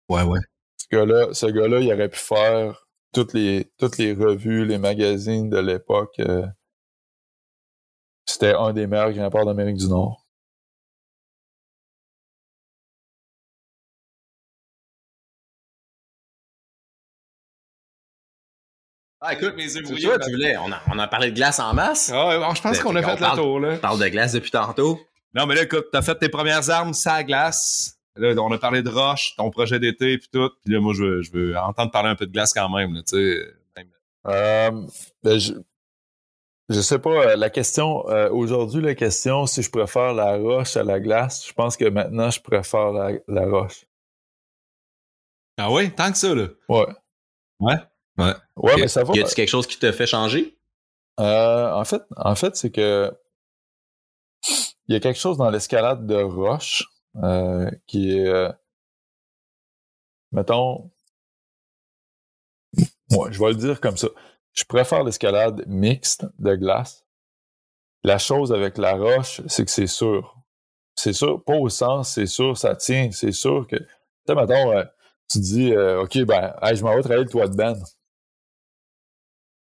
Ouais, 0.08 0.22
ouais. 0.22 0.40
Ce 0.76 0.86
gars-là, 0.94 1.32
ce 1.32 1.46
gars-là, 1.46 1.80
il 1.80 1.92
aurait 1.92 2.08
pu 2.08 2.18
faire 2.18 2.86
toutes 3.12 3.32
les, 3.32 3.72
toutes 3.78 3.98
les 3.98 4.12
revues, 4.12 4.66
les 4.66 4.78
magazines 4.78 5.48
de 5.48 5.58
l'époque. 5.58 6.18
Euh, 6.20 6.46
c'était 8.26 8.54
un 8.54 8.72
des 8.72 8.86
meilleurs 8.86 9.12
grimpeurs 9.12 9.46
d'Amérique 9.46 9.76
du 9.76 9.88
Nord. 9.88 10.25
Ah, 19.20 19.32
écoute, 19.32 19.54
mes 19.56 19.64
yeux 19.64 19.82
tu 19.82 20.30
voulais, 20.30 20.56
on 20.58 20.70
a, 20.70 20.80
on 20.92 20.98
a 20.98 21.08
parlé 21.08 21.30
de 21.30 21.36
glace 21.36 21.58
en 21.58 21.72
masse. 21.72 22.10
Ah, 22.12 22.52
je 22.54 22.60
pense 22.60 22.78
qu'on 22.80 22.94
a 22.96 23.02
fait 23.02 23.20
le 23.20 23.36
tour, 23.36 23.60
là. 23.60 23.74
On 23.74 23.78
parle 23.78 24.00
de 24.00 24.08
glace 24.08 24.32
depuis 24.32 24.50
tantôt. 24.50 25.00
Non, 25.34 25.46
mais 25.46 25.54
là, 25.54 25.62
écoute, 25.62 25.86
t'as 25.92 26.02
fait 26.02 26.14
tes 26.16 26.28
premières 26.28 26.68
armes, 26.70 26.94
ça 26.94 27.22
glace. 27.24 27.98
Là, 28.16 28.34
on 28.38 28.50
a 28.52 28.58
parlé 28.58 28.82
de 28.82 28.88
roche, 28.88 29.34
ton 29.36 29.50
projet 29.50 29.78
d'été, 29.78 30.16
puis 30.18 30.28
tout. 30.32 30.50
Puis 30.64 30.72
là, 30.72 30.80
moi, 30.80 30.94
je 30.94 31.02
veux, 31.02 31.22
je 31.22 31.30
veux 31.32 31.56
entendre 31.58 31.90
parler 31.90 32.08
un 32.08 32.14
peu 32.14 32.26
de 32.26 32.32
glace 32.32 32.52
quand 32.54 32.68
même, 32.70 32.94
tu 33.04 33.16
sais. 33.16 33.84
Euh, 34.26 34.70
ben, 35.22 35.38
je, 35.38 35.52
je 36.68 36.80
sais 36.80 36.98
pas, 36.98 37.10
euh, 37.10 37.36
la 37.36 37.50
question, 37.50 38.08
euh, 38.08 38.28
aujourd'hui, 38.30 38.82
la 38.82 38.94
question, 38.94 39.46
si 39.46 39.62
je 39.62 39.70
préfère 39.70 40.14
la 40.14 40.36
roche 40.36 40.76
à 40.76 40.82
la 40.82 40.98
glace, 40.98 41.46
je 41.46 41.52
pense 41.52 41.76
que 41.76 41.84
maintenant, 41.84 42.30
je 42.30 42.40
préfère 42.40 42.92
la, 42.92 43.12
la 43.28 43.46
roche. 43.46 43.84
Ah 45.58 45.70
oui? 45.70 45.90
Tant 45.94 46.10
que 46.10 46.18
ça, 46.18 46.34
là? 46.34 46.48
Ouais. 46.68 46.86
Ouais? 47.60 47.76
Ouais. 48.18 48.32
Ouais, 48.56 48.76
mais 48.76 48.88
ça 48.88 49.04
va. 49.04 49.14
Y 49.14 49.20
a-t-il 49.20 49.34
quelque 49.34 49.48
chose 49.48 49.66
qui 49.66 49.78
te 49.78 49.90
fait 49.92 50.06
changer? 50.06 50.56
Euh, 51.20 51.72
en 51.72 51.84
fait, 51.84 52.02
en 52.16 52.34
fait, 52.34 52.56
c'est 52.56 52.70
que 52.70 53.12
il 54.88 54.94
y 54.94 54.96
a 54.96 55.00
quelque 55.00 55.18
chose 55.18 55.36
dans 55.36 55.50
l'escalade 55.50 56.06
de 56.06 56.16
roche 56.22 56.84
euh, 57.22 57.70
qui 57.86 58.16
est, 58.16 58.26
euh, 58.26 58.52
mettons, 60.32 60.90
moi, 63.10 63.30
je 63.30 63.38
vais 63.38 63.48
le 63.48 63.56
dire 63.56 63.80
comme 63.80 63.96
ça. 63.96 64.08
Je 64.52 64.64
préfère 64.64 65.04
l'escalade 65.04 65.64
mixte 65.66 66.26
de 66.38 66.54
glace. 66.54 67.04
La 68.04 68.18
chose 68.18 68.52
avec 68.52 68.78
la 68.78 68.94
roche, 68.94 69.40
c'est 69.48 69.64
que 69.64 69.70
c'est 69.70 69.86
sûr. 69.86 70.36
C'est 70.94 71.12
sûr, 71.12 71.42
pas 71.44 71.56
au 71.56 71.68
sens, 71.68 72.12
c'est 72.14 72.26
sûr, 72.26 72.56
ça 72.56 72.74
tient, 72.74 73.10
c'est 73.12 73.32
sûr 73.32 73.66
que, 73.66 73.76
tu 73.76 73.86
sais, 74.26 74.34
mettons, 74.34 74.72
euh, 74.72 74.84
tu 75.30 75.40
dis, 75.40 75.72
euh, 75.74 76.02
OK, 76.02 76.18
ben, 76.20 76.54
je 76.72 76.82
m'en 76.82 76.94
vais 76.94 77.02
travailler 77.02 77.24
le 77.24 77.30
toit 77.30 77.48
de 77.48 77.56
Ben. 77.56 77.76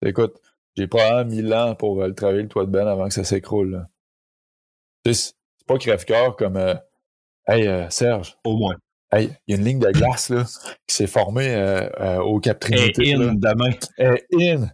Écoute, 0.05 0.40
j'ai 0.76 0.86
pas 0.86 1.24
mille 1.24 1.53
ans 1.53 1.74
pour 1.74 2.03
euh, 2.03 2.09
le 2.09 2.14
travailler 2.14 2.42
le 2.42 2.48
toit 2.48 2.64
de 2.64 2.70
Ben 2.70 2.86
avant 2.86 3.09
que 3.09 3.14
ça 3.14 3.24
s'écroule. 3.24 3.86
C'est 5.05 5.34
pas 5.66 5.78
crève-cœur 5.78 6.36
comme 6.36 6.57
euh, 6.57 6.74
Hey, 7.46 7.66
euh, 7.66 7.88
Serge. 7.90 8.36
Au 8.44 8.57
moins. 8.57 8.76
Hey, 9.12 9.30
il 9.46 9.53
y 9.53 9.55
a 9.55 9.61
une 9.61 9.64
ligne 9.64 9.78
de 9.80 9.90
glace 9.90 10.30
là, 10.30 10.44
qui 10.86 10.94
s'est 10.94 11.09
formée 11.09 11.88
au 12.22 12.38
Cap 12.38 12.61
Trinité. 12.61 13.09
Hey, 13.09 13.14
in 13.14 13.34
demain. 13.34 13.72
Hey, 13.98 14.53
in. 14.53 14.68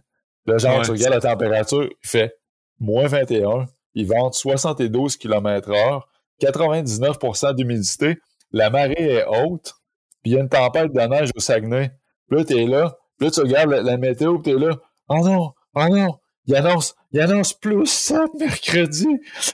Là, 0.45 0.57
genre, 0.59 0.77
ouais, 0.77 0.85
tu 0.85 0.91
regardes 0.91 1.15
la 1.15 1.19
température, 1.21 1.83
il 1.83 2.07
fait 2.07 2.37
moins 2.79 3.07
21. 3.07 3.65
Ils 3.95 4.07
vendent 4.07 4.33
72 4.33 5.17
km/h, 5.17 6.01
99% 6.39 7.55
d'humidité. 7.55 8.17
La 8.51 8.69
marée 8.69 8.93
est 8.93 9.25
haute, 9.25 9.73
puis 10.21 10.31
il 10.31 10.33
y 10.33 10.37
a 10.37 10.41
une 10.41 10.49
tempête 10.49 10.93
de 10.93 11.01
neige 11.01 11.31
au 11.35 11.39
Saguenay. 11.39 11.91
Puis 12.29 12.37
là, 12.37 12.45
t'es 12.45 12.65
là, 12.65 12.95
puis 13.17 13.27
là, 13.27 13.31
tu 13.31 13.39
regardes 13.41 13.71
la, 13.71 13.81
la 13.81 13.97
météo, 13.97 14.37
puis 14.39 14.53
t'es 14.53 14.59
là. 14.59 14.77
Oh 15.09 15.19
non, 15.23 15.53
oh 15.75 15.87
non, 15.89 16.19
il 16.47 16.55
annonce, 16.55 16.95
il 17.11 17.19
annonce 17.19 17.53
plus 17.53 17.85
7 17.85 18.19
mercredi. 18.39 19.07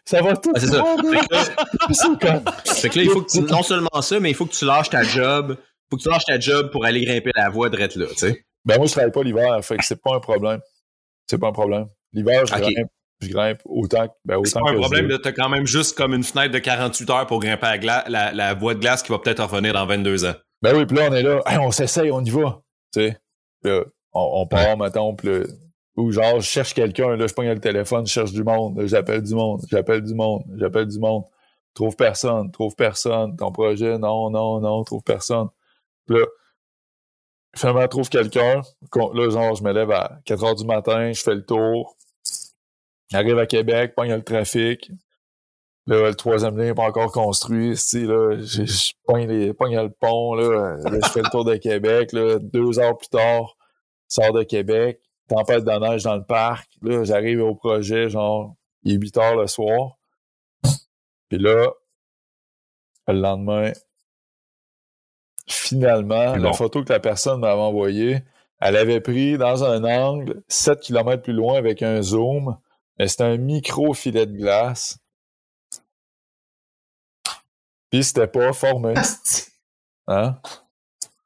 Ça 0.05 0.21
va 0.21 0.37
tout. 0.37 0.51
Ah, 0.55 0.59
c'est 0.59 0.67
ça. 0.67 0.83
Fait 0.83 1.27
que, 2.19 2.25
là, 2.25 2.43
fait 2.65 2.89
que 2.89 2.99
là, 2.99 3.03
il 3.03 3.09
faut 3.09 3.21
que 3.23 3.31
tu, 3.31 3.41
non 3.51 3.63
seulement 3.63 4.01
ça, 4.01 4.19
mais 4.19 4.29
il 4.29 4.35
faut 4.35 4.45
que 4.45 4.53
tu 4.53 4.65
lâches 4.65 4.89
ta 4.89 5.03
job. 5.03 5.57
Il 5.57 5.85
faut 5.89 5.97
que 5.97 6.03
tu 6.03 6.09
lâches 6.09 6.25
ta 6.25 6.39
job 6.39 6.71
pour 6.71 6.85
aller 6.85 7.03
grimper 7.03 7.31
la 7.35 7.49
voie 7.49 7.69
de 7.69 7.77
là, 7.77 7.87
tu 7.87 7.99
sais. 8.15 8.45
Ben, 8.65 8.77
moi, 8.77 8.85
je 8.85 8.91
travaille 8.93 9.11
pas 9.11 9.23
l'hiver, 9.23 9.59
fait 9.63 9.77
que 9.77 9.83
c'est 9.83 10.01
pas 10.01 10.15
un 10.15 10.19
problème. 10.19 10.61
C'est 11.27 11.37
pas 11.37 11.47
un 11.47 11.51
problème. 11.51 11.87
L'hiver, 12.13 12.45
je, 12.45 12.53
okay. 12.53 12.73
grimpe, 12.73 12.89
je 13.21 13.29
grimpe 13.29 13.59
autant, 13.65 14.07
ben, 14.23 14.35
autant 14.37 14.45
C'est 14.45 14.59
pas 14.59 14.69
un 14.69 14.75
problème, 14.75 15.07
là, 15.07 15.17
t'as 15.21 15.31
quand 15.31 15.49
même 15.49 15.65
juste 15.65 15.97
comme 15.97 16.13
une 16.13 16.23
fenêtre 16.23 16.53
de 16.53 16.59
48 16.59 17.09
heures 17.09 17.27
pour 17.27 17.39
grimper 17.39 17.65
la, 17.65 17.77
gla 17.77 18.05
la, 18.07 18.31
la 18.31 18.53
voie 18.53 18.75
de 18.75 18.79
glace 18.79 19.03
qui 19.03 19.11
va 19.11 19.19
peut-être 19.19 19.43
revenir 19.43 19.73
dans 19.73 19.85
22 19.85 20.25
ans. 20.25 20.35
Ben 20.61 20.75
oui, 20.77 20.85
puis 20.85 20.95
là, 20.95 21.07
on 21.09 21.13
est 21.13 21.23
là, 21.23 21.41
hey, 21.47 21.57
on 21.57 21.71
s'essaye, 21.71 22.11
on 22.11 22.23
y 22.23 22.29
va. 22.29 22.61
Tu 22.93 23.01
sais, 23.01 23.17
là, 23.63 23.83
on, 24.13 24.41
on 24.41 24.47
part, 24.47 24.77
mettons, 24.77 25.15
ou 25.95 26.11
genre, 26.11 26.39
je 26.39 26.47
cherche 26.47 26.73
quelqu'un, 26.73 27.15
là, 27.15 27.27
je 27.27 27.33
pogne 27.33 27.49
le 27.49 27.59
téléphone, 27.59 28.07
je 28.07 28.13
cherche 28.13 28.31
du 28.31 28.43
monde, 28.43 28.81
j'appelle 28.85 29.21
du 29.21 29.35
monde, 29.35 29.61
j'appelle 29.69 30.01
du 30.01 30.15
monde, 30.15 30.43
j'appelle 30.57 30.87
du 30.87 30.99
monde. 30.99 31.23
Trouve 31.73 31.95
personne, 31.95 32.51
trouve 32.51 32.75
personne. 32.75 33.35
Ton 33.35 33.51
projet, 33.51 33.97
non, 33.97 34.29
non, 34.29 34.59
non, 34.59 34.83
trouve 34.83 35.03
personne. 35.03 35.49
Puis 36.05 36.17
là, 36.17 36.25
finalement, 37.55 37.87
trouve 37.87 38.09
quelqu'un. 38.09 38.61
Là, 38.95 39.29
genre, 39.29 39.55
je 39.55 39.63
me 39.63 39.71
lève 39.71 39.91
à 39.91 40.19
4 40.25 40.43
heures 40.43 40.55
du 40.55 40.65
matin, 40.65 41.11
je 41.11 41.21
fais 41.21 41.35
le 41.35 41.45
tour. 41.45 41.95
J'arrive 43.11 43.37
à 43.39 43.45
Québec, 43.45 43.93
pogne 43.95 44.13
le 44.13 44.23
trafic. 44.23 44.91
Là, 45.85 46.09
le 46.09 46.15
troisième 46.15 46.57
lien 46.57 46.65
n'est 46.65 46.73
pas 46.73 46.87
encore 46.87 47.11
construit. 47.11 47.71
Là, 47.93 48.37
je, 48.39 48.65
je 48.65 48.93
pogne, 49.05 49.27
les, 49.27 49.53
pogne 49.53 49.75
le 49.75 49.89
pont. 49.89 50.33
Là, 50.33 50.77
là, 50.77 50.99
je 51.03 51.09
fais 51.09 51.21
le 51.21 51.29
tour 51.29 51.43
de 51.43 51.55
Québec. 51.57 52.13
Là, 52.13 52.39
deux 52.39 52.79
heures 52.79 52.97
plus 52.97 53.09
tard, 53.09 53.57
sors 54.13 54.33
de 54.33 54.43
Québec 54.43 54.99
tempête 55.27 55.63
de 55.63 55.71
neige 55.71 56.03
dans 56.03 56.15
le 56.15 56.23
parc. 56.23 56.69
Là, 56.81 57.03
j'arrive 57.03 57.41
au 57.41 57.55
projet, 57.55 58.09
genre, 58.09 58.55
il 58.83 58.93
est 58.93 58.97
8 58.97 59.17
heures 59.17 59.35
le 59.35 59.47
soir. 59.47 59.97
Puis 61.29 61.39
là, 61.39 61.71
le 63.07 63.13
lendemain, 63.13 63.71
finalement, 65.47 66.35
la 66.35 66.53
photo 66.53 66.83
que 66.83 66.93
la 66.93 66.99
personne 66.99 67.39
m'avait 67.39 67.61
envoyée, 67.61 68.23
elle 68.59 68.77
avait 68.77 69.01
pris 69.01 69.37
dans 69.37 69.63
un 69.63 69.83
angle 69.83 70.43
7 70.47 70.79
km 70.79 71.23
plus 71.23 71.33
loin 71.33 71.57
avec 71.57 71.81
un 71.81 72.01
zoom, 72.01 72.57
mais 72.97 73.07
c'était 73.07 73.23
un 73.23 73.37
micro 73.37 73.93
filet 73.93 74.25
de 74.25 74.37
glace. 74.37 74.99
Puis 77.89 78.03
c'était 78.03 78.27
pas 78.27 78.53
formé. 78.53 78.93
Hein? 80.07 80.39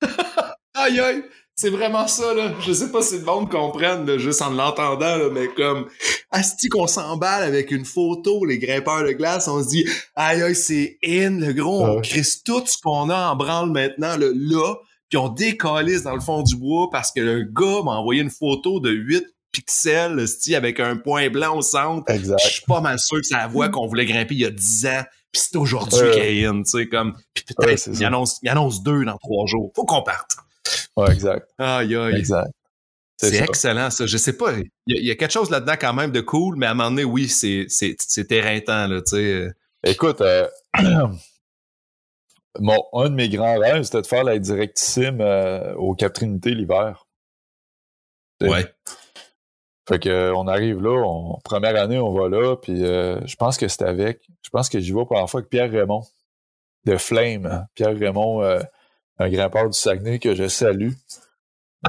aïe 0.74 1.00
aïe! 1.00 1.24
C'est 1.60 1.72
vraiment 1.72 2.08
ça, 2.08 2.36
là. 2.36 2.54
Je 2.60 2.72
sais 2.72 2.92
pas 2.92 3.02
si 3.02 3.18
le 3.18 3.26
monde 3.26 3.50
comprenne, 3.50 4.06
là, 4.06 4.20
juste 4.20 4.44
en 4.44 4.52
l'entendant, 4.52 5.18
là, 5.18 5.30
mais 5.34 5.48
comme, 5.48 5.88
asti 6.30 6.70
qu'on 6.70 6.86
s'emballe 6.86 7.42
avec 7.42 7.72
une 7.72 7.84
photo, 7.84 8.46
les 8.46 8.60
grimpeurs 8.60 9.04
de 9.04 9.12
glace, 9.14 9.48
on 9.48 9.64
se 9.64 9.70
dit, 9.70 9.90
aïe, 10.16 10.44
aïe, 10.44 10.56
c'est 10.56 11.00
in, 11.04 11.40
le 11.40 11.54
gros, 11.54 11.84
on 11.84 12.00
crisse 12.02 12.44
tout 12.44 12.62
ce 12.68 12.78
qu'on 12.78 13.10
a 13.10 13.32
en 13.32 13.36
branle 13.36 13.72
maintenant, 13.72 14.18
là, 14.18 14.28
là, 14.36 14.76
puis 15.10 15.18
on 15.18 15.30
décalisse 15.30 16.04
dans 16.04 16.14
le 16.14 16.22
fond 16.22 16.44
du 16.44 16.56
bois 16.56 16.90
parce 16.92 17.12
que 17.12 17.22
le 17.22 17.44
gars 17.46 17.82
m'a 17.84 17.94
envoyé 17.94 18.22
une 18.22 18.30
photo 18.30 18.80
de 18.80 18.92
8 18.92 19.26
pixels, 19.52 20.28
sti, 20.28 20.54
avec 20.54 20.80
un 20.80 20.98
point 20.98 21.32
blanc 21.32 21.58
au 21.58 21.64
centre. 21.64 22.08
Exact. 22.12 22.40
Je 22.44 22.50
suis 22.50 22.66
pas 22.68 22.82
mal 22.82 23.00
sûr 23.00 23.18
que 23.18 23.24
c'est 23.24 23.36
la 23.36 23.48
voie 23.48 23.70
qu'on 23.70 23.88
voulait 23.88 24.06
grimper 24.06 24.36
il 24.36 24.42
y 24.42 24.46
a 24.46 24.52
10 24.52 24.86
ans, 24.86 25.04
puis 25.32 25.42
c'est 25.44 25.56
aujourd'hui 25.56 26.02
euh... 26.02 26.14
qu'elle 26.14 26.38
est 26.38 26.46
in, 26.46 26.62
tu 26.62 26.70
sais, 26.70 26.88
comme, 26.88 27.16
puis 27.34 27.44
peut-être, 27.46 27.90
il, 27.92 28.06
annonce, 28.06 28.38
il 28.44 28.50
annonce 28.50 28.84
deux 28.84 29.06
dans 29.06 29.18
trois 29.18 29.48
jours. 29.48 29.72
Faut 29.76 29.86
qu'on 29.86 30.04
parte. 30.04 30.38
Ouais, 30.96 31.12
exact. 31.12 31.48
Aïe, 31.58 31.96
aïe. 31.96 32.16
Exact. 32.16 32.52
C'est 33.20 33.36
excellent, 33.36 33.90
ça. 33.90 34.06
Je 34.06 34.18
sais 34.18 34.34
pas. 34.38 34.54
Il 34.54 34.70
y, 34.88 35.08
y, 35.08 35.12
a 35.12 35.16
quelque 35.16 35.32
chose 35.32 35.50
là-dedans 35.50 35.76
quand 35.80 35.94
même 35.94 36.12
de 36.12 36.22
cool, 36.22 36.56
mais 36.56 36.68
à 36.68 36.72
un 36.72 36.74
moment 36.76 36.92
donné, 36.92 37.04
oui, 37.04 37.28
c'est 37.28 37.68
éreintant, 38.32 38.88
là, 38.88 39.02
tu 39.02 39.16
sais. 39.16 39.50
Écoute, 39.84 40.22
euh, 40.22 40.48
mon, 42.60 42.84
un 42.94 43.10
de 43.10 43.16
mes 43.16 43.30
grands 43.30 43.58
rêves, 43.58 43.84
c'était 43.84 44.02
de 44.02 44.08
faire 44.08 44.24
la 44.24 44.38
directissime 44.38 45.22
euh, 45.22 45.74
au 45.76 45.96
Cap 45.96 46.14
Trinité 46.14 46.52
l'hiver. 46.52 47.08
Ouais. 48.42 48.66
Fait 49.88 50.00
que 50.00 50.10
euh, 50.10 50.36
on 50.36 50.48
arrive 50.48 50.82
là, 50.82 51.02
on, 51.06 51.40
première 51.44 51.82
année, 51.82 51.98
on 51.98 52.12
va 52.12 52.28
là, 52.28 52.58
puis 52.58 52.84
euh, 52.84 53.26
je 53.26 53.36
pense 53.38 53.58
que 53.58 53.68
c'était 53.70 53.86
avec, 53.86 54.22
je 54.42 54.50
pense 54.50 54.68
que 54.68 54.80
j'y 54.80 54.92
vais 54.92 55.06
pour 55.06 55.16
la 55.16 55.28
fois 55.28 55.40
avec 55.40 55.50
Pierre 55.50 55.72
Raymond 55.72 56.04
de 56.86 56.98
Flame. 56.98 57.46
Hein. 57.46 57.66
Pierre 57.74 57.98
Raymond, 57.98 58.44
euh, 58.44 58.60
un 59.20 59.30
grimpeur 59.30 59.70
du 59.70 59.78
Saguenay 59.78 60.20
que 60.20 60.36
je 60.36 60.48
salue, 60.48 60.92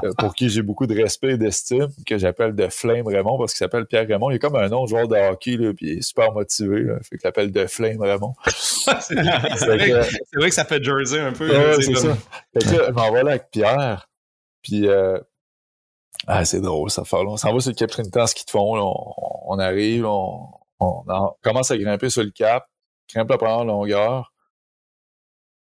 euh, 0.03 0.11
pour 0.17 0.35
qui 0.35 0.49
j'ai 0.49 0.61
beaucoup 0.61 0.87
de 0.87 0.95
respect 0.95 1.31
et 1.31 1.37
d'estime, 1.37 1.89
que 2.05 2.17
j'appelle 2.17 2.55
de 2.55 2.67
Flame 2.67 3.07
Raymond 3.07 3.37
parce 3.37 3.53
qu'il 3.53 3.59
s'appelle 3.59 3.85
Pierre 3.85 4.07
Raymond. 4.07 4.29
Il 4.29 4.35
est 4.35 4.39
comme 4.39 4.55
un 4.55 4.69
nom 4.69 4.83
de 4.83 4.89
joueur 4.89 5.07
de 5.07 5.15
hockey, 5.15 5.57
là, 5.57 5.73
puis 5.73 5.87
il 5.87 5.97
est 5.97 6.01
super 6.01 6.31
motivé. 6.31 6.81
Là, 6.81 6.99
fait 7.01 7.17
qu'il 7.17 7.25
l'appelle 7.25 7.51
de 7.51 7.65
Flame 7.65 8.01
Raymond. 8.01 8.35
c'est 8.55 9.15
vrai, 9.15 9.89
que, 9.89 10.37
vrai, 10.37 10.49
que 10.49 10.55
ça 10.55 10.65
fait 10.65 10.83
jersey 10.83 11.19
un 11.19 11.33
peu. 11.33 11.49
Ouais, 11.49 11.81
c'est 11.81 11.95
ça. 11.95 12.15
Fait 12.53 12.59
que 12.59 12.77
là, 12.77 12.85
je 12.87 12.91
m'en 12.91 13.11
vais 13.11 13.23
là 13.23 13.31
avec 13.31 13.49
Pierre, 13.51 14.09
puis 14.61 14.87
euh, 14.87 15.19
ah, 16.27 16.45
c'est 16.45 16.61
drôle, 16.61 16.91
ça 16.91 17.03
fait 17.03 17.15
On 17.15 17.37
s'en 17.37 17.53
va 17.53 17.59
sur 17.59 17.71
le 17.71 17.75
Cap 17.75 17.89
Trinité 17.89 18.19
en 18.19 18.27
ski 18.27 18.45
de 18.45 18.51
fond. 18.51 18.75
Là, 18.75 18.83
on, 18.83 19.53
on, 19.53 19.59
arrive, 19.59 20.05
on, 20.05 20.49
on, 20.79 21.03
on, 21.07 21.31
commence 21.41 21.71
à 21.71 21.77
grimper 21.77 22.09
sur 22.09 22.23
le 22.23 22.31
cap, 22.31 22.65
grimpe 23.11 23.29
la 23.29 23.37
première 23.37 23.65
longueur. 23.65 24.33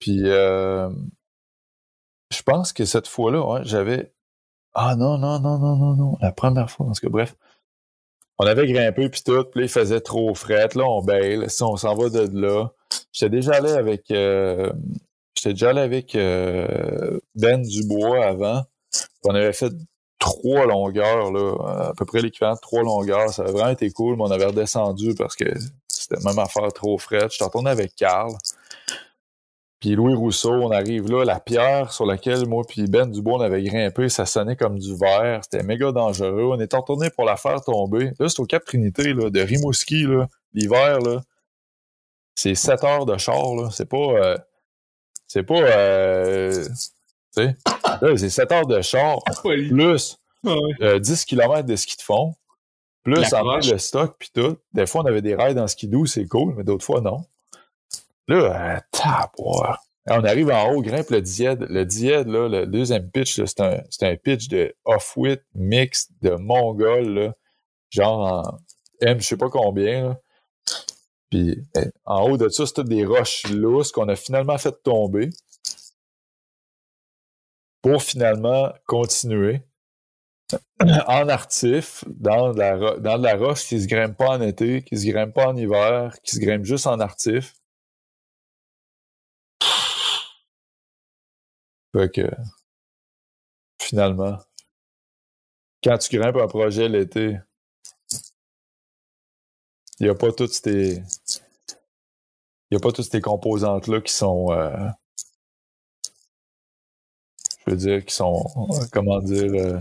Puis 0.01 0.23
euh, 0.25 0.91
je 2.31 2.43
pense 2.43 2.73
que 2.73 2.85
cette 2.85 3.09
fois-là, 3.09 3.63
j'avais. 3.65 4.13
Ah 4.75 4.97
non, 4.97 5.19
non, 5.19 5.41
non, 5.41 5.59
non, 5.59 5.77
non, 5.77 5.95
non. 5.95 6.17
La 6.21 6.33
première 6.33 6.71
fois, 6.71 6.87
parce 6.87 7.01
que 7.01 7.09
bref. 7.09 7.35
On 8.41 8.47
avait 8.47 8.69
grimpé 8.69 9.09
puis 9.09 9.23
tout, 9.25 9.45
puis 9.45 9.65
il 9.65 9.69
faisait 9.69 10.01
trop 10.01 10.33
fret. 10.33 10.69
Là, 10.77 10.85
on 10.85 11.03
baille. 11.03 11.51
Si 11.51 11.63
on 11.65 11.77
s'en 11.77 11.97
va 11.97 12.09
de 12.09 12.29
là. 12.41 12.69
J'étais 13.13 13.31
déjà 13.31 13.55
allé 13.55 13.73
avec. 13.73 14.11
Euh, 14.13 14.73
J'étais 15.39 15.53
déjà 15.53 15.71
allé 15.71 15.83
avec 15.83 16.17
euh, 16.17 17.21
Ben 17.37 17.63
Dubois 17.63 18.25
avant. 18.25 18.65
On 19.25 19.35
avait 19.35 19.53
fait 19.53 19.73
trois 20.19 20.67
longueurs, 20.67 21.31
là, 21.31 21.91
à 21.91 21.93
peu 21.97 22.05
près 22.05 22.21
l'équivalent 22.21 22.57
trois 22.57 22.83
longueurs. 22.83 23.31
Ça 23.31 23.43
avait 23.43 23.53
vraiment 23.53 23.71
été 23.71 23.89
cool, 23.91 24.17
mais 24.17 24.25
on 24.25 24.31
avait 24.33 24.47
redescendu 24.47 25.15
parce 25.15 25.37
que 25.37 25.45
c'était 25.89 26.21
même 26.25 26.41
affaire 26.41 26.73
trop 26.73 26.99
fret. 26.99 27.29
Je 27.31 27.37
suis 27.37 27.45
retourné 27.45 27.71
avec 27.71 27.95
Carl. 27.95 28.33
Puis 29.81 29.95
Louis 29.95 30.15
Rousseau, 30.15 30.55
on 30.55 30.73
arrive 30.73 31.09
là, 31.09 31.25
la 31.25 31.39
pierre 31.39 31.93
sur 31.93 32.05
laquelle 32.05 32.47
moi 32.49 32.65
puis 32.67 32.87
Ben 32.89 33.09
Dubois 33.11 33.39
on 33.39 33.41
avait 33.41 33.63
grimpé, 33.63 34.09
ça 34.09 34.27
sonnait 34.27 34.57
comme 34.57 34.79
du 34.79 34.97
verre, 34.97 35.41
c'était 35.45 35.63
méga 35.63 35.93
dangereux. 35.93 36.51
On 36.53 36.59
est 36.59 36.73
retourné 36.73 37.11
pour 37.11 37.25
la 37.25 37.37
faire 37.37 37.61
tomber. 37.63 38.11
Là, 38.19 38.29
c'est 38.29 38.41
au 38.41 38.45
Cap 38.45 38.65
Trinité, 38.65 39.15
là, 39.15 39.31
de 39.31 39.41
Rimouski, 39.41 40.03
là, 40.03 40.27
l'hiver, 40.53 40.99
là. 41.01 41.21
C'est 42.35 42.55
7 42.55 42.85
heures 42.85 43.07
de 43.07 43.17
char, 43.19 43.55
là. 43.55 43.69
C'est 43.71 43.89
pas. 43.89 43.97
Euh, 43.97 44.39
c'est 45.27 45.43
pas. 45.43 45.61
Euh, 45.61 46.65
tu 46.65 47.43
sais. 47.43 47.57
Là, 47.85 48.17
c'est 48.17 48.31
7 48.31 48.53
heures 48.53 48.67
de 48.67 48.81
char. 48.81 49.19
Plus 49.45 50.19
euh, 50.47 50.99
10 50.99 51.25
km 51.25 51.65
de 51.65 51.77
ski 51.77 51.97
de 51.97 52.03
fond. 52.03 52.35
Plus 53.05 53.33
en 53.33 53.57
le 53.57 53.79
stock 53.79 54.17
puis 54.19 54.31
tout. 54.35 54.57
Des 54.73 54.87
fois, 54.87 55.03
on 55.03 55.07
avait 55.07 55.23
des 55.23 55.35
rails 55.35 55.55
dans 55.55 55.67
ski 55.67 55.89
doux, 55.89 56.07
c'est 56.07 56.27
cool, 56.27 56.55
mais 56.57 56.65
d'autres 56.65 56.85
fois, 56.85 57.01
non. 57.01 57.25
Là, 58.29 58.77
euh. 58.77 59.75
On 60.11 60.25
arrive 60.25 60.51
en 60.51 60.73
haut, 60.73 60.83
grimpe 60.83 61.11
le 61.11 61.21
diède. 61.21 61.67
Le 61.69 61.85
diède, 61.85 62.29
là, 62.29 62.49
le 62.49 62.67
deuxième 62.67 63.11
pitch, 63.11 63.43
c'est 63.45 63.61
un, 63.61 64.17
pitch 64.17 64.49
de 64.49 64.75
off-wit 64.85 65.43
mix 65.55 66.09
de 66.23 66.31
mongol, 66.31 67.35
genre 67.91 68.21
en 68.21 68.59
M, 69.01 69.21
je 69.21 69.27
sais 69.27 69.37
pas 69.37 69.51
combien. 69.51 70.19
Puis 71.31 71.59
en 72.05 72.29
haut 72.29 72.37
de 72.39 72.49
ça, 72.49 72.65
c'est 72.67 72.85
des 72.85 73.05
roches 73.05 73.47
lousses 73.49 73.93
qu'on 73.93 74.09
a 74.09 74.17
finalement 74.17 74.57
fait 74.57 74.83
tomber 74.83 75.29
pour 77.83 78.03
finalement 78.03 78.73
continuer 78.87 79.63
en 80.81 81.29
artif, 81.29 82.05
dans 82.07 82.53
de, 82.53 82.59
la, 82.59 82.99
dans 82.99 83.19
de 83.19 83.23
la 83.23 83.37
roche 83.37 83.67
qui 83.67 83.81
se 83.81 83.87
grimpe 83.87 84.17
pas 84.17 84.39
en 84.39 84.41
été, 84.41 84.83
qui 84.83 84.97
se 84.97 85.07
grimpe 85.07 85.35
pas 85.35 85.49
en 85.49 85.57
hiver, 85.57 86.15
qui 86.23 86.37
se 86.37 86.41
grimpe 86.41 86.65
juste 86.65 86.87
en 86.87 86.99
artif. 87.01 87.55
Que, 92.07 92.31
finalement, 93.81 94.39
quand 95.83 95.99
tu 95.99 96.17
grimpes 96.17 96.37
un 96.37 96.47
projet 96.47 96.89
l'été, 96.89 97.39
il 100.01 100.05
n'y 100.05 100.09
a 100.09 100.15
pas 100.15 100.33
toutes 100.33 100.53
ces. 100.53 101.03
il 102.71 102.77
a 102.77 102.81
pas 102.81 102.93
toutes 102.93 103.21
composantes-là 103.21 104.01
qui 104.01 104.13
sont. 104.13 104.53
Euh, 104.53 104.89
je 107.67 107.71
veux 107.73 107.77
dire, 107.77 108.05
qui 108.05 108.15
sont. 108.15 108.45
comment 108.93 109.21
dire. 109.21 109.81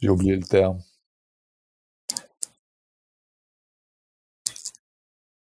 J'ai 0.00 0.08
oublié 0.10 0.36
le 0.36 0.42
terme. 0.42 0.80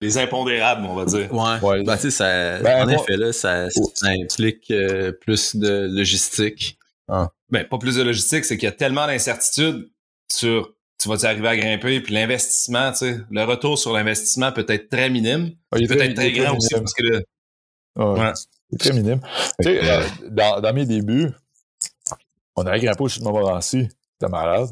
Les 0.02 0.18
impondérables, 0.18 0.86
on 0.86 0.96
va 0.96 1.06
dire. 1.06 1.34
Ouais. 1.34 1.84
Ben, 1.84 1.98
ça, 1.98 2.60
ben, 2.60 2.86
en 2.86 2.90
effet, 2.90 3.18
là, 3.18 3.32
ça, 3.32 3.68
implique 4.04 4.70
euh, 4.72 5.12
plus 5.12 5.56
de 5.56 5.88
logistique. 5.90 6.78
Ah. 7.08 7.30
Ben, 7.50 7.66
pas 7.66 7.78
plus 7.78 7.96
de 7.96 8.04
logistique, 8.04 8.46
c'est 8.46 8.58
qu'il 8.58 8.66
y 8.66 8.72
a 8.72 8.74
tellement 8.74 9.08
d'incertitudes 9.08 9.90
sur 10.32 10.74
tu 10.98 11.10
vas-tu 11.10 11.26
arriver 11.26 11.48
à 11.48 11.58
grimper, 11.58 12.00
puis 12.00 12.14
l'investissement, 12.14 12.92
tu 12.92 13.00
sais, 13.00 13.18
le 13.30 13.44
retour 13.44 13.78
sur 13.78 13.94
l'investissement 13.94 14.52
peut 14.52 14.66
être 14.68 14.90
très 14.90 15.10
minime. 15.10 15.52
Ah, 15.72 15.78
il 15.78 15.88
peut 15.88 16.02
être 16.02 16.16
très, 16.16 16.32
grand 16.32 16.56
aussi, 16.56 16.74
parce 16.74 16.94
que 16.94 17.04
le... 17.04 17.24
ouais. 17.98 18.32
C'est 18.72 18.78
très 18.80 18.94
minime. 18.94 19.20
Tu 19.60 19.68
sais, 19.68 19.80
euh, 19.84 20.04
dans, 20.30 20.62
dans, 20.62 20.74
mes 20.74 20.86
débuts, 20.86 21.30
on 22.56 22.66
avait 22.66 22.80
grimpé 22.80 23.04
au 23.04 23.10
chute 23.10 23.22
de 23.22 23.28
Montmorency. 23.28 23.90
T'es 24.20 24.30
malade 24.30 24.70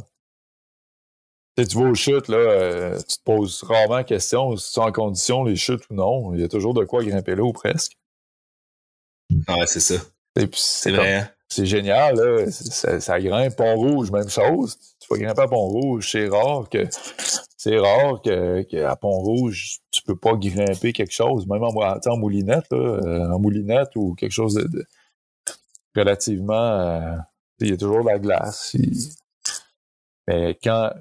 tu 1.57 1.77
vas 1.77 1.89
aux 1.89 1.95
chutes, 1.95 2.27
là, 2.27 2.37
euh, 2.37 2.97
tu 2.97 3.17
te 3.17 3.23
poses 3.23 3.63
rarement 3.63 3.97
la 3.97 4.03
question 4.03 4.55
si 4.57 4.73
tu 4.73 4.79
es 4.79 4.83
en 4.83 4.91
condition, 4.91 5.43
les 5.43 5.55
chutes 5.55 5.83
ou 5.89 5.95
non. 5.95 6.33
Il 6.33 6.41
y 6.41 6.43
a 6.43 6.47
toujours 6.47 6.73
de 6.73 6.83
quoi 6.83 7.03
grimper 7.03 7.35
là 7.35 7.43
ou 7.43 7.53
presque. 7.53 7.93
Ouais, 9.47 9.65
c'est 9.67 9.79
ça. 9.79 9.95
C'est 10.53 10.91
vrai. 10.91 11.15
Hein. 11.15 11.29
C'est 11.47 11.67
génial, 11.67 12.15
là. 12.15 12.49
Ça, 12.49 13.19
grimpe 13.19 13.55
Pont-Rouge, 13.55 14.09
même 14.09 14.29
chose. 14.29 14.77
Tu 14.99 15.07
vas 15.11 15.19
grimper 15.19 15.43
à 15.43 15.47
Pont-Rouge, 15.47 16.09
c'est 16.11 16.27
rare 16.27 16.67
que 16.69 16.87
c'est 17.57 17.77
rare 17.77 18.21
que, 18.23 18.63
qu'à 18.63 18.95
Pont-Rouge, 18.95 19.77
tu 19.91 20.01
peux 20.01 20.15
pas 20.15 20.33
grimper 20.33 20.91
quelque 20.91 21.13
chose, 21.13 21.45
même 21.45 21.63
en, 21.63 21.69
en 21.73 22.17
moulinette, 22.17 22.65
là, 22.71 22.77
euh, 22.77 23.31
en 23.31 23.39
moulinette 23.39 23.95
ou 23.95 24.15
quelque 24.15 24.31
chose 24.31 24.55
de, 24.55 24.85
relativement. 25.95 26.53
Euh, 26.53 27.15
il 27.59 27.69
y 27.69 27.73
a 27.73 27.77
toujours 27.77 28.03
de 28.03 28.09
la 28.09 28.19
glace. 28.19 28.75
Mais 30.27 30.57
quand, 30.63 30.91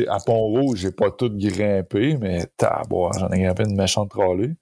sais, 0.00 0.08
à 0.08 0.18
Pont-Rouge, 0.18 0.78
j'ai 0.78 0.92
pas 0.92 1.10
tout 1.10 1.30
grimpé, 1.30 2.16
mais 2.16 2.46
tabois, 2.56 3.12
j'en 3.18 3.30
ai 3.30 3.40
grimpé 3.40 3.64
une 3.64 3.76
méchante 3.76 4.10
trolley. 4.10 4.54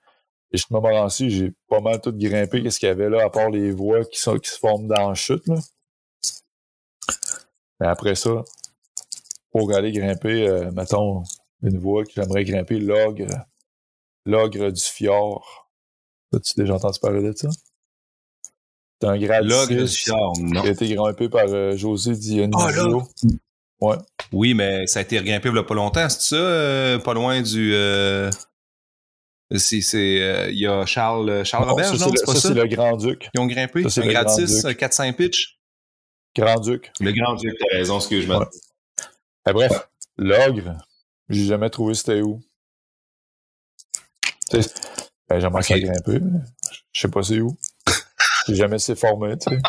Et 0.52 0.58
je 0.58 0.66
me 0.70 1.28
j'ai 1.28 1.52
pas 1.68 1.80
mal 1.80 2.00
tout 2.00 2.12
grimpé. 2.12 2.62
Qu'est-ce 2.62 2.80
qu'il 2.80 2.88
y 2.88 2.92
avait 2.92 3.08
là, 3.08 3.24
à 3.24 3.30
part 3.30 3.50
les 3.50 3.70
voies 3.70 4.04
qui, 4.04 4.18
sont, 4.18 4.36
qui 4.36 4.50
se 4.50 4.58
forment 4.58 4.88
dans 4.88 5.10
la 5.10 5.14
chute, 5.14 5.46
là? 5.46 5.56
Mais 7.78 7.86
après 7.86 8.14
ça, 8.14 8.44
pour 9.52 9.72
aller 9.72 9.92
grimper, 9.92 10.48
euh, 10.48 10.70
mettons, 10.72 11.22
une 11.62 11.78
voie 11.78 12.04
que 12.04 12.10
j'aimerais 12.14 12.44
grimper, 12.44 12.78
l'ogre, 12.78 13.46
l'ogre 14.26 14.70
du 14.70 14.82
fjord. 14.82 15.70
As-tu 16.34 16.54
déjà 16.56 16.74
entendu 16.74 16.98
parler 17.00 17.22
de 17.22 17.32
ça? 17.32 17.48
C'est 19.00 19.08
un 19.08 19.18
grade 19.18 19.44
L'ogre 19.44 19.74
du 19.74 19.88
fjord, 19.88 20.34
non. 20.40 20.60
Qui 20.62 20.68
a 20.68 20.70
été 20.70 20.94
grimpé 20.94 21.28
par 21.28 21.46
euh, 21.48 21.76
José 21.76 22.12
Dionisio. 22.12 23.02
Ah, 23.02 23.28
Ouais. 23.80 23.96
Oui, 24.32 24.54
mais 24.54 24.86
ça 24.86 24.98
a 24.98 25.02
été 25.02 25.18
regrimpé 25.18 25.48
il 25.48 25.52
n'y 25.52 25.58
a 25.58 25.64
pas 25.64 25.74
longtemps, 25.74 26.08
c'est 26.08 26.20
ça? 26.20 26.36
Euh, 26.36 26.98
pas 26.98 27.14
loin 27.14 27.40
du. 27.40 27.72
Euh... 27.74 28.30
C'est. 29.56 29.80
Euh, 29.94 30.50
il 30.50 30.58
y 30.58 30.66
a 30.66 30.84
Charles, 30.86 31.44
Charles 31.44 31.68
Robert, 31.68 31.92
non? 31.92 32.12
C'est 32.14 32.24
pas 32.24 32.34
ça? 32.34 32.48
c'est 32.48 32.54
le 32.54 32.66
Grand-Duc. 32.66 33.28
Ils 33.34 33.40
ont 33.40 33.46
grimpé? 33.46 33.88
C'est 33.88 34.02
un 34.02 34.06
grade 34.06 34.28
6, 34.28 34.64
4-5 34.64 35.14
pitch? 35.14 35.58
Grand-Duc. 36.36 36.92
Le 37.00 37.12
Grand-Duc, 37.12 37.56
t'as 37.58 37.76
raison, 37.76 37.98
excuse-moi. 37.98 38.48
Ouais. 39.46 39.52
bref, 39.52 39.88
l'ogre, 40.16 40.76
j'ai 41.28 41.46
jamais 41.46 41.70
trouvé 41.70 41.94
c'était 41.94 42.20
où. 42.20 42.40
Ben, 44.52 45.40
J'aimerais 45.40 45.60
okay. 45.60 45.74
ça 45.74 45.80
grimper, 45.80 46.20
mais 46.20 46.40
je 46.92 47.00
sais 47.00 47.08
pas 47.08 47.22
c'est 47.22 47.40
où. 47.40 47.56
j'ai 48.48 48.54
jamais 48.56 48.78
c'est 48.78 48.96
formé, 48.96 49.38
tu 49.38 49.50
sais. 49.50 49.62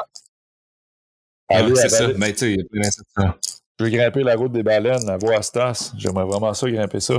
Ah, 1.49 1.63
c'est 1.75 1.89
ça, 1.89 2.07
mais 2.17 2.33
tu 2.33 2.39
sais, 2.39 2.53
il 2.53 2.57
y 2.59 2.61
a 2.61 2.65
plein 2.65 3.33
je 3.81 3.85
veux 3.87 3.97
grimper 3.97 4.21
la 4.21 4.35
route 4.35 4.51
des 4.51 4.61
baleines, 4.61 5.07
la 5.07 5.17
voie 5.17 5.41
Stas. 5.41 5.91
J'aimerais 5.97 6.25
vraiment 6.25 6.53
ça, 6.53 6.69
grimper 6.69 6.99
ça. 6.99 7.17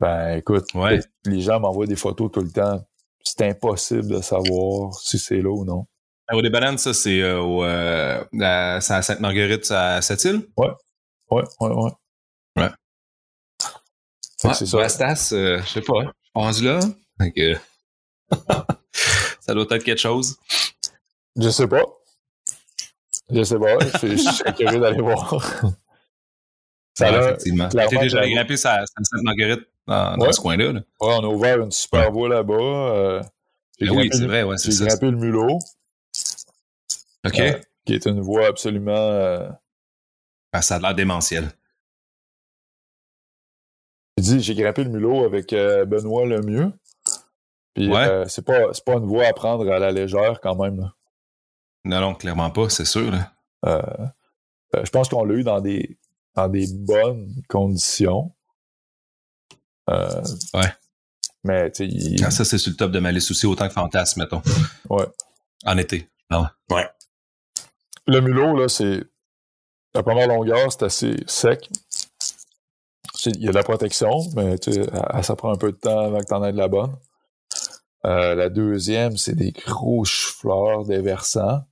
Ben, 0.00 0.36
écoute, 0.36 0.64
les 1.24 1.40
gens 1.40 1.60
m'envoient 1.60 1.86
des 1.86 1.94
photos 1.94 2.28
tout 2.32 2.40
le 2.40 2.50
temps. 2.50 2.84
C'est 3.22 3.42
impossible 3.42 4.08
de 4.08 4.20
savoir 4.20 4.94
si 4.94 5.16
c'est 5.16 5.40
là 5.40 5.50
ou 5.50 5.64
non. 5.64 5.86
La 6.28 6.34
route 6.34 6.42
des 6.42 6.50
baleines, 6.50 6.76
ça, 6.76 6.92
c'est 6.92 7.22
euh, 7.22 7.40
euh, 7.40 8.24
à 8.40 8.80
Sainte-Marguerite, 8.80 9.70
à 9.70 10.02
Sept-Îles? 10.02 10.48
Ouais. 10.56 10.70
Ouais, 11.30 11.44
ouais, 11.60 11.70
ouais. 11.70 11.90
Ouais. 12.56 12.70
c'est 14.54 14.66
ça. 14.66 14.78
Euh, 14.78 15.60
je 15.62 15.68
sais 15.68 15.82
pas. 15.82 16.02
Je 16.02 16.08
suis 16.08 16.32
rendu 16.34 16.64
là. 16.64 16.80
ça 19.40 19.54
doit 19.54 19.66
être 19.70 19.84
quelque 19.84 20.00
chose. 20.00 20.36
Je 21.36 21.48
sais 21.48 21.68
pas. 21.68 21.84
Je 23.30 23.42
sais 23.42 23.58
pas, 23.58 23.78
je, 24.02 24.16
suis 24.16 24.54
curieux 24.56 24.80
d'aller 24.80 25.00
voir. 25.00 25.40
Ça 26.94 27.12
ouais, 27.12 27.18
effectivement. 27.18 27.68
Tu 27.68 27.98
déjà 27.98 28.28
grimpé 28.28 28.54
à 28.54 28.84
Sainte-Marguerite 28.86 29.68
dans, 29.86 30.16
dans, 30.16 30.32
ce 30.32 30.40
coin-là. 30.40 30.72
Ouais, 30.72 30.82
on 31.00 31.22
a 31.22 31.26
ouvert 31.28 31.60
une 31.60 31.70
super 31.70 32.10
voie 32.10 32.28
là-bas. 32.28 32.54
Euh, 32.54 33.22
ben 33.80 33.90
oui, 33.90 34.08
c'est 34.12 34.26
vrai, 34.26 34.42
ouais, 34.42 34.58
c'est 34.58 34.72
ça. 34.72 34.84
J'ai 34.84 34.88
grimpé 34.88 35.10
le 35.10 35.16
mulot. 35.16 35.58
OK. 37.24 37.38
Euh, 37.40 37.58
qui 37.86 37.94
est 37.94 38.06
une 38.06 38.20
voie 38.20 38.46
absolument. 38.46 38.90
Euh... 38.96 39.48
Ben, 40.52 40.60
ça 40.60 40.76
a 40.76 40.78
l'air 40.80 40.94
démentiel. 40.94 41.50
J'ai 44.16 44.22
dit, 44.22 44.40
j'ai 44.40 44.54
grimpé 44.54 44.82
le 44.82 44.90
mulot 44.90 45.24
avec 45.24 45.52
euh, 45.52 45.84
Benoît 45.84 46.26
Lemieux. 46.26 46.72
Puis 47.74 47.88
ouais. 47.88 48.08
Euh, 48.08 48.24
c'est 48.26 48.44
pas, 48.44 48.72
pas 48.84 48.94
une 48.94 49.06
voie 49.06 49.26
à 49.26 49.32
prendre 49.32 49.70
à 49.70 49.78
la 49.78 49.92
légère 49.92 50.40
quand 50.40 50.56
même. 50.56 50.80
Là. 50.80 50.94
Non, 51.88 52.00
non, 52.00 52.14
clairement 52.14 52.50
pas, 52.50 52.68
c'est 52.68 52.84
sûr. 52.84 53.14
Euh, 53.64 53.82
euh, 54.76 54.84
je 54.84 54.90
pense 54.90 55.08
qu'on 55.08 55.24
l'a 55.24 55.34
eu 55.34 55.42
dans 55.42 55.62
des, 55.62 55.98
dans 56.36 56.46
des 56.46 56.66
bonnes 56.70 57.32
conditions. 57.48 58.30
Euh, 59.88 60.22
ouais. 60.52 60.70
Mais, 61.44 61.70
tu 61.70 61.90
sais. 61.90 62.22
Ah, 62.22 62.30
ça, 62.30 62.44
c'est 62.44 62.58
sur 62.58 62.72
le 62.72 62.76
top 62.76 62.92
de 62.92 62.98
ma 62.98 63.10
liste 63.10 63.30
aussi, 63.30 63.46
autant 63.46 63.66
que 63.68 63.72
Fantasme, 63.72 64.20
mettons. 64.20 64.42
Ouais. 64.90 65.06
En 65.64 65.78
été. 65.78 66.10
Ah 66.28 66.52
ouais. 66.70 66.86
Le 68.06 68.20
mulot, 68.20 68.54
là, 68.54 68.68
c'est. 68.68 69.02
La 69.94 70.02
première 70.02 70.28
longueur, 70.28 70.70
c'est 70.70 70.82
assez 70.82 71.16
sec. 71.26 71.70
Il 73.24 73.42
y 73.42 73.48
a 73.48 73.50
de 73.50 73.56
la 73.56 73.62
protection, 73.62 74.10
mais 74.36 74.58
tu 74.58 74.72
sais, 74.74 74.82
ça 75.22 75.34
prend 75.36 75.52
un 75.52 75.56
peu 75.56 75.72
de 75.72 75.76
temps 75.78 75.98
avant 75.98 76.20
que 76.20 76.26
tu 76.26 76.34
en 76.34 76.44
aies 76.44 76.52
de 76.52 76.58
la 76.58 76.68
bonne. 76.68 76.94
la 78.04 78.50
deuxième, 78.50 79.16
c'est 79.16 79.34
des 79.34 79.52
gros 79.52 80.04
fleurs 80.04 80.84
des 80.84 81.00
versants 81.00 81.62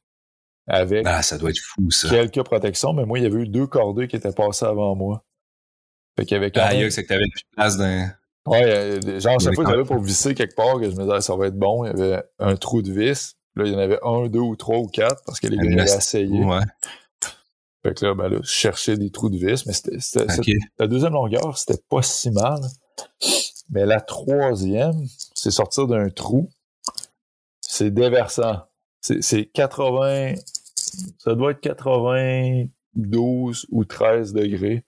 avec 0.67 1.07
ah, 1.07 1.23
ça 1.23 1.39
doit 1.39 1.51
être 1.51 1.61
fou, 1.61 1.91
ça. 1.91 2.09
quelques 2.09 2.43
protections, 2.43 2.93
mais 2.93 3.05
moi, 3.05 3.19
il 3.19 3.23
y 3.23 3.27
avait 3.27 3.43
eu 3.43 3.49
deux 3.49 3.67
cordées 3.67 4.09
qui 4.09 4.17
étaient 4.17 4.33
passées 4.33 4.67
avant 4.67 4.95
moi. 4.97 5.25
Fait 6.19 6.25
qu'il 6.25 6.37
y 6.37 6.39
avait 6.39 6.51
quand 6.51 6.62
ah, 6.64 6.91
c'est 6.91 7.03
que 7.03 7.09
t'avais 7.09 7.29
plus 7.29 7.43
de 7.43 7.55
place 7.55 7.77
d'un... 7.77 8.11
Ouais, 8.47 8.64
euh, 8.64 9.21
genre, 9.21 9.41
chaque 9.41 9.55
fois 9.55 9.64
que 9.64 9.71
j'avais 9.71 9.85
pour 9.85 9.99
visser 10.01 10.35
quelque 10.35 10.55
part, 10.55 10.79
que 10.79 10.89
je 10.89 10.97
me 10.97 11.05
disais, 11.05 11.21
ça 11.21 11.37
va 11.37 11.49
être 11.49 11.59
bon, 11.59 11.85
il 11.85 11.89
y 11.89 12.03
avait 12.03 12.23
un 12.39 12.57
trou 12.57 12.81
de 12.81 12.93
vis. 12.93 13.37
Là, 13.57 13.64
il 13.67 13.73
y 13.73 13.75
en 13.75 13.79
avait 13.79 13.99
un, 14.03 14.29
deux 14.29 14.41
ou 14.41 14.55
trois 14.55 14.79
ou 14.79 14.87
quatre, 14.87 15.23
parce 15.27 15.41
que 15.41 15.49
les 15.49 15.57
gars 15.57 15.83
avaient 15.83 15.97
essayé. 15.97 16.45
Ouais. 16.45 16.61
Fait 17.83 17.95
que 17.95 18.05
là, 18.07 18.14
ben 18.14 18.29
là, 18.29 18.39
je 18.43 18.49
cherchais 18.49 18.97
des 18.97 19.11
trous 19.11 19.31
de 19.31 19.37
vis, 19.37 19.67
mais 19.67 19.73
c'était... 19.73 19.97
La 20.79 20.87
deuxième 20.87 21.12
longueur, 21.12 21.59
c'était 21.59 21.81
pas 21.89 22.03
si 22.03 22.31
mal. 22.31 22.61
Mais 23.71 23.85
la 23.85 24.01
troisième, 24.01 25.07
c'est 25.35 25.51
sortir 25.51 25.87
d'un 25.87 26.09
trou. 26.09 26.49
C'est 27.61 27.91
déversant. 27.91 28.62
C'est 29.01 29.47
80, 29.47 30.35
ça 31.19 31.35
doit 31.35 31.53
être 31.53 31.61
92 31.61 33.67
ou 33.71 33.85
13 33.85 34.33
degrés 34.33 34.85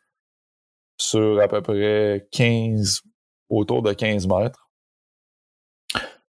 sur 0.96 1.40
à 1.40 1.48
peu 1.48 1.62
près 1.62 2.28
15, 2.32 3.02
autour 3.48 3.82
de 3.82 3.92
15 3.92 4.26
mètres. 4.26 4.68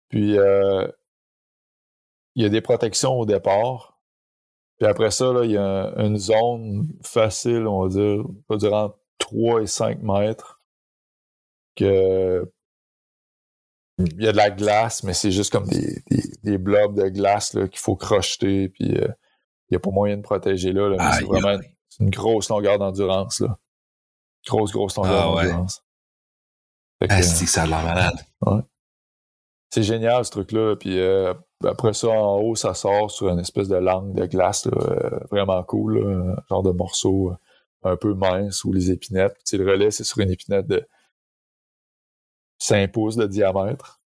Puis, 0.10 0.38
euh, 0.38 0.88
il 2.36 2.44
y 2.44 2.46
a 2.46 2.50
des 2.50 2.62
protections 2.62 3.20
au 3.20 3.26
départ. 3.26 4.00
Puis 4.78 4.88
après 4.88 5.12
ça, 5.12 5.32
il 5.44 5.52
y 5.52 5.58
a 5.58 5.94
une 5.98 6.18
zone 6.18 6.88
facile, 7.04 7.68
on 7.68 7.84
va 7.84 7.90
dire, 7.90 8.24
durant 8.58 8.96
3 9.20 9.62
et 9.62 9.68
5 9.68 10.02
mètres, 10.02 10.62
que 11.76 12.52
il 14.00 14.24
y 14.24 14.28
a 14.28 14.32
de 14.32 14.38
la 14.38 14.50
glace, 14.50 15.04
mais 15.04 15.14
c'est 15.14 15.32
juste 15.32 15.52
comme 15.52 15.68
des, 15.68 16.04
des, 16.44 16.58
blobs 16.58 16.96
de 16.96 17.10
glace 17.10 17.52
qu'il 17.52 17.80
faut 17.80 17.96
crocheter, 17.96 18.70
puis 18.70 18.98
euh, 18.98 19.08
n'y 19.74 19.78
a 19.78 19.80
pas 19.80 19.92
moyen 19.92 20.18
de 20.18 20.22
protéger 20.22 20.72
là. 20.72 21.14
c'est 21.18 21.26
vraiment 21.26 21.58
une 22.00 22.10
grosse 22.10 22.50
longueur 22.50 22.80
d'endurance. 22.80 23.40
Là. 23.40 23.58
Grosse, 24.48 24.72
grosse 24.72 24.96
longueur 24.98 25.38
ah, 25.38 25.44
d'endurance. 25.44 25.84
Ouais. 27.02 27.08
Ah, 27.10 27.22
c'est 27.22 27.46
que 27.46 27.52
ça 27.52 27.64
a 27.64 27.66
l'air 27.68 27.84
malade. 27.84 28.26
Ouais. 28.46 28.62
C'est 29.70 29.84
génial 29.84 30.24
ce 30.24 30.32
truc-là. 30.32 30.76
Puis 30.76 31.00
euh, 31.00 31.34
après 31.66 31.94
ça, 31.94 32.10
en 32.10 32.38
haut, 32.40 32.56
ça 32.56 32.74
sort 32.74 33.12
sur 33.12 33.30
une 33.30 33.40
espèce 33.40 33.68
de 33.68 33.76
langue 33.76 34.14
de 34.14 34.26
glace 34.26 34.68
euh, 34.68 35.20
vraiment 35.32 35.62
cool. 35.64 36.00
Là, 36.00 36.36
genre 36.50 36.64
de 36.64 36.72
morceau 36.72 37.34
un 37.84 37.98
peu 37.98 38.14
mince 38.14 38.64
ou 38.64 38.74
les 38.74 38.92
épinettes. 38.92 39.38
Puis, 39.46 39.58
le 39.58 39.70
relais, 39.70 39.92
c'est 39.92 40.04
sur 40.04 40.20
une 40.20 40.32
épinette 40.32 40.68
de 40.68 40.88
5 42.60 42.92
pouces 42.92 43.16
de 43.16 43.28
diamètre. 43.28 44.02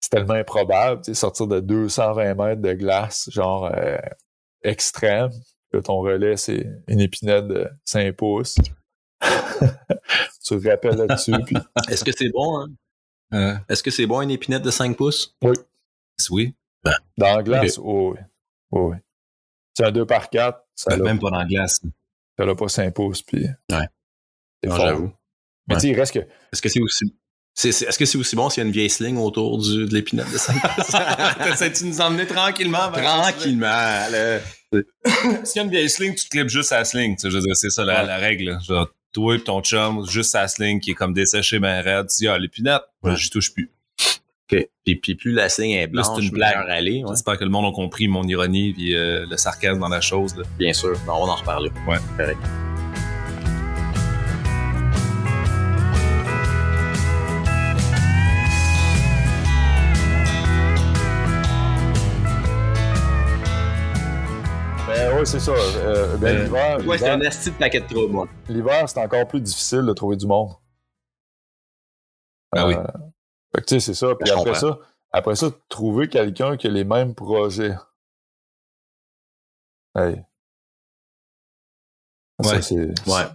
C'est 0.00 0.10
tellement 0.10 0.34
improbable, 0.34 1.00
tu 1.02 1.14
sais, 1.14 1.20
sortir 1.20 1.46
de 1.46 1.60
220 1.60 2.34
mètres 2.34 2.62
de 2.62 2.72
glace, 2.74 3.28
genre 3.30 3.70
euh, 3.74 3.96
extrême, 4.64 5.30
que 5.72 5.78
ton 5.78 6.00
relais, 6.00 6.36
c'est 6.36 6.66
une 6.88 7.00
épinette 7.00 7.46
de 7.46 7.68
5 7.84 8.16
pouces. 8.16 8.56
tu 9.20 10.60
te 10.60 10.68
rappelles 10.68 10.96
là-dessus. 10.96 11.32
Puis... 11.46 11.56
Est-ce 11.88 12.04
que 12.04 12.12
c'est 12.12 12.30
bon, 12.30 12.60
hein? 12.60 12.66
Euh. 13.32 13.56
Est-ce 13.68 13.82
que 13.82 13.90
c'est 13.90 14.06
bon 14.06 14.20
une 14.20 14.30
épinette 14.30 14.62
de 14.62 14.70
5 14.70 14.96
pouces? 14.96 15.36
Oui. 15.42 15.54
Oui. 16.30 16.54
Ben. 16.82 16.94
Dans 17.16 17.36
la 17.36 17.42
glace, 17.42 17.78
oui. 17.78 18.18
oui. 18.72 18.96
C'est 19.74 19.84
un 19.84 19.92
2 19.92 20.06
par 20.06 20.30
4. 20.30 20.60
Ben, 20.88 21.02
même 21.02 21.18
pas 21.18 21.30
dans 21.30 21.38
la 21.38 21.46
glace. 21.46 21.80
Ça 22.38 22.46
n'a 22.46 22.54
pas 22.54 22.68
5 22.68 22.94
pouces. 22.94 23.22
Puis... 23.22 23.46
Ouais. 23.70 23.88
Non, 24.64 24.76
j'avoue. 24.76 25.12
Mais 25.68 25.76
tu 25.76 25.80
sais, 25.82 25.88
il 25.88 25.98
reste 25.98 26.14
que. 26.14 26.18
Est-ce 26.18 26.62
que 26.62 26.68
c'est 26.68 26.80
aussi. 26.80 27.16
Est-ce 27.62 27.98
que 27.98 28.04
c'est 28.04 28.18
aussi 28.18 28.34
bon 28.34 28.50
s'il 28.50 28.62
y 28.62 28.64
a 28.64 28.66
une 28.66 28.72
vieille 28.72 28.90
sling 28.90 29.16
autour 29.16 29.58
du, 29.58 29.86
de 29.86 29.94
l'épinette 29.94 30.30
de 30.32 30.38
5 30.38 30.60
pouces? 30.74 31.78
tu 31.78 31.84
nous 31.86 32.00
emmener 32.00 32.26
tranquillement. 32.26 32.90
Tranquillement. 32.90 34.06
S'il 34.72 35.56
y 35.56 35.58
a 35.60 35.62
une 35.62 35.70
vieille 35.70 35.88
sling, 35.88 36.14
tu 36.14 36.28
clips 36.28 36.48
juste 36.48 36.72
à 36.72 36.78
la 36.78 36.84
sling. 36.84 37.16
C'est 37.18 37.70
ça 37.70 37.84
la, 37.84 38.16
règle. 38.16 38.58
Genre, 38.66 38.88
toi 39.12 39.36
et 39.36 39.40
ton 39.40 39.62
chum, 39.62 40.04
juste 40.08 40.34
à 40.34 40.42
la 40.42 40.48
sling 40.48 40.80
qui 40.80 40.90
est 40.90 40.94
comme 40.94 41.14
desséché, 41.14 41.60
ben 41.60 41.80
raide. 41.80 42.08
Tu 42.08 42.24
dis, 42.24 42.28
ah, 42.28 42.38
l'épinette, 42.38 42.82
ouais. 43.02 43.16
j'y 43.16 43.30
touche 43.30 43.54
plus. 43.54 43.70
OK. 44.52 44.68
Puis, 44.84 44.96
puis 44.96 45.14
plus 45.14 45.32
la 45.32 45.48
sling 45.48 45.70
est 45.72 45.86
blanche, 45.86 46.06
c'est 46.14 46.22
une 46.22 46.30
blague. 46.30 46.56
Aller, 46.68 47.04
J'espère 47.08 47.38
que 47.38 47.44
le 47.44 47.50
monde 47.50 47.66
a 47.66 47.72
compris 47.72 48.08
mon 48.08 48.24
ironie 48.24 48.74
et 48.78 48.94
euh, 48.94 49.26
le 49.30 49.36
sarcasme 49.36 49.78
dans 49.78 49.88
la 49.88 50.00
chose. 50.00 50.36
Là. 50.36 50.42
Bien 50.58 50.72
sûr. 50.72 50.98
on 51.08 51.26
va 51.26 51.32
en 51.32 51.36
reparler. 51.36 51.70
Ouais. 51.88 51.98
Correct. 52.18 52.40
C'est 65.24 65.40
ça. 65.40 65.52
Euh, 65.52 66.16
ben, 66.16 66.36
euh, 66.36 66.44
l'hiver. 66.44 66.86
Ouais, 66.86 66.98
c'est 66.98 67.10
un 67.10 67.20
esti 67.20 67.50
de 67.50 67.56
paquet 67.56 67.80
de 67.80 67.86
troubles, 67.86 68.12
moi. 68.12 68.28
L'hiver, 68.48 68.88
c'est 68.88 69.00
encore 69.00 69.26
plus 69.28 69.40
difficile 69.40 69.82
de 69.82 69.92
trouver 69.92 70.16
du 70.16 70.26
monde. 70.26 70.50
Ah 72.52 72.66
oui. 72.66 72.74
Euh, 72.74 72.84
fait 73.54 73.60
que 73.60 73.66
tu 73.66 73.74
sais, 73.74 73.80
c'est 73.80 73.94
ça. 73.94 74.14
Puis 74.14 74.30
après 74.30 74.54
ça, 74.54 74.78
après 75.12 75.36
ça, 75.36 75.50
trouver 75.68 76.08
quelqu'un 76.08 76.56
qui 76.56 76.66
a 76.66 76.70
les 76.70 76.84
mêmes 76.84 77.14
projets. 77.14 77.76
Hey. 79.96 80.24
Ouais. 82.38 82.48
Ça, 82.48 82.62
c'est. 82.62 83.08
Ouais. 83.08 83.26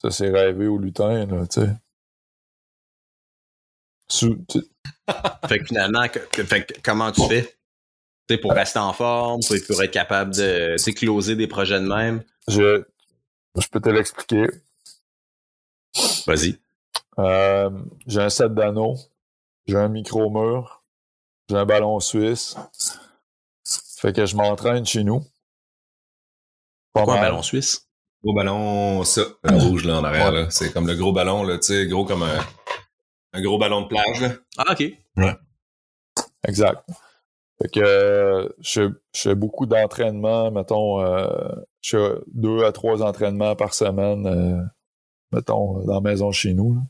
Ça, 0.00 0.10
c'est 0.10 0.30
rêver 0.30 0.68
au 0.68 0.78
lutin, 0.78 1.26
là, 1.26 1.46
tu 1.46 1.60
sais. 1.60 1.68
Sous, 4.10 4.38
fait 5.48 5.58
que 5.58 5.64
finalement, 5.66 6.08
que, 6.08 6.44
fait 6.44 6.64
que, 6.64 6.80
comment 6.82 7.12
tu 7.12 7.26
fais? 7.26 7.57
Pour 8.36 8.52
rester 8.52 8.78
en 8.78 8.92
forme, 8.92 9.40
pour, 9.66 9.82
être 9.82 9.90
capable 9.90 10.34
de 10.34 10.90
closer 10.92 11.36
des 11.36 11.46
projets 11.46 11.80
de 11.80 11.86
même? 11.86 12.22
Je, 12.48 12.84
je 13.58 13.68
peux 13.68 13.80
te 13.80 13.88
l'expliquer. 13.88 14.46
Vas-y. 16.26 16.58
Euh, 17.18 17.70
j'ai 18.06 18.20
un 18.20 18.28
set 18.28 18.54
d'anneaux, 18.54 18.96
j'ai 19.66 19.76
un 19.76 19.88
micro-mur, 19.88 20.82
j'ai 21.48 21.56
un 21.56 21.66
ballon 21.66 21.98
suisse. 22.00 22.56
Fait 23.96 24.14
que 24.14 24.26
je 24.26 24.36
m'entraîne 24.36 24.86
chez 24.86 25.02
nous. 25.02 25.24
Pourquoi 26.92 27.18
un 27.18 27.20
ballon 27.20 27.42
suisse? 27.42 27.88
Gros 28.22 28.34
ballon, 28.34 29.04
ça, 29.04 29.22
le 29.44 29.56
rouge 29.56 29.84
là 29.84 29.98
en 29.98 30.04
arrière. 30.04 30.52
C'est 30.52 30.72
comme 30.72 30.86
le 30.86 30.94
gros 30.94 31.12
ballon, 31.12 31.42
là, 31.42 31.58
tu 31.58 31.68
sais, 31.68 31.86
gros 31.86 32.04
comme 32.04 32.22
un, 32.22 32.38
un, 33.32 33.42
gros 33.42 33.58
ballon 33.58 33.82
de 33.82 33.88
plage. 33.88 34.20
Là. 34.20 34.30
Ah, 34.56 34.72
ok. 34.72 34.84
Ouais. 35.16 35.36
Exact. 36.46 36.84
Fait 37.60 37.68
que 37.68 38.54
je, 38.60 38.92
fais 39.12 39.34
beaucoup 39.34 39.66
d'entraînements, 39.66 40.50
mettons, 40.52 41.00
euh, 41.00 41.28
je 41.80 41.96
fais 41.96 42.20
deux 42.28 42.64
à 42.64 42.70
trois 42.70 43.02
entraînements 43.02 43.56
par 43.56 43.74
semaine, 43.74 44.26
euh, 44.26 44.62
mettons, 45.32 45.84
dans 45.84 45.94
la 45.94 46.00
maison 46.00 46.30
chez 46.30 46.54
nous. 46.54 46.74
Là. 46.74 46.80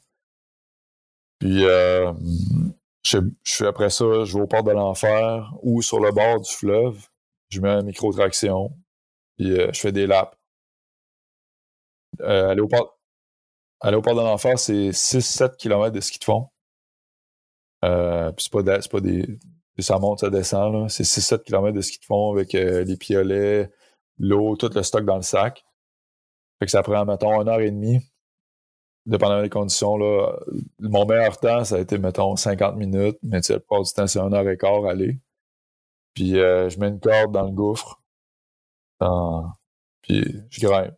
Puis 1.38 1.64
euh, 1.64 2.12
je, 3.02 3.18
fais 3.44 3.66
après 3.66 3.88
ça, 3.88 4.24
je 4.24 4.34
vais 4.34 4.42
au 4.42 4.46
port 4.46 4.62
de 4.62 4.72
l'enfer 4.72 5.54
ou 5.62 5.80
sur 5.80 6.00
le 6.00 6.12
bord 6.12 6.40
du 6.40 6.50
fleuve, 6.52 7.08
je 7.48 7.60
mets 7.62 7.70
un 7.70 7.82
micro-traction, 7.82 8.70
puis 9.38 9.56
je 9.56 9.80
fais 9.80 9.92
des 9.92 10.06
laps. 10.06 10.36
aller, 12.20 12.60
au 12.60 12.68
port, 12.68 12.98
aller 13.80 13.96
au 13.96 14.02
port 14.02 14.16
de 14.16 14.20
l'enfer, 14.20 14.58
c'est 14.58 14.90
6-7 14.90 15.56
km 15.56 15.92
de 15.92 16.00
ski 16.00 16.18
de 16.18 16.24
fond. 16.24 16.50
puis 17.80 18.44
c'est 18.44 18.52
pas, 18.52 18.62
pas 18.62 19.00
des 19.00 19.38
puis 19.78 19.84
ça 19.84 20.00
monte, 20.00 20.18
ça 20.18 20.28
descend. 20.28 20.90
C'est 20.90 21.04
6-7 21.04 21.44
km 21.44 21.72
de 21.72 21.80
ski 21.80 22.00
de 22.00 22.04
fond 22.04 22.32
avec 22.32 22.52
euh, 22.56 22.82
les 22.82 22.96
piolets, 22.96 23.70
l'eau, 24.18 24.56
tout 24.56 24.68
le 24.74 24.82
stock 24.82 25.04
dans 25.04 25.14
le 25.14 25.22
sac. 25.22 25.64
Fait 26.58 26.66
que 26.66 26.72
ça 26.72 26.82
prend, 26.82 27.04
mettons, 27.04 27.40
une 27.40 27.48
heure 27.48 27.60
et 27.60 27.70
demie. 27.70 28.00
Dépendant 29.06 29.40
des 29.40 29.48
conditions, 29.48 29.96
là. 29.96 30.36
Mon 30.80 31.06
meilleur 31.06 31.38
temps, 31.38 31.62
ça 31.62 31.76
a 31.76 31.78
été, 31.78 31.96
mettons, 31.96 32.34
50 32.34 32.74
minutes. 32.74 33.18
Mais 33.22 33.40
tu 33.40 33.46
sais, 33.46 33.60
plupart 33.60 33.82
du 33.84 33.92
temps, 33.92 34.08
c'est 34.08 34.18
une 34.18 34.34
heure 34.34 34.48
et 34.48 34.56
quart 34.56 34.84
aller. 34.84 35.20
Puis 36.12 36.40
euh, 36.40 36.68
je 36.68 36.80
mets 36.80 36.88
une 36.88 36.98
corde 36.98 37.30
dans 37.30 37.44
le 37.44 37.52
gouffre. 37.52 38.02
Puis 40.02 40.24
je 40.50 40.60
grimpe. 40.60 40.96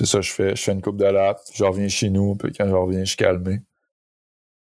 C'est 0.00 0.06
ça 0.06 0.18
que 0.18 0.24
je 0.24 0.32
fais. 0.32 0.56
Je 0.56 0.62
fais 0.64 0.72
une 0.72 0.82
coupe 0.82 0.96
de 0.96 1.04
lap. 1.04 1.38
Je 1.54 1.62
reviens 1.62 1.86
chez 1.86 2.10
nous. 2.10 2.34
Puis 2.34 2.52
quand 2.52 2.68
je 2.68 2.74
reviens, 2.74 3.04
je 3.04 3.10
suis 3.10 3.16
calmé. 3.16 3.60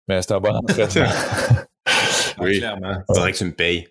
Mais 0.07 0.21
c'est 0.21 0.33
un 0.33 0.39
bon 0.39 0.55
entraînement. 0.55 1.09
Oui, 2.39 2.57
clairement. 2.59 3.03
C'est 3.09 3.19
vrai 3.19 3.31
que 3.31 3.37
tu 3.37 3.45
me 3.45 3.53
payes. 3.53 3.87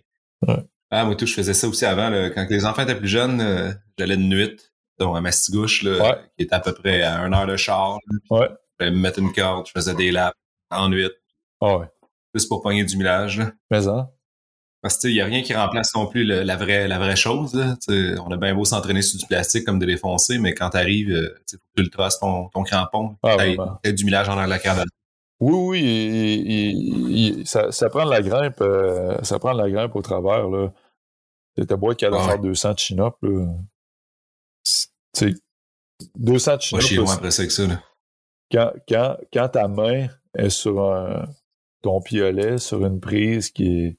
Ah, 0.90 1.04
moi, 1.04 1.16
tout, 1.16 1.26
je 1.26 1.34
faisais 1.34 1.54
ça 1.54 1.68
aussi 1.68 1.86
avant. 1.86 2.10
Quand 2.34 2.46
les 2.50 2.64
enfants 2.66 2.82
étaient 2.82 2.94
plus 2.94 3.08
jeunes, 3.08 3.40
euh, 3.40 3.72
j'allais 3.98 4.16
de 4.16 4.22
nuit, 4.22 4.56
donc 4.98 5.16
à 5.16 5.20
Mastigouche, 5.20 5.82
là, 5.84 6.20
qui 6.36 6.44
était 6.44 6.54
à 6.54 6.60
peu 6.60 6.74
près 6.74 7.02
à 7.02 7.20
une 7.20 7.32
heure 7.32 7.46
de 7.46 7.56
char. 7.56 7.98
ouais. 8.30 8.48
Je 8.80 8.86
me 8.86 8.96
mettre 8.96 9.20
une 9.20 9.32
corde, 9.32 9.66
je 9.66 9.72
faisais 9.72 9.94
des 9.94 10.10
laps 10.10 10.34
en 10.70 10.88
nuit. 10.88 11.08
Ah 11.60 11.78
ouais. 11.78 11.86
Juste 12.34 12.48
pour 12.48 12.62
pogner 12.62 12.84
du 12.84 12.96
millage. 12.96 13.40
Mais 13.70 13.82
ça. 13.82 14.10
Parce 14.82 14.98
qu'il 14.98 15.12
n'y 15.12 15.20
a 15.20 15.26
rien 15.26 15.42
qui 15.42 15.54
remplace 15.54 15.94
non 15.94 16.06
plus 16.06 16.24
la, 16.24 16.56
vraie, 16.56 16.88
la 16.88 16.98
vraie 16.98 17.14
chose. 17.14 17.54
On 17.88 18.30
a 18.32 18.36
bien 18.36 18.54
beau 18.54 18.64
s'entraîner 18.64 19.00
sur 19.00 19.20
du 19.20 19.26
plastique 19.26 19.64
comme 19.64 19.78
de 19.78 19.86
défoncer, 19.86 20.38
mais 20.38 20.54
quand 20.54 20.70
tu 20.70 20.76
arrives, 20.76 21.12
euh, 21.12 21.36
faut 21.48 21.56
que 21.56 21.62
tu 21.76 21.82
le 21.84 21.88
traces 21.90 22.18
ton, 22.18 22.48
ton 22.48 22.64
crampon. 22.64 23.16
Ah, 23.22 23.36
t'as 23.82 23.92
du 23.92 24.04
millage 24.04 24.28
en 24.28 24.32
arrière 24.32 24.46
de 24.46 24.50
la 24.50 24.58
corde. 24.58 24.88
Oui, 25.42 26.86
oui, 27.04 27.42
ça, 27.44 27.90
prend 27.90 28.04
de 28.04 28.10
la 28.10 28.22
grimpe, 28.22 28.60
euh, 28.60 29.20
ça 29.24 29.40
prend 29.40 29.52
de 29.54 29.58
la 29.58 29.68
grimpe 29.68 29.96
au 29.96 30.02
travers, 30.02 30.48
là. 30.48 30.72
Beau 31.76 31.90
être 31.90 31.98
capable 31.98 32.22
de 32.22 32.28
faire 32.28 32.38
200 32.38 32.76
chin-up, 32.76 33.16
là. 33.22 33.46
200 36.14 36.58
chin-up. 36.60 36.82
chez 36.82 36.98
moi 37.00 37.14
après 37.14 37.32
ça 37.32 37.44
que 37.44 37.52
ça, 37.52 37.66
là. 37.66 37.82
Quand, 38.52 38.70
quand, 38.88 39.16
quand 39.32 39.48
ta 39.48 39.66
main 39.66 40.06
est 40.38 40.50
sur 40.50 40.80
un, 40.80 41.26
ton 41.82 42.00
piolet, 42.00 42.58
sur 42.58 42.86
une 42.86 43.00
prise 43.00 43.50
qui 43.50 43.66
est 43.66 43.98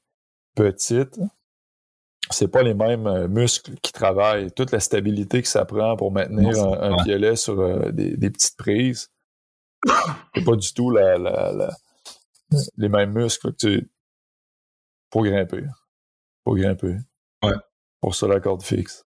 petite, 0.56 1.20
c'est 2.30 2.48
pas 2.48 2.64
les 2.64 2.74
mêmes 2.74 3.06
euh, 3.06 3.28
muscles 3.28 3.74
qui 3.82 3.92
travaillent. 3.92 4.50
Toute 4.54 4.72
la 4.72 4.80
stabilité 4.80 5.42
que 5.42 5.48
ça 5.50 5.66
prend 5.66 5.98
pour 5.98 6.14
maintenir 6.14 6.58
un, 6.64 7.04
piolet 7.04 7.36
sur 7.36 7.60
euh, 7.60 7.92
des, 7.92 8.16
des, 8.16 8.30
petites 8.30 8.56
prises, 8.56 9.12
pas 10.46 10.56
du 10.56 10.74
tout 10.74 10.90
la, 10.92 11.18
la, 11.18 11.70
les 12.78 12.90
mêmes 12.90 13.14
muscles. 13.14 13.54
Tu 13.56 13.90
pour 15.10 15.24
grimper. 15.24 15.64
Pour 16.44 16.58
grimper. 16.58 16.98
Ouais. 17.44 17.54
Pour 18.02 18.16
ça, 18.16 18.28
la 18.28 18.40
corde 18.40 18.64
fixe. 18.64 19.06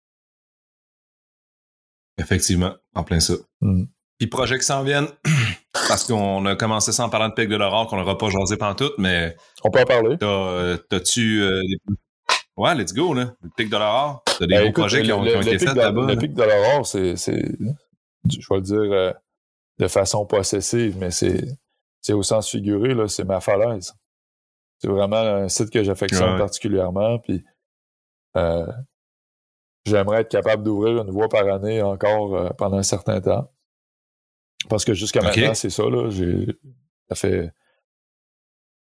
Effectivement, 2.19 2.75
en 2.95 3.05
plein 3.05 3.21
ça. 3.21 3.35
Mm. 3.61 3.85
Puis 4.19 4.27
projet 4.27 4.59
qui 4.59 4.65
s'en 4.65 4.83
viennent, 4.83 5.09
parce 5.73 6.05
qu'on 6.05 6.45
a 6.47 6.57
commencé 6.57 6.93
ça 6.93 7.05
en 7.05 7.09
parlant 7.09 7.29
de 7.29 7.35
Pic 7.35 7.49
de 7.49 7.57
l'Aurore, 7.57 7.87
qu'on 7.87 7.97
n'aura 7.97 8.19
pas 8.19 8.29
jasé 8.29 8.57
pantoute, 8.57 8.95
mais... 8.99 9.37
On 9.65 9.71
peut 9.71 9.81
en 9.81 9.85
parler. 9.85 10.17
Euh, 10.23 10.77
t'as-tu... 10.89 11.43
Euh, 11.43 11.63
ouais, 12.57 12.75
let's 12.75 12.93
go, 12.93 13.15
là. 13.15 13.35
Le 13.43 13.51
Pic 13.57 13.69
de 13.69 13.77
l'Aurore. 13.77 14.23
T'as 14.25 14.47
des 14.47 14.47
ben, 14.47 14.73
projets 14.73 15.03
qui 15.03 15.13
ont, 15.13 15.25
été 15.25 15.59
faits 15.59 15.75
là-bas. 15.75 16.07
Le 16.07 16.17
Pic 16.17 16.35
de 16.35 16.43
l'Aurore, 16.43 16.87
c'est... 16.87 17.15
Je 17.17 18.47
vais 18.49 18.57
le 18.57 18.61
dire... 18.61 18.93
Euh, 18.93 19.13
de 19.81 19.89
façon 19.89 20.27
possessive, 20.27 20.99
mais 20.99 21.11
c'est 21.11 22.13
au 22.13 22.23
sens 22.23 22.51
figuré, 22.51 22.95
là, 22.95 23.09
c'est 23.09 23.25
ma 23.25 23.41
falaise. 23.41 23.95
C'est 24.79 24.89
vraiment 24.89 25.17
un 25.17 25.49
site 25.49 25.71
que 25.71 25.83
j'affectionne 25.83 26.39
particulièrement. 26.39 27.19
Puis 27.19 27.45
euh, 28.37 28.67
j'aimerais 29.87 30.21
être 30.21 30.31
capable 30.31 30.63
d'ouvrir 30.63 31.03
une 31.03 31.11
voie 31.11 31.29
par 31.29 31.47
année 31.49 31.83
encore 31.83 32.37
euh, 32.37 32.51
pendant 32.51 32.77
un 32.77 32.83
certain 32.83 33.21
temps. 33.21 33.51
Parce 34.69 34.85
que 34.85 34.95
jusqu'à 34.95 35.23
maintenant, 35.23 35.55
c'est 35.55 35.71
ça, 35.71 35.85
là. 35.85 36.11
J'ai 36.11 36.47
ça 37.09 37.15
fait. 37.15 37.51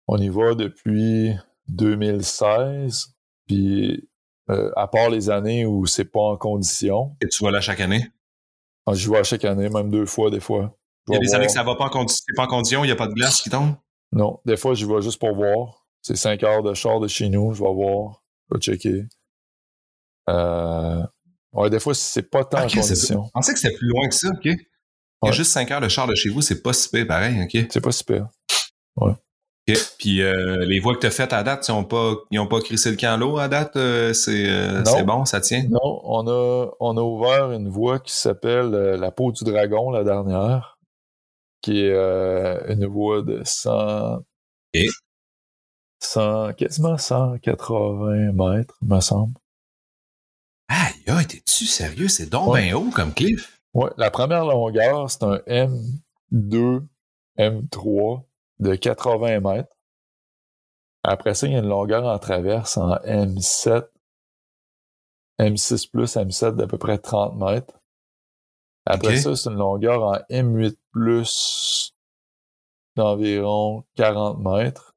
On 0.07 0.17
y 0.17 0.29
va 0.29 0.55
depuis 0.55 1.35
2016. 1.69 3.15
Puis 3.47 4.09
euh, 4.51 4.71
à 4.77 4.89
part 4.89 5.11
les 5.11 5.31
années 5.31 5.65
où 5.67 5.87
c'est 5.87 6.11
pas 6.11 6.21
en 6.21 6.37
condition. 6.37 7.17
Et 7.21 7.29
tu 7.29 7.45
vas 7.45 7.51
là 7.51 7.61
chaque 7.61 7.81
année? 7.81 8.11
Ah, 8.87 8.95
je 8.95 9.03
joue 9.05 9.17
à 9.17 9.23
chaque 9.23 9.45
année, 9.45 9.69
même 9.69 9.91
deux 9.91 10.07
fois 10.07 10.31
des 10.31 10.41
fois. 10.41 10.77
Il 11.09 11.15
y 11.15 11.17
a 11.17 11.21
des 11.21 11.35
années 11.35 11.47
que 11.47 11.53
ça 11.53 11.63
va 11.63 11.75
pas 11.77 11.85
en, 11.85 11.89
condition, 11.89 12.25
pas 12.37 12.45
en 12.45 12.49
condition, 12.49 12.85
il 12.85 12.89
n'y 12.89 12.93
a 12.93 12.97
pas 12.97 13.07
de 13.09 13.15
glace 13.15 13.41
qui 13.41 13.51
tombe? 13.51 13.75
Non, 14.13 14.41
des 14.45 14.57
fois, 14.57 14.75
j'y 14.75 14.85
vais 14.85 15.01
juste 15.03 15.19
pour 15.19 15.35
voir. 15.35 15.87
C'est 16.03 16.17
5 16.17 16.43
heures 16.43 16.63
de 16.63 16.73
char 16.75 17.01
de 17.01 17.09
chez 17.09 17.29
nous, 17.29 17.53
je 17.53 17.63
vais 17.63 17.73
voir, 17.73 18.23
je 18.51 18.57
vais 18.57 18.61
checker. 18.61 19.05
Euh, 20.29 21.03
ouais, 21.53 21.71
des 21.71 21.81
fois, 21.81 21.95
c'est 21.95 22.23
pas 22.23 22.45
tant 22.45 22.65
Ok, 22.65 22.77
en 22.77 22.81
condition. 22.81 23.25
Je 23.25 23.31
pensais 23.33 23.53
que 23.53 23.59
c'était 23.59 23.77
plus 23.77 23.89
loin 23.89 24.09
que 24.09 24.15
ça, 24.15 24.29
OK? 24.29 24.45
Il 24.45 24.51
y 24.53 24.57
a 24.57 25.31
Ouais. 25.31 25.33
juste 25.33 25.53
5 25.53 25.71
heures 25.71 25.81
de 25.81 25.89
char 25.89 26.07
de 26.07 26.15
chez 26.15 26.29
vous, 26.31 26.41
c'est 26.41 26.63
pas 26.63 26.73
si 26.73 26.89
pire, 26.89 27.07
pareil, 27.07 27.43
OK? 27.43 27.67
C'est 27.71 27.81
pas 27.81 27.93
super. 27.93 28.29
OK. 29.73 29.79
Puis 29.99 30.23
euh, 30.23 30.65
les 30.67 30.79
voies 30.81 30.95
que 30.95 31.01
t'as 31.01 31.11
faites 31.11 31.33
à 31.33 31.43
date, 31.43 31.67
ils 31.69 31.73
ont 31.73 31.85
pas, 31.85 32.15
ils 32.31 32.39
ont 32.39 32.47
pas 32.47 32.61
crissé 32.61 32.91
le 32.91 32.97
camp 32.97 33.13
à 33.15 33.17
l'eau 33.17 33.39
à 33.39 33.49
date? 33.49 33.77
euh, 33.77 34.13
c'est 34.13 34.49
euh, 34.49 34.85
c'est 34.85 35.05
bon, 35.05 35.25
ça 35.25 35.41
tient? 35.41 35.65
Non, 35.69 36.01
on 36.05 36.27
a, 36.29 36.71
on 36.81 36.97
a 36.97 37.01
ouvert 37.03 37.53
une 37.53 37.69
voie 37.69 37.99
qui 38.01 38.13
s'appelle 38.15 38.71
La 38.71 39.11
peau 39.11 39.33
du 39.33 39.45
dragon, 39.45 39.91
la 39.91 40.05
dernière, 40.05 40.79
qui 41.63 41.81
est 41.85 41.93
une 42.69 42.87
voie 42.87 43.23
de 43.23 43.43
100, 43.45 44.17
Ok. 44.75 44.83
100, 46.03 46.53
quasiment 46.55 46.97
180 46.97 48.33
mètres, 48.33 48.77
me 48.83 49.01
semble. 49.01 49.35
Aïe, 50.69 51.03
aïe, 51.09 51.27
t'es-tu 51.27 51.67
sérieux? 51.67 52.09
C'est 52.09 52.31
donc 52.31 52.49
Ouais. 52.49 52.63
bien 52.63 52.77
haut 52.77 52.91
comme 52.95 53.13
cliff. 53.13 53.61
Ouais, 53.75 53.91
la 53.97 54.11
première 54.11 54.45
longueur, 54.45 55.11
c'est 55.11 55.23
un 55.25 55.39
M2, 56.33 56.83
M3 57.39 58.23
de 58.61 58.75
80 58.75 59.41
mètres. 59.41 59.75
Après 61.03 61.35
ça, 61.35 61.47
il 61.47 61.55
y 61.55 61.57
a 61.57 61.61
une 61.61 61.69
longueur 61.69 62.05
en 62.05 62.19
traverse 62.19 62.77
en 62.77 62.97
M7, 62.97 63.89
M6 65.41 65.91
plus, 65.91 66.17
M7 66.17 66.57
d'à 66.57 66.67
peu 66.67 66.79
près 66.79 66.99
30 66.99 67.37
mètres. 67.37 67.81
Après 68.87 69.17
ça, 69.17 69.35
c'est 69.35 69.51
une 69.51 69.57
longueur 69.57 70.03
en 70.03 70.17
M8 70.31 70.77
plus 70.93 71.95
d'environ 72.97 73.85
40 73.97 74.41
mètres. 74.41 74.95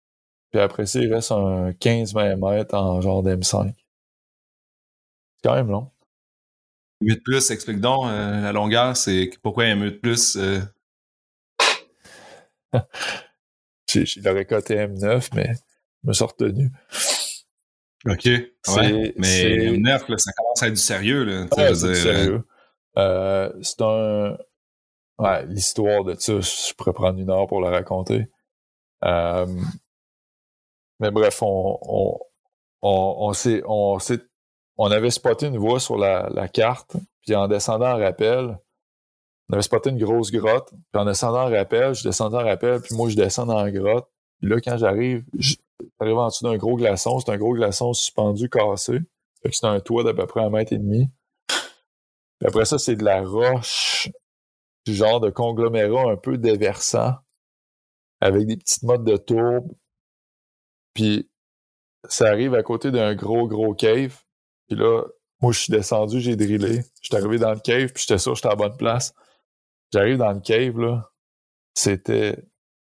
Puis 0.51 0.59
après 0.59 0.86
ça, 0.86 0.99
il 0.99 1.14
reste 1.14 1.32
un 1.32 1.72
15-20 1.72 2.36
mètres 2.38 2.76
en 2.76 3.01
genre 3.01 3.24
d'M5. 3.24 3.74
C'est 5.36 5.49
quand 5.49 5.55
même 5.55 5.70
long. 5.70 5.89
8 7.01 7.24
plus, 7.24 7.51
explique 7.51 7.80
donc 7.80 8.05
euh, 8.07 8.41
la 8.41 8.51
longueur, 8.51 8.95
c'est 8.95 9.30
pourquoi 9.41 9.66
un 9.66 9.76
8 9.76 10.01
plus? 10.01 10.38
euh, 10.38 10.61
J'ai 13.88 14.22
l'aurais 14.22 14.46
coté 14.46 14.76
M9, 14.76 15.30
mais 15.36 15.54
je 16.04 16.08
me 16.10 16.14
suis 16.14 16.24
retenu. 16.26 16.70
OK. 18.06 18.26
Ouais. 18.26 19.14
Mais 19.18 19.24
c'est- 19.28 19.78
9, 19.78 20.10
là, 20.10 20.18
ça 20.18 20.32
commence 20.34 20.64
à 20.64 20.68
être 20.68 20.74
du 20.74 20.80
sérieux, 20.80 21.24
là. 21.24 21.42
Ouais, 21.56 21.76
c'est 21.76 21.96
sérieux. 21.96 22.44
Euh, 22.98 23.52
c'est 23.62 23.82
un. 23.82 24.38
Ouais, 25.20 25.46
l'histoire 25.46 26.04
de 26.04 26.16
ça, 26.20 26.40
je 26.40 26.74
pourrais 26.74 26.94
prendre 26.94 27.20
une 27.20 27.30
heure 27.30 27.48
pour 27.48 27.62
la 27.62 27.70
raconter. 27.70 28.28
Euh, 29.06 29.46
Mais 31.00 31.12
bref, 31.12 31.42
on, 31.42 31.78
on, 31.82 32.20
on, 32.82 33.16
on 33.30 33.34
s'est, 33.34 33.62
on 33.66 34.00
s'est- 34.00 34.22
on 34.78 34.90
avait 34.92 35.10
spoté 35.12 35.48
une 35.48 35.58
voie 35.58 35.80
sur 35.80 35.98
la, 35.98 36.30
la 36.34 36.48
carte, 36.48 36.96
puis 37.22 37.36
en 37.36 37.48
descendant 37.48 37.94
en 37.94 37.98
rappel, 37.98 38.58
on 39.50 39.54
avait 39.54 39.62
spoté 39.62 39.89
une 39.89 39.98
grosse 39.98 40.32
grotte, 40.32 40.70
puis 40.70 41.02
en 41.02 41.06
descendant 41.06 41.48
en 41.48 41.52
rappel, 41.52 41.94
je 41.94 42.04
descendais 42.04 42.38
en 42.38 42.44
rappel, 42.44 42.82
puis 42.82 42.96
moi 42.96 43.10
je 43.10 43.16
descends 43.16 43.46
dans 43.46 43.62
la 43.62 43.72
grotte. 43.72 44.08
Puis 44.39 44.50
là, 44.50 44.60
quand 44.62 44.78
j'arrive, 44.78 45.24
j'arrive 45.38 46.18
en 46.18 46.28
dessous 46.28 46.44
d'un 46.46 46.58
gros 46.58 46.76
glaçon, 46.76 47.20
c'est 47.20 47.32
un 47.32 47.38
gros 47.38 47.54
glaçon 47.54 47.94
suspendu, 47.94 48.50
cassé. 48.50 49.00
Fait 49.41 49.50
que 49.50 49.56
c'est 49.56 49.68
un 49.68 49.80
toit 49.80 50.04
d'à 50.04 50.14
peu 50.14 50.26
près 50.26 50.41
un 50.41 50.50
mètre 50.50 50.74
et 50.74 50.78
demi. 50.78 51.10
Puis 51.48 52.48
après 52.48 52.66
ça, 52.66 52.78
c'est 52.78 52.96
de 52.96 53.04
la 53.04 53.22
roche, 53.22 54.10
du 54.86 54.94
genre 54.94 55.20
de 55.20 55.30
conglomérat 55.30 56.12
un 56.12 56.18
peu 56.18 56.38
déversant, 56.38 57.16
avec 58.22 58.48
des 58.48 58.58
petites 58.58 58.84
mottes 58.84 59.04
de 59.04 59.18
tourbe. 59.18 59.72
Puis 60.94 61.30
ça 62.08 62.28
arrive 62.28 62.54
à 62.54 62.64
côté 62.64 62.91
d'un 62.91 63.16
gros, 63.16 63.48
gros 63.48 63.74
cave. 63.74 64.18
Puis 64.68 64.78
là, 64.78 65.04
moi, 65.41 65.52
je 65.52 65.60
suis 65.60 65.72
descendu, 65.72 66.22
j'ai 66.22 66.36
drillé. 66.36 66.84
Je 67.02 67.08
suis 67.08 67.16
arrivé 67.16 67.38
dans 67.38 67.54
le 67.54 67.60
cave, 67.60 67.91
puis 67.94 68.06
j'étais 68.08 68.18
sûr 68.18 68.32
que 68.32 68.38
j'étais 68.38 68.48
à 68.48 68.52
la 68.52 68.56
bonne 68.56 68.78
place. 68.78 69.14
J'arrive 69.94 70.18
dans 70.18 70.32
le 70.32 70.39
cave, 70.39 70.80
là. 70.80 71.12
C'était 71.76 72.44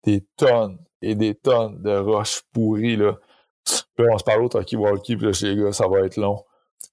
des 0.05 0.25
tonnes 0.37 0.79
et 1.01 1.15
des 1.15 1.35
tonnes 1.35 1.81
de 1.81 1.97
roches 1.97 2.43
pourries, 2.53 2.95
là. 2.95 3.19
Puis 3.65 4.05
on 4.09 4.17
se 4.17 4.23
parle 4.23 4.43
au 4.43 4.49
talkie-walkie, 4.49 5.17
puis 5.17 5.25
là, 5.25 5.31
les 5.41 5.61
gars, 5.61 5.73
ça 5.73 5.87
va 5.87 5.99
être 5.99 6.15
long. 6.15 6.45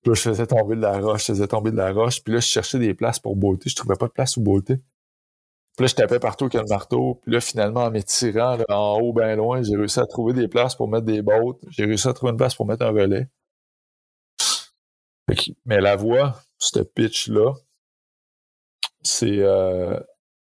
Puis 0.02 0.10
là, 0.10 0.14
je 0.14 0.20
faisais 0.22 0.46
tomber 0.48 0.74
de 0.74 0.80
la 0.80 0.98
roche, 0.98 1.20
je 1.20 1.32
faisais 1.32 1.46
tomber 1.46 1.70
de 1.70 1.76
la 1.76 1.92
roche. 1.92 2.24
Puis 2.24 2.32
là, 2.34 2.40
je 2.40 2.46
cherchais 2.46 2.78
des 2.80 2.92
places 2.92 3.20
pour 3.20 3.36
beauté. 3.36 3.70
Je 3.70 3.76
trouvais 3.76 3.96
pas 3.96 4.08
de 4.08 4.12
place 4.12 4.36
où 4.36 4.40
beauté. 4.40 4.76
Puis 5.76 5.84
là, 5.84 5.86
je 5.86 5.94
tapais 5.94 6.18
partout 6.18 6.44
avec 6.46 6.54
le 6.54 6.64
marteau. 6.68 7.20
Puis 7.22 7.32
là, 7.32 7.40
finalement, 7.40 7.84
en 7.84 7.90
m'étirant 7.90 8.58
en 8.68 8.98
haut, 9.00 9.12
bien 9.12 9.36
loin, 9.36 9.62
j'ai 9.62 9.76
réussi 9.76 10.00
à 10.00 10.06
trouver 10.06 10.32
des 10.32 10.48
places 10.48 10.74
pour 10.74 10.88
mettre 10.88 11.06
des 11.06 11.22
bottes. 11.22 11.60
J'ai 11.68 11.84
réussi 11.84 12.08
à 12.08 12.12
trouver 12.12 12.32
une 12.32 12.38
place 12.38 12.54
pour 12.54 12.66
mettre 12.66 12.84
un 12.84 12.90
relais. 12.90 13.28
Mais 15.66 15.80
la 15.80 15.94
voie, 15.94 16.40
ce 16.58 16.80
pitch-là, 16.80 17.52
c'est 19.02 19.38
euh, 19.38 19.98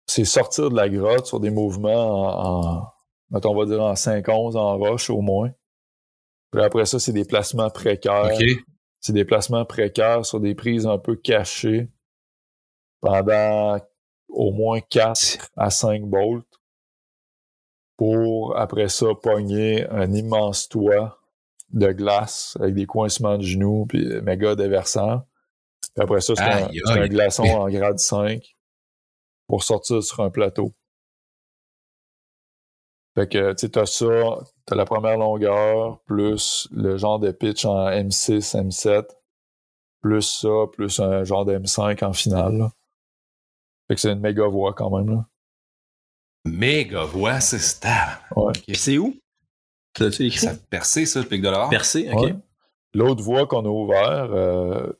c'est 0.07 0.25
sortir 0.25 0.69
de 0.69 0.75
la 0.75 0.89
grotte 0.89 1.25
sur 1.25 1.39
des 1.39 1.49
mouvements 1.49 2.39
en, 2.39 2.77
en 2.79 2.87
mettons, 3.31 3.51
on 3.51 3.57
va 3.57 3.65
dire 3.65 3.81
en 3.81 3.93
5-11 3.93 4.57
en 4.57 4.77
roche 4.77 5.09
au 5.09 5.21
moins. 5.21 5.51
Puis 6.51 6.63
après 6.63 6.85
ça, 6.85 6.99
c'est 6.99 7.13
des 7.13 7.25
placements 7.25 7.69
précaires. 7.69 8.31
C'est 9.01 9.13
des 9.13 9.25
placements 9.25 9.65
précaires 9.65 10.25
sur 10.25 10.39
des 10.39 10.55
prises 10.55 10.87
un 10.87 10.97
peu 10.97 11.15
cachées 11.15 11.89
pendant 13.01 13.77
au 14.29 14.51
moins 14.51 14.79
4 14.79 15.51
à 15.55 15.69
5 15.69 16.03
bolts 16.03 16.43
pour 17.97 18.57
après 18.57 18.89
ça 18.89 19.07
pogner 19.21 19.87
un 19.89 20.11
immense 20.11 20.67
toit 20.67 21.19
de 21.71 21.91
glace 21.91 22.57
avec 22.59 22.73
des 22.73 22.85
coincements 22.85 23.37
de 23.37 23.43
genoux 23.43 23.85
puis 23.87 24.05
méga 24.21 24.55
déversant. 24.55 25.23
Puis 25.95 26.03
après 26.03 26.19
ça, 26.21 26.35
c'est 26.35 26.91
un, 26.91 27.07
glaçon 27.07 27.43
en 27.43 27.69
grade 27.69 27.99
5 27.99 28.55
pour 29.47 29.63
sortir 29.63 30.03
sur 30.03 30.19
un 30.21 30.29
plateau. 30.29 30.73
Fait 33.17 33.29
que, 33.29 33.53
tu 33.53 33.59
sais, 33.59 33.69
t'as 33.69 33.85
ça, 33.85 34.43
t'as 34.65 34.75
la 34.75 34.83
première 34.83 35.17
longueur, 35.17 36.01
plus 36.01 36.67
le 36.71 36.97
genre 36.97 37.17
de 37.17 37.31
pitch 37.31 37.63
en 37.63 37.87
M6, 37.87 38.57
M7, 38.57 39.05
plus 40.01 40.21
ça, 40.21 40.49
plus 40.73 40.99
un 40.99 41.23
genre 41.23 41.45
de 41.45 41.57
M5 41.57 42.03
en 42.03 42.11
finale. 42.11 42.57
là. 42.57 42.71
Fait 43.87 43.95
que 43.95 44.01
c'est 44.01 44.11
une 44.11 44.19
méga 44.19 44.47
voix 44.47 44.73
quand 44.73 44.89
même. 44.97 45.09
Là. 45.15 45.25
Méga 46.43 47.05
voix, 47.05 47.39
c'est 47.39 47.59
star. 47.59 48.21
Ouais. 48.35 48.51
Puis 48.67 48.75
c'est 48.75 48.97
où? 48.97 49.15
T'as-tu 49.93 50.25
écrit? 50.25 50.39
Ça 50.39 50.51
a 50.51 50.55
percé, 50.55 51.05
ça, 51.05 51.21
le 51.21 51.27
pic 51.27 51.41
de 51.41 51.49
l'or? 51.49 51.69
Percé, 51.69 52.09
ok. 52.11 52.21
Ouais. 52.21 52.35
L'autre 52.93 53.23
voie 53.23 53.47
qu'on 53.47 53.63
a 53.63 53.69
ouvert, 53.69 54.29
euh, 54.31 54.91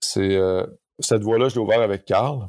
c'est 0.00 0.36
euh, 0.36 0.66
cette 0.98 1.22
voie-là, 1.22 1.48
je 1.48 1.54
l'ai 1.54 1.60
ouvert 1.60 1.82
avec 1.82 2.04
Carl. 2.04 2.48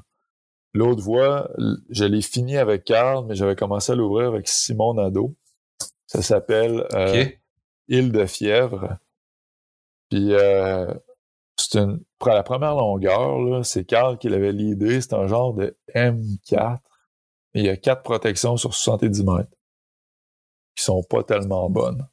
L'autre 0.73 1.01
voie, 1.01 1.49
je 1.89 2.05
l'ai 2.05 2.21
fini 2.21 2.57
avec 2.57 2.83
Carl, 2.83 3.25
mais 3.25 3.35
j'avais 3.35 3.55
commencé 3.55 3.93
à 3.93 3.95
l'ouvrir 3.95 4.27
avec 4.27 4.47
Simon 4.47 4.95
Nadeau. 4.95 5.35
Ça 6.05 6.21
s'appelle 6.21 6.85
euh. 6.93 7.25
Île 7.87 8.11
de 8.11 8.25
fièvre. 8.25 8.97
Puis 10.09 10.33
euh, 10.33 10.93
c'est 11.57 11.79
une 11.79 12.03
pour 12.19 12.29
la 12.29 12.43
première 12.43 12.75
longueur, 12.75 13.65
c'est 13.65 13.85
Carl 13.85 14.17
qui 14.17 14.29
l'avait 14.29 14.51
l'idée. 14.51 15.01
C'est 15.01 15.13
un 15.13 15.27
genre 15.27 15.53
de 15.53 15.77
M4. 15.93 16.79
Et 17.53 17.59
il 17.59 17.65
y 17.65 17.69
a 17.69 17.77
quatre 17.77 18.03
protections 18.03 18.57
sur 18.57 18.73
70 18.73 19.23
mètres 19.23 19.49
qui 20.75 20.83
sont 20.83 21.03
pas 21.03 21.23
tellement 21.23 21.69
bonnes. 21.69 22.05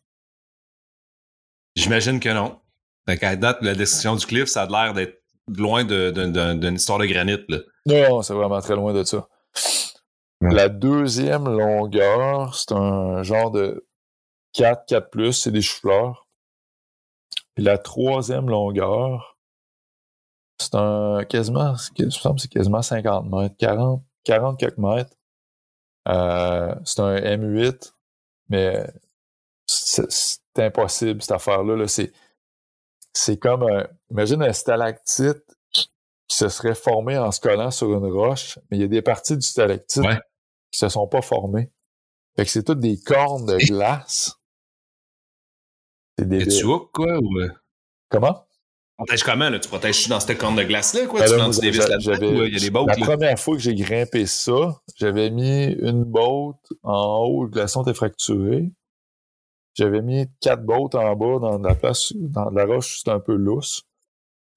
J'imagine 1.74 2.20
que 2.20 2.28
non. 2.28 2.61
Fait 3.08 3.18
qu'à 3.18 3.36
date, 3.36 3.58
la 3.62 3.74
description 3.74 4.14
du 4.16 4.26
cliff, 4.26 4.46
ça 4.46 4.62
a 4.62 4.66
l'air 4.66 4.94
d'être 4.94 5.22
loin 5.48 5.84
d'une 5.84 6.74
histoire 6.74 6.98
de 6.98 7.06
granit, 7.06 7.38
là. 7.48 7.58
Non, 7.86 8.22
c'est 8.22 8.34
vraiment 8.34 8.60
très 8.60 8.76
loin 8.76 8.92
de 8.92 9.02
ça. 9.02 9.28
Ouais. 10.40 10.54
La 10.54 10.68
deuxième 10.68 11.44
longueur, 11.44 12.54
c'est 12.54 12.72
un 12.72 13.22
genre 13.22 13.50
de 13.50 13.86
4, 14.54 14.86
4 14.86 15.30
c'est 15.32 15.50
des 15.50 15.62
choux-fleurs. 15.62 16.26
Puis 17.54 17.64
la 17.64 17.78
troisième 17.78 18.48
longueur, 18.48 19.36
c'est 20.58 20.74
un 20.74 21.24
quasiment, 21.24 21.74
il 21.96 22.06
me 22.06 22.10
semble 22.10 22.36
que 22.36 22.42
c'est 22.42 22.48
quasiment 22.52 22.82
50 22.82 23.30
mètres, 23.30 23.56
40, 23.58 24.02
40 24.24 24.58
quelques 24.58 24.78
mètres. 24.78 25.16
Euh, 26.08 26.74
c'est 26.84 27.00
un 27.00 27.16
M8, 27.16 27.92
mais 28.48 28.86
c'est 29.66 30.10
c'est 30.10 30.64
impossible 30.64 31.22
cette 31.22 31.32
affaire-là. 31.32 31.76
là. 31.76 31.88
C'est 31.88 32.12
c'est 33.12 33.36
comme 33.38 33.62
un. 33.64 33.86
Imagine 34.10 34.42
un 34.42 34.52
stalactite 34.52 35.42
qui 35.70 35.88
qui 36.28 36.36
se 36.36 36.48
serait 36.48 36.74
formé 36.74 37.18
en 37.18 37.30
se 37.30 37.40
collant 37.40 37.70
sur 37.70 37.92
une 37.92 38.10
roche, 38.10 38.58
mais 38.70 38.78
il 38.78 38.80
y 38.80 38.84
a 38.84 38.88
des 38.88 39.02
parties 39.02 39.36
du 39.36 39.46
stalactite 39.46 40.02
Ouais. 40.04 40.18
qui 40.70 40.78
se 40.78 40.88
sont 40.88 41.06
pas 41.06 41.20
formées. 41.22 41.70
Fait 42.36 42.44
que 42.46 42.50
c'est 42.50 42.62
toutes 42.62 42.80
des 42.80 42.98
cornes 42.98 43.44
de 43.46 43.58
glace. 43.58 44.36
C'est 46.18 46.28
des. 46.28 46.46
Tu 46.46 46.64
hook, 46.64 46.90
quoi? 46.92 47.18
Ou... 47.18 47.38
euh? 47.40 47.50
Comment? 48.08 48.46
protèges 48.96 49.24
comment, 49.24 49.50
là? 49.50 49.58
Tu 49.58 49.68
protèges 49.68 50.08
dans 50.08 50.20
cette 50.20 50.38
corne 50.38 50.54
de 50.54 50.62
glace-là, 50.62 51.06
quoi? 51.06 51.20
Ben 51.20 51.26
tu 51.26 51.36
prends 51.36 51.48
des 51.48 51.70
vis 51.70 51.78
là-dedans, 51.78 52.44
il 52.44 52.52
y 52.52 52.56
a 52.56 52.60
des 52.60 52.70
bottes, 52.70 52.88
La 52.88 53.06
première 53.06 53.38
fois 53.38 53.56
que 53.56 53.62
j'ai 53.62 53.74
grimpé 53.74 54.26
ça, 54.26 54.80
j'avais 54.96 55.30
mis 55.30 55.64
une 55.64 56.04
botte 56.04 56.72
en 56.82 57.24
haut, 57.24 57.44
le 57.44 57.50
glaçon 57.50 57.82
était 57.82 57.94
fracturé. 57.94 58.70
J'avais 59.74 60.02
mis 60.02 60.26
quatre 60.40 60.64
bottes 60.64 60.94
en 60.94 61.16
bas 61.16 61.38
dans 61.38 61.58
la 61.58 61.74
place, 61.74 62.12
dans 62.14 62.50
la 62.50 62.64
roche, 62.66 62.98
c'était 62.98 63.10
un 63.10 63.20
peu 63.20 63.34
lousse. 63.34 63.82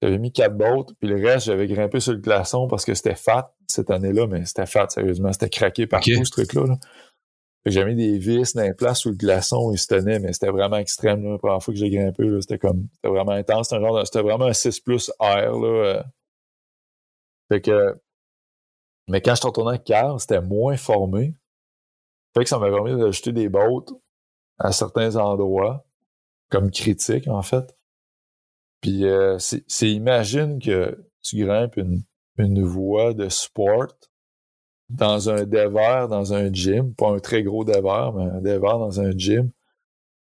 J'avais 0.02 0.18
mis 0.18 0.30
quatre 0.30 0.56
bottes, 0.56 0.92
puis 0.98 1.08
le 1.08 1.16
reste, 1.16 1.46
j'avais 1.46 1.66
grimpé 1.66 2.00
sur 2.00 2.12
le 2.12 2.18
glaçon 2.18 2.68
parce 2.68 2.84
que 2.84 2.94
c'était 2.94 3.14
fat 3.14 3.54
cette 3.66 3.90
année-là, 3.90 4.26
mais 4.26 4.44
c'était 4.44 4.66
fat, 4.66 4.88
sérieusement. 4.90 5.32
C'était 5.32 5.48
craqué 5.48 5.86
partout, 5.86 6.22
ce 6.24 6.30
truc-là. 6.30 6.66
Là. 6.66 6.76
J'avais 7.64 7.94
mis 7.94 8.12
des 8.12 8.18
vis 8.18 8.54
dans 8.54 8.62
les 8.62 8.74
places 8.74 9.06
où 9.06 9.08
le 9.08 9.16
glaçon 9.16 9.72
il 9.72 9.78
se 9.78 9.88
tenait, 9.88 10.20
mais 10.20 10.32
c'était 10.32 10.50
vraiment 10.50 10.76
extrême. 10.76 11.24
Là. 11.24 11.32
La 11.32 11.38
première 11.38 11.62
fois 11.62 11.72
que 11.72 11.80
j'ai 11.80 11.90
grimpé, 11.90 12.40
c'était 12.40 12.58
comme 12.58 12.86
c'était 12.94 13.08
vraiment 13.08 13.32
intense. 13.32 13.68
C'était, 13.68 13.82
un 13.82 13.86
genre 13.86 14.06
c'était 14.06 14.22
vraiment 14.22 14.44
un 14.44 14.52
6 14.52 14.80
plus 14.80 15.10
air. 15.18 15.52
Là. 15.52 15.66
Euh. 15.66 16.02
Fait 17.50 17.60
que. 17.60 17.94
Mais 19.08 19.20
quand 19.20 19.32
je 19.34 19.40
suis 19.40 19.48
retourné 19.48 19.78
Carl, 19.84 20.20
c'était 20.20 20.40
moins 20.40 20.76
formé. 20.76 21.34
Fait 22.36 22.44
que 22.44 22.50
ça 22.50 22.58
m'a 22.58 22.70
permis 22.70 22.96
d'ajouter 22.96 23.32
des 23.32 23.48
bottes 23.48 23.92
à 24.58 24.72
certains 24.72 25.16
endroits, 25.16 25.86
comme 26.50 26.70
critique 26.70 27.28
en 27.28 27.42
fait. 27.42 27.76
Puis 28.80 29.04
euh, 29.04 29.38
c'est 29.38 29.90
imagine 29.90 30.60
que 30.60 31.06
tu 31.22 31.44
grimpes 31.44 31.76
une, 31.76 32.02
une 32.38 32.62
voie 32.64 33.14
de 33.14 33.28
sport 33.28 33.88
dans 34.88 35.28
un 35.30 35.44
dévers, 35.44 36.08
dans 36.08 36.32
un 36.32 36.52
gym, 36.52 36.94
pas 36.94 37.10
un 37.10 37.18
très 37.18 37.42
gros 37.42 37.64
dévers, 37.64 38.12
mais 38.12 38.24
un 38.24 38.40
dévers 38.40 38.78
dans 38.78 39.00
un 39.00 39.10
gym. 39.10 39.50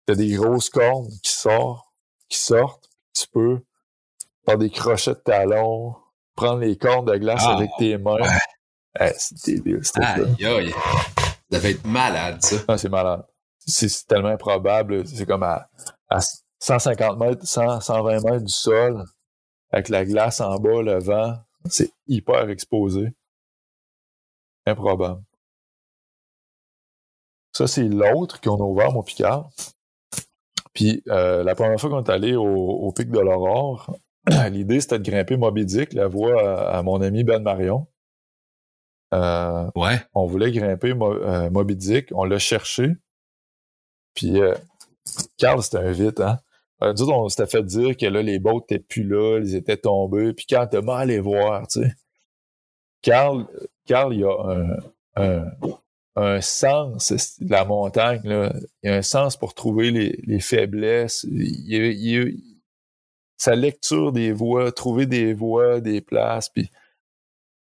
T'as 0.05 0.15
des 0.15 0.31
grosses 0.31 0.69
cornes 0.69 1.07
qui 1.23 1.31
sortent, 1.31 1.85
qui 2.27 2.39
sortent. 2.39 2.89
Tu 3.13 3.27
peux, 3.27 3.61
par 4.45 4.57
des 4.57 4.69
crochets 4.69 5.11
de 5.11 5.19
talons, 5.19 5.95
prendre 6.35 6.59
les 6.59 6.77
cornes 6.77 7.05
de 7.05 7.17
glace 7.17 7.43
ah. 7.45 7.55
avec 7.55 7.69
tes 7.77 7.97
mains. 7.97 8.17
c'est 9.17 9.45
débile, 9.45 9.79
c'était 9.83 10.03
Aïe, 10.03 10.45
aïe. 10.45 10.71
Ça 10.71 11.57
devait 11.57 11.71
être 11.71 11.85
malade, 11.85 12.41
ça. 12.41 12.57
Ah, 12.67 12.77
c'est 12.77 12.89
malade 12.89 13.25
c'est 13.65 14.07
tellement 14.07 14.29
improbable. 14.29 15.07
C'est 15.07 15.25
comme 15.25 15.43
à, 15.43 15.69
150 16.59 17.17
mètres, 17.19 17.45
120 17.45 18.23
mètres 18.23 18.45
du 18.45 18.53
sol, 18.53 19.03
avec 19.71 19.89
la 19.89 20.05
glace 20.05 20.41
en 20.41 20.59
bas, 20.59 20.81
le 20.81 20.99
vent. 20.99 21.37
C'est 21.65 21.91
hyper 22.07 22.49
exposé. 22.49 23.13
Improbable. 24.65 25.21
Ça, 27.53 27.67
c'est 27.67 27.83
l'autre 27.87 28.39
qu'on 28.41 28.57
a 28.57 28.63
ouvert, 28.63 28.91
mon 28.91 29.03
Picard. 29.03 29.49
Puis 30.73 31.03
euh, 31.09 31.43
la 31.43 31.55
première 31.55 31.79
fois 31.79 31.89
qu'on 31.89 32.03
est 32.03 32.09
allé 32.09 32.35
au, 32.35 32.91
pic 32.95 33.09
de 33.09 33.19
l'Aurore, 33.19 33.93
l'idée 34.51 34.79
c'était 34.79 34.99
de 34.99 35.03
grimper 35.09 35.35
Moby 35.35 35.65
Dick, 35.65 35.93
la 35.93 36.07
voie 36.07 36.69
à, 36.69 36.81
mon 36.81 37.01
ami 37.01 37.23
Ben 37.23 37.41
Marion. 37.41 37.87
Euh, 39.13 39.69
ouais. 39.75 39.99
On 40.13 40.25
voulait 40.25 40.51
grimper 40.51 40.93
euh, 40.97 41.49
Moby 41.49 41.75
Dick, 41.75 42.09
on 42.15 42.23
l'a 42.23 42.39
cherché. 42.39 42.93
Puis, 44.13 44.39
euh, 44.41 44.55
Carl, 45.37 45.61
c'était 45.61 45.77
un 45.77 45.91
vite, 45.91 46.19
hein. 46.19 46.39
Euh, 46.83 46.93
nous 46.93 47.03
autres, 47.03 47.13
on 47.13 47.29
s'était 47.29 47.45
fait 47.47 47.63
dire 47.63 47.95
que 47.95 48.07
là, 48.07 48.21
les 48.23 48.39
bottes 48.39 48.71
étaient 48.71 48.83
plus 48.83 49.03
là, 49.03 49.39
ils 49.39 49.55
étaient 49.55 49.77
tombés. 49.77 50.33
Puis 50.33 50.45
quand 50.49 50.67
t'as 50.69 50.81
mal 50.81 51.11
à 51.11 51.21
voir, 51.21 51.67
tu 51.67 51.81
sais. 51.81 51.93
Carl, 53.01 53.47
Carl, 53.85 54.13
il 54.13 54.23
a 54.23 54.33
un, 55.15 55.23
un, 55.23 55.51
un 56.15 56.41
sens 56.41 57.39
de 57.39 57.51
la 57.51 57.65
montagne, 57.65 58.21
là. 58.23 58.53
Il 58.83 58.89
a 58.89 58.95
un 58.95 59.01
sens 59.01 59.37
pour 59.37 59.53
trouver 59.53 59.91
les, 59.91 60.19
les 60.25 60.39
faiblesses. 60.39 61.23
Il, 61.29 61.69
il, 61.69 62.41
sa 63.37 63.55
lecture 63.55 64.11
des 64.11 64.31
voies, 64.31 64.71
trouver 64.71 65.07
des 65.07 65.33
voies, 65.33 65.81
des 65.81 66.01
places, 66.01 66.49
puis 66.49 66.69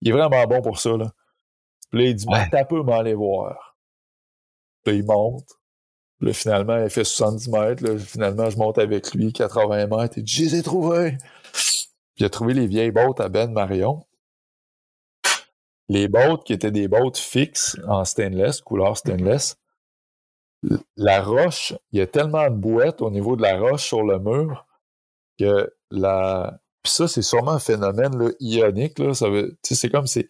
il 0.01 0.09
est 0.09 0.11
vraiment 0.11 0.45
bon 0.45 0.61
pour 0.61 0.79
ça, 0.79 0.97
là. 0.97 1.13
Puis 1.89 1.99
là, 1.99 2.09
il 2.09 2.15
dit, 2.15 2.25
ouais. 2.27 2.49
t'as 2.49 2.65
peu 2.65 2.83
mal 2.83 3.13
voir. 3.13 3.77
Puis 4.83 4.97
il 4.97 5.05
monte. 5.05 5.47
Là, 6.21 6.33
finalement, 6.33 6.77
il 6.77 6.89
fait 6.89 7.03
70 7.03 7.49
mètres. 7.49 7.97
Finalement, 7.97 8.49
je 8.49 8.57
monte 8.57 8.77
avec 8.77 9.13
lui 9.15 9.33
80 9.33 9.87
mètres. 9.87 10.19
Dit, 10.19 10.31
je 10.31 10.41
les 10.43 10.55
ai 10.55 10.63
trouvés. 10.63 11.17
A 12.19 12.29
trouvé 12.29 12.53
les 12.53 12.67
vieilles 12.67 12.91
bottes 12.91 13.19
à 13.19 13.29
Ben 13.29 13.51
Marion. 13.51 14.05
Les 15.89 16.07
bottes 16.07 16.43
qui 16.43 16.53
étaient 16.53 16.71
des 16.71 16.87
bottes 16.87 17.17
fixes 17.17 17.75
en 17.87 18.05
stainless, 18.05 18.61
couleur 18.61 18.95
stainless. 18.95 19.57
La 20.95 21.23
roche, 21.23 21.73
il 21.91 21.97
y 21.97 22.01
a 22.01 22.07
tellement 22.07 22.47
de 22.47 22.55
boîtes 22.55 23.01
au 23.01 23.09
niveau 23.09 23.35
de 23.35 23.41
la 23.41 23.57
roche 23.57 23.87
sur 23.87 24.03
le 24.03 24.19
mur 24.19 24.67
que 25.39 25.73
la. 25.89 26.59
Puis 26.83 26.93
ça, 26.93 27.07
c'est 27.07 27.23
sûrement 27.23 27.53
un 27.53 27.59
phénomène 27.59 28.31
ionique. 28.39 29.01
Ça 29.15 29.27
veut... 29.27 29.57
C'est 29.63 29.89
comme 29.89 30.05
si 30.05 30.27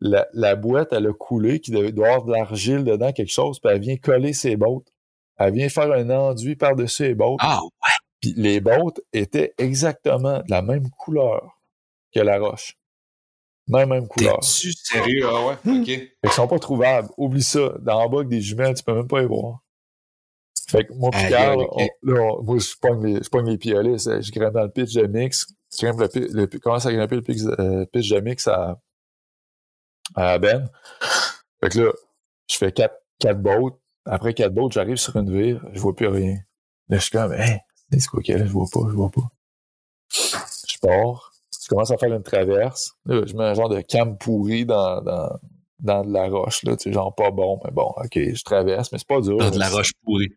la, 0.00 0.26
la 0.34 0.54
boîte, 0.56 0.92
elle 0.92 1.06
a 1.06 1.12
coulé, 1.14 1.60
qui 1.60 1.70
doit 1.70 2.08
avoir 2.08 2.24
de 2.24 2.32
l'argile 2.32 2.84
dedans, 2.84 3.12
quelque 3.12 3.32
chose, 3.32 3.58
puis 3.58 3.72
elle 3.72 3.80
vient 3.80 3.96
coller 3.96 4.34
ses 4.34 4.56
bottes. 4.56 4.91
Elle 5.38 5.54
vient 5.54 5.68
faire 5.68 5.90
un 5.92 6.10
enduit 6.10 6.56
par-dessus 6.56 7.04
les 7.04 7.14
bottes. 7.14 7.38
Ah 7.40 7.60
ouais. 7.62 7.94
Puis 8.20 8.34
les 8.36 8.60
bottes 8.60 9.00
étaient 9.12 9.54
exactement 9.58 10.38
de 10.38 10.50
la 10.50 10.62
même 10.62 10.88
couleur 10.90 11.58
que 12.14 12.20
la 12.20 12.38
roche. 12.38 12.76
Même, 13.68 13.90
même 13.90 14.08
couleur. 14.08 14.38
T'es-tu 14.40 14.72
sérieux? 14.72 15.26
Ah 15.26 15.46
ouais? 15.46 15.80
OK. 15.80 15.86
Fait 15.86 16.16
qu'ils 16.22 16.30
sont 16.30 16.48
pas 16.48 16.58
trouvables. 16.58 17.08
Oublie 17.16 17.42
ça. 17.42 17.74
Dans 17.80 18.02
le 18.02 18.08
bas, 18.08 18.18
avec 18.18 18.28
des 18.28 18.40
jumelles, 18.40 18.74
tu 18.74 18.82
peux 18.82 18.94
même 18.94 19.08
pas 19.08 19.22
y 19.22 19.26
voir. 19.26 19.60
Fait 20.68 20.84
que 20.84 20.92
moi, 20.94 21.10
Picard, 21.10 21.56
là, 22.02 22.36
moi, 22.42 22.58
je 22.58 22.74
pogne 22.80 23.04
les, 23.04 23.22
je 23.22 23.28
pogne 23.28 23.50
les 23.50 23.58
piolets. 23.58 23.98
Je 23.98 24.30
grimpe 24.32 24.54
dans 24.54 24.62
le 24.62 24.70
pitch 24.70 24.94
de 24.94 25.06
mix. 25.06 25.46
Je 25.72 25.86
grimpe 25.86 26.00
le, 26.00 26.28
le, 26.32 26.46
commence 26.46 26.86
à 26.86 26.92
grimper 26.92 27.16
le 27.16 27.22
pitch, 27.22 27.42
euh, 27.42 27.84
pitch 27.86 28.08
de 28.10 28.20
mix 28.20 28.46
à, 28.48 28.80
à 30.14 30.38
Ben. 30.38 30.70
Fait 31.60 31.70
que 31.70 31.78
là, 31.78 31.92
je 32.48 32.56
fais 32.56 32.72
quatre, 32.72 32.96
quatre 33.18 33.40
bottes. 33.40 33.78
Après 34.04 34.34
quatre 34.34 34.54
bottes, 34.54 34.72
j'arrive 34.72 34.96
sur 34.96 35.16
une 35.16 35.32
vire, 35.32 35.64
je 35.72 35.80
vois 35.80 35.94
plus 35.94 36.08
rien. 36.08 36.38
Là, 36.88 36.98
je 36.98 37.02
suis 37.02 37.10
comme, 37.10 37.32
hein, 37.32 37.58
c'est 37.90 38.06
quoi 38.06 38.20
là? 38.26 38.46
Je 38.46 38.52
vois 38.52 38.66
pas, 38.72 38.80
je 38.88 38.94
vois 38.94 39.10
pas. 39.10 39.30
Je 40.10 40.78
pars, 40.80 41.32
je 41.62 41.68
commence 41.68 41.90
à 41.90 41.96
faire 41.96 42.12
une 42.12 42.22
traverse. 42.22 42.94
Là, 43.06 43.22
je 43.24 43.34
mets 43.36 43.44
un 43.44 43.54
genre 43.54 43.68
de 43.68 43.80
cam 43.80 44.18
pourri 44.18 44.66
dans, 44.66 45.00
dans, 45.02 45.38
dans 45.78 46.04
de 46.04 46.12
la 46.12 46.28
roche, 46.28 46.64
là, 46.64 46.76
tu 46.76 46.84
sais, 46.84 46.92
genre 46.92 47.14
pas 47.14 47.30
bon, 47.30 47.60
mais 47.64 47.70
bon, 47.70 47.92
ok, 47.96 48.12
je 48.14 48.42
traverse, 48.42 48.90
mais 48.92 48.98
c'est 48.98 49.06
pas 49.06 49.20
dur. 49.20 49.36
Dans 49.36 49.50
de 49.50 49.58
la 49.58 49.68
roche 49.68 49.92
pourrie. 50.04 50.32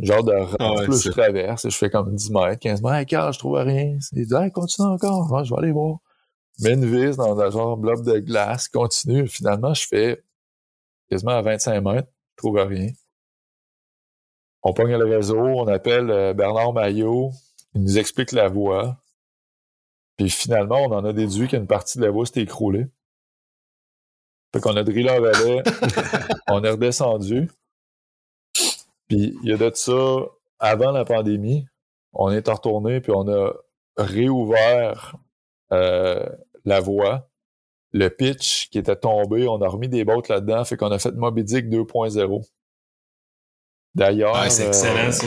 Genre 0.00 0.24
de 0.24 0.32
roche, 0.32 0.56
ah 0.58 0.74
je 0.88 1.10
traverse, 1.10 1.68
je 1.68 1.76
fais 1.76 1.90
comme 1.90 2.14
10 2.14 2.30
mètres, 2.32 2.58
15 2.58 2.82
mètres, 2.82 2.94
hey, 2.96 3.06
Carl, 3.06 3.32
je 3.32 3.38
trouve 3.38 3.56
rien. 3.56 3.96
Il 4.12 4.26
dit, 4.26 4.34
hey, 4.34 4.50
continue 4.50 4.88
encore, 4.88 5.44
je 5.44 5.54
vais 5.54 5.60
aller 5.60 5.72
voir. 5.72 5.98
Mets 6.60 6.72
une 6.72 6.84
vis 6.84 7.16
dans 7.16 7.38
un 7.38 7.50
genre 7.50 7.76
blob 7.76 8.04
de 8.04 8.18
glace, 8.18 8.68
continue. 8.68 9.26
Finalement, 9.26 9.74
je 9.74 9.86
fais 9.86 10.22
quasiment 11.10 11.32
à 11.32 11.42
25 11.42 11.80
mètres, 11.80 12.08
je 12.32 12.36
trouve 12.36 12.56
rien. 12.56 12.90
On 14.64 14.72
pogne 14.72 14.96
le 14.96 15.04
réseau, 15.04 15.38
on 15.38 15.68
appelle 15.68 16.10
euh, 16.10 16.32
Bernard 16.32 16.72
Maillot, 16.72 17.32
il 17.74 17.82
nous 17.82 17.98
explique 17.98 18.32
la 18.32 18.48
voie. 18.48 18.96
Puis 20.16 20.30
finalement, 20.30 20.78
on 20.78 20.92
en 20.92 21.04
a 21.04 21.12
déduit 21.12 21.48
qu'une 21.48 21.66
partie 21.66 21.98
de 21.98 22.04
la 22.04 22.10
voie 22.10 22.24
s'était 22.24 22.42
écroulée. 22.42 22.86
Fait 24.54 24.60
qu'on 24.60 24.76
a 24.76 24.82
drillé 24.82 25.10
en 25.10 25.20
valet, 25.20 25.62
on 26.48 26.64
est 26.64 26.70
redescendu. 26.70 27.50
Puis 29.08 29.36
il 29.42 29.50
y 29.50 29.52
a 29.52 29.58
de 29.58 29.70
ça, 29.74 30.20
avant 30.58 30.92
la 30.92 31.04
pandémie, 31.04 31.66
on 32.14 32.30
est 32.30 32.48
retourné, 32.48 33.00
puis 33.00 33.12
on 33.14 33.28
a 33.28 33.52
réouvert 33.98 35.16
euh, 35.72 36.24
la 36.64 36.80
voie. 36.80 37.28
Le 37.92 38.08
pitch 38.08 38.70
qui 38.70 38.78
était 38.78 38.96
tombé, 38.96 39.46
on 39.46 39.60
a 39.60 39.68
remis 39.68 39.88
des 39.88 40.04
bottes 40.04 40.28
là-dedans, 40.28 40.64
fait 40.64 40.76
qu'on 40.76 40.90
a 40.90 40.98
fait 40.98 41.12
Moby 41.12 41.44
Dick 41.44 41.68
2.0. 41.68 42.48
D'ailleurs. 43.94 44.50
c'est 44.50 44.66
excellent, 44.66 45.08
euh, 45.08 45.12
ça. 45.12 45.26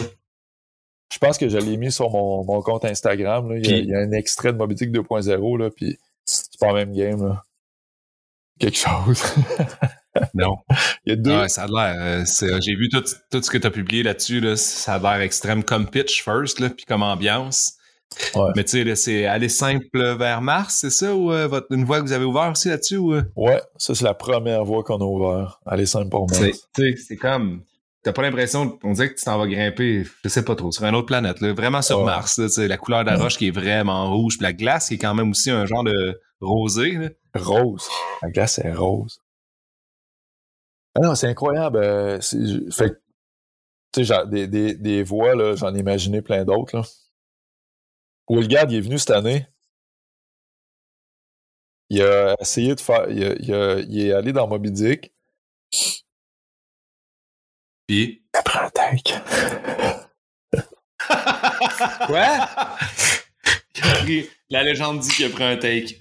Je 1.12 1.20
pense 1.20 1.38
que 1.38 1.48
je 1.48 1.58
l'ai 1.58 1.78
mis 1.78 1.92
sur 1.92 2.10
mon, 2.10 2.44
mon 2.44 2.62
compte 2.62 2.86
Instagram. 2.86 3.50
Là. 3.50 3.58
Il, 3.58 3.86
y 3.86 3.96
a, 3.96 4.00
un 4.00 4.12
extrait 4.12 4.52
de 4.52 4.58
Moby 4.58 4.76
2.0, 4.76 5.58
là, 5.58 5.70
puis 5.70 5.98
c'est 6.26 6.60
pas 6.60 6.68
le 6.68 6.74
même 6.74 6.94
game. 6.94 7.26
Là. 7.26 7.44
Quelque 8.60 8.78
chose. 8.78 9.24
non. 10.34 10.58
Il 11.06 11.10
y 11.10 11.14
a 11.14 11.16
deux. 11.16 11.40
Ouais, 11.40 11.50
ça 11.50 11.64
a 11.64 11.68
l'air. 11.68 11.96
Euh, 12.00 12.60
j'ai 12.60 12.76
vu 12.76 12.90
tout, 12.90 13.04
tout, 13.32 13.42
ce 13.42 13.50
que 13.50 13.58
tu 13.58 13.68
as 13.68 13.72
publié 13.72 14.04
là-dessus. 14.04 14.42
Là, 14.42 14.58
ça 14.58 14.96
a 14.96 15.00
l'air 15.00 15.22
extrême 15.22 15.64
comme 15.64 15.90
pitch 15.90 16.24
first, 16.24 16.60
là, 16.60 16.70
puis 16.70 16.86
comme 16.86 17.04
ambiance. 17.04 17.76
Ouais. 18.36 18.52
Mais 18.56 18.64
tu 18.64 18.84
sais, 18.84 18.96
c'est 18.96 19.26
aller 19.26 19.50
simple 19.50 20.16
vers 20.16 20.42
Mars, 20.42 20.78
c'est 20.82 20.90
ça? 20.90 21.14
Ou 21.16 21.32
euh, 21.32 21.48
votre, 21.48 21.68
une 21.72 21.86
voie 21.86 22.00
que 22.00 22.06
vous 22.06 22.14
avez 22.14 22.26
ouverte 22.26 22.52
aussi 22.52 22.70
là-dessus? 22.70 22.98
Ou... 22.98 23.16
Ouais, 23.36 23.62
ça 23.78 23.94
c'est 23.94 24.06
la 24.06 24.14
première 24.14 24.64
voie 24.66 24.84
qu'on 24.84 24.98
a 24.98 25.04
ouverte. 25.04 25.60
Aller 25.66 25.86
simple 25.86 26.10
pour 26.10 26.28
Mars. 26.30 26.68
C'est 26.76 27.18
comme 27.18 27.62
t'as 28.08 28.14
pas 28.14 28.22
l'impression, 28.22 28.80
on 28.84 28.94
dirait 28.94 29.10
que 29.10 29.20
tu 29.20 29.26
t'en 29.26 29.38
vas 29.38 29.48
grimper, 29.48 30.06
je 30.24 30.30
sais 30.30 30.46
pas 30.46 30.56
trop, 30.56 30.72
sur 30.72 30.86
une 30.86 30.96
autre 30.96 31.08
planète, 31.08 31.42
là, 31.42 31.52
vraiment 31.52 31.82
sur 31.82 32.06
Mars. 32.06 32.38
Là, 32.38 32.68
la 32.68 32.78
couleur 32.78 33.04
de 33.04 33.10
la 33.10 33.18
roche 33.18 33.38
qui 33.38 33.48
est 33.48 33.52
vraiment 33.52 34.10
rouge, 34.10 34.38
puis 34.38 34.44
la 34.44 34.54
glace 34.54 34.88
qui 34.88 34.94
est 34.94 34.98
quand 34.98 35.14
même 35.14 35.32
aussi 35.32 35.52
un 35.52 35.66
genre 35.66 35.84
de 35.84 36.22
rosé. 36.40 36.94
Là. 36.94 37.10
Rose. 37.36 37.86
La 38.22 38.30
glace 38.30 38.60
est 38.60 38.72
rose. 38.72 39.20
Ah 40.96 41.02
non, 41.02 41.16
c'est 41.16 41.28
incroyable. 41.28 41.80
Euh, 41.80 42.22
fait 42.72 43.02
tu 43.94 44.06
sais, 44.06 44.28
des, 44.28 44.48
des, 44.48 44.76
des 44.76 45.04
là, 45.04 45.56
j'en 45.56 45.76
ai 45.76 45.80
imaginé 45.80 46.22
plein 46.22 46.46
d'autres. 46.46 46.82
Wilgard, 48.30 48.68
il 48.70 48.78
est 48.78 48.82
venu 48.82 48.98
cette 48.98 49.12
année. 49.12 49.46
Il 51.90 52.02
a 52.02 52.38
essayé 52.40 52.74
de 52.74 52.80
faire. 52.80 53.10
Il, 53.10 53.36
il, 53.90 54.00
est 54.00 54.14
allé 54.14 54.32
dans 54.32 54.48
Moby 54.48 54.72
Dick. 54.72 55.14
Puis. 57.88 58.24
Il 58.34 58.38
a 58.38 58.44
pris 58.44 58.60
un 58.60 58.70
tank. 58.70 59.14
Quoi? 62.06 62.48
La 64.50 64.64
légende 64.64 65.00
dit 65.00 65.10
qu'il 65.10 65.26
a 65.26 65.30
pris 65.30 65.44
un 65.44 65.58
take. 65.58 66.00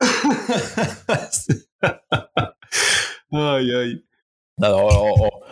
aïe, 3.32 3.74
aïe. 3.74 4.04
Alors, 4.62 5.42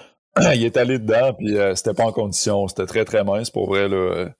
il 0.55 0.65
est 0.65 0.77
allé 0.77 0.99
dedans, 0.99 1.33
puis 1.35 1.57
euh, 1.57 1.75
c'était 1.75 1.95
pas 1.95 2.07
en 2.07 2.13
condition. 2.13 2.69
C'était 2.69 2.87
très, 2.87 3.05
très 3.05 3.25
mince 3.25 3.51
pour 3.51 3.69
vrai. 3.69 3.89
Là. 3.89 4.31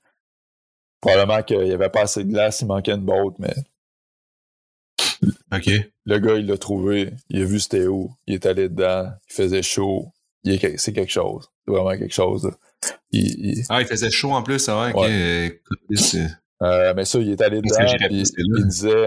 Probablement 1.01 1.43
qu'il 1.43 1.61
n'y 1.61 1.73
avait 1.73 1.91
pas 1.91 2.03
assez 2.03 2.25
de 2.25 2.31
glace, 2.31 2.61
il 2.61 2.67
manquait 2.67 2.93
une 2.93 3.05
botte, 3.05 3.39
mais. 3.39 3.55
OK. 5.53 5.71
Le 6.05 6.19
gars, 6.19 6.35
il 6.35 6.47
l'a 6.47 6.59
trouvé, 6.59 7.13
il 7.29 7.43
a 7.43 7.45
vu 7.45 7.61
c'était 7.61 7.87
où, 7.87 8.15
il 8.27 8.35
est 8.35 8.47
allé 8.47 8.69
dedans, 8.69 9.11
il 9.29 9.35
faisait 9.35 9.63
chaud. 9.63 10.13
C'est 10.45 10.93
quelque 10.93 11.11
chose. 11.11 11.51
C'est 11.67 11.75
vraiment 11.75 11.99
quelque 11.99 12.15
chose. 12.15 12.51
Il, 13.11 13.63
Ah, 13.69 13.81
il 13.81 13.87
faisait 13.87 14.11
chaud 14.11 14.33
en 14.33 14.43
plus, 14.43 14.69
ah 14.69 14.93
ouais, 14.95 15.61
euh, 16.61 16.93
mais 16.95 17.05
ça, 17.05 17.21
il 17.21 17.31
est 17.31 17.41
allé 17.41 17.61
dedans, 17.61 17.87
puis 18.09 18.23
il 18.37 18.67
disait. 18.67 19.07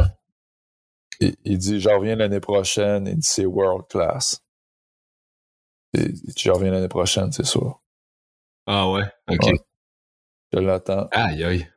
Il, 1.20 1.36
il, 1.44 1.58
dit, 1.58 1.80
j'en 1.80 2.00
reviens 2.00 2.16
l'année 2.16 2.40
prochaine, 2.40 3.08
il 3.08 3.18
dit, 3.18 3.28
c'est 3.28 3.46
world 3.46 3.88
class. 3.90 4.42
Et, 5.98 6.14
je 6.38 6.52
reviens 6.52 6.72
l'année 6.72 6.88
prochaine, 6.88 7.32
c'est 7.32 7.46
sûr. 7.46 7.82
Ah 8.66 8.90
ouais, 8.90 9.04
ok. 9.30 9.52
Je 10.54 10.60
l'attends. 10.60 11.08
Aïe, 11.12 11.44
aïe. 11.44 11.68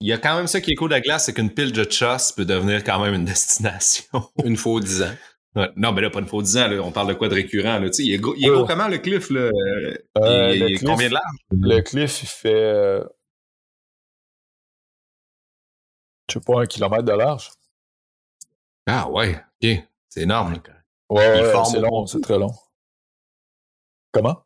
Il 0.00 0.08
y 0.08 0.12
a 0.12 0.18
quand 0.18 0.36
même 0.36 0.46
ça 0.46 0.60
qui 0.60 0.72
est 0.72 0.74
cool 0.74 0.90
de 0.90 0.94
la 0.94 1.00
glace, 1.00 1.26
c'est 1.26 1.32
qu'une 1.32 1.52
pile 1.52 1.72
de 1.72 1.88
choss 1.88 2.32
peut 2.32 2.44
devenir 2.44 2.84
quand 2.84 3.00
même 3.00 3.14
une 3.14 3.24
destination. 3.26 4.04
une 4.44 4.56
fois 4.56 4.80
dix 4.80 5.02
ans. 5.02 5.14
Non, 5.76 5.92
mais 5.92 6.00
là, 6.00 6.10
pas 6.10 6.18
une 6.18 6.26
fois 6.26 6.42
dix 6.42 6.56
ans, 6.56 6.68
on 6.82 6.90
parle 6.90 7.08
de 7.08 7.14
quoi 7.14 7.28
de 7.28 7.34
récurrent. 7.34 7.78
Là? 7.78 7.88
Il 7.98 8.12
est, 8.12 8.18
gros, 8.18 8.34
il 8.36 8.44
est 8.44 8.50
gros 8.50 8.66
comment 8.66 8.88
le 8.88 8.98
cliff? 8.98 9.30
Là? 9.30 9.50
Euh, 10.18 10.54
il, 10.54 10.74
le 10.74 10.86
combien 10.86 11.08
de 11.08 11.14
large? 11.14 11.36
Le 11.50 11.80
cliff, 11.80 12.22
il 12.22 12.28
fait. 12.28 12.52
Euh, 12.52 13.04
je 16.28 16.34
sais 16.34 16.40
pas, 16.40 16.62
un 16.62 16.66
kilomètre 16.66 17.04
de 17.04 17.12
large. 17.12 17.52
Ah 18.86 19.08
ouais, 19.10 19.36
ok. 19.62 19.70
C'est 20.08 20.22
énorme. 20.22 20.54
Ouais, 21.08 21.42
ouais 21.42 21.64
c'est 21.64 21.80
long, 21.80 22.06
c'est 22.06 22.20
très 22.20 22.38
long. 22.38 22.52
Comment? 24.12 24.44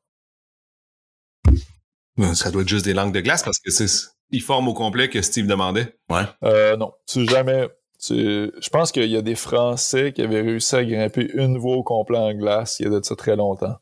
Ça 2.35 2.51
doit 2.51 2.63
être 2.63 2.69
juste 2.69 2.85
des 2.85 2.95
langues 2.95 3.15
de 3.15 3.21
glace 3.21 3.43
parce 3.43 3.59
que 3.59 3.71
c'est 3.71 3.87
il 4.31 4.43
forme 4.43 4.69
au 4.69 4.75
complet 4.75 5.09
que 5.09 5.23
Steve 5.23 5.47
demandait. 5.47 5.99
Ouais. 6.11 6.25
Euh, 6.43 6.77
non, 6.77 6.93
c'est 7.07 7.25
jamais. 7.25 7.69
Je 8.01 8.71
pense 8.71 8.93
qu'il 8.93 9.11
y 9.11 9.17
a 9.17 9.23
des 9.23 9.35
Français 9.35 10.13
qui 10.13 10.23
avaient 10.23 10.41
réussi 10.41 10.77
à 10.77 10.85
grimper 10.85 11.31
une 11.35 11.59
voie 11.59 11.77
au 11.77 11.83
complet 11.83 12.19
en 12.19 12.33
glace 12.35 12.79
il 12.81 12.85
y 12.85 12.87
a 12.87 12.91
de 12.91 13.05
ça 13.05 13.17
très 13.17 13.37
longtemps. 13.37 13.77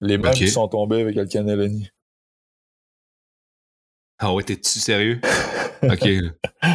Les 0.00 0.18
mêmes 0.18 0.32
qui 0.32 0.48
sont 0.48 0.68
tombés 0.68 1.00
avec 1.00 1.28
Caneloni. 1.28 1.88
Ah 4.18 4.32
ouais, 4.32 4.42
t'es-tu 4.44 4.78
sérieux? 4.78 5.20
ok. 5.82 6.08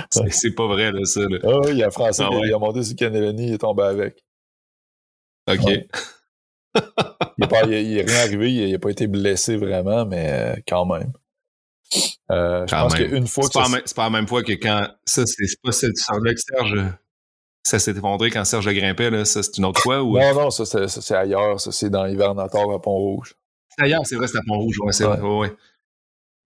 C'est 0.32 0.56
pas 0.56 0.68
vrai, 0.68 0.92
là, 0.92 1.06
ça. 1.06 1.22
Là. 1.22 1.38
Ah 1.44 1.60
oui, 1.60 1.72
il 1.72 1.78
y 1.78 1.84
a 1.84 1.88
un 1.88 1.92
Français 1.92 2.24
ah 2.26 2.30
qui 2.30 2.54
a 2.54 2.58
monté 2.58 2.84
sur 2.84 2.96
Caneloni, 2.96 3.48
il 3.48 3.54
est 3.54 3.58
tombé 3.58 3.84
avec. 3.84 4.24
Ok. 5.50 5.88
il, 7.38 7.48
n'est 7.48 8.02
rien 8.02 8.24
arrivé, 8.24 8.54
il 8.54 8.72
n'a 8.72 8.80
pas 8.80 8.90
été 8.90 9.08
blessé 9.08 9.56
vraiment, 9.56 10.06
mais 10.06 10.32
euh, 10.32 10.56
quand 10.68 10.86
même. 10.86 11.14
Euh, 12.32 12.66
je 12.68 12.76
pense 12.76 12.96
qu'une 12.96 13.28
fois 13.28 13.46
c'est 13.46 13.96
pas, 13.96 14.04
la 14.04 14.10
même 14.10 14.28
fois 14.28 14.44
que 14.44 14.54
quand. 14.54 14.90
Ça, 15.06 15.24
c'est 15.26 15.62
pas 15.64 15.72
celle 15.72 15.92
du 15.92 16.36
que 16.36 16.42
Serge. 16.42 16.84
Ça 17.64 17.80
s'est 17.80 17.92
effondré 17.92 18.30
quand 18.30 18.46
Serge 18.46 18.68
a 18.68 18.74
grimpé, 18.74 19.10
là. 19.10 19.26
Ça, 19.26 19.44
c'est 19.44 19.58
une 19.58 19.66
autre 19.66 19.82
fois 19.82 20.02
ou? 20.02 20.18
Non, 20.18 20.34
non, 20.34 20.50
ça, 20.50 20.88
c'est 20.88 21.16
ailleurs. 21.16 21.60
Ça, 21.60 21.72
c'est 21.72 21.90
dans 21.90 22.06
l'hivernator 22.06 22.74
à 22.74 22.82
Pont-Rouge. 22.82 23.36
C'est 23.76 23.86
ailleurs, 23.86 24.06
c'est 24.06 24.16
vrai, 24.16 24.28
c'est 24.28 24.38
à 24.38 24.42
Pont-Rouge. 24.46 24.80
Ouais, 24.80 24.94
c'est 24.94 25.04
vrai. 25.04 25.20
Ouais, 25.20 25.54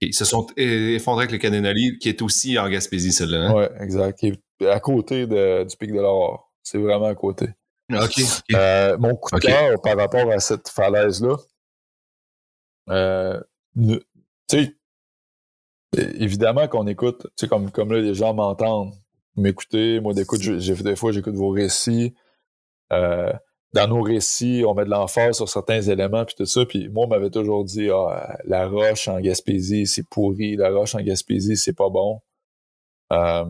Ils 0.02 0.14
se 0.14 0.26
sont 0.26 0.48
effondrés 0.58 1.24
avec 1.24 1.32
le 1.32 1.38
Canonali, 1.38 1.98
qui 2.00 2.10
est 2.10 2.22
aussi 2.22 2.58
en 2.58 2.70
Gaspésie, 2.70 3.12
celle-là. 3.12 3.50
Hein? 3.50 3.54
Oui, 3.56 3.64
exact. 3.80 4.20
Qui 4.20 4.34
est 4.60 4.68
à 4.68 4.80
côté 4.80 5.28
de, 5.28 5.64
du 5.64 5.78
pic 5.78 5.92
de 5.92 6.00
l'Aurore. 6.00 6.52
C'est 6.64 6.78
vraiment 6.78 7.08
à 7.08 7.16
côté. 7.16 7.50
OK. 7.94 8.22
Euh, 8.54 8.98
mon 8.98 9.16
coup 9.16 9.36
de 9.36 9.42
cœur 9.42 9.82
par 9.82 9.98
rapport 9.98 10.32
à 10.32 10.40
cette 10.40 10.70
falaise-là, 10.70 11.36
euh, 12.90 13.40
tu 13.76 14.00
sais, 14.50 14.76
évidemment 15.98 16.68
qu'on 16.68 16.88
écoute, 16.88 17.24
tu 17.24 17.32
sais, 17.36 17.48
comme, 17.48 17.72
comme 17.72 17.92
là, 17.92 18.00
les 18.00 18.14
gens 18.14 18.34
m'entendent 18.34 18.94
m'écouter. 19.36 20.00
Moi, 20.00 20.14
d'écoute, 20.14 20.42
des 20.42 20.96
fois, 20.96 21.12
j'écoute 21.12 21.36
vos 21.36 21.50
récits. 21.50 22.14
Euh, 22.92 23.32
dans 23.74 23.88
nos 23.88 24.02
récits, 24.02 24.64
on 24.68 24.74
met 24.74 24.84
de 24.84 24.90
l'emphase 24.90 25.38
sur 25.38 25.48
certains 25.48 25.82
éléments, 25.82 26.26
puis 26.26 26.36
tout 26.38 26.46
ça. 26.46 26.66
Puis 26.66 26.90
moi, 26.90 27.06
on 27.06 27.10
m'avait 27.10 27.30
toujours 27.30 27.64
dit, 27.64 27.90
ah, 27.90 28.38
la 28.46 28.68
roche 28.68 29.08
en 29.08 29.20
Gaspésie, 29.20 29.86
c'est 29.88 30.08
pourri. 30.10 30.58
La 30.58 30.72
roche 30.72 30.96
en 30.96 31.02
Gaspésie, 31.02 31.56
c'est 31.56 31.76
pas 31.76 31.90
bon. 31.90 32.20
Euh, 33.14 33.46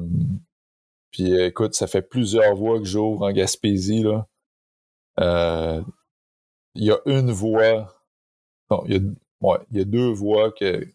puis 1.11 1.33
écoute, 1.41 1.73
ça 1.73 1.87
fait 1.87 2.01
plusieurs 2.03 2.55
voix 2.55 2.79
que 2.79 2.85
j'ouvre 2.85 3.23
en 3.23 3.31
Gaspésie, 3.31 4.03
là. 4.03 4.27
Euh, 5.19 5.81
il 6.75 6.85
y 6.85 6.91
a 6.91 6.99
une 7.05 7.31
voix, 7.31 7.93
non, 8.69 8.83
il 8.87 8.93
y 8.93 8.97
a, 8.97 9.01
ouais, 9.41 9.57
il 9.71 9.77
y 9.77 9.81
a 9.81 9.85
deux 9.85 10.09
voix 10.11 10.51
que 10.51 10.87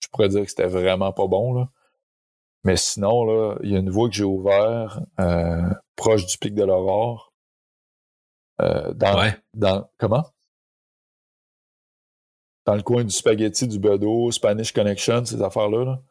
je 0.00 0.08
pourrais 0.08 0.28
dire 0.28 0.42
que 0.42 0.50
c'était 0.50 0.66
vraiment 0.66 1.12
pas 1.12 1.26
bon, 1.26 1.54
là. 1.54 1.68
Mais 2.64 2.76
sinon, 2.76 3.24
là, 3.24 3.56
il 3.62 3.70
y 3.70 3.76
a 3.76 3.78
une 3.78 3.90
voie 3.90 4.08
que 4.08 4.14
j'ai 4.14 4.24
ouverte 4.24 4.98
euh, 5.18 5.70
proche 5.96 6.26
du 6.26 6.36
pic 6.36 6.54
de 6.54 6.64
l'aurore. 6.64 7.32
Euh, 8.60 8.92
dans, 8.92 9.32
dans 9.54 9.90
comment? 9.98 10.26
Dans 12.66 12.74
le 12.74 12.82
coin 12.82 13.04
du 13.04 13.10
spaghetti, 13.10 13.66
du 13.66 13.78
bedo, 13.78 14.30
Spanish 14.30 14.72
Connection, 14.72 15.24
ces 15.24 15.40
affaires-là. 15.40 15.84
Là. 15.84 16.02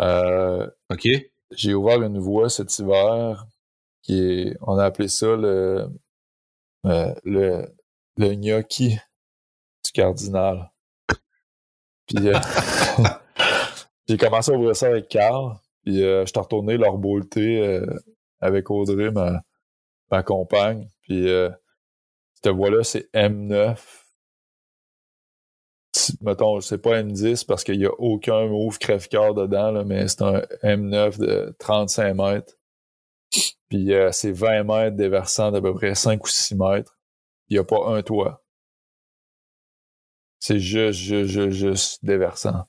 Euh, 0.00 0.70
OK. 0.90 1.08
J'ai 1.50 1.74
ouvert 1.74 2.02
une 2.02 2.18
voie 2.18 2.48
cet 2.48 2.78
hiver 2.78 3.46
qui 4.02 4.20
est, 4.20 4.56
on 4.60 4.78
a 4.78 4.84
appelé 4.84 5.08
ça 5.08 5.34
le, 5.34 5.88
euh, 6.86 7.14
le, 7.24 7.66
le 8.16 8.34
gnocchi 8.34 8.98
du 9.84 9.92
cardinal. 9.92 10.72
Puis 12.06 12.28
euh, 12.28 12.38
j'ai 14.08 14.16
commencé 14.16 14.52
à 14.52 14.54
ouvrir 14.54 14.76
ça 14.76 14.88
avec 14.88 15.08
Carl. 15.08 15.56
Puis 15.84 16.02
euh, 16.02 16.24
je 16.26 16.30
suis 16.30 16.40
retourné 16.40 16.76
leur 16.76 16.98
beauté 16.98 17.60
euh, 17.60 17.86
avec 18.40 18.70
Audrey, 18.70 19.10
ma, 19.12 20.22
compagne. 20.24 20.88
Puis 21.02 21.28
euh, 21.28 21.48
cette 22.34 22.52
voie-là, 22.52 22.82
c'est 22.82 23.08
M9. 23.12 23.78
Mettons, 26.20 26.60
c'est 26.60 26.82
pas 26.82 27.02
M10 27.02 27.46
parce 27.46 27.64
qu'il 27.64 27.78
n'y 27.78 27.86
a 27.86 27.92
aucun 27.98 28.46
move 28.46 28.78
crève-cœur 28.78 29.34
dedans, 29.34 29.84
mais 29.84 30.08
c'est 30.08 30.22
un 30.22 30.40
M9 30.62 31.18
de 31.18 31.56
35 31.58 32.14
mètres. 32.14 32.54
Puis 33.68 33.92
c'est 34.12 34.32
20 34.32 34.64
mètres 34.64 34.96
déversant 34.96 35.50
d'à 35.52 35.60
peu 35.60 35.72
près 35.74 35.94
5 35.94 36.22
ou 36.22 36.28
6 36.28 36.54
mètres. 36.56 36.98
Il 37.48 37.54
n'y 37.54 37.58
a 37.58 37.64
pas 37.64 37.88
un 37.88 38.02
toit. 38.02 38.44
C'est 40.38 40.58
juste, 40.58 40.98
juste, 40.98 41.30
juste, 41.30 41.50
juste 41.50 42.04
déversant. 42.04 42.66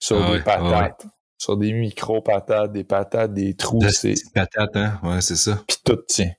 Sur 0.00 0.24
ah 0.24 0.32
des 0.32 0.42
patates. 0.42 1.06
Sur 1.38 1.56
des 1.56 1.72
micro-patates, 1.72 2.72
des 2.72 2.84
patates, 2.84 3.32
des 3.32 3.54
trous. 3.54 3.82
C'est 3.90 4.14
patates, 4.34 4.76
hein? 4.76 4.98
Ouais, 5.02 5.20
c'est 5.20 5.36
ça. 5.36 5.62
Puis 5.68 5.76
tout 5.84 5.96
tient. 6.08 6.32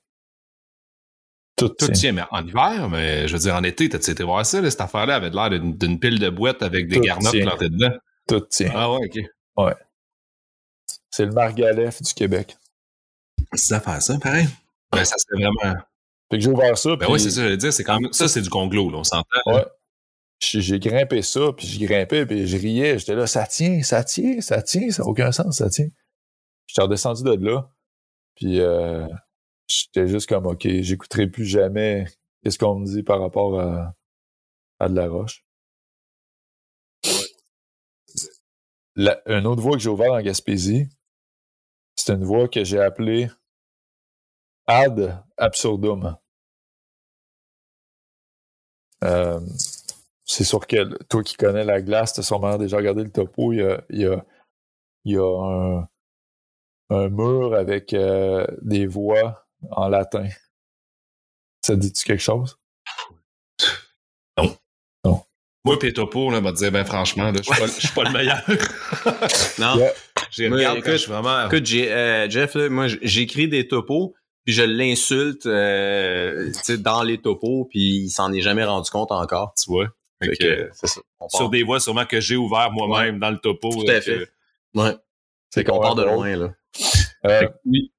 Tout, 1.56 1.68
tout 1.68 1.88
tient. 1.88 2.12
mais 2.12 2.22
en 2.30 2.44
hiver, 2.44 2.88
mais 2.88 3.28
je 3.28 3.32
veux 3.32 3.38
dire, 3.38 3.54
en 3.54 3.62
été, 3.62 3.88
t'as 3.88 3.98
été 3.98 4.24
voir 4.24 4.44
ça, 4.44 4.60
là, 4.60 4.70
cette 4.70 4.80
affaire-là 4.80 5.16
avait 5.16 5.30
l'air 5.30 5.50
d'une 5.50 5.98
pile 5.98 6.18
de 6.18 6.28
boîtes 6.28 6.62
avec 6.62 6.88
des 6.88 7.00
garnottes 7.00 7.40
plantées 7.40 7.68
dedans. 7.68 7.92
Tout 8.28 8.40
tient. 8.40 8.72
Ah 8.74 8.92
ouais, 8.92 9.06
ok. 9.06 9.18
Ouais. 9.56 9.74
C'est 11.10 11.26
le 11.26 11.32
Margalef 11.32 12.02
du 12.02 12.14
Québec. 12.14 12.56
Ça, 13.54 13.80
ça, 14.00 14.18
pareil. 14.18 14.48
Ben, 14.90 15.04
ça 15.04 15.16
serait 15.18 15.42
vraiment. 15.42 15.80
Fait 16.30 16.38
que 16.38 16.40
j'ai 16.40 16.50
ouvert 16.50 16.78
ça. 16.78 16.96
Ben 16.96 17.06
oui, 17.10 17.20
c'est 17.20 17.30
ça, 17.30 17.42
je 17.42 17.48
veux 17.48 17.56
dire, 17.56 17.72
c'est 17.72 17.84
quand 17.84 18.00
même. 18.00 18.12
Ça, 18.12 18.28
c'est 18.28 18.40
du 18.40 18.48
conglo, 18.48 18.90
là, 18.90 18.98
on 18.98 19.04
s'entend. 19.04 19.40
Ouais 19.46 19.64
j'ai 20.42 20.78
grimpé 20.78 21.22
ça, 21.22 21.52
puis 21.56 21.66
je 21.66 21.84
grimpais, 21.84 22.26
puis 22.26 22.46
je 22.46 22.56
riais. 22.56 22.98
J'étais 22.98 23.14
là, 23.14 23.26
ça 23.26 23.46
tient, 23.46 23.82
ça 23.82 24.04
tient, 24.04 24.40
ça 24.40 24.62
tient, 24.62 24.90
ça 24.90 25.02
n'a 25.02 25.08
aucun 25.08 25.32
sens, 25.32 25.58
ça 25.58 25.70
tient. 25.70 25.88
J'étais 26.66 26.82
redescendu 26.82 27.22
de 27.22 27.34
là, 27.44 27.70
puis 28.34 28.60
euh, 28.60 29.06
j'étais 29.68 30.08
juste 30.08 30.28
comme, 30.28 30.46
OK, 30.46 30.66
j'écouterai 30.66 31.28
plus 31.28 31.44
jamais 31.44 32.06
qu'est-ce 32.42 32.58
qu'on 32.58 32.80
me 32.80 32.86
dit 32.86 33.02
par 33.02 33.20
rapport 33.20 33.60
à, 33.60 33.94
à 34.80 34.88
de 34.88 34.94
la 34.94 35.08
roche. 35.08 35.44
La, 38.94 39.22
une 39.26 39.46
autre 39.46 39.62
voie 39.62 39.72
que 39.72 39.82
j'ai 39.82 39.88
ouverte 39.88 40.12
en 40.12 40.20
Gaspésie, 40.20 40.86
c'est 41.96 42.12
une 42.12 42.24
voie 42.24 42.48
que 42.48 42.64
j'ai 42.64 42.80
appelée 42.80 43.30
Ad 44.66 45.24
Absurdum. 45.36 46.16
Euh, 49.04 49.40
c'est 50.24 50.44
sûr 50.44 50.66
que 50.66 51.02
toi 51.04 51.22
qui 51.22 51.36
connais 51.36 51.64
la 51.64 51.82
glace, 51.82 52.14
tu 52.14 52.20
as 52.20 52.22
sûrement 52.22 52.56
déjà 52.56 52.76
regardé 52.76 53.02
le 53.04 53.10
topo. 53.10 53.52
Il 53.52 53.58
y 53.58 53.62
a, 53.62 53.84
il 53.90 54.00
y 54.00 54.06
a, 54.06 54.24
il 55.04 55.12
y 55.14 55.18
a 55.18 55.78
un, 55.80 55.88
un 56.90 57.08
mur 57.08 57.54
avec 57.54 57.92
euh, 57.92 58.46
des 58.62 58.86
voix 58.86 59.46
en 59.70 59.88
latin. 59.88 60.28
Ça 61.64 61.76
dit-tu 61.76 62.04
quelque 62.04 62.22
chose? 62.22 62.58
Non. 64.38 64.56
Non. 65.04 65.22
Moi, 65.64 65.78
pis 65.78 65.92
Topo, 65.92 66.30
là, 66.30 66.40
m'a 66.40 66.52
dit, 66.52 66.70
ben 66.70 66.84
franchement, 66.86 67.30
là, 67.30 67.34
je 67.36 67.42
suis 67.42 67.54
pas, 67.54 67.66
je 67.66 67.72
suis 67.72 67.94
pas 67.94 68.04
le 68.04 68.12
meilleur. 68.12 68.42
Non. 69.58 69.76
Yeah. 69.76 69.92
J'ai 70.30 70.46
écoute, 70.46 70.84
je 70.86 70.96
suis 70.96 71.12
vraiment. 71.12 71.46
Écoute, 71.46 71.68
euh, 71.70 72.30
Jeff, 72.30 72.54
là, 72.54 72.70
moi, 72.70 72.86
j'écris 73.02 73.48
des 73.48 73.68
topos, 73.68 74.14
puis 74.44 74.54
je 74.54 74.62
l'insulte 74.62 75.44
euh, 75.44 76.50
dans 76.78 77.02
les 77.02 77.18
topos, 77.18 77.66
puis 77.70 78.04
il 78.04 78.10
s'en 78.10 78.32
est 78.32 78.40
jamais 78.40 78.64
rendu 78.64 78.90
compte 78.90 79.12
encore. 79.12 79.54
tu 79.62 79.70
vois. 79.70 79.88
Fait 80.22 80.36
que, 80.36 80.70
ça. 80.72 81.00
Part- 81.18 81.30
sur 81.30 81.48
des 81.50 81.62
voies 81.62 81.80
sûrement 81.80 82.04
que 82.06 82.20
j'ai 82.20 82.36
ouvert 82.36 82.70
moi-même 82.72 83.18
dans 83.18 83.30
le 83.30 83.38
topo. 83.38 83.70
Tout 83.70 83.84
là, 83.86 83.96
à 83.96 84.00
fait. 84.00 84.18
que- 84.74 84.80
Ouais. 84.80 84.96
C'est 85.50 85.64
qu'on 85.64 85.78
part 85.80 85.94
de 85.94 86.02
loin, 86.04 86.34
là. 86.36 86.54
Euh, 87.26 87.46
oui. 87.66 87.92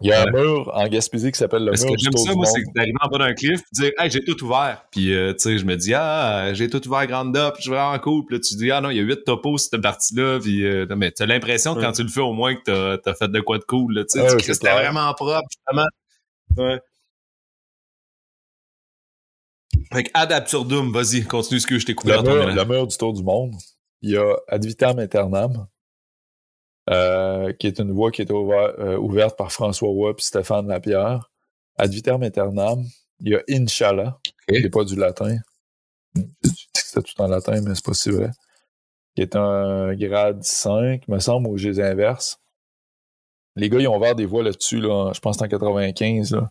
il 0.00 0.08
y 0.08 0.12
a 0.12 0.22
un 0.22 0.30
mur 0.32 0.70
en 0.74 0.88
Gaspésie 0.88 1.30
qui 1.30 1.38
s'appelle 1.38 1.64
le 1.64 1.70
Parce 1.70 1.82
mur 1.84 1.92
que 1.92 1.96
du 1.96 2.04
j'aime 2.04 2.16
ça, 2.16 2.30
du 2.32 2.36
moi, 2.36 2.46
c'est 2.46 2.62
d'arriver 2.74 2.96
en 3.00 3.08
bas 3.08 3.18
d'un 3.18 3.34
cliff 3.34 3.60
et 3.60 3.64
dire 3.72 3.90
Hey, 3.98 4.10
j'ai 4.10 4.24
tout 4.24 4.42
ouvert. 4.42 4.86
Puis 4.90 5.12
euh, 5.14 5.32
tu 5.34 5.38
sais, 5.40 5.58
je 5.58 5.64
me 5.66 5.76
dis 5.76 5.92
Ah, 5.94 6.52
j'ai 6.54 6.68
tout 6.70 6.84
ouvert 6.88 7.06
grande 7.06 7.36
up, 7.36 7.54
je 7.58 7.62
suis 7.62 7.70
vraiment 7.70 7.96
cool. 8.00 8.24
Puis 8.24 8.36
là, 8.36 8.40
tu 8.40 8.56
dis 8.56 8.70
Ah 8.72 8.80
non, 8.80 8.90
il 8.90 8.96
y 8.96 9.00
a 9.00 9.02
huit 9.02 9.22
topos 9.24 9.58
cette 9.58 9.80
partie-là. 9.80 10.40
Puis 10.40 10.64
euh, 10.66 10.86
non, 10.86 10.96
mais 10.96 11.10
t'as 11.12 11.26
l'impression 11.26 11.74
que 11.74 11.80
quand 11.80 11.92
tu 11.92 12.02
le 12.02 12.08
fais 12.08 12.20
au 12.20 12.32
moins 12.32 12.54
que 12.56 12.62
t'as 12.64 12.98
t'as 12.98 13.14
fait 13.14 13.28
de 13.28 13.40
quoi 13.40 13.58
de 13.58 13.64
cool. 13.64 13.94
Là, 13.94 14.04
tu 14.04 14.18
sais, 14.18 14.22
Ouais, 14.22 14.36
Tu 14.38 14.54
c'était 14.54 14.72
vraiment 14.72 15.12
propre, 15.14 15.46
justement. 15.50 15.86
Ouais. 16.56 16.80
Fait 19.94 20.04
que 20.04 20.10
ad 20.14 20.32
absurdum, 20.32 20.92
vas-y, 20.92 21.24
continue 21.24 21.60
ce 21.60 21.66
que 21.66 21.78
je 21.78 21.86
t'ai 21.86 21.94
coupé 21.94 22.12
Le 22.12 22.22
dans 22.22 22.54
mur, 22.54 22.66
mur 22.66 22.86
du 22.86 22.96
tour 22.96 23.12
du 23.12 23.22
monde. 23.22 23.54
Il 24.02 24.10
y 24.10 24.16
a 24.16 24.36
Ad 24.48 24.64
vitam 24.64 24.98
aeternam, 24.98 25.66
euh, 26.90 27.52
qui 27.54 27.66
est 27.66 27.78
une 27.78 27.92
voie 27.92 28.10
qui 28.10 28.22
est 28.22 28.30
ouvert- 28.30 28.74
euh, 28.78 28.96
ouverte 28.98 29.36
par 29.38 29.52
François 29.52 29.88
Roy 29.88 30.10
et 30.10 30.22
Stéphane 30.22 30.68
Lapierre. 30.68 31.30
Ad 31.78 31.90
vitam 31.92 32.22
aeternam. 32.22 32.84
Il 33.20 33.32
y 33.32 33.36
a 33.36 33.42
Inch'Allah, 33.48 34.18
qui 34.48 34.60
n'est 34.60 34.68
pas 34.68 34.84
du 34.84 34.96
latin. 34.96 35.36
Je 36.16 36.20
dis 36.42 36.68
que 36.74 36.80
C'était 36.80 37.02
tout 37.02 37.20
en 37.22 37.28
latin, 37.28 37.60
mais 37.62 37.74
c'est 37.74 37.84
pas 37.84 37.94
si 37.94 38.10
vrai. 38.10 38.30
Qui 39.14 39.22
est 39.22 39.36
un 39.36 39.94
grade 39.94 40.42
5, 40.42 41.06
me 41.08 41.18
semble, 41.20 41.48
au 41.48 41.56
G 41.56 41.70
inverse. 41.80 42.38
Les 43.56 43.70
gars, 43.70 43.78
ils 43.78 43.86
ont 43.88 43.96
ouvert 43.96 44.16
des 44.16 44.26
voies 44.26 44.42
là-dessus, 44.42 44.80
là, 44.80 45.12
je 45.14 45.20
pense 45.20 45.36
que 45.36 45.38
c'est 45.40 45.54
en 45.54 45.58
95. 45.58 46.32
Là. 46.32 46.50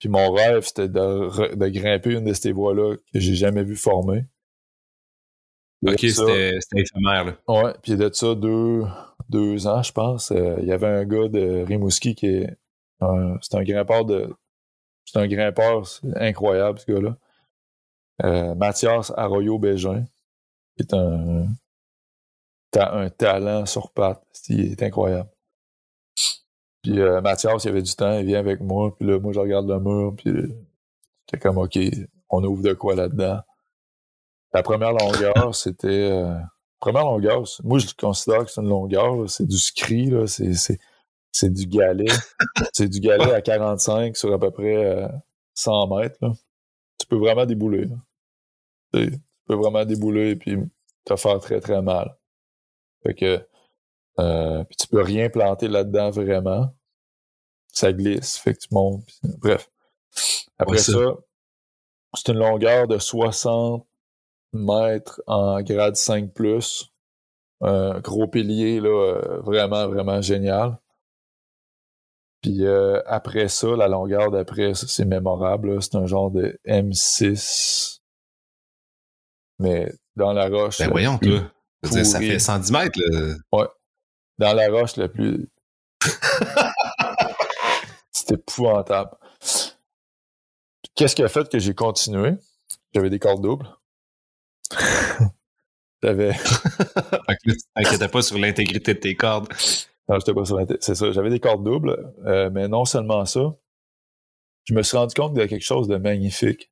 Puis 0.00 0.08
mon 0.08 0.32
rêve, 0.32 0.64
c'était 0.64 0.88
de, 0.88 1.68
grimper 1.68 2.14
une 2.14 2.24
de 2.24 2.32
ces 2.32 2.52
voies-là 2.52 2.96
que 3.12 3.20
j'ai 3.20 3.34
jamais 3.34 3.62
vu 3.62 3.76
former. 3.76 4.24
Ok, 5.86 6.02
De 6.02 6.08
c'était 6.08 6.60
éphémère. 6.74 7.24
Là. 7.26 7.36
Ouais, 7.46 7.74
puis 7.82 7.96
de 7.96 8.10
ça, 8.12 8.34
deux, 8.34 8.82
deux 9.28 9.66
ans, 9.66 9.82
je 9.82 9.92
pense, 9.92 10.30
euh, 10.32 10.56
il 10.60 10.66
y 10.66 10.72
avait 10.72 10.86
un 10.86 11.04
gars 11.04 11.28
de 11.28 11.64
Rimouski 11.66 12.14
qui 12.14 12.26
est 12.26 12.56
un, 13.00 13.36
c'est 13.42 13.56
un 13.56 13.62
grimpeur 13.62 14.04
de. 14.06 14.34
C'est 15.04 15.18
un 15.18 15.26
grimpeur 15.26 15.82
incroyable, 16.16 16.78
ce 16.78 16.92
gars-là. 16.92 17.16
Euh, 18.24 18.54
Mathias 18.54 19.12
Arroyo 19.16 19.58
Bégin, 19.58 20.04
qui 20.76 20.82
est 20.82 20.94
un, 20.94 21.46
un 22.76 23.10
talent 23.10 23.66
sur 23.66 23.90
patte. 23.90 24.22
Il 24.48 24.72
est 24.72 24.82
incroyable. 24.82 25.30
Puis 26.82 26.98
euh, 27.00 27.20
Mathias, 27.20 27.64
il 27.64 27.68
avait 27.68 27.82
du 27.82 27.94
temps, 27.94 28.18
il 28.18 28.26
vient 28.26 28.38
avec 28.38 28.60
moi, 28.60 28.94
puis 28.96 29.06
là, 29.06 29.18
moi, 29.18 29.32
je 29.32 29.40
regarde 29.40 29.68
le 29.68 29.78
mur, 29.80 30.14
puis 30.16 30.30
euh, 30.30 30.48
j'étais 31.26 31.38
comme, 31.42 31.58
OK, 31.58 31.78
on 32.30 32.42
ouvre 32.44 32.62
de 32.62 32.72
quoi 32.72 32.94
là-dedans? 32.94 33.40
La 34.52 34.62
première 34.62 34.92
longueur, 34.92 35.54
c'était... 35.54 35.88
euh, 35.88 36.34
première 36.80 37.04
longueur, 37.04 37.44
moi, 37.64 37.78
je 37.78 37.88
considère 37.94 38.44
que 38.44 38.50
c'est 38.50 38.62
une 38.62 38.68
longueur, 38.68 39.14
là, 39.16 39.28
c'est 39.28 39.46
du 39.46 39.58
scri, 39.58 40.06
là, 40.06 40.26
c'est, 40.26 40.54
c'est, 40.54 40.78
c'est 41.32 41.52
du 41.52 41.66
galet. 41.66 42.06
c'est 42.72 42.88
du 42.88 43.00
galet 43.00 43.32
à 43.32 43.42
45 43.42 44.16
sur 44.16 44.32
à 44.32 44.38
peu 44.38 44.50
près 44.50 44.84
euh, 44.84 45.08
100 45.54 45.86
mètres, 45.98 46.16
là. 46.22 46.32
Tu 46.98 47.06
peux 47.06 47.16
vraiment 47.16 47.46
débouler, 47.46 47.86
là. 47.86 47.96
Tu 48.92 49.04
sais, 49.04 49.10
tu 49.10 49.20
peux 49.46 49.54
vraiment 49.54 49.84
débouler, 49.84 50.36
puis 50.36 50.56
te 51.04 51.16
faire 51.16 51.40
très, 51.40 51.60
très 51.60 51.82
mal. 51.82 52.16
Fait 53.02 53.14
que... 53.14 53.49
Euh, 54.20 54.64
puis 54.64 54.76
tu 54.76 54.86
peux 54.86 55.02
rien 55.02 55.28
planter 55.30 55.68
là-dedans 55.68 56.10
vraiment. 56.10 56.74
Ça 57.72 57.92
glisse, 57.92 58.36
fait 58.36 58.54
que 58.54 58.58
tu 58.58 58.68
montes. 58.72 59.06
bref. 59.22 59.70
Après 60.58 60.76
Ouais, 60.76 60.82
ça, 60.82 60.92
ça. 60.92 61.16
c'est 62.14 62.32
une 62.32 62.38
longueur 62.38 62.88
de 62.88 62.98
60 62.98 63.86
mètres 64.52 65.22
en 65.26 65.60
grade 65.62 65.96
5 65.96 66.32
plus. 66.32 66.90
Un 67.62 68.00
gros 68.00 68.26
pilier, 68.26 68.80
là, 68.80 68.88
euh, 68.88 69.40
vraiment, 69.40 69.86
vraiment 69.88 70.20
génial. 70.20 70.78
Puis 72.42 72.64
euh, 72.64 73.02
après 73.06 73.48
ça, 73.48 73.68
la 73.76 73.86
longueur 73.86 74.30
d'après, 74.30 74.72
c'est 74.74 75.04
mémorable. 75.04 75.82
C'est 75.82 75.96
un 75.96 76.06
genre 76.06 76.30
de 76.30 76.58
M6. 76.66 78.00
Mais 79.58 79.92
dans 80.16 80.32
la 80.32 80.48
roche. 80.48 80.78
Ben 80.78 80.90
voyons, 80.90 81.18
toi. 81.18 81.42
Ça 81.84 82.18
fait 82.18 82.38
110 82.38 82.72
mètres. 82.72 82.98
Là. 82.98 83.68
Dans 84.40 84.54
la 84.54 84.68
roche 84.70 84.96
la 84.96 85.08
plus. 85.08 85.48
C'était 88.10 88.34
épouvantable. 88.34 89.10
Qu'est-ce 90.94 91.14
qui 91.14 91.22
a 91.22 91.28
fait 91.28 91.48
que 91.48 91.58
j'ai 91.58 91.74
continué? 91.74 92.32
J'avais 92.94 93.10
des 93.10 93.18
cordes 93.18 93.42
doubles. 93.42 93.68
J'avais. 96.02 96.32
T'inquiétais 97.76 98.08
pas 98.08 98.22
sur 98.22 98.38
l'intégrité 98.38 98.94
de 98.94 98.98
tes 99.00 99.14
cordes. 99.14 99.52
Non, 100.08 100.18
j'étais 100.18 100.32
pas 100.34 100.44
sur 100.46 100.56
l'inté- 100.58 100.78
C'est 100.80 100.94
ça. 100.94 101.12
J'avais 101.12 101.28
des 101.30 101.40
cordes 101.40 101.62
doubles, 101.62 102.12
euh, 102.24 102.48
mais 102.50 102.66
non 102.68 102.86
seulement 102.86 103.26
ça. 103.26 103.54
Je 104.64 104.74
me 104.74 104.82
suis 104.82 104.96
rendu 104.96 105.14
compte 105.14 105.34
de 105.34 105.44
quelque 105.44 105.64
chose 105.64 105.86
de 105.88 105.96
magnifique. 105.96 106.70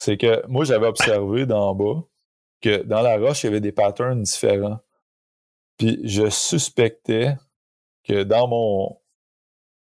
C'est 0.00 0.16
que 0.16 0.44
moi, 0.48 0.64
j'avais 0.64 0.86
observé 0.88 1.46
d'en 1.46 1.74
bas 1.74 2.02
que 2.60 2.82
dans 2.82 3.00
la 3.02 3.16
roche, 3.16 3.44
il 3.44 3.46
y 3.46 3.50
avait 3.50 3.60
des 3.60 3.72
patterns 3.72 4.22
différents. 4.22 4.80
Puis 5.78 6.00
je 6.04 6.28
suspectais 6.30 7.36
que 8.04 8.22
dans 8.22 8.48
mon. 8.48 9.00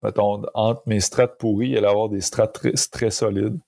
Mettons, 0.02 0.42
entre 0.54 0.82
mes 0.86 1.00
strates 1.00 1.38
pourries, 1.38 1.70
il 1.70 1.76
allait 1.78 1.86
y 1.88 1.90
avoir 1.90 2.08
des 2.08 2.20
strates 2.20 2.52
très, 2.54 2.72
très 2.72 3.10
solides. 3.10 3.58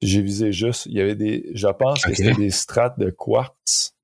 J'ai 0.00 0.22
visé 0.22 0.52
juste. 0.52 0.86
Il 0.86 0.92
y 0.92 1.00
avait 1.00 1.16
des. 1.16 1.50
Je 1.54 1.66
pense 1.68 2.04
que 2.04 2.10
c'était 2.14 2.34
des 2.36 2.50
strates 2.50 2.98
de 2.98 3.10
quartz 3.10 3.94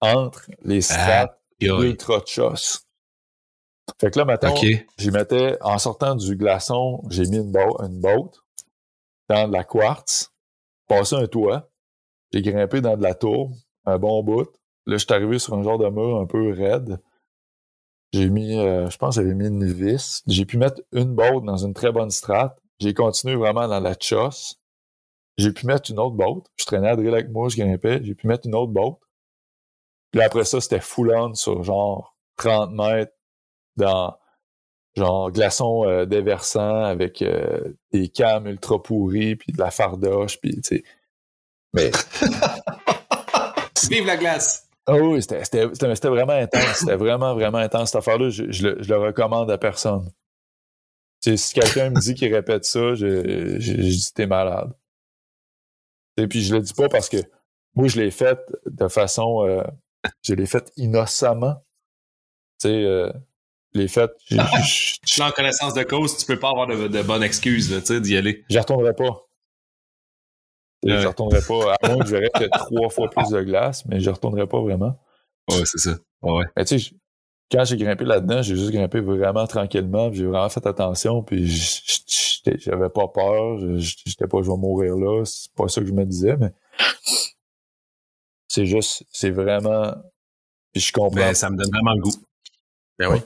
entre 0.00 0.50
les 0.62 0.80
strates 0.80 1.40
Yo, 1.60 1.82
ultra 1.82 2.20
choss. 2.26 2.82
Fait 4.00 4.10
que 4.10 4.18
là, 4.18 4.24
maintenant, 4.24 4.54
j'y 4.98 5.10
mettais, 5.10 5.56
en 5.62 5.78
sortant 5.78 6.14
du 6.16 6.36
glaçon, 6.36 7.02
j'ai 7.08 7.22
mis 7.24 7.36
une, 7.38 7.50
bo- 7.52 7.80
une 7.82 7.98
botte 8.00 8.42
dans 9.28 9.48
de 9.48 9.52
la 9.52 9.64
quartz, 9.64 10.32
passé 10.88 11.14
un 11.16 11.26
toit, 11.26 11.70
j'ai 12.32 12.42
grimpé 12.42 12.80
dans 12.80 12.96
de 12.96 13.02
la 13.02 13.14
tour, 13.14 13.52
un 13.84 13.98
bon 13.98 14.22
bout. 14.22 14.48
Là, 14.86 14.96
je 14.96 15.04
suis 15.04 15.12
arrivé 15.12 15.38
sur 15.38 15.54
un 15.54 15.62
genre 15.62 15.78
de 15.78 15.88
mur 15.88 16.16
un 16.16 16.26
peu 16.26 16.52
raide. 16.52 17.00
J'ai 18.12 18.28
mis, 18.30 18.56
euh, 18.56 18.88
je 18.88 18.96
pense 18.98 19.16
j'avais 19.16 19.34
mis 19.34 19.48
une 19.48 19.70
vis. 19.70 20.22
J'ai 20.26 20.44
pu 20.44 20.58
mettre 20.58 20.80
une 20.92 21.14
botte 21.14 21.44
dans 21.44 21.56
une 21.56 21.74
très 21.74 21.90
bonne 21.90 22.10
strate. 22.10 22.56
J'ai 22.78 22.94
continué 22.94 23.34
vraiment 23.34 23.66
dans 23.66 23.80
la 23.80 23.94
chosse. 23.98 24.60
J'ai 25.38 25.52
pu 25.52 25.66
mettre 25.66 25.90
une 25.90 25.98
autre 25.98 26.14
botte. 26.14 26.46
Je 26.56 26.64
traînais 26.64 26.88
à 26.88 26.96
drill 26.96 27.12
avec 27.12 27.30
moi, 27.30 27.48
je 27.48 27.56
grimpais. 27.56 28.00
J'ai 28.04 28.14
pu 28.14 28.26
mettre 28.26 28.46
une 28.46 28.54
autre 28.54 28.72
botte. 28.72 28.98
Puis 30.12 30.22
après 30.22 30.44
ça, 30.44 30.60
c'était 30.60 30.80
full 30.80 31.12
on 31.14 31.34
sur 31.34 31.62
genre 31.64 32.16
30 32.36 32.72
mètres 32.72 33.12
dans 33.76 34.16
genre 34.96 35.30
glaçon 35.30 35.84
euh, 35.84 36.06
déversant 36.06 36.84
avec 36.84 37.20
euh, 37.22 37.74
des 37.92 38.08
cams 38.08 38.46
ultra 38.46 38.82
pourris 38.82 39.36
puis 39.36 39.52
de 39.52 39.58
la 39.58 39.70
fardoche 39.70 40.40
puis 40.40 40.54
tu 40.62 40.62
sais. 40.62 40.84
Mais 41.74 41.90
Vive 43.90 44.06
la 44.06 44.16
glace! 44.16 44.65
Ah 44.86 44.94
oui, 44.96 45.20
c'était 45.22 45.44
c'était- 45.44 45.68
c'était- 45.72 45.94
c'était 45.94 46.08
vraiment 46.08 46.32
intense. 46.32 46.76
C'était 46.78 46.96
vraiment, 46.96 47.34
vraiment 47.34 47.58
intense. 47.58 47.90
Cette 47.90 47.98
affaire-là, 47.98 48.30
je, 48.30 48.50
je 48.50 48.68
le, 48.68 48.82
je 48.82 48.88
le 48.88 48.98
recommande 49.00 49.50
à 49.50 49.58
personne. 49.58 50.10
Si 51.20 51.54
quelqu'un 51.54 51.90
me 51.90 52.00
dit 52.00 52.14
qu'il 52.14 52.32
répète 52.32 52.64
ça, 52.64 52.94
je, 52.94 53.58
je, 53.58 53.58
je 53.60 53.72
dis 53.80 54.12
t'es 54.14 54.26
malade. 54.26 54.72
Et 56.16 56.28
puis 56.28 56.40
je 56.42 56.54
le 56.54 56.60
dis 56.62 56.72
pas 56.72 56.88
parce 56.88 57.08
que 57.08 57.16
moi, 57.74 57.88
je 57.88 58.00
l'ai 58.00 58.10
fait 58.10 58.38
de 58.66 58.88
façon. 58.88 59.44
euh, 59.46 59.62
je 60.22 60.34
l'ai 60.34 60.46
fait 60.46 60.72
innocemment. 60.76 61.56
Tu 62.60 62.68
sais, 62.68 62.84
euh, 62.84 63.12
je 63.74 63.80
l'ai 63.80 63.88
fait. 63.88 64.10
je- 64.26 64.36
je- 64.36 64.96
Je 65.04 65.10
suis 65.12 65.22
en 65.22 65.30
connaissance 65.32 65.74
de 65.74 65.82
cause, 65.82 66.16
tu 66.16 66.26
peux 66.26 66.38
pas 66.38 66.50
avoir 66.50 66.68
de, 66.68 66.86
de 66.88 67.02
tu 67.80 67.86
sais, 67.86 68.00
d'y 68.00 68.16
aller. 68.16 68.44
J'y 68.48 68.58
retournerai 68.58 68.94
pas. 68.94 69.25
Je 70.84 70.92
Ouais. 70.92 71.04
retournerai 71.06 71.40
pas. 71.46 71.74
À 71.82 71.88
moins 71.88 71.98
que 72.00 72.06
je 72.06 72.12
verrais 72.16 72.30
peut-être 72.32 72.66
trois 72.66 72.88
fois 72.90 73.08
plus 73.10 73.28
de 73.30 73.42
glace, 73.42 73.84
mais 73.86 73.98
je 74.00 74.10
retournerai 74.10 74.46
pas 74.46 74.60
vraiment. 74.60 74.98
Ouais, 75.50 75.62
c'est 75.64 75.78
ça. 75.78 75.96
Ouais. 76.22 76.44
Mais 76.56 76.64
tu 76.64 76.78
sais, 76.78 76.90
je- 76.90 76.94
quand 77.50 77.64
j'ai 77.64 77.76
grimpé 77.76 78.04
là-dedans, 78.04 78.42
j'ai 78.42 78.56
juste 78.56 78.70
grimpé 78.72 79.00
vraiment 79.00 79.46
tranquillement, 79.46 80.10
puis 80.10 80.18
j'ai 80.18 80.26
vraiment 80.26 80.48
fait 80.48 80.66
attention, 80.66 81.22
puis 81.22 81.46
je- 81.46 81.80
je- 82.44 82.58
j'avais 82.58 82.88
pas 82.88 83.08
peur, 83.08 83.58
j'étais 83.78 84.26
pas 84.26 84.42
je 84.42 84.50
vais 84.50 84.56
mourir 84.56 84.96
là, 84.96 85.24
c'est 85.24 85.52
pas 85.54 85.68
ça 85.68 85.80
que 85.80 85.86
je 85.86 85.92
me 85.92 86.04
disais, 86.04 86.36
mais 86.36 86.52
c'est 88.48 88.66
juste, 88.66 89.04
c'est 89.10 89.30
vraiment. 89.30 89.92
Puis 90.72 90.82
je 90.82 90.92
comprends. 90.92 91.16
Ben, 91.16 91.34
ça 91.34 91.50
me 91.50 91.56
donne 91.56 91.70
vraiment 91.70 91.94
le 91.94 92.00
goût. 92.02 92.14
Ben 92.98 93.10
oui. 93.12 93.18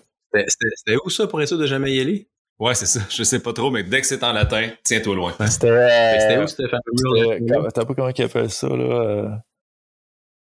C'était 0.49 0.97
où 1.05 1.11
ça 1.11 1.27
pour 1.27 1.41
être 1.43 1.49
sûr 1.49 1.59
de 1.59 1.67
jamais 1.67 1.93
y 1.95 2.01
aller? 2.01 2.29
Ouais, 2.61 2.75
c'est 2.75 2.87
ça. 2.87 3.01
Je 3.11 3.23
sais 3.23 3.41
pas 3.41 3.53
trop, 3.53 3.71
mais 3.71 3.83
dès 3.83 4.01
que 4.01 4.07
c'est 4.07 4.23
en 4.23 4.33
latin, 4.33 4.69
tiens-toi 4.85 5.17
loin. 5.17 5.35
C'était 5.49 6.39
où 6.39 6.47
c'était 6.47 6.65
T'as 7.75 7.85
pas 7.85 7.95
comment 7.95 8.11
ils 8.11 8.23
appellent 8.23 8.51
ça, 8.51 8.69
là? 8.69 9.43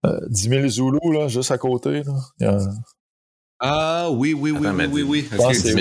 Euh, 0.05 0.19
10 0.29 0.49
000 0.49 0.67
Zoulous, 0.67 1.11
là, 1.11 1.27
juste 1.27 1.51
à 1.51 1.57
côté. 1.57 2.03
Là. 2.39 2.59
Ah 3.59 4.09
oui, 4.11 4.33
oui, 4.33 4.51
oui, 4.51 4.67
oui, 4.67 4.85
oui, 4.91 5.03
oui. 5.03 5.27
Je 5.31 5.37
pense 5.37 5.47
que 5.47 5.53
c'est 5.53 5.73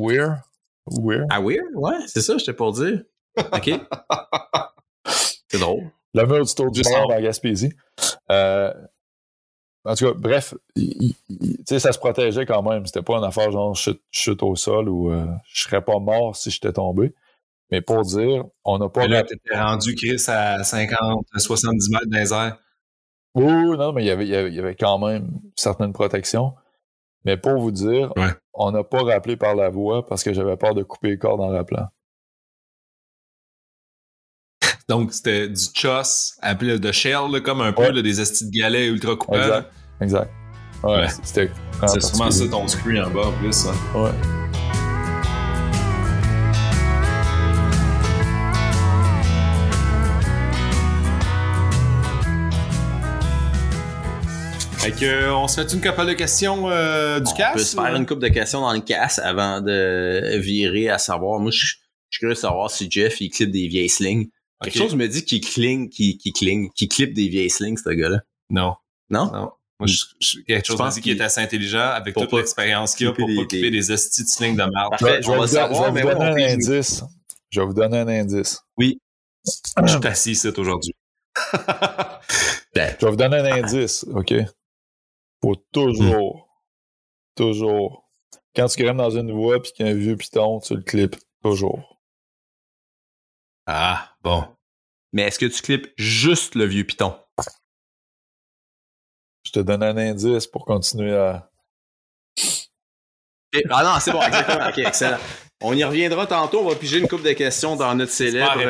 Weir. 0.00 0.42
Weir. 0.86 1.26
Ah, 1.30 1.40
Weir? 1.40 1.62
Ouais, 1.74 1.96
c'est 2.06 2.22
ça, 2.22 2.38
j'étais 2.38 2.54
pour 2.54 2.72
dire. 2.72 3.02
OK. 3.36 3.70
c'est 5.48 5.58
drôle. 5.58 5.90
La 6.14 6.24
mur 6.24 6.44
du 6.44 6.54
tour 6.54 6.70
du 6.70 6.82
monde 6.82 7.12
en 7.12 7.20
Gaspésie. 7.20 7.72
Euh, 8.30 8.72
en 9.88 9.94
tout 9.94 10.04
cas, 10.04 10.12
bref, 10.14 10.54
ça 11.64 11.92
se 11.92 11.98
protégeait 11.98 12.44
quand 12.44 12.62
même. 12.62 12.84
C'était 12.84 13.02
pas 13.02 13.16
une 13.16 13.24
affaire 13.24 13.50
genre 13.50 13.76
chute 14.10 14.42
au 14.42 14.54
sol 14.54 14.88
ou 14.88 15.10
euh, 15.10 15.24
je 15.50 15.62
serais 15.62 15.82
pas 15.82 15.98
mort 15.98 16.36
si 16.36 16.50
j'étais 16.50 16.74
tombé. 16.74 17.14
Mais 17.70 17.80
pour 17.80 18.02
dire, 18.02 18.44
on 18.64 18.78
n'a 18.78 18.88
pas. 18.88 19.02
Mais 19.02 19.08
là, 19.08 19.22
t'étais 19.22 19.58
rendu, 19.58 19.94
Chris, 19.94 20.22
à 20.28 20.62
50, 20.62 21.26
70 21.36 21.90
mètres 21.90 22.06
dans 22.06 22.18
les 22.18 22.32
airs. 22.32 22.58
Oui, 23.34 23.76
non, 23.76 23.92
mais 23.92 24.02
il 24.02 24.06
y, 24.06 24.10
avait, 24.10 24.26
il 24.26 24.54
y 24.54 24.58
avait 24.58 24.74
quand 24.74 24.98
même 24.98 25.30
certaines 25.56 25.92
protections. 25.92 26.54
Mais 27.24 27.36
pour 27.36 27.58
vous 27.58 27.70
dire, 27.70 28.12
on 28.52 28.70
n'a 28.70 28.84
pas 28.84 29.02
rappelé 29.02 29.36
par 29.36 29.54
la 29.54 29.70
voix 29.70 30.04
parce 30.04 30.22
que 30.22 30.32
j'avais 30.32 30.56
peur 30.56 30.74
de 30.74 30.82
couper 30.82 31.10
les 31.10 31.18
cordes 31.18 31.40
en 31.40 31.48
rappelant. 31.48 31.88
Donc, 34.88 35.12
c'était 35.12 35.50
du 35.50 35.64
choss, 35.74 36.38
appelé 36.40 36.78
de 36.78 36.92
shell, 36.92 37.42
comme 37.44 37.60
un 37.60 37.74
peu 37.74 38.00
des 38.00 38.22
estis 38.22 38.46
de 38.46 38.50
galets 38.50 38.86
ultra 38.86 39.16
coupants. 39.16 39.34
Exact. 39.34 39.70
exact. 40.00 40.30
Ouais, 40.82 41.06
c'était. 41.22 41.50
C'est 41.86 42.00
sûrement 42.00 42.30
ça 42.30 42.48
ton 42.48 42.66
screen 42.66 43.02
en 43.02 43.10
bas 43.10 43.26
en 43.26 43.32
plus. 43.32 43.66
Hein. 43.66 43.74
Ouais. 43.94 44.10
Fait 54.78 54.92
que, 54.92 55.30
on 55.30 55.48
se 55.48 55.60
fait 55.60 55.70
une 55.74 55.82
couple 55.82 56.06
de 56.06 56.12
questions 56.14 56.70
euh, 56.70 57.20
du 57.20 57.34
casse? 57.34 57.50
On 57.50 57.58
peut 57.58 57.62
se 57.62 57.76
faire 57.76 57.94
une 57.94 58.06
couple 58.06 58.22
de 58.22 58.28
questions 58.28 58.62
dans 58.62 58.72
le 58.72 58.80
casse 58.80 59.18
avant 59.18 59.60
de 59.60 60.38
virer 60.38 60.88
à 60.88 60.96
savoir. 60.96 61.40
Moi, 61.40 61.50
je 61.50 61.58
suis 61.58 61.76
curieux 62.10 62.32
de 62.32 62.38
savoir 62.38 62.70
si 62.70 62.90
Jeff, 62.90 63.20
il 63.20 63.28
clip 63.28 63.50
des 63.50 63.68
vieilles 63.68 63.90
slings. 63.90 64.30
Quelque 64.62 64.76
chose 64.78 64.96
me 64.96 65.06
dit 65.06 65.24
qu'il 65.24 65.40
cling, 65.40 65.88
qu'il 65.88 66.18
qu 66.18 66.32
cling, 66.32 66.70
qu'il 66.72 66.88
clip 66.88 67.14
des 67.14 67.28
vieilles 67.28 67.50
slings, 67.50 67.78
ce 67.78 67.90
gars-là. 67.90 68.22
Non. 68.50 68.74
Non? 69.10 69.30
Non. 69.32 69.52
Moi, 69.80 69.86
je, 69.86 70.40
quelque 70.40 70.66
chose 70.66 70.80
me 70.80 70.90
dit 70.90 71.00
qu'il 71.00 71.16
est 71.16 71.22
assez 71.22 71.40
intelligent 71.40 71.78
avec 71.78 72.14
toute 72.14 72.32
l'expérience 72.32 72.96
qu'il 72.96 73.06
a 73.06 73.12
pour 73.12 73.28
pas 73.28 73.42
couper 73.42 73.70
des 73.70 73.92
estis 73.92 74.24
de 74.24 74.28
slings 74.28 74.56
de 74.56 74.64
merde. 74.64 74.90
Parfait, 74.90 75.22
je, 75.22 75.30
vais, 75.30 75.36
vous, 75.36 75.46
savoir, 75.46 75.88
je 75.88 75.94
vais 75.94 76.02
vous 76.02 76.08
donner 76.18 76.44
un 76.44 76.52
indice. 76.54 77.04
Je 77.50 77.60
vais 77.60 77.66
vous 77.66 77.74
donner 77.74 77.98
un 77.98 78.08
indice. 78.08 78.60
Oui. 78.76 79.00
Je 79.44 79.86
suis 79.86 80.06
assis 80.06 80.32
ici 80.32 80.48
aujourd'hui. 80.48 80.94
Ben. 82.74 82.94
je 83.00 83.06
vais 83.06 83.10
vous 83.10 83.16
donner 83.16 83.38
un 83.38 83.64
indice, 83.64 84.04
OK? 84.14 84.34
Faut 85.42 85.56
toujours, 85.72 86.48
toujours, 87.34 88.08
quand 88.54 88.66
tu 88.66 88.82
grimmes 88.82 88.98
dans 88.98 89.10
une 89.10 89.32
voie 89.32 89.60
puis 89.62 89.72
qu'il 89.72 89.86
y 89.86 89.88
a 89.88 89.92
un 89.92 89.96
vieux 89.96 90.16
piton, 90.16 90.60
tu 90.60 90.74
le 90.74 90.82
clips. 90.82 91.16
Toujours. 91.42 91.98
Ah, 93.66 94.07
bon. 94.22 94.44
Mais 95.12 95.22
est-ce 95.22 95.38
que 95.38 95.46
tu 95.46 95.62
clips 95.62 95.88
juste 95.96 96.54
le 96.54 96.64
vieux 96.64 96.84
piton? 96.84 97.14
Je 99.44 99.52
te 99.52 99.60
donne 99.60 99.82
un 99.82 99.96
indice 99.96 100.46
pour 100.46 100.64
continuer 100.66 101.16
à. 101.16 101.50
Ah 103.70 103.82
non, 103.82 104.00
c'est 104.00 104.12
bon, 104.12 104.20
exactement. 104.20 104.68
ok, 104.68 104.78
excellent. 104.78 105.18
On 105.62 105.74
y 105.74 105.82
reviendra 105.82 106.26
tantôt. 106.26 106.60
On 106.60 106.68
va 106.68 106.76
piger 106.76 106.98
une 106.98 107.08
couple 107.08 107.24
de 107.24 107.32
questions 107.32 107.74
dans 107.74 107.94
notre 107.94 108.12
célèbre. 108.12 108.60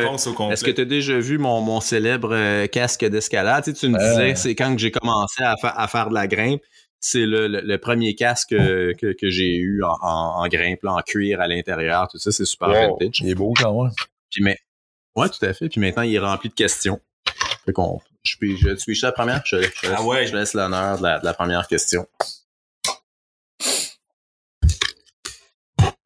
Est-ce 0.53 0.65
que 0.65 0.71
tu 0.71 0.81
as 0.81 0.85
déjà 0.85 1.19
vu 1.19 1.37
mon, 1.37 1.61
mon 1.61 1.81
célèbre 1.81 2.31
euh, 2.33 2.67
casque 2.67 3.05
d'escalade? 3.05 3.65
Tu, 3.65 3.73
sais, 3.73 3.77
tu 3.77 3.89
me 3.89 3.99
disais, 3.99 4.35
c'est 4.37 4.55
quand 4.55 4.79
j'ai 4.79 4.91
commencé 4.91 5.43
à, 5.43 5.57
à, 5.63 5.89
faire 5.89 6.09
de 6.09 6.15
la 6.15 6.27
grimpe. 6.27 6.63
C'est 7.01 7.27
le, 7.27 7.47
le, 7.47 7.79
premier 7.79 8.15
casque 8.17 8.51
que, 8.51 8.93
que 9.13 9.31
j'ai 9.31 9.57
eu 9.57 9.85
en, 9.85 9.97
en, 10.01 10.49
grimpe, 10.49 10.85
en 10.85 11.01
cuir 11.03 11.41
à 11.41 11.47
l'intérieur, 11.47 12.09
tout 12.11 12.19
ça, 12.19 12.33
c'est 12.33 12.45
super 12.45 12.71
vintage. 12.71 13.21
Il 13.21 13.29
est 13.29 13.37
beau 13.37 13.55
quand 13.57 13.85
même. 13.85 13.93
Puis 14.31 14.43
mais, 14.43 14.59
ouais, 15.19 15.29
tout 15.29 15.45
à 15.45 15.53
fait. 15.53 15.69
Puis 15.69 15.81
maintenant, 15.81 16.03
il 16.03 16.15
est 16.15 16.19
rempli 16.19 16.49
de 16.49 16.55
questions. 16.55 17.01
Fait 17.65 17.73
qu'on, 17.73 18.01
je, 18.25 18.37
je, 18.41 18.71
tu 18.75 18.95
la 19.03 19.13
première? 19.13 19.43
Je, 19.45 19.63
je, 19.63 19.93
ah 19.95 20.03
ouais. 20.03 20.27
je 20.27 20.37
laisse 20.37 20.55
l'honneur 20.55 20.99
de 20.99 21.03
la, 21.03 21.19
de 21.19 21.25
la 21.25 21.35
première 21.35 21.67
question. 21.67 22.07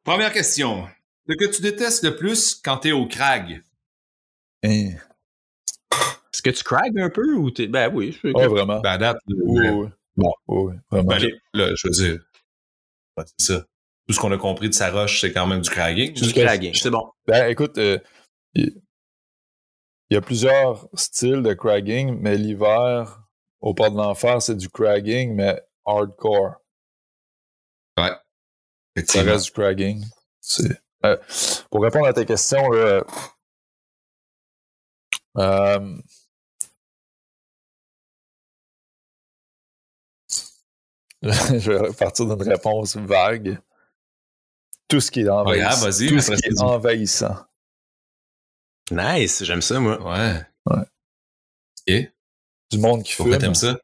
Première 0.03 0.33
question. 0.33 0.87
Ce 1.29 1.35
que 1.35 1.45
tu 1.45 1.61
détestes 1.61 2.03
le 2.03 2.15
plus 2.15 2.55
quand 2.55 2.77
t'es 2.77 2.91
au 2.91 3.07
crag? 3.07 3.63
Hein. 4.63 4.89
Est-ce 5.91 6.41
que 6.41 6.49
tu 6.49 6.63
crag 6.63 6.97
un 6.99 7.09
peu 7.09 7.35
ou 7.35 7.51
t'es. 7.51 7.67
Ben 7.67 7.89
oui. 7.93 8.17
Je 8.21 8.29
ouais, 8.29 8.47
vraiment. 8.47 8.81
Ben, 8.81 8.97
date. 8.97 9.17
Oui, 9.27 9.69
oui. 9.69 9.87
Bon. 10.17 10.33
Oui, 10.47 10.73
vraiment. 10.91 11.07
Ben, 11.07 11.31
là, 11.53 11.73
je 11.75 11.87
veux 11.87 11.93
dire. 11.93 12.19
c'est 13.17 13.53
ça. 13.53 13.65
Tout 14.07 14.13
ce 14.13 14.19
qu'on 14.19 14.33
a 14.33 14.37
compris 14.37 14.67
de 14.67 14.73
sa 14.73 14.91
roche, 14.91 15.21
c'est 15.21 15.31
quand 15.31 15.47
même 15.47 15.61
du 15.61 15.69
cragging. 15.69 16.13
Du 16.13 16.33
cragging, 16.33 16.73
c'est 16.73 16.89
bon. 16.89 17.09
Ben, 17.25 17.49
écoute, 17.49 17.77
euh, 17.77 17.97
il 20.09 20.15
y 20.15 20.17
a 20.17 20.21
plusieurs 20.21 20.87
styles 20.93 21.41
de 21.41 21.53
cragging, 21.53 22.17
mais 22.19 22.37
l'hiver, 22.37 23.23
au 23.61 23.73
port 23.73 23.91
de 23.91 23.97
l'enfer, 23.97 24.41
c'est 24.41 24.55
du 24.55 24.69
cragging, 24.69 25.33
mais 25.33 25.61
hardcore. 25.85 26.55
Ouais. 27.97 28.11
Ça 29.05 29.23
reste 29.23 29.45
du 29.45 29.51
cragging. 29.51 30.03
Euh, 31.05 31.17
pour 31.69 31.83
répondre 31.83 32.07
à 32.07 32.13
ta 32.13 32.25
question, 32.25 32.73
euh, 32.73 33.01
je 41.23 41.71
vais 41.71 41.93
partir 41.93 42.25
d'une 42.25 42.49
réponse 42.49 42.97
vague. 42.97 43.59
Tout 44.87 44.99
ce 44.99 45.09
qui 45.09 45.21
est 45.21 45.29
envahissant. 45.29 45.85
tout 45.85 46.19
ce 46.19 46.33
qui 46.33 46.49
est 46.49 46.61
envahissant. 46.61 47.35
Nice, 48.91 49.43
j'aime 49.43 49.61
ça, 49.61 49.79
moi. 49.79 50.01
Ouais. 50.01 50.41
Ouais. 50.65 50.83
Et? 51.87 52.09
Du 52.71 52.77
monde 52.79 53.03
qui 53.03 53.15
Pourquoi 53.15 53.37
t'aimes 53.37 53.55
ça? 53.55 53.79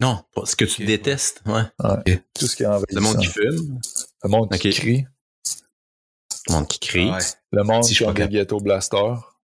Non, 0.00 0.24
ce 0.44 0.56
que 0.56 0.64
tu 0.64 0.84
détestes, 0.84 1.42
ouais. 1.46 1.62
ouais. 1.84 2.24
Tout 2.34 2.46
ce 2.46 2.56
qui 2.56 2.64
est 2.64 2.66
envahissant. 2.66 2.86
Le 2.94 3.00
monde 3.00 3.18
qui 3.18 3.26
fume. 3.26 3.80
Le 4.24 4.28
monde 4.28 4.50
qui 4.50 4.70
crie. 4.70 5.06
Le 6.48 6.54
monde 6.54 6.68
qui 6.68 6.80
crie. 6.80 7.10
Ouais. 7.10 7.20
Le 7.52 7.62
monde 7.62 7.84
qui 7.84 8.04
a 8.04 8.12
des 8.12 8.28
ghetto 8.28 8.58
blasters. 8.60 9.38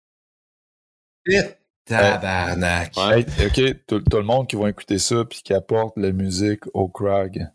Tabarnak. 1.85 2.97
Ouais. 2.97 3.25
ok, 3.47 3.87
tout, 3.87 4.03
le 4.13 4.23
monde 4.23 4.49
qui 4.49 4.57
va 4.57 4.69
écouter 4.69 4.99
ça 4.99 5.25
puis 5.25 5.41
qui 5.43 5.55
apporte 5.55 5.97
la 5.97 6.13
musique 6.13 6.65
au 6.75 6.89
crag. 6.89 7.51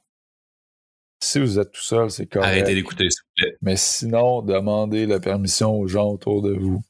Si 1.23 1.39
vous 1.39 1.57
êtes 1.57 1.71
tout 1.71 1.81
seul, 1.81 2.11
c'est 2.11 2.25
correct. 2.25 2.49
Arrêtez 2.49 2.75
d'écouter, 2.75 3.09
s'il 3.09 3.21
vous 3.21 3.33
plaît. 3.37 3.57
Mais 3.61 3.77
sinon, 3.77 4.41
demandez 4.41 5.05
la 5.05 5.21
permission 5.21 5.79
aux 5.79 5.87
gens 5.87 6.09
autour 6.09 6.41
de 6.41 6.51
vous. 6.51 6.83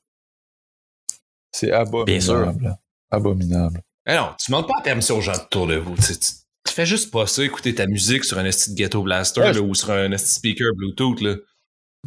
C'est 1.52 1.72
abominable. 1.72 2.76
Abominable. 3.12 3.82
Eh 4.08 4.16
non, 4.16 4.30
tu 4.40 4.50
demandes 4.50 4.68
pas 4.68 4.74
la 4.78 4.84
permission 4.84 5.18
aux 5.18 5.22
gens 5.22 5.36
autour 5.36 5.68
de 5.68 5.76
vous. 5.76 5.96
Tu, 5.98 6.18
tu, 6.18 6.74
fais 6.74 6.88
juste 6.88 7.12
pas 7.12 7.28
ça, 7.28 7.44
écouter 7.44 7.76
ta 7.76 7.86
musique 7.86 8.24
sur 8.24 8.40
un 8.40 8.46
esti 8.46 8.72
de 8.72 8.76
ghetto 8.76 9.04
blaster 9.04 9.60
ou 9.60 9.76
sur 9.76 9.92
un 9.92 10.12
esti 10.12 10.34
speaker 10.34 10.74
Bluetooth. 10.76 11.22
Là. 11.22 11.36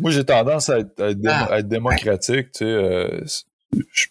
Moi, 0.01 0.11
j'ai 0.11 0.25
tendance 0.25 0.69
à 0.69 0.81
être, 0.81 1.01
à 1.01 1.11
être, 1.11 1.21
ah. 1.29 1.63
démocratique. 1.63 2.51
Tu 2.51 2.59
sais, 2.59 2.65
euh, 2.65 3.25
je, 3.93 4.07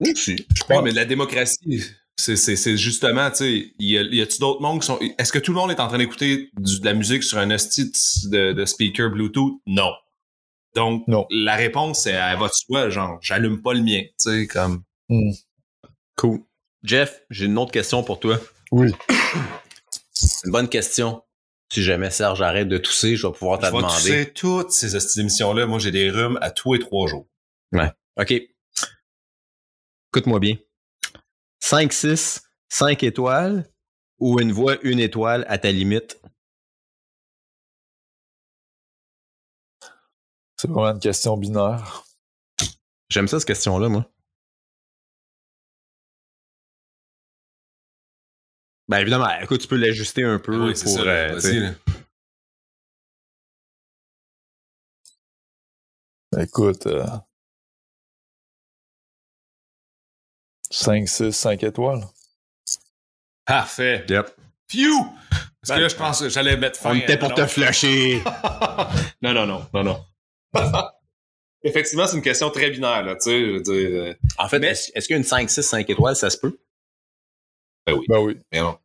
oui, 0.00 0.14
je 0.16 0.62
pense. 0.62 0.84
mais 0.84 0.92
la 0.92 1.04
démocratie, 1.04 1.84
c'est 2.18 2.76
justement, 2.76 3.30
tu 3.30 3.36
sais, 3.36 3.74
y 3.78 4.20
a-tu 4.20 4.38
d'autres 4.40 4.60
mondes 4.60 4.80
qui 4.80 4.86
sont. 4.86 4.98
Est-ce 5.18 5.32
que 5.32 5.38
tout 5.38 5.52
le 5.52 5.58
monde 5.58 5.70
est 5.70 5.80
en 5.80 5.88
train 5.88 5.98
d'écouter 5.98 6.50
de 6.56 6.84
la 6.84 6.94
musique 6.94 7.22
sur 7.22 7.38
un 7.38 7.50
esti 7.50 7.90
de, 8.24 8.52
de 8.52 8.64
speaker 8.64 9.10
Bluetooth? 9.10 9.60
Non. 9.66 9.92
Donc, 10.74 11.06
non. 11.08 11.26
la 11.30 11.56
réponse, 11.56 12.02
c'est 12.02 12.10
elle 12.10 12.38
va 12.38 12.48
de 12.48 12.52
soi, 12.52 12.90
genre, 12.90 13.18
j'allume 13.22 13.62
pas 13.62 13.72
le 13.72 13.82
mien, 13.82 14.02
tu 14.02 14.12
sais, 14.18 14.46
comme. 14.46 14.82
Hmm. 15.08 15.30
Cool. 16.16 16.40
Jeff, 16.82 17.22
j'ai 17.30 17.46
une 17.46 17.58
autre 17.58 17.72
question 17.72 18.02
pour 18.02 18.20
toi. 18.20 18.38
Oui. 18.70 18.92
Une 20.44 20.52
bonne 20.52 20.68
question. 20.68 21.22
Si 21.72 21.82
jamais 21.82 22.10
Serge 22.10 22.40
arrête 22.42 22.68
de 22.68 22.78
tousser, 22.78 23.16
je 23.16 23.26
vais 23.26 23.32
pouvoir 23.32 23.58
te 23.58 23.66
demander. 23.66 23.86
Je 24.00 24.12
vais 24.12 24.24
tousser 24.26 24.32
toutes 24.34 24.72
ces 24.72 25.20
émissions-là. 25.20 25.66
Moi, 25.66 25.78
j'ai 25.78 25.90
des 25.90 26.10
rhumes 26.10 26.38
à 26.40 26.50
tous 26.50 26.74
les 26.74 26.80
trois 26.80 27.06
jours. 27.06 27.28
Ouais. 27.72 27.90
OK. 28.20 28.34
Écoute-moi 30.12 30.40
bien. 30.40 30.56
5, 31.60 31.92
6, 31.92 32.42
5 32.68 33.02
étoiles 33.02 33.68
ou 34.18 34.40
une 34.40 34.52
voix, 34.52 34.76
une 34.82 35.00
étoile 35.00 35.44
à 35.48 35.58
ta 35.58 35.70
limite? 35.70 36.20
C'est 40.56 40.68
vraiment 40.68 40.90
une 40.90 41.00
question 41.00 41.36
binaire. 41.36 42.04
J'aime 43.08 43.28
ça, 43.28 43.38
cette 43.38 43.46
question-là, 43.46 43.88
moi. 43.88 44.10
Ben 48.88 48.98
évidemment, 48.98 49.28
écoute, 49.40 49.60
tu 49.60 49.68
peux 49.68 49.76
l'ajuster 49.76 50.24
un 50.24 50.38
peu 50.38 50.56
oui, 50.56 50.72
pour. 50.72 50.76
Ça, 50.76 51.00
euh, 51.02 51.72
Écoute, 56.38 56.86
5, 60.70 61.08
6, 61.08 61.32
5 61.32 61.62
étoiles. 61.62 62.02
Parfait. 63.44 64.04
Yep. 64.08 64.30
Phew! 64.68 64.92
Parce 65.30 65.70
que 65.70 65.74
ben, 65.74 65.80
là, 65.80 65.88
je 65.88 65.96
pense 65.96 66.20
que 66.20 66.28
j'allais 66.28 66.56
mettre 66.56 66.78
fin. 66.78 66.90
On 66.90 66.94
était 66.94 67.18
pour 67.18 67.34
te 67.34 67.46
flasher. 67.46 68.22
non, 69.22 69.32
non, 69.32 69.46
non, 69.46 69.66
non, 69.72 69.84
non. 69.84 70.04
Effectivement, 71.62 72.06
c'est 72.06 72.16
une 72.16 72.22
question 72.22 72.50
très 72.50 72.70
binaire, 72.70 73.02
là, 73.02 73.16
tu 73.16 73.22
sais, 73.22 73.40
je 73.40 73.50
veux 73.52 73.62
dire. 73.62 74.02
Euh, 74.02 74.14
en 74.38 74.48
fait, 74.48 74.62
est-ce, 74.62 74.92
est 74.94 75.06
qu'une 75.06 75.24
5, 75.24 75.50
6, 75.50 75.62
5 75.62 75.90
étoiles, 75.90 76.14
ça 76.14 76.30
se 76.30 76.38
peut? 76.38 76.58
Ben 77.86 77.94
oui. 77.94 78.06
Ben 78.08 78.18
oui. 78.18 78.38
Mais 78.52 78.60
non. 78.60 78.78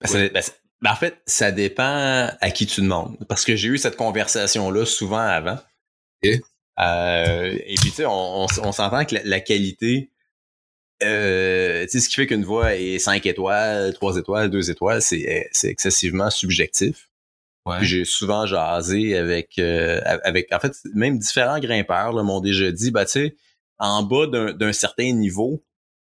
Ben, 0.00 0.30
ben, 0.32 0.42
ben, 0.80 0.90
en 0.90 0.96
fait, 0.96 1.20
ça 1.26 1.50
dépend 1.50 2.30
à 2.40 2.50
qui 2.50 2.66
tu 2.66 2.82
demandes. 2.82 3.16
Parce 3.28 3.44
que 3.44 3.56
j'ai 3.56 3.68
eu 3.68 3.78
cette 3.78 3.96
conversation-là 3.96 4.84
souvent 4.84 5.18
avant. 5.18 5.58
Et, 6.22 6.40
euh, 6.80 7.56
et 7.66 7.74
puis, 7.76 7.90
tu 7.90 7.96
sais, 7.96 8.06
on, 8.06 8.44
on, 8.44 8.72
s'entend 8.72 9.04
que 9.04 9.16
la, 9.24 9.40
qualité, 9.40 10.10
euh, 11.02 11.82
tu 11.84 11.90
sais, 11.90 12.00
ce 12.00 12.08
qui 12.08 12.16
fait 12.16 12.26
qu'une 12.26 12.44
voix 12.44 12.74
est 12.74 12.98
5 12.98 13.26
étoiles, 13.26 13.92
3 13.94 14.18
étoiles, 14.18 14.50
2 14.50 14.70
étoiles, 14.70 15.02
c'est, 15.02 15.48
c'est 15.52 15.68
excessivement 15.68 16.30
subjectif. 16.30 17.08
Ouais. 17.66 17.76
J'ai 17.82 18.04
souvent 18.04 18.46
jasé 18.46 19.16
avec, 19.16 19.58
euh, 19.58 20.00
avec, 20.24 20.52
en 20.52 20.58
fait, 20.58 20.72
même 20.94 21.18
différents 21.18 21.60
grimpeurs 21.60 22.12
m'ont 22.24 22.40
déjà 22.40 22.72
dit, 22.72 22.90
bah, 22.90 23.04
tu 23.04 23.12
sais, 23.12 23.36
en 23.78 24.02
bas 24.02 24.26
d'un 24.26 24.72
certain 24.72 25.12
niveau, 25.12 25.62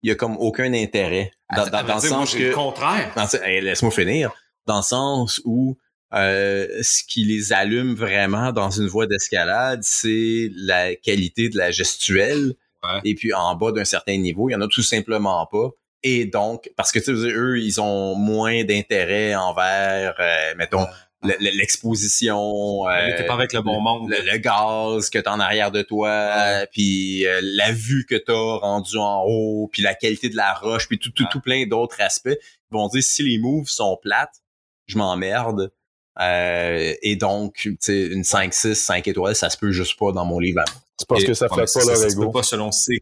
il 0.04 0.10
y 0.10 0.12
a 0.12 0.16
comme 0.16 0.38
aucun 0.38 0.74
intérêt. 0.74 1.32
Dans, 1.56 1.68
dans, 1.68 1.84
dans 1.86 1.96
le 1.96 2.02
sens 2.02 2.34
que. 2.36 2.44
le 2.44 2.54
contraire. 2.54 3.14
Laisse-moi 3.46 3.92
finir 3.92 4.34
dans 4.68 4.78
le 4.78 4.84
sens 4.84 5.42
où 5.46 5.78
euh, 6.14 6.68
ce 6.82 7.04
qui 7.04 7.26
les 7.26 7.54
allume 7.54 7.94
vraiment 7.94 8.52
dans 8.52 8.70
une 8.70 8.88
voie 8.88 9.08
d'escalade, 9.08 9.82
c'est 9.84 10.50
la 10.56 10.96
qualité 10.96 11.50
de 11.50 11.58
la 11.58 11.72
gestuelle. 11.72 12.56
Et 13.04 13.16
puis 13.16 13.34
en 13.34 13.54
bas 13.56 13.74
d'un 13.74 13.84
certain 13.84 14.16
niveau, 14.18 14.50
il 14.50 14.54
y 14.54 14.56
en 14.56 14.62
a 14.62 14.68
tout 14.68 14.82
simplement 14.82 15.46
pas. 15.46 15.72
Et 16.04 16.26
donc, 16.26 16.72
parce 16.78 16.92
que 16.92 17.00
tu 17.00 17.06
sais, 17.06 17.12
eux, 17.12 17.60
ils 17.60 17.82
ont 17.82 18.16
moins 18.16 18.64
d'intérêt 18.64 19.36
envers, 19.36 20.16
euh, 20.20 20.54
mettons, 20.56 20.86
l'exposition, 21.24 22.88
euh, 22.88 23.24
pas 23.28 23.34
avec 23.34 23.54
le 23.54 23.62
bon 23.62 23.82
monde, 23.82 24.10
le, 24.10 24.38
gaz 24.38 25.10
que 25.10 25.18
t'as 25.18 25.32
en 25.32 25.40
arrière 25.40 25.72
de 25.72 25.82
toi, 25.82 26.66
puis 26.72 27.26
euh, 27.26 27.42
la 27.44 27.72
vue 27.72 28.06
que 28.08 28.16
t'as 28.16 28.34
rendu 28.34 28.98
en 28.98 29.24
haut, 29.26 29.68
puis 29.72 29.82
la 29.82 29.96
qualité 29.96 30.30
de 30.30 30.36
la 30.36 30.54
roche, 30.54 30.88
puis 30.88 31.00
tout, 31.00 31.12
tout, 31.12 31.26
tout 31.30 31.42
plein 31.42 31.66
d'autres 31.66 32.00
aspects. 32.02 32.30
Ils 32.30 32.74
vont 32.74 32.88
dire 32.88 33.04
si 33.04 33.24
les 33.24 33.40
moves 33.40 33.68
sont 33.68 33.98
plates, 34.02 34.44
je 34.86 34.98
m'emmerde. 34.98 35.72
Euh, 36.20 36.94
et 37.02 37.16
donc, 37.16 37.54
tu 37.56 37.78
sais, 37.80 38.08
une 38.08 38.24
5, 38.24 38.54
6, 38.54 38.76
5 38.76 39.08
étoiles, 39.08 39.36
ça 39.36 39.50
se 39.50 39.58
peut 39.58 39.72
juste 39.72 39.98
pas 40.00 40.12
dans 40.12 40.26
mon 40.26 40.40
livre. 40.40 40.64
C'est 40.98 41.08
parce 41.08 41.24
que 41.24 41.34
ça 41.34 41.48
flatte 41.48 41.72
pas 41.74 41.86
leur 41.86 42.04
ego. 42.04 42.32
pas 42.32 42.44
selon 42.44 42.72
C. 42.72 43.00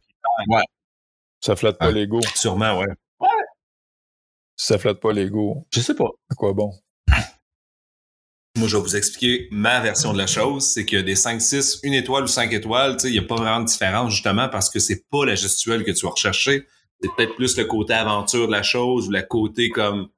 Ouais. 0.48 0.64
Ça 1.40 1.56
flatte 1.56 1.78
pas 1.78 1.92
l'ego. 1.92 2.20
Sûrement, 2.36 2.80
ouais. 2.80 2.88
Ouais. 3.20 3.28
Ça 4.58 4.78
flatte 4.78 5.00
pas 5.00 5.14
l'ego. 5.14 5.66
Je 5.74 5.80
sais 5.80 5.96
pas. 5.96 6.10
À 6.30 6.36
quoi 6.36 6.54
bon? 6.54 6.74
Moi, 8.58 8.68
je 8.68 8.76
vais 8.76 8.84
vous 8.84 8.96
expliquer 8.96 9.48
ma 9.52 9.80
version 9.80 10.12
de 10.12 10.18
la 10.18 10.28
chose. 10.28 10.66
C'est 10.74 10.86
que 10.86 10.98
des 10.98 11.16
5, 11.16 11.42
6, 11.42 11.80
une 11.84 11.94
étoile 11.94 12.24
ou 12.24 12.28
5 12.28 12.52
étoiles, 12.52 12.98
il 13.06 13.12
n'y 13.12 13.20
a 13.20 13.24
pas 13.24 13.36
vraiment 13.36 13.62
de 13.62 13.66
différence 13.66 14.12
justement 14.12 14.50
parce 14.50 14.70
que 14.70 14.80
c'est 14.80 15.08
pas 15.10 15.26
la 15.26 15.36
gestuelle 15.36 15.86
que 15.86 15.92
tu 15.92 16.06
vas 16.06 16.12
rechercher. 16.12 16.68
C'est 17.02 17.10
peut-être 17.16 17.36
plus 17.36 17.58
le 17.58 17.66
côté 17.66 17.94
aventure 17.94 18.48
de 18.48 18.52
la 18.52 18.64
chose 18.64 19.08
ou 19.08 19.12
le 19.12 19.22
côté 19.22 19.70
comme 19.70 20.10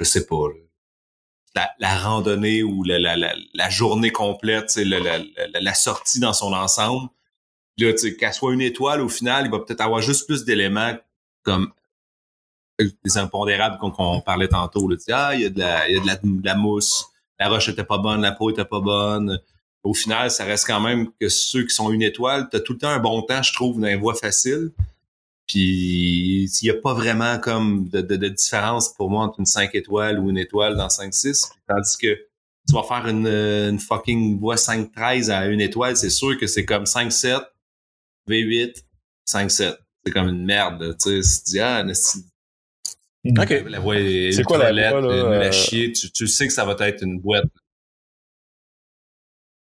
je 0.00 0.04
sais 0.04 0.26
pas, 0.26 0.48
la, 1.56 1.70
la 1.78 1.98
randonnée 1.98 2.62
ou 2.62 2.84
la, 2.84 2.98
la, 2.98 3.16
la, 3.16 3.70
journée 3.70 4.12
complète, 4.12 4.76
la, 4.76 5.74
sortie 5.74 6.20
dans 6.20 6.32
son 6.32 6.52
ensemble. 6.52 7.08
Là, 7.78 7.92
qu'elle 8.18 8.32
soit 8.32 8.52
une 8.52 8.60
étoile, 8.60 9.00
au 9.00 9.08
final, 9.08 9.46
il 9.46 9.50
va 9.50 9.58
peut-être 9.58 9.80
avoir 9.80 10.00
juste 10.00 10.26
plus 10.26 10.44
d'éléments 10.44 10.94
comme 11.42 11.72
les 12.78 13.18
impondérables 13.18 13.78
qu'on 13.78 14.20
parlait 14.20 14.48
tantôt. 14.48 14.88
Là, 14.88 14.96
ah, 15.12 15.34
il 15.34 15.40
y 15.40 15.44
a, 15.46 15.50
de 15.50 15.58
la, 15.58 15.88
il 15.88 15.94
y 15.94 15.98
a 15.98 16.02
de 16.02 16.06
la, 16.06 16.16
de 16.16 16.44
la 16.44 16.54
mousse, 16.54 17.06
la 17.38 17.48
roche 17.48 17.68
était 17.68 17.84
pas 17.84 17.98
bonne, 17.98 18.22
la 18.22 18.32
peau 18.32 18.50
était 18.50 18.64
pas 18.64 18.80
bonne. 18.80 19.40
Au 19.82 19.94
final, 19.94 20.30
ça 20.30 20.44
reste 20.44 20.66
quand 20.66 20.80
même 20.80 21.10
que 21.20 21.28
ceux 21.28 21.62
qui 21.62 21.74
sont 21.74 21.90
une 21.90 22.02
étoile, 22.02 22.48
tu 22.50 22.56
as 22.56 22.60
tout 22.60 22.74
le 22.74 22.78
temps 22.78 22.88
un 22.88 22.98
bon 22.98 23.22
temps, 23.22 23.42
je 23.42 23.52
trouve, 23.52 23.80
dans 23.80 23.86
les 23.86 23.96
voies 23.96 24.14
faciles. 24.14 24.72
Puis 25.46 26.44
il 26.44 26.64
n'y 26.64 26.70
a 26.70 26.80
pas 26.80 26.94
vraiment 26.94 27.38
comme 27.38 27.88
de, 27.88 28.00
de, 28.00 28.16
de, 28.16 28.28
différence 28.28 28.92
pour 28.92 29.10
moi 29.10 29.24
entre 29.24 29.38
une 29.38 29.46
5 29.46 29.74
étoiles 29.74 30.18
ou 30.18 30.30
une 30.30 30.38
étoile 30.38 30.76
dans 30.76 30.88
5-6. 30.88 31.50
Tandis 31.68 31.96
que 31.98 32.14
tu 32.68 32.74
vas 32.74 32.82
faire 32.82 33.06
une, 33.06 33.28
une 33.28 33.78
fucking 33.78 34.40
voie 34.40 34.56
5-13 34.56 35.30
à 35.30 35.46
une 35.46 35.60
étoile, 35.60 35.96
c'est 35.96 36.10
sûr 36.10 36.36
que 36.36 36.48
c'est 36.48 36.64
comme 36.64 36.82
5-7, 36.84 37.44
V8, 38.28 38.82
5-7. 39.28 39.76
C'est 40.04 40.12
comme 40.12 40.28
une 40.28 40.44
merde. 40.44 40.96
Tu 41.00 41.22
sais, 41.22 41.22
si 41.22 41.44
tu 41.44 41.50
dis, 41.52 41.60
ah. 41.60 41.84
La 43.24 43.80
voie 43.80 43.96
est 43.98 44.32
c'est 44.32 44.44
quoi 44.44 44.58
la 44.58 44.90
voie, 44.90 45.00
là, 45.00 45.08
euh... 45.08 45.52
chier. 45.52 45.92
Tu, 45.92 46.10
tu 46.12 46.28
sais 46.28 46.46
que 46.46 46.52
ça 46.52 46.64
va 46.64 46.76
être 46.86 47.02
une 47.02 47.20
boîte. 47.20 47.46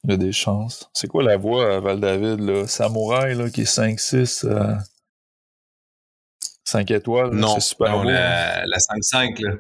Il 0.05 0.11
y 0.11 0.15
a 0.15 0.17
des 0.17 0.33
chances. 0.33 0.89
C'est 0.93 1.09
quoi 1.09 1.23
la 1.23 1.37
voie 1.37 1.77
à 1.77 1.81
Val-David, 1.81 2.41
là? 2.41 2.67
Samouraï, 2.67 3.35
là, 3.35 3.51
qui 3.51 3.63
est 3.63 3.77
5-6? 3.77 4.47
Euh... 4.47 4.75
5 6.69 6.91
étoiles, 6.91 7.31
c'est 7.55 7.61
super 7.61 7.97
non, 7.97 8.03
La, 8.05 8.65
5-5, 8.67 9.43
là. 9.43 9.55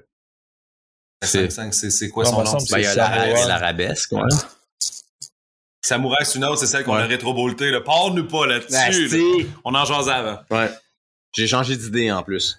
La 1.22 1.28
5-5, 1.28 1.72
c'est 1.72 2.08
quoi 2.10 2.24
son 2.24 2.42
nom? 2.42 2.58
Ben, 2.70 2.78
il 2.78 2.82
y 2.82 2.86
a 2.86 3.46
l'arabesque, 3.46 4.12
ouais. 4.12 4.22
Samouraï, 5.82 6.26
c'est 6.26 6.38
une 6.38 6.44
autre, 6.44 6.58
c'est 6.58 6.66
celle 6.66 6.84
qu'on 6.84 6.94
a 6.94 7.06
rétro-boltée. 7.06 7.72
Parle-nous 7.84 8.26
pas 8.26 8.46
là-dessus. 8.46 9.46
On 9.64 9.74
en 9.74 9.84
jase 9.86 10.08
avant. 10.08 10.38
Ouais. 10.50 10.68
J'ai 11.34 11.46
changé 11.46 11.76
d'idée 11.76 12.12
en 12.12 12.22
plus. 12.22 12.58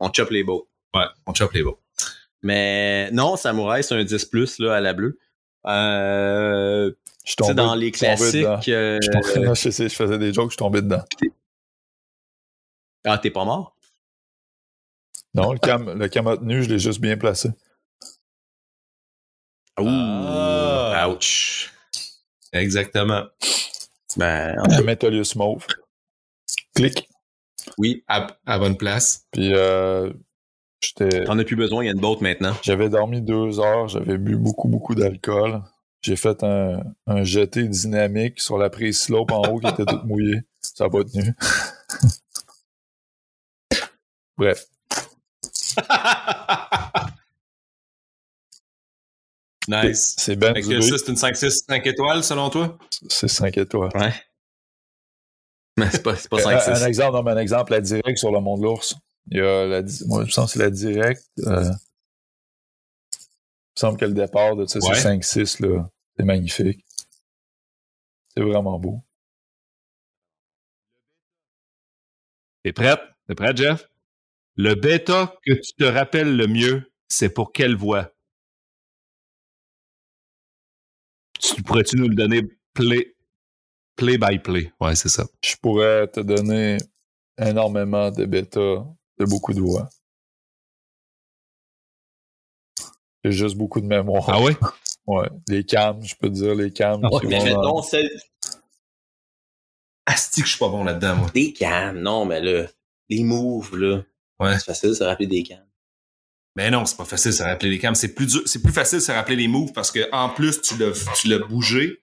On 0.00 0.12
chope 0.12 0.30
les 0.30 0.42
beaux. 0.42 0.68
Ouais, 0.94 1.04
on 1.26 1.34
chope 1.34 1.52
les 1.52 1.62
beaux. 1.62 1.78
Mais 2.42 3.10
non, 3.12 3.36
Samouraï, 3.36 3.84
c'est 3.84 3.94
un 3.94 4.02
10 4.02 4.24
plus 4.24 4.58
là, 4.58 4.74
à 4.74 4.80
la 4.80 4.92
bleue. 4.92 5.18
Euh, 5.66 6.90
je 7.24 7.34
tombé, 7.36 7.54
dans 7.54 7.76
les 7.76 7.92
classiques. 7.92 8.44
Euh, 8.44 8.98
je, 9.00 9.54
je, 9.54 9.70
sais, 9.70 9.88
je 9.88 9.94
faisais 9.94 10.18
des 10.18 10.32
jokes, 10.32 10.50
je 10.50 10.54
suis 10.54 10.58
tombé 10.58 10.82
dedans. 10.82 11.04
Ah, 13.04 13.18
t'es 13.18 13.30
pas 13.30 13.44
mort? 13.44 13.76
Non, 15.34 15.52
le 15.52 15.58
cam, 15.58 15.98
le 15.98 16.08
cam 16.08 16.26
a 16.26 16.36
tenu, 16.36 16.62
je 16.62 16.68
l'ai 16.68 16.78
juste 16.78 17.00
bien 17.00 17.16
placé. 17.16 17.50
Ouh! 19.78 19.86
Ah. 19.88 21.08
Ouch! 21.08 21.72
Exactement. 22.52 23.24
Ben, 24.16 24.56
un 24.58 24.82
Metalius 24.82 25.34
Mauve. 25.36 25.66
Clic. 26.74 27.08
Oui, 27.78 28.04
à, 28.08 28.26
à 28.46 28.58
bonne 28.58 28.76
place. 28.76 29.26
Puis, 29.32 29.54
euh, 29.54 30.12
j'étais. 30.80 31.24
T'en 31.24 31.38
as 31.38 31.44
plus 31.44 31.56
besoin, 31.56 31.82
il 31.82 31.86
y 31.86 31.90
a 31.90 31.92
une 31.92 32.00
botte 32.00 32.20
maintenant. 32.20 32.54
J'avais 32.62 32.88
dormi 32.90 33.22
deux 33.22 33.58
heures, 33.60 33.88
j'avais 33.88 34.18
bu 34.18 34.36
beaucoup, 34.36 34.68
beaucoup 34.68 34.94
d'alcool. 34.94 35.62
J'ai 36.02 36.16
fait 36.16 36.42
un, 36.42 36.82
un 37.06 37.24
jeté 37.24 37.66
dynamique 37.68 38.40
sur 38.40 38.58
la 38.58 38.68
prise 38.68 39.00
slope 39.00 39.30
en 39.32 39.42
haut 39.42 39.60
qui 39.60 39.68
était 39.68 39.84
toute 39.84 40.04
mouillée. 40.04 40.42
Ça 40.60 40.84
n'a 40.84 40.90
pas 40.90 41.04
tenu. 41.04 41.32
Bref. 44.36 44.64
nice. 49.68 50.14
C'est 50.18 50.36
Ben. 50.36 50.54
ça, 50.54 50.98
c'est 50.98 51.08
une 51.08 51.16
5-6, 51.16 51.64
5 51.68 51.86
étoiles 51.86 52.24
selon 52.24 52.50
toi? 52.50 52.76
C'est 53.08 53.28
5 53.28 53.56
étoiles. 53.58 53.90
Ouais. 53.94 54.12
Mais 55.78 55.90
c'est 55.90 56.02
pas, 56.02 56.14
pas 56.30 56.38
5 56.38 56.68
euh, 56.68 56.74
Un 56.82 56.86
exemple, 56.86 57.16
non, 57.16 57.22
mais 57.22 57.32
un 57.32 57.38
exemple, 57.38 57.72
la 57.72 57.80
directe 57.80 58.18
sur 58.18 58.30
le 58.30 58.40
Mont 58.40 58.58
de 58.58 58.62
l'Ours. 58.64 58.94
Il 59.30 59.38
y 59.38 59.40
a 59.40 59.66
la, 59.66 59.82
moi, 60.06 60.24
je 60.26 60.34
pense 60.34 60.52
que 60.52 60.58
c'est 60.58 60.58
la 60.58 60.70
directe. 60.70 61.24
Euh, 61.46 61.64
il 61.64 61.68
me 63.76 63.80
semble 63.80 63.98
que 63.98 64.04
le 64.04 64.12
départ 64.12 64.56
de 64.56 64.66
ça, 64.66 64.80
c'est 64.80 64.92
5-6, 64.92 65.62
là. 65.66 65.88
C'est 66.16 66.24
magnifique. 66.24 66.84
C'est 68.34 68.42
vraiment 68.42 68.78
beau. 68.78 69.02
T'es 72.62 72.72
prête? 72.72 73.00
T'es 73.26 73.34
prêt, 73.34 73.56
Jeff? 73.56 73.88
Le 74.56 74.74
bêta 74.74 75.34
que 75.46 75.54
tu 75.54 75.72
te 75.72 75.84
rappelles 75.84 76.36
le 76.36 76.46
mieux, 76.46 76.92
c'est 77.08 77.30
pour 77.30 77.52
quelle 77.52 77.74
voix? 77.74 78.12
Tu 81.40 81.62
pourrais-tu 81.62 81.96
nous 81.96 82.08
le 82.08 82.14
donner 82.14 82.42
play, 82.74 83.14
play 83.96 84.18
by 84.18 84.38
play? 84.38 84.72
Ouais, 84.80 84.94
c'est 84.94 85.08
ça. 85.08 85.24
Je 85.42 85.56
pourrais 85.56 86.06
te 86.08 86.20
donner 86.20 86.76
énormément 87.38 88.10
de 88.10 88.26
bêta 88.26 88.60
de 88.60 89.24
beaucoup 89.24 89.54
de 89.54 89.60
voix. 89.60 89.88
J'ai 93.24 93.32
juste 93.32 93.56
beaucoup 93.56 93.80
de 93.80 93.86
mémoire. 93.86 94.28
Ah 94.28 94.40
oui? 94.40 94.52
Ouais, 95.04 95.28
les 95.48 95.64
cams, 95.64 96.00
je 96.04 96.14
peux 96.14 96.28
te 96.28 96.34
dire, 96.34 96.54
les 96.54 96.72
cams. 96.72 97.00
Ah 97.02 97.08
mais 97.24 97.42
mettons 97.42 97.82
celle. 97.82 98.08
Asti 100.06 100.42
que 100.42 100.46
je 100.46 100.52
suis 100.52 100.60
pas 100.60 100.68
bon 100.68 100.84
là-dedans, 100.84 101.16
moi. 101.16 101.30
Des 101.34 101.52
cams, 101.52 101.98
non, 101.98 102.24
mais 102.24 102.40
là, 102.40 102.68
les 103.08 103.24
moves, 103.24 103.76
là. 103.76 104.04
Ouais. 104.42 104.58
C'est 104.58 104.64
facile 104.64 104.90
de 104.90 104.94
se 104.94 105.04
rappeler 105.04 105.26
des 105.26 105.42
cams. 105.42 105.64
Mais 106.56 106.70
non, 106.70 106.84
c'est 106.84 106.96
pas 106.96 107.04
facile 107.04 107.30
de 107.30 107.36
se 107.36 107.42
rappeler 107.42 107.70
les 107.70 107.78
cams. 107.78 107.94
C'est 107.94 108.14
plus 108.14 108.26
dur, 108.26 108.42
c'est 108.44 108.62
plus 108.62 108.72
facile 108.72 108.98
de 108.98 109.04
se 109.04 109.12
rappeler 109.12 109.36
les 109.36 109.48
moves 109.48 109.72
parce 109.72 109.90
que 109.90 110.08
en 110.12 110.28
plus 110.28 110.60
tu 110.60 110.76
l'as, 110.76 110.92
tu 111.16 111.28
l'as 111.28 111.38
bougé 111.38 112.02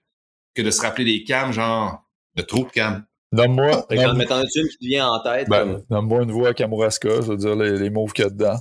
que 0.54 0.62
de 0.62 0.70
se 0.70 0.80
rappeler 0.80 1.04
des 1.04 1.24
cams, 1.24 1.52
genre 1.52 2.04
de 2.34 2.42
trop 2.42 2.64
de 2.64 2.70
cams. 2.70 3.04
Nomme-moi. 3.32 3.86
mais 3.90 4.26
t'en 4.26 4.38
as-tu 4.38 4.60
une 4.60 4.68
qui 4.68 4.78
te 4.78 4.84
vient 4.84 5.08
en 5.08 5.22
tête? 5.22 5.48
Ben, 5.48 5.60
comme... 5.60 5.84
Nomme-moi 5.88 6.22
une 6.24 6.32
voix 6.32 6.48
à 6.48 6.54
Kamouraska, 6.54 7.20
je 7.20 7.26
veux 7.26 7.36
dire 7.36 7.54
les, 7.54 7.78
les 7.78 7.90
moves 7.90 8.12
qu'il 8.12 8.24
y 8.24 8.26
a 8.26 8.30
dedans. 8.30 8.58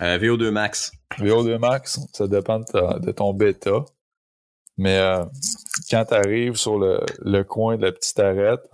Euh, 0.00 0.18
VO2 0.18 0.50
Max. 0.50 0.92
VO2 1.18 1.58
Max, 1.58 2.00
ça 2.12 2.26
dépend 2.26 2.58
de, 2.58 3.12
ton 3.12 3.32
bêta. 3.32 3.84
Mais 4.76 4.98
euh, 4.98 5.24
quand 5.88 6.04
tu 6.06 6.14
arrives 6.14 6.56
sur 6.56 6.78
le, 6.78 7.00
le, 7.20 7.44
coin 7.44 7.76
de 7.76 7.82
la 7.82 7.92
petite 7.92 8.18
arête, 8.18 8.68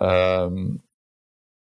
euh, 0.00 0.68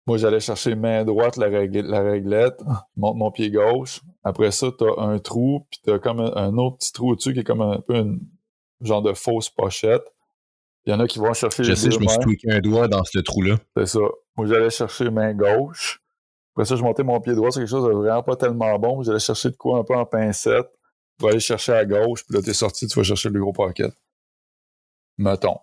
moi 0.05 0.17
j'allais 0.17 0.39
chercher 0.39 0.75
main 0.75 1.03
droite 1.03 1.37
la, 1.37 1.49
la 1.49 2.01
réglette, 2.01 2.61
monte 2.95 3.17
mon 3.17 3.31
pied 3.31 3.49
gauche. 3.49 4.01
Après 4.23 4.51
ça, 4.51 4.67
tu 4.77 4.83
as 4.83 5.01
un 5.01 5.19
trou, 5.19 5.65
puis 5.69 5.79
tu 5.83 5.91
as 5.91 5.99
comme 5.99 6.19
un, 6.19 6.57
autre 6.57 6.77
petit 6.77 6.93
trou 6.93 7.11
au-dessus 7.11 7.33
qui 7.33 7.39
est 7.39 7.43
comme 7.43 7.61
un 7.61 7.79
peu 7.79 7.95
une 7.95 8.19
genre 8.81 9.01
de 9.01 9.13
fausse 9.13 9.49
pochette. 9.49 10.03
Il 10.85 10.91
y 10.91 10.93
en 10.93 10.99
a 10.99 11.07
qui 11.07 11.17
vont 11.17 11.33
chercher 11.33 11.63
Je 11.63 11.73
sais, 11.73 11.89
je 11.89 11.99
me 11.99 12.07
suis 12.07 12.19
tweaké 12.19 12.51
un 12.51 12.59
doigt 12.59 12.87
dans 12.87 13.03
ce 13.03 13.17
trou-là. 13.19 13.57
C'est 13.75 13.87
ça. 13.87 13.99
Moi, 14.37 14.45
j'allais 14.45 14.69
chercher 14.69 15.09
main 15.09 15.33
gauche. 15.33 16.01
Après 16.53 16.65
ça, 16.65 16.75
je 16.75 16.83
montais 16.83 17.03
mon 17.03 17.19
pied 17.19 17.33
droit 17.33 17.51
sur 17.51 17.61
quelque 17.61 17.69
chose 17.69 17.87
de 17.87 17.91
vraiment 17.91 18.21
pas 18.21 18.35
tellement 18.35 18.77
bon. 18.77 19.01
J'allais 19.01 19.19
chercher 19.19 19.49
de 19.49 19.55
quoi 19.55 19.79
un 19.79 19.83
peu 19.83 19.95
en 19.95 20.05
pincette 20.05 20.67
pour 21.17 21.29
aller 21.29 21.39
chercher 21.39 21.73
à 21.73 21.85
gauche. 21.85 22.23
Puis 22.25 22.35
là, 22.35 22.41
t'es 22.43 22.53
sorti, 22.53 22.87
tu 22.87 22.99
vas 22.99 23.03
chercher 23.03 23.29
le 23.29 23.39
gros 23.39 23.51
pocket. 23.51 23.91
Mettons. 25.17 25.59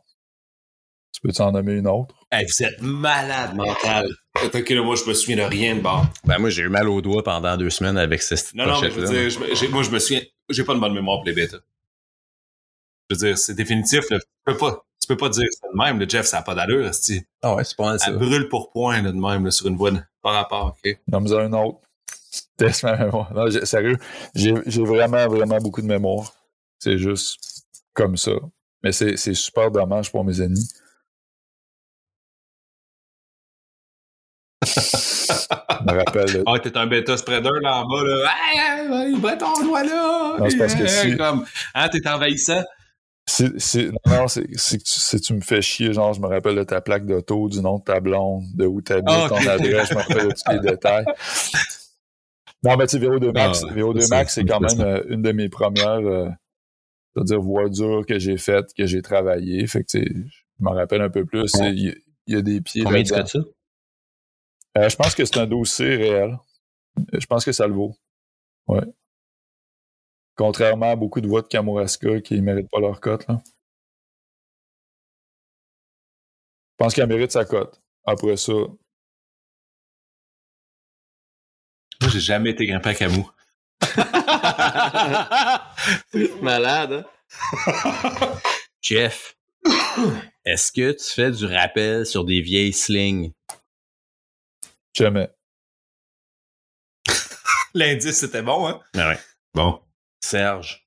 Tu 1.13 1.21
peux 1.21 1.33
t'en 1.33 1.53
nommer 1.53 1.75
une 1.75 1.87
autre? 1.87 2.22
Hey, 2.35 2.47
vous 2.47 2.65
êtes 2.65 2.81
malade 2.81 3.55
mental. 3.55 4.09
Ok, 4.43 4.71
là, 4.71 4.83
moi, 4.83 4.97
je 4.97 5.05
me 5.05 5.13
souviens 5.13 5.37
de 5.37 5.43
rien 5.43 5.77
de 5.77 5.81
bord. 5.83 6.07
Ben, 6.25 6.39
moi, 6.39 6.49
j'ai 6.49 6.63
eu 6.63 6.71
mal 6.71 6.89
au 6.89 7.03
doigt 7.03 7.23
pendant 7.23 7.59
deux 7.59 7.69
semaines 7.69 7.99
avec 7.99 8.23
cette 8.23 8.55
Non, 8.55 8.67
non, 8.67 8.81
mais 8.81 8.91
je 8.91 9.01
veux 9.01 9.29
dire, 9.29 9.71
moi, 9.71 9.83
je 9.83 9.91
me 9.91 9.99
souviens, 9.99 10.23
j'ai 10.49 10.65
pas 10.65 10.73
une 10.73 10.81
bonne 10.81 10.95
mémoire 10.95 11.19
pour 11.19 11.27
les 11.27 11.35
bêtas. 11.35 11.59
Je 13.11 13.17
veux 13.17 13.27
dire, 13.27 13.37
c'est 13.37 13.53
définitif, 13.53 14.09
là. 14.09 14.19
Tu 14.19 14.27
peux 14.47 14.57
pas, 14.57 14.83
tu 14.99 15.09
peux 15.09 15.17
pas 15.19 15.29
dire 15.29 15.47
ça 15.61 15.67
de 15.71 15.77
même, 15.77 15.99
le 15.99 16.09
Jeff, 16.09 16.25
ça 16.25 16.39
n'a 16.39 16.43
pas 16.43 16.55
d'allure, 16.55 16.91
Ah 17.43 17.55
ouais, 17.55 17.65
c'est 17.65 17.77
pas 17.77 17.85
mal 17.85 18.01
ça. 18.01 18.07
Elle 18.09 18.17
brûle 18.17 18.49
pour 18.49 18.71
point, 18.71 19.03
là, 19.03 19.13
de 19.13 19.21
même, 19.21 19.45
là, 19.45 19.51
sur 19.51 19.67
une 19.67 19.77
voie 19.77 19.91
par 20.23 20.33
rapport, 20.33 20.75
ok? 20.83 20.99
Nomme-en 21.09 21.37
un 21.37 21.53
autre. 21.53 21.81
Teste 22.57 22.85
ma 22.85 22.97
mémoire. 22.97 23.31
Non, 23.35 23.51
sérieux, 23.67 23.99
j'ai 24.35 24.55
vraiment, 24.83 25.29
vraiment 25.29 25.59
beaucoup 25.59 25.83
de 25.83 25.87
mémoire. 25.87 26.33
C'est 26.79 26.97
juste 26.97 27.39
comme 27.93 28.17
ça. 28.17 28.33
Mais 28.83 28.93
c'est 28.93 29.35
super 29.35 29.71
dommage 29.71 30.11
pour 30.11 30.25
mes 30.25 30.41
ennemis. 30.41 30.73
Je 34.63 35.85
me 35.85 35.99
rappelle. 35.99 36.43
Ah, 36.47 36.59
t'es 36.59 36.77
un 36.77 36.87
bêta 36.87 37.17
spreader 37.17 37.51
là 37.61 37.83
en 37.83 37.87
bas, 37.87 38.05
là. 38.05 38.31
Hey, 38.53 39.15
hey, 39.15 39.39
ton 39.39 39.63
doigt 39.63 39.85
là! 39.85 40.37
Non, 40.39 40.51
c'est 40.51 40.59
parce 40.59 40.75
que 40.75 40.87
si. 40.87 41.17
Comme, 41.17 41.45
hein, 41.75 41.89
t'es 41.89 42.09
envahissant. 42.09 42.63
C'est, 43.27 43.91
non, 44.07 44.27
c'est, 44.27 44.43
que 44.43 45.17
tu, 45.19 45.35
me 45.35 45.41
fais 45.41 45.63
chier, 45.63 45.93
genre, 45.93 46.13
je 46.13 46.21
me 46.21 46.27
rappelle 46.27 46.57
de 46.57 46.65
ta 46.65 46.81
plaque 46.81 47.07
d'auto, 47.07 47.49
du 47.49 47.61
nom 47.61 47.79
de 47.79 47.85
ta 47.85 48.01
blonde, 48.01 48.43
de 48.55 48.67
où 48.67 48.83
tu 48.83 48.93
habites, 48.93 49.09
ah, 49.09 49.27
ton 49.29 49.37
adresse, 49.37 49.89
je 49.91 49.95
me 49.95 50.01
rappelle 50.01 50.29
de 50.29 50.33
tous 50.33 50.53
les 50.53 50.71
détails. 50.71 51.05
Non, 52.65 52.77
mais 52.77 52.87
tu 52.87 52.93
sais, 52.93 52.99
Véro 52.99 53.19
2 53.19 53.33
Max, 53.33 53.65
ah, 53.69 53.73
Véro 53.73 53.95
2 53.95 54.09
Max, 54.09 54.35
c'est 54.35 54.45
quand 54.45 54.61
même 54.61 54.81
euh, 54.81 55.03
une 55.09 55.23
de 55.23 55.33
mes 55.33 55.49
premières, 55.49 55.99
euh, 55.99 56.29
dire, 57.17 57.41
voies 57.41 57.69
dures 57.69 58.05
que 58.07 58.19
j'ai 58.19 58.37
faites, 58.37 58.75
que 58.77 58.87
j'ai 58.87 59.03
travaillé. 59.03 59.67
Fait 59.67 59.83
que, 59.83 59.91
tu 59.91 60.01
sais, 60.01 60.13
je 60.15 60.65
m'en 60.65 60.73
rappelle 60.73 61.01
un 61.01 61.11
peu 61.11 61.25
plus. 61.25 61.51
Il 61.61 61.95
y, 62.27 62.37
a 62.37 62.43
des 62.43 62.61
pieds. 62.61 62.85
Combien 62.85 63.03
tu 63.03 63.15
fais 63.15 63.27
ça? 63.27 63.41
Euh, 64.79 64.89
je 64.89 64.97
pense 64.97 65.15
que 65.15 65.25
c'est 65.25 65.39
un 65.39 65.47
dossier 65.47 65.97
réel. 65.97 66.39
Je 67.13 67.27
pense 67.27 67.45
que 67.45 67.53
ça 67.53 67.67
le 67.67 67.75
vaut. 67.75 67.95
Ouais. 68.67 68.85
Contrairement 70.35 70.93
à 70.93 70.97
beaucoup 70.97 71.21
de 71.21 71.29
voix 71.29 71.43
de 71.43 71.49
Kamouraska 71.49 72.23
qui 72.23 72.35
ne 72.35 72.41
méritent 72.41 72.71
pas 72.71 72.81
leur 72.81 73.01
cote. 73.01 73.27
Là. 73.29 73.43
Je 76.73 76.77
pense 76.79 76.95
qu'elle 76.95 77.09
mérite 77.09 77.33
sa 77.33 77.45
cote. 77.45 77.81
Après 78.07 78.37
ça. 78.37 78.53
Moi, 78.53 78.79
j'ai 82.11 82.21
jamais 82.21 82.51
été 82.51 82.67
grimpé 82.67 82.91
à 82.91 82.95
Camou. 82.95 83.31
malade, 86.43 86.93
hein? 86.93 87.05
Jeff, 88.81 89.37
est-ce 90.45 90.73
que 90.73 90.93
tu 90.93 91.05
fais 91.15 91.31
du 91.31 91.47
rappel 91.47 92.05
sur 92.05 92.25
des 92.25 92.41
vieilles 92.41 92.73
slings? 92.73 93.33
Jamais. 94.95 95.31
L'indice, 97.75 98.19
c'était 98.19 98.43
bon, 98.43 98.69
hein? 98.69 98.81
Ah 98.95 99.09
ouais. 99.11 99.19
Bon. 99.55 99.81
Serge, 100.21 100.87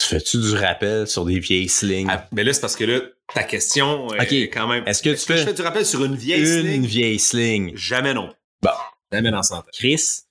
fais-tu 0.00 0.38
du 0.38 0.54
rappel 0.54 1.06
sur 1.06 1.24
des 1.24 1.38
vieilles 1.38 1.68
slings? 1.68 2.08
Ah, 2.10 2.26
mais 2.32 2.44
là, 2.44 2.52
c'est 2.52 2.60
parce 2.60 2.76
que 2.76 2.84
là, 2.84 3.00
ta 3.32 3.44
question 3.44 4.12
est 4.14 4.48
quand 4.48 4.66
même. 4.66 4.86
Est-ce 4.86 5.02
que 5.02 5.10
tu 5.10 5.24
fais... 5.24 5.38
je 5.38 5.44
fais 5.44 5.54
du 5.54 5.62
rappel 5.62 5.86
sur 5.86 6.04
une 6.04 6.16
vieille 6.16 6.46
sling? 6.46 6.74
Une 6.74 6.86
vieille 6.86 7.18
sling. 7.18 7.76
Jamais 7.76 8.14
non. 8.14 8.34
Bon. 8.62 8.70
Jamais 9.12 9.30
dans 9.30 9.42
santé. 9.42 9.70
Chris, 9.72 10.22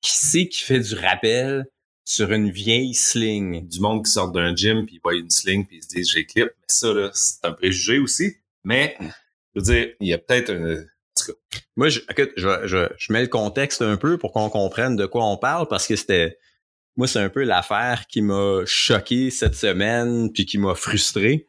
qui 0.00 0.12
c'est 0.12 0.48
qui 0.48 0.62
fait 0.62 0.80
du 0.80 0.94
rappel 0.94 1.66
sur 2.04 2.32
une 2.32 2.50
vieille 2.50 2.94
sling? 2.94 3.68
Du 3.68 3.80
monde 3.80 4.04
qui 4.04 4.10
sort 4.10 4.30
d'un 4.30 4.54
gym 4.54 4.86
puis 4.86 4.96
il 4.96 5.00
voit 5.02 5.14
une 5.14 5.30
sling 5.30 5.66
puis 5.66 5.78
il 5.78 5.82
se 5.82 5.88
dit 5.88 6.04
j'ai 6.04 6.24
clip. 6.24 6.46
Mais 6.46 6.66
ça, 6.68 6.92
là, 6.92 7.10
c'est 7.12 7.44
un 7.44 7.52
préjugé 7.52 7.98
aussi. 7.98 8.36
Mais, 8.64 8.96
je 9.00 9.60
veux 9.60 9.62
dire, 9.62 9.94
il 10.00 10.08
y 10.08 10.12
a 10.12 10.18
peut-être 10.18 10.50
un, 10.50 10.84
moi, 11.76 11.88
je, 11.88 12.00
écoute, 12.10 12.30
je, 12.36 12.66
je, 12.66 12.88
je, 12.96 13.12
mets 13.12 13.22
le 13.22 13.28
contexte 13.28 13.82
un 13.82 13.96
peu 13.96 14.18
pour 14.18 14.32
qu'on 14.32 14.48
comprenne 14.48 14.96
de 14.96 15.06
quoi 15.06 15.24
on 15.24 15.36
parle 15.36 15.68
parce 15.68 15.86
que 15.86 15.96
c'était 15.96 16.38
moi, 16.96 17.06
c'est 17.06 17.20
un 17.20 17.28
peu 17.28 17.44
l'affaire 17.44 18.06
qui 18.06 18.22
m'a 18.22 18.62
choqué 18.64 19.30
cette 19.30 19.54
semaine 19.54 20.32
puis 20.32 20.46
qui 20.46 20.56
m'a 20.58 20.74
frustré. 20.74 21.46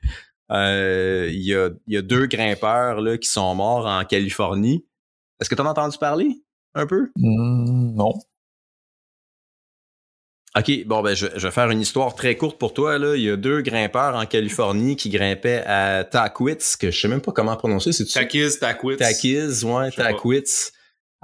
Euh, 0.51 1.29
il 1.31 1.41
y, 1.41 1.55
a, 1.55 1.69
y, 1.87 1.97
a, 1.97 2.01
deux 2.01 2.25
grimpeurs 2.25 3.01
là, 3.01 3.17
qui 3.17 3.29
sont 3.29 3.55
morts 3.55 3.85
en 3.85 4.03
Californie. 4.05 4.85
Est-ce 5.39 5.49
que 5.49 5.55
tu 5.55 5.61
en 5.61 5.65
as 5.65 5.71
entendu 5.71 5.97
parler 5.97 6.43
un 6.73 6.85
peu? 6.85 7.09
Mmh, 7.17 7.95
non. 7.95 8.13
OK, 10.57 10.85
bon, 10.85 11.01
ben, 11.03 11.13
je, 11.13 11.27
vais 11.27 11.51
faire 11.51 11.69
une 11.69 11.81
histoire 11.81 12.15
très 12.15 12.35
courte 12.35 12.57
pour 12.57 12.73
toi. 12.73 12.97
Là. 12.97 13.15
Il 13.15 13.21
y 13.21 13.29
a 13.29 13.35
deux 13.35 13.61
grimpeurs 13.61 14.15
en 14.15 14.25
Californie 14.25 14.95
qui 14.95 15.09
grimpaient 15.09 15.63
à 15.65 16.03
Taquitz, 16.03 16.75
que 16.75 16.89
je 16.89 16.99
sais 16.99 17.07
même 17.07 17.21
pas 17.21 17.31
comment 17.31 17.55
prononcer. 17.55 17.91
C'est 17.91 18.05
Taquiz, 18.05 18.57
Taquitz. 18.57 18.97
Taquiz, 18.97 19.63
ouais, 19.63 19.91
Taquitz. 19.91 20.71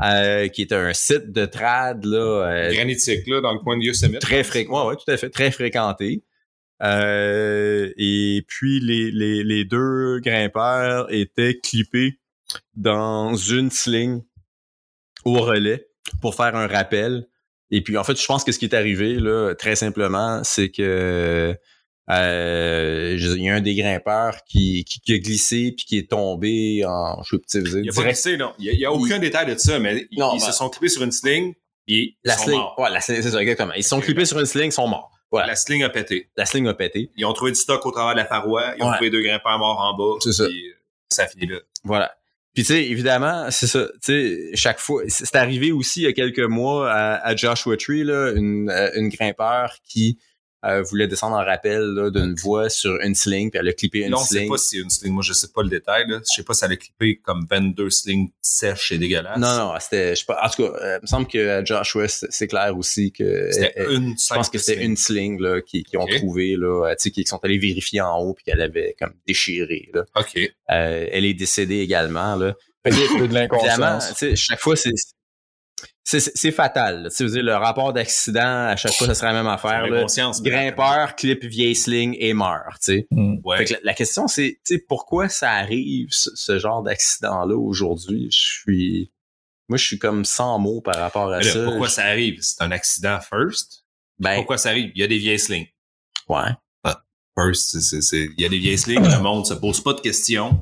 Euh, 0.02 0.48
qui 0.48 0.64
est 0.64 0.72
un 0.72 0.92
site 0.92 1.32
de 1.32 1.46
trad 1.46 2.04
là, 2.04 2.18
euh, 2.18 2.74
granitique 2.74 3.28
là, 3.28 3.42
dans 3.42 3.54
le 3.54 3.60
coin 3.60 3.78
de 3.78 3.84
Yosemite. 3.84 4.20
Très 4.20 4.44
fréquent, 4.44 4.90
ouais, 4.90 4.96
tout 4.96 5.10
à 5.10 5.18
fait, 5.18 5.30
très 5.30 5.52
fréquenté. 5.52 6.24
Euh, 6.82 7.92
et 7.96 8.44
puis 8.48 8.80
les, 8.80 9.12
les, 9.12 9.44
les, 9.44 9.66
deux 9.66 10.20
grimpeurs 10.20 11.14
étaient 11.14 11.60
clippés 11.60 12.20
dans 12.76 13.36
une 13.36 13.70
sling 13.70 14.24
au 15.26 15.40
relais 15.40 15.88
pour 16.22 16.34
faire 16.34 16.56
un 16.56 16.68
rappel. 16.68 17.28
Et 17.72 17.82
puis 17.82 17.98
en 17.98 18.04
fait, 18.04 18.20
je 18.20 18.26
pense 18.26 18.44
que 18.44 18.52
ce 18.52 18.60
qui 18.60 18.66
est 18.66 18.76
arrivé 18.76 19.16
là, 19.16 19.54
très 19.56 19.76
simplement, 19.76 20.44
c'est 20.44 20.70
que 20.70 21.56
euh, 22.10 23.18
il 23.18 23.44
y 23.44 23.50
a 23.50 23.56
un 23.56 23.62
des 23.62 23.76
grimpeurs 23.76 24.44
qui, 24.46 24.84
qui, 24.84 25.14
a 25.14 25.18
glissé 25.20 25.74
puis 25.76 25.86
qui 25.86 25.98
est 25.98 26.10
tombé 26.10 26.84
en. 26.86 27.24
Je 27.24 27.38
sais 27.48 27.64
pas, 27.64 27.70
il 27.70 27.90
a 27.90 27.94
pas 27.94 28.04
glissé, 28.04 28.38
non. 28.38 28.54
Il 28.60 28.78
n'y 28.78 28.86
a, 28.86 28.92
aucun 28.92 29.20
détail 29.20 29.54
de 29.54 29.58
ça, 29.58 29.80
mais 29.80 30.08
ils, 30.12 30.20
ben 30.20 30.40
se 30.40 30.52
sont 30.52 30.70
clippés 30.70 30.90
sur 30.90 31.04
une 31.04 31.12
sling 31.12 31.54
et 31.88 32.18
la 32.24 32.36
sont 32.36 32.44
sling, 32.44 32.58
morts. 32.58 32.76
Ouais, 32.78 32.90
la 32.90 33.00
sling, 33.00 33.22
c'est 33.22 33.32
ça, 33.32 33.42
exactement. 33.42 33.74
Ils 33.74 33.84
se 33.84 33.90
sont 33.90 34.02
clippés 34.02 34.26
sur 34.26 34.40
une 34.40 34.46
sling, 34.46 34.68
ils 34.68 34.72
sont 34.74 34.88
morts. 34.88 35.12
Voilà. 35.32 35.48
La 35.48 35.56
sling 35.56 35.82
a 35.84 35.90
pété. 35.90 36.30
La 36.38 36.46
sling 36.46 36.68
a 36.68 36.74
pété. 36.74 37.10
Ils 37.16 37.26
ont 37.26 37.34
trouvé 37.34 37.52
du 37.52 37.60
stock 37.60 37.84
au 37.86 37.92
travers 37.92 38.14
de 38.14 38.20
la 38.20 38.26
paroi. 38.26 38.76
Ils 38.78 38.84
ont 38.84 38.92
trouvé 38.92 39.10
deux 39.10 39.22
grimpeurs 39.22 39.58
morts 39.58 39.80
en 39.80 39.98
bas. 39.98 40.20
C'est 40.20 40.34
ça. 40.34 40.46
ça 41.10 41.24
a 41.24 41.28
fini 41.28 41.48
là. 41.48 41.60
Voilà. 41.84 42.16
Puis 42.54 42.64
tu 42.64 42.74
sais, 42.74 42.86
évidemment, 42.86 43.50
c'est 43.50 43.68
ça. 43.68 43.88
Tu 44.04 44.12
sais, 44.12 44.56
chaque 44.56 44.80
fois, 44.80 45.04
c'est 45.08 45.36
arrivé 45.36 45.72
aussi 45.72 46.02
il 46.02 46.04
y 46.04 46.08
a 46.08 46.14
quelques 46.14 46.40
mois 46.40 46.92
à, 46.92 47.16
à 47.28 47.36
Joshua 47.36 47.78
Tree, 47.78 48.04
là, 48.04 48.32
une, 48.36 48.70
euh, 48.70 48.92
une 48.96 49.10
grimpeur 49.10 49.78
qui 49.88 50.20
voulait 50.90 51.08
descendre 51.08 51.36
en 51.36 51.44
rappel 51.44 52.12
d'une 52.14 52.36
voie 52.36 52.70
sur 52.70 53.00
une 53.02 53.16
sling, 53.16 53.52
puis 53.52 53.60
elle 53.60 53.68
a 53.68 53.74
clippé 53.74 54.00
une 54.00 54.06
sling. 54.06 54.12
Non, 54.12 54.20
on 54.20 54.26
sait 54.26 54.48
pas 54.48 54.58
si 54.58 54.70
c'est 54.70 54.84
une 54.84 54.90
sling. 54.90 55.14
Moi, 55.14 55.24
je 55.24 55.34
sais 55.34 55.48
pas 55.54 55.64
le 55.64 55.70
détail. 55.70 56.06
Là. 56.08 56.20
Je 56.20 56.36
sais 56.36 56.44
pas 56.44 56.54
si 56.54 56.66
elle 56.66 56.72
a 56.72 56.76
clippé 56.78 57.20
comme 57.24 57.46
22 57.50 57.90
slings 57.90 58.32
sèches 58.42 58.92
et 58.92 58.98
dégueulasses. 58.98 59.38
Non, 59.38 59.58
non, 59.58 59.74
c'était... 59.80 60.16
Je 60.16 60.26
pas, 60.26 60.40
en 60.42 60.50
tout 60.50 60.64
cas, 60.64 60.78
euh, 60.80 60.98
il 61.00 61.02
me 61.02 61.08
semble 61.08 61.28
que 61.28 61.62
Joshua, 61.66 62.08
c'est 62.08 62.48
clair 62.48 62.78
aussi 62.78 63.12
que... 63.12 63.52
C'était 63.52 63.94
une 63.94 64.16
Je 64.18 64.34
pense 64.34 64.50
que 64.50 64.58
c'était 64.58 64.84
une 64.84 64.98
sling 64.98 65.40
là, 65.42 65.62
qui, 65.62 65.84
qui 65.84 65.98
ont 65.98 66.06
trouvé, 66.06 66.56
là, 66.56 66.88
euh, 66.88 66.96
tu 66.96 67.04
sais, 67.04 67.12
qui 67.12 67.26
sont 67.26 67.40
allés 67.44 67.58
vérifier 67.58 68.02
en 68.02 68.18
haut, 68.20 68.34
puis 68.34 68.46
qu'elle 68.46 68.62
avait 68.62 68.96
comme 69.00 69.14
déchiré. 69.28 69.90
Là. 69.94 70.06
OK. 70.16 70.38
Euh, 70.38 71.08
elle 71.12 71.26
est 71.26 71.34
décédée 71.34 71.80
également. 71.80 72.36
Là. 72.36 72.56
de 72.86 73.26
l'inconscience. 73.34 74.14
chaque 74.36 74.60
fois, 74.60 74.76
c'est 74.76 74.92
c'est 76.04 76.52
fatal. 76.52 77.10
Tu 77.16 77.30
sais, 77.30 77.42
le 77.42 77.56
rapport 77.56 77.94
d'accident, 77.94 78.68
à 78.68 78.76
chaque 78.76 78.94
fois, 78.94 79.08
ça 79.08 79.16
serait 79.16 79.28
la 79.28 79.34
même 79.34 79.48
affaire. 79.48 79.88
Là. 79.88 80.06
Grimpeur, 80.42 81.16
clip 81.16 81.46
vieille 81.46 81.76
sling 81.76 82.16
et 82.20 82.34
meurt. 82.34 82.82
Tu 82.84 83.00
sais. 83.00 83.08
Mm. 83.12 83.38
la, 83.84 83.94
question, 83.94 84.28
c'est 84.28 84.60
pourquoi 84.88 85.30
ça 85.30 85.52
arrive, 85.52 86.10
ce, 86.12 86.60
genre 86.60 86.84
d'accident-là 86.84 87.56
aujourd'hui? 87.56 88.30
Je 88.32 88.46
suis. 88.46 89.12
Moi, 89.70 89.78
je 89.78 89.86
suis 89.86 89.98
comme 89.98 90.26
sans 90.26 90.60
mots 90.60 90.82
par 90.82 90.96
rapport 90.96 91.32
à 91.32 91.42
ça. 91.42 91.64
pourquoi 91.64 91.88
ça 91.88 92.04
arrive? 92.04 92.40
C'est 92.42 92.62
un 92.62 92.72
accident 92.72 93.20
first? 93.22 93.86
Ben, 94.20 94.36
pourquoi 94.36 94.58
ça 94.58 94.70
arrive? 94.70 94.92
Il 94.94 95.00
y 95.00 95.04
a 95.04 95.08
des 95.08 95.18
vieilles 95.18 95.40
slings. 95.40 95.68
Ouais. 96.28 96.52
Ah, 96.84 97.02
first, 97.38 97.74
il 98.12 98.34
y 98.38 98.46
a 98.46 98.50
des 98.50 98.60
vieilles 98.60 98.78
slings, 98.78 99.02
le 99.02 99.22
monde 99.22 99.46
se 99.46 99.54
pose 99.54 99.82
pas 99.82 99.94
de 99.94 100.02
questions. 100.02 100.60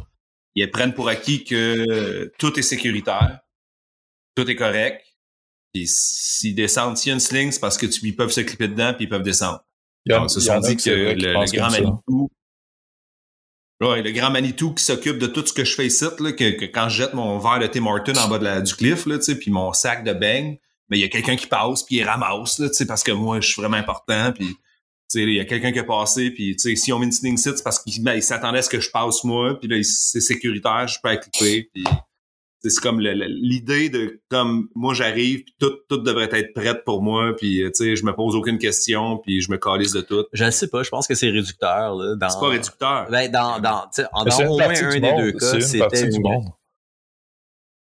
Ils 0.54 0.70
prennent 0.70 0.94
pour 0.94 1.10
acquis 1.10 1.44
que 1.44 2.32
tout 2.38 2.58
est 2.60 2.64
sécuritaire, 2.64 3.40
tout 4.36 4.50
est 4.50 4.56
correct 4.56 5.11
puis 5.74 5.88
s'ils 5.88 6.56
descendent, 6.56 6.98
s'il 6.98 7.10
y 7.10 7.12
a 7.12 7.14
une 7.16 7.20
sling, 7.20 7.52
c'est 7.52 7.60
parce 7.60 7.78
que 7.78 7.86
tu, 7.86 8.06
ils 8.06 8.16
peuvent 8.16 8.32
se 8.32 8.42
clipper 8.42 8.68
dedans 8.68 8.94
puis 8.94 9.06
ils 9.06 9.10
peuvent 9.10 9.24
descendre. 9.24 9.64
Ils 10.06 10.30
se 10.30 10.40
sont 10.40 10.60
dit 10.60 10.78
que 10.78 10.90
le, 10.90 11.56
grand 11.56 11.70
Manitou, 11.70 12.30
ouais, 13.82 14.02
le 14.02 14.12
grand 14.12 14.32
Manitou 14.32 14.74
qui 14.74 14.84
s'occupe 14.84 15.18
de 15.18 15.28
tout 15.28 15.46
ce 15.46 15.54
que 15.54 15.64
je 15.64 15.76
fais 15.76 15.88
ici, 15.88 16.06
là, 16.20 16.32
que, 16.32 16.66
quand 16.66 16.90
je 16.90 17.04
jette 17.04 17.14
mon 17.14 17.38
verre 17.38 17.60
de 17.60 17.68
Tim 17.68 17.86
Horton 17.86 18.16
en 18.16 18.28
bas 18.28 18.40
de 18.40 18.44
la, 18.44 18.62
du 18.62 18.74
cliff, 18.76 19.06
là, 19.06 19.18
puis 19.20 19.52
mon 19.52 19.74
sac 19.74 20.04
de 20.04 20.14
bang, 20.14 20.58
mais 20.90 20.98
il 20.98 21.02
y 21.02 21.06
a 21.06 21.10
quelqu'un 21.10 21.36
qui 21.36 21.48
passe 21.48 21.84
puis 21.84 21.98
il 21.98 22.04
ramasse, 22.04 22.60
là, 22.60 22.68
parce 22.88 23.04
que 23.04 23.12
moi, 23.12 23.40
je 23.40 23.48
suis 23.48 23.62
vraiment 23.62 23.78
important, 23.78 24.34
puis 24.34 24.58
il 25.14 25.34
y 25.34 25.40
a 25.40 25.46
quelqu'un 25.46 25.72
qui 25.72 25.80
est 25.80 25.86
passé, 25.86 26.32
puis 26.32 26.56
si 26.58 26.92
on 26.92 27.00
met 27.00 27.06
une 27.06 27.12
sling 27.12 27.38
sit, 27.38 27.58
c'est 27.58 27.64
parce 27.64 27.80
qu'il 27.80 28.04
ben, 28.04 28.20
s'attendait 28.22 28.60
à 28.60 28.62
ce 28.62 28.70
que 28.70 28.80
je 28.80 28.90
passe 28.90 29.24
moi, 29.24 29.60
puis 29.60 29.70
là, 29.70 29.78
c'est 29.84 30.22
sécuritaire, 30.22 30.88
je 30.88 30.98
peux 31.02 31.16
clipper, 31.18 31.70
puis 31.74 31.84
c'est 32.64 32.82
comme 32.82 33.00
l'idée 33.00 33.90
de 33.90 34.22
comme 34.30 34.70
moi 34.76 34.94
j'arrive 34.94 35.44
puis 35.44 35.56
tout 35.60 35.74
tout 35.90 35.98
devrait 35.98 36.30
être 36.32 36.54
prêt 36.54 36.80
pour 36.84 37.02
moi 37.02 37.36
puis 37.36 37.64
euh, 37.64 37.72
tu 37.72 37.84
sais 37.84 37.96
je 37.96 38.06
me 38.06 38.14
pose 38.14 38.36
aucune 38.36 38.60
question 38.60 39.18
puis 39.18 39.42
je 39.42 39.52
me 39.52 39.58
calisse 39.58 39.94
de 39.94 40.02
tout. 40.02 40.26
Je 40.34 40.46
ne 40.46 40.52
sais 40.52 40.68
pas, 40.68 40.84
je 40.84 40.90
pense 40.90 41.08
que 41.08 41.16
c'est 41.16 41.30
réducteur 41.30 41.96
là 41.96 42.16
C'est 42.30 42.40
pas 42.40 42.50
réducteur. 42.50 43.08
Ben, 43.10 43.32
dans 43.32 43.60
dans 43.60 43.90
en, 44.14 44.24
dans 44.24 44.38
au 44.48 44.58
moins 44.58 44.70
un 44.70 45.00
des 45.00 45.14
deux 45.14 45.32
cas, 45.34 45.60
c'était 45.60 46.08
du 46.08 46.20
monde. 46.20 46.46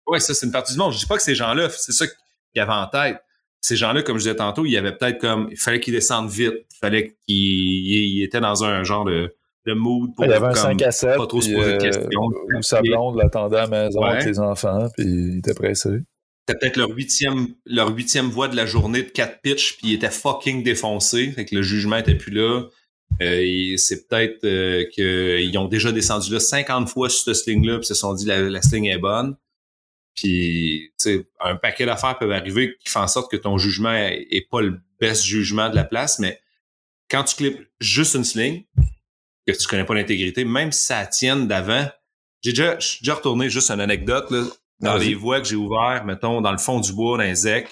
Oui, 0.05 0.21
ça 0.21 0.33
c'est 0.33 0.45
une 0.45 0.51
partie 0.51 0.73
du 0.73 0.79
monde. 0.79 0.93
Je 0.93 0.99
dis 0.99 1.05
pas 1.05 1.17
que 1.17 1.23
ces 1.23 1.35
gens-là, 1.35 1.69
c'est 1.69 1.91
ça 1.91 2.05
qu'il 2.05 2.15
y 2.55 2.59
avait 2.59 2.71
en 2.71 2.87
tête. 2.87 3.21
Ces 3.59 3.75
gens-là, 3.75 4.03
comme 4.03 4.17
je 4.17 4.23
disais 4.23 4.35
tantôt, 4.35 4.65
il 4.65 4.71
y 4.71 4.77
avait 4.77 4.95
peut-être 4.95 5.19
comme 5.19 5.49
il 5.51 5.57
fallait 5.57 5.79
qu'ils 5.79 5.93
descendent 5.93 6.29
vite, 6.29 6.53
il 6.53 6.77
fallait 6.79 7.17
qu'ils 7.27 8.21
étaient 8.21 8.39
dans 8.39 8.63
un 8.63 8.83
genre 8.83 9.03
de 9.03 9.35
le 9.67 9.75
mood 9.75 10.15
pour 10.15 10.25
il 10.25 10.31
y 10.31 10.33
avait 10.33 10.47
un 10.47 10.53
5 10.53 10.81
à 10.81 10.91
7, 10.91 11.17
pas 11.17 11.27
trop 11.27 11.41
se 11.41 11.51
poser 11.51 11.71
de 11.71 11.75
euh, 11.75 11.77
questions. 11.77 12.21
Où 12.55 12.61
sa 12.61 12.81
blonde 12.81 13.17
l'attendait 13.17 13.57
à 13.57 13.67
la 13.67 13.85
maison 13.85 14.01
avec 14.01 14.25
les 14.25 14.39
enfants, 14.39 14.87
puis 14.97 15.05
il 15.05 15.37
était 15.37 15.53
pressé. 15.53 15.89
C'était 16.47 16.59
peut-être 16.59 16.77
leur 16.77 16.89
huitième, 16.89 17.47
leur 17.65 17.93
huitième 17.93 18.27
voix 18.27 18.47
de 18.47 18.55
la 18.55 18.65
journée 18.65 19.03
de 19.03 19.09
4 19.09 19.41
pitch, 19.41 19.77
puis 19.77 19.89
il 19.89 19.93
était 19.93 20.09
fucking 20.09 20.63
défoncé, 20.63 21.31
fait 21.31 21.45
que 21.45 21.55
le 21.55 21.61
jugement 21.61 21.97
était 21.97 22.15
plus 22.15 22.31
là. 22.31 22.63
Euh, 23.21 23.77
c'est 23.77 24.07
peut-être 24.07 24.43
euh, 24.45 24.85
qu'ils 24.93 25.57
ont 25.57 25.67
déjà 25.67 25.91
descendu 25.91 26.31
là 26.31 26.39
50 26.39 26.89
fois 26.89 27.09
sur 27.09 27.23
ce 27.23 27.33
sling-là, 27.33 27.77
puis 27.79 27.85
se 27.87 27.93
sont 27.93 28.13
dit 28.13 28.25
la, 28.25 28.41
la 28.41 28.61
sling 28.61 28.85
est 28.85 28.97
bonne. 28.97 29.35
Puis, 30.17 30.91
tu 30.99 31.09
sais, 31.09 31.27
un 31.39 31.55
paquet 31.55 31.85
d'affaires 31.85 32.17
peuvent 32.17 32.31
arriver 32.31 32.75
qui 32.79 32.89
font 32.89 33.01
en 33.01 33.07
sorte 33.07 33.29
que 33.29 33.37
ton 33.37 33.57
jugement 33.59 33.93
est, 33.93 34.49
pas 34.49 34.61
le 34.61 34.81
best 34.99 35.23
jugement 35.23 35.69
de 35.69 35.75
la 35.75 35.83
place, 35.83 36.17
mais 36.17 36.41
quand 37.09 37.23
tu 37.23 37.35
clips 37.35 37.59
juste 37.79 38.15
une 38.15 38.23
sling, 38.23 38.65
que 39.53 39.61
tu 39.61 39.67
connais 39.67 39.85
pas 39.85 39.93
l'intégrité, 39.93 40.45
même 40.45 40.71
si 40.71 40.83
ça 40.83 41.05
tienne 41.05 41.47
d'avant. 41.47 41.87
J'ai 42.41 42.51
déjà, 42.51 42.75
déjà 42.75 43.15
retourné 43.15 43.49
juste 43.49 43.71
une 43.71 43.79
anecdote, 43.79 44.29
là, 44.31 44.43
dans 44.79 44.97
les 44.97 45.15
voies 45.15 45.41
que 45.41 45.47
j'ai 45.47 45.55
ouvertes, 45.55 46.05
mettons, 46.05 46.41
dans 46.41 46.51
le 46.51 46.57
fond 46.57 46.79
du 46.79 46.93
bois, 46.93 47.17
dans 47.17 47.23
les 47.23 47.35
ZEC. 47.35 47.67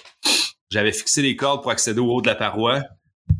J'avais 0.71 0.91
fixé 0.91 1.21
les 1.21 1.35
cordes 1.35 1.61
pour 1.61 1.71
accéder 1.71 1.99
au 1.99 2.11
haut 2.11 2.21
de 2.21 2.27
la 2.27 2.35
paroi. 2.35 2.81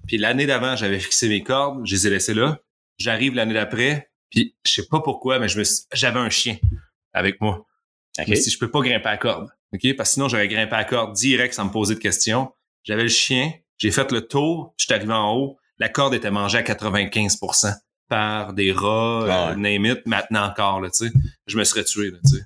Puis 0.08 0.18
l'année 0.18 0.46
d'avant, 0.46 0.76
j'avais 0.76 1.00
fixé 1.00 1.28
mes 1.28 1.44
cordes, 1.44 1.86
je 1.86 1.96
les 1.96 2.08
ai 2.08 2.10
laissées 2.12 2.34
là. 2.34 2.60
J'arrive 2.98 3.36
l'année 3.36 3.54
d'après, 3.54 4.12
puis 4.30 4.56
je 4.66 4.72
sais 4.72 4.88
pas 4.88 5.00
pourquoi, 5.00 5.40
mais 5.40 5.50
je 5.50 5.60
me 5.60 5.64
j'avais 5.94 6.20
un 6.20 6.30
chien 6.30 6.58
avec 7.14 7.42
moi. 7.42 7.66
Okay. 8.18 8.36
Si 8.36 8.50
je 8.50 8.58
peux 8.58 8.72
pas 8.72 8.80
grimper 8.82 9.10
à 9.10 9.18
corde, 9.18 9.50
ok, 9.74 9.96
parce 9.98 10.10
que 10.10 10.14
sinon 10.14 10.30
j'aurais 10.30 10.48
grimpé 10.48 10.76
à 10.76 10.86
corde 10.86 11.14
direct 11.14 11.54
sans 11.54 11.66
me 11.66 11.72
poser 11.72 11.96
de 11.96 12.00
questions. 12.00 12.54
J'avais 12.84 13.04
le 13.04 13.10
chien, 13.10 13.52
j'ai 13.78 13.92
fait 13.92 14.12
le 14.12 14.22
tour, 14.22 14.74
je 14.78 14.86
suis 14.86 14.94
arrivé 14.94 15.14
en 15.14 15.36
haut, 15.36 15.58
la 15.78 15.90
corde 15.90 16.14
était 16.14 16.32
mangée 16.32 16.60
à 16.60 16.64
95 16.64 17.40
par 18.08 18.54
des 18.54 18.72
rats, 18.72 19.26
ah 19.30 19.52
euh, 19.52 19.56
name 19.56 19.86
it, 19.86 20.06
maintenant 20.06 20.46
encore, 20.48 20.82
là, 20.82 20.90
tu 20.90 21.08
sais. 21.08 21.14
Je 21.48 21.58
me 21.58 21.64
serais 21.64 21.84
tué, 21.84 22.12
là, 22.12 22.18
tu 22.26 22.38
sais. 22.38 22.44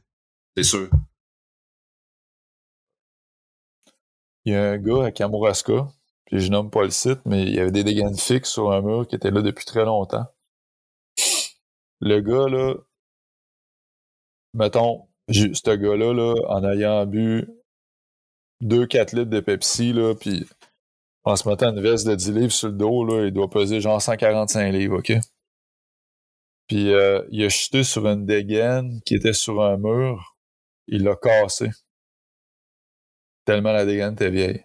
C'est 0.58 0.64
sûr. 0.64 0.90
Il 4.46 4.54
y 4.54 4.56
a 4.56 4.72
un 4.72 4.78
gars 4.78 5.06
à 5.06 5.12
Kamouraska, 5.12 5.88
puis 6.26 6.40
je 6.40 6.50
nomme 6.50 6.70
pas 6.72 6.84
le 6.84 6.90
site, 6.90 7.20
mais 7.26 7.44
il 7.44 7.56
y 7.56 7.60
avait 7.60 7.72
des 7.72 7.84
dégâts 7.84 8.16
fixes 8.16 8.52
sur 8.52 8.72
un 8.72 8.82
mur 8.82 9.08
qui 9.08 9.16
était 9.16 9.32
là 9.32 9.42
depuis 9.42 9.66
très 9.66 9.86
longtemps. 9.86 10.26
Le 12.02 12.22
gars, 12.22 12.48
là, 12.48 12.76
mettons, 14.54 15.08
ce 15.30 15.76
gars-là, 15.76 16.14
là, 16.14 16.34
en 16.48 16.64
ayant 16.64 17.06
bu 17.06 17.48
2-4 18.64 19.16
litres 19.16 19.30
de 19.30 19.40
Pepsi, 19.40 19.94
là, 19.94 20.16
puis 20.16 20.46
en 21.24 21.36
se 21.36 21.48
mettant 21.48 21.72
une 21.72 21.82
veste 21.82 22.08
de 22.08 22.16
10 22.16 22.32
livres 22.32 22.52
sur 22.52 22.70
le 22.70 22.76
dos, 22.76 23.06
là, 23.06 23.26
il 23.26 23.32
doit 23.34 23.50
peser 23.50 23.82
genre 23.82 24.02
145 24.02 24.72
livres, 24.72 25.00
OK? 25.00 25.12
Puis 26.70 26.94
euh, 26.94 27.24
il 27.32 27.44
a 27.44 27.50
chuté 27.50 27.84
sur 27.84 28.08
une 28.08 28.26
dégaine 28.26 29.02
qui 29.02 29.16
était 29.16 29.34
sur 29.34 29.62
un 29.62 29.76
mur. 29.78 30.38
Il 30.88 31.04
l'a 31.04 31.16
cassé. 31.16 31.70
Tellement 33.44 33.72
la 33.72 33.86
dégaine 33.86 34.14
était 34.14 34.30
vieille. 34.30 34.64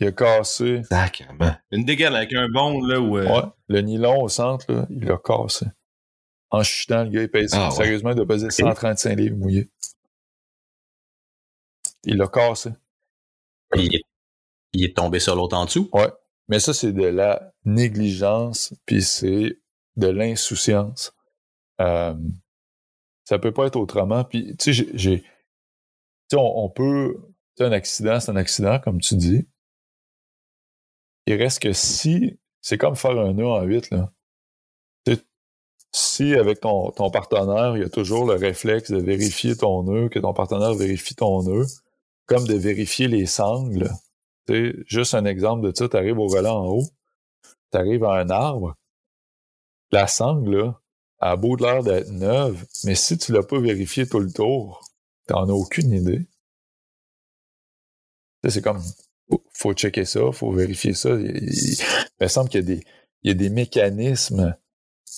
Il 0.00 0.08
a 0.08 0.12
cassé. 0.12 0.82
Sacrement. 0.84 1.54
Une 1.70 1.84
dégaine 1.84 2.14
avec 2.14 2.32
un 2.32 2.48
bon, 2.48 2.80
là, 2.84 2.98
où... 2.98 3.18
Euh, 3.18 3.26
ouais. 3.26 3.48
Le 3.68 3.82
nylon 3.82 4.22
au 4.22 4.28
centre, 4.28 4.72
là, 4.72 4.86
il 4.90 5.04
l'a 5.04 5.18
cassé. 5.18 5.66
En 6.50 6.62
chutant, 6.62 7.04
le 7.04 7.10
gars, 7.10 7.22
il 7.22 7.30
pèse, 7.30 7.52
ah, 7.54 7.70
sérieusement, 7.70 8.10
il 8.10 8.16
doit 8.16 8.26
peser 8.26 8.50
135 8.50 9.16
livres 9.16 9.36
mouillés. 9.36 9.70
Il 12.04 12.16
l'a 12.16 12.28
cassé. 12.28 12.70
Il 13.76 13.94
est, 13.94 14.02
il 14.72 14.84
est 14.84 14.96
tombé 14.96 15.20
sur 15.20 15.36
l'autre 15.36 15.56
en 15.56 15.66
dessous? 15.66 15.90
Ouais. 15.92 16.10
Mais 16.48 16.60
ça, 16.60 16.74
c'est 16.74 16.92
de 16.92 17.04
la 17.04 17.52
négligence, 17.64 18.74
puis 18.86 19.02
c'est 19.02 19.61
de 19.96 20.08
l'insouciance. 20.08 21.14
Euh, 21.80 22.14
ça 23.24 23.38
peut 23.38 23.52
pas 23.52 23.66
être 23.66 23.76
autrement. 23.76 24.24
Puis, 24.24 24.56
tu 24.56 24.74
sais, 24.74 24.86
j'ai. 24.94 25.22
Tu 26.30 26.36
on, 26.38 26.68
peut. 26.70 27.16
Un 27.60 27.72
accident, 27.72 28.18
c'est 28.18 28.30
un 28.30 28.36
accident, 28.36 28.78
comme 28.80 29.00
tu 29.00 29.14
dis. 29.16 29.46
Il 31.26 31.34
reste 31.34 31.62
que 31.62 31.72
si. 31.72 32.38
C'est 32.60 32.78
comme 32.78 32.96
faire 32.96 33.18
un 33.18 33.32
nœud 33.32 33.46
en 33.46 33.62
huit, 33.62 33.90
là. 33.90 34.12
si 35.92 36.34
avec 36.34 36.60
ton, 36.60 36.90
ton 36.92 37.10
partenaire, 37.10 37.76
il 37.76 37.82
y 37.82 37.84
a 37.84 37.88
toujours 37.88 38.24
le 38.24 38.34
réflexe 38.34 38.90
de 38.90 38.98
vérifier 38.98 39.56
ton 39.56 39.82
nœud, 39.82 40.08
que 40.08 40.20
ton 40.20 40.32
partenaire 40.32 40.72
vérifie 40.74 41.16
ton 41.16 41.42
nœud, 41.42 41.66
comme 42.26 42.46
de 42.46 42.54
vérifier 42.54 43.08
les 43.08 43.26
sangles. 43.26 43.90
Tu 44.46 44.84
juste 44.86 45.14
un 45.14 45.24
exemple 45.24 45.66
de 45.68 45.76
ça, 45.76 45.88
tu 45.88 45.96
arrives 45.96 46.18
au 46.18 46.28
volant 46.28 46.64
en 46.64 46.66
haut, 46.68 46.86
tu 47.72 47.78
arrives 47.78 48.04
à 48.04 48.14
un 48.14 48.30
arbre, 48.30 48.76
la 49.92 50.06
sangle, 50.06 50.56
là, 50.56 50.80
a 51.20 51.36
beau 51.36 51.56
de 51.56 51.62
l'air 51.62 51.82
d'être 51.82 52.10
neuve, 52.10 52.64
mais 52.84 52.94
si 52.94 53.16
tu 53.18 53.32
l'as 53.32 53.42
pas 53.42 53.60
vérifié 53.60 54.06
tout 54.06 54.18
le 54.18 54.32
tour, 54.32 54.84
t'en 55.26 55.48
as 55.48 55.52
aucune 55.52 55.92
idée. 55.92 56.26
C'est 58.48 58.62
comme, 58.62 58.82
faut 59.52 59.72
checker 59.72 60.04
ça, 60.04 60.32
faut 60.32 60.50
vérifier 60.50 60.94
ça. 60.94 61.10
Il, 61.10 61.76
me 62.20 62.26
semble 62.26 62.48
qu'il 62.48 62.82
y 63.22 63.30
a 63.30 63.34
des, 63.34 63.50
mécanismes, 63.50 64.56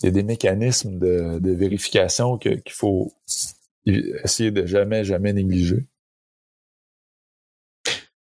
il 0.02 0.06
y 0.06 0.08
a 0.08 0.12
des 0.12 0.22
mécanismes 0.22 0.98
de, 0.98 1.38
de 1.38 1.52
vérification 1.52 2.36
qu'il 2.36 2.62
faut 2.68 3.14
essayer 3.86 4.50
de 4.50 4.66
jamais, 4.66 5.04
jamais 5.04 5.32
négliger. 5.32 5.86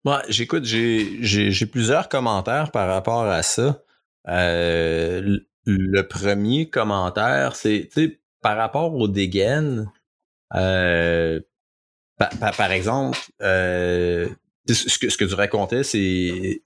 Moi, 0.04 0.22
j'écoute, 0.28 0.64
j'ai 0.64 1.66
plusieurs 1.66 2.08
commentaires 2.08 2.70
par 2.72 2.88
rapport 2.88 3.24
à 3.24 3.42
ça. 3.42 3.82
Euh, 4.28 5.38
le 5.64 6.02
premier 6.02 6.68
commentaire, 6.68 7.56
c'est 7.56 7.88
par 8.40 8.56
rapport 8.56 8.94
aux 8.94 9.08
dégaines, 9.08 9.90
euh, 10.54 11.40
par, 12.18 12.72
exemple, 12.72 13.18
euh, 13.40 14.28
ce, 14.68 14.98
que, 14.98 15.08
ce 15.08 15.16
que 15.16 15.24
tu 15.24 15.34
racontais, 15.34 15.84
c'est 15.84 16.62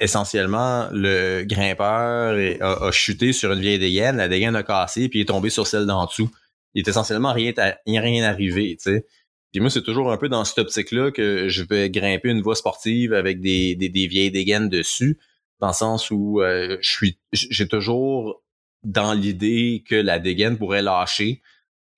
essentiellement 0.00 0.88
le 0.90 1.44
grimpeur 1.44 2.34
a, 2.60 2.90
chuté 2.90 3.32
sur 3.32 3.52
une 3.52 3.60
vieille 3.60 3.78
dégaine, 3.78 4.16
la 4.16 4.28
dégaine 4.28 4.56
a 4.56 4.62
cassé, 4.62 5.08
puis 5.08 5.20
il 5.20 5.22
est 5.22 5.26
tombé 5.26 5.50
sur 5.50 5.66
celle 5.66 5.86
d'en 5.86 6.06
dessous. 6.06 6.30
Il 6.74 6.80
est 6.80 6.88
essentiellement 6.88 7.32
rien, 7.32 7.52
rien 7.86 8.24
arrivé, 8.24 8.76
tu 8.76 8.90
sais. 8.90 9.06
Puis 9.52 9.60
moi, 9.60 9.70
c'est 9.70 9.82
toujours 9.82 10.12
un 10.12 10.18
peu 10.18 10.28
dans 10.28 10.44
cette 10.44 10.58
optique-là 10.58 11.10
que 11.10 11.48
je 11.48 11.62
vais 11.62 11.88
grimper 11.88 12.28
une 12.28 12.42
voie 12.42 12.54
sportive 12.54 13.14
avec 13.14 13.40
des, 13.40 13.76
des, 13.76 13.88
des 13.88 14.06
vieilles 14.06 14.30
dégaines 14.30 14.68
dessus 14.68 15.18
dans 15.60 15.68
le 15.68 15.72
sens 15.72 16.10
où 16.10 16.40
euh, 16.40 16.78
je 16.80 16.90
suis 16.90 17.18
j'ai 17.32 17.68
toujours 17.68 18.42
dans 18.84 19.12
l'idée 19.12 19.84
que 19.88 19.96
la 19.96 20.18
dégaine 20.18 20.56
pourrait 20.56 20.82
lâcher 20.82 21.42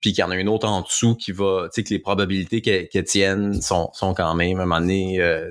puis 0.00 0.12
qu'il 0.12 0.22
y 0.22 0.24
en 0.24 0.30
a 0.30 0.36
une 0.36 0.48
autre 0.48 0.66
en 0.66 0.82
dessous 0.82 1.14
qui 1.14 1.32
va, 1.32 1.68
tu 1.68 1.74
sais, 1.74 1.84
que 1.84 1.90
les 1.90 1.98
probabilités 1.98 2.62
qu'elle 2.62 3.04
tienne 3.04 3.60
sont, 3.60 3.90
sont 3.92 4.14
quand 4.14 4.34
même 4.34 4.58
à 4.58 4.62
un 4.62 4.66
moment 4.66 4.80
donné 4.80 5.20
euh, 5.20 5.50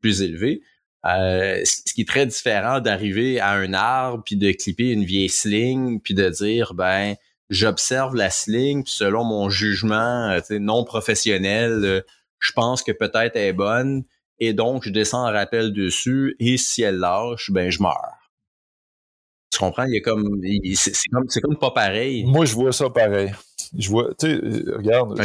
plus 0.00 0.22
élevées. 0.22 0.62
Euh, 1.06 1.62
ce 1.64 1.94
qui 1.94 2.02
est 2.02 2.08
très 2.08 2.26
différent 2.26 2.80
d'arriver 2.80 3.40
à 3.40 3.52
un 3.52 3.72
arbre 3.74 4.22
puis 4.24 4.36
de 4.36 4.50
clipper 4.52 4.90
une 4.90 5.04
vieille 5.04 5.28
sling 5.28 6.00
puis 6.00 6.14
de 6.14 6.28
dire 6.28 6.74
ben 6.74 7.14
j'observe 7.48 8.16
la 8.16 8.28
sling 8.28 8.82
puis 8.82 8.92
selon 8.92 9.22
mon 9.22 9.48
jugement 9.48 10.30
euh, 10.30 10.40
non 10.58 10.82
professionnel 10.82 12.02
je 12.40 12.52
pense 12.52 12.82
que 12.82 12.90
peut-être 12.90 13.36
elle 13.36 13.50
est 13.50 13.52
bonne 13.52 14.02
et 14.38 14.52
donc 14.52 14.84
je 14.84 14.90
descends 14.90 15.26
en 15.26 15.32
rappel 15.32 15.72
dessus 15.72 16.36
et 16.38 16.56
si 16.56 16.82
elle 16.82 16.98
lâche 16.98 17.50
ben 17.50 17.70
je 17.70 17.82
meurs 17.82 18.16
tu 19.56 19.64
comprends? 19.64 19.84
Il 19.84 20.02
comme. 20.02 20.42
C'est 20.74 21.08
comme, 21.10 21.26
comme 21.42 21.56
pas 21.56 21.70
pareil. 21.70 22.24
Moi, 22.24 22.44
je 22.44 22.54
vois 22.54 22.72
ça 22.72 22.90
pareil. 22.90 23.32
Je 23.76 23.88
vois. 23.88 24.14
Tu 24.18 24.26
sais, 24.26 24.36
regarde, 24.72 25.18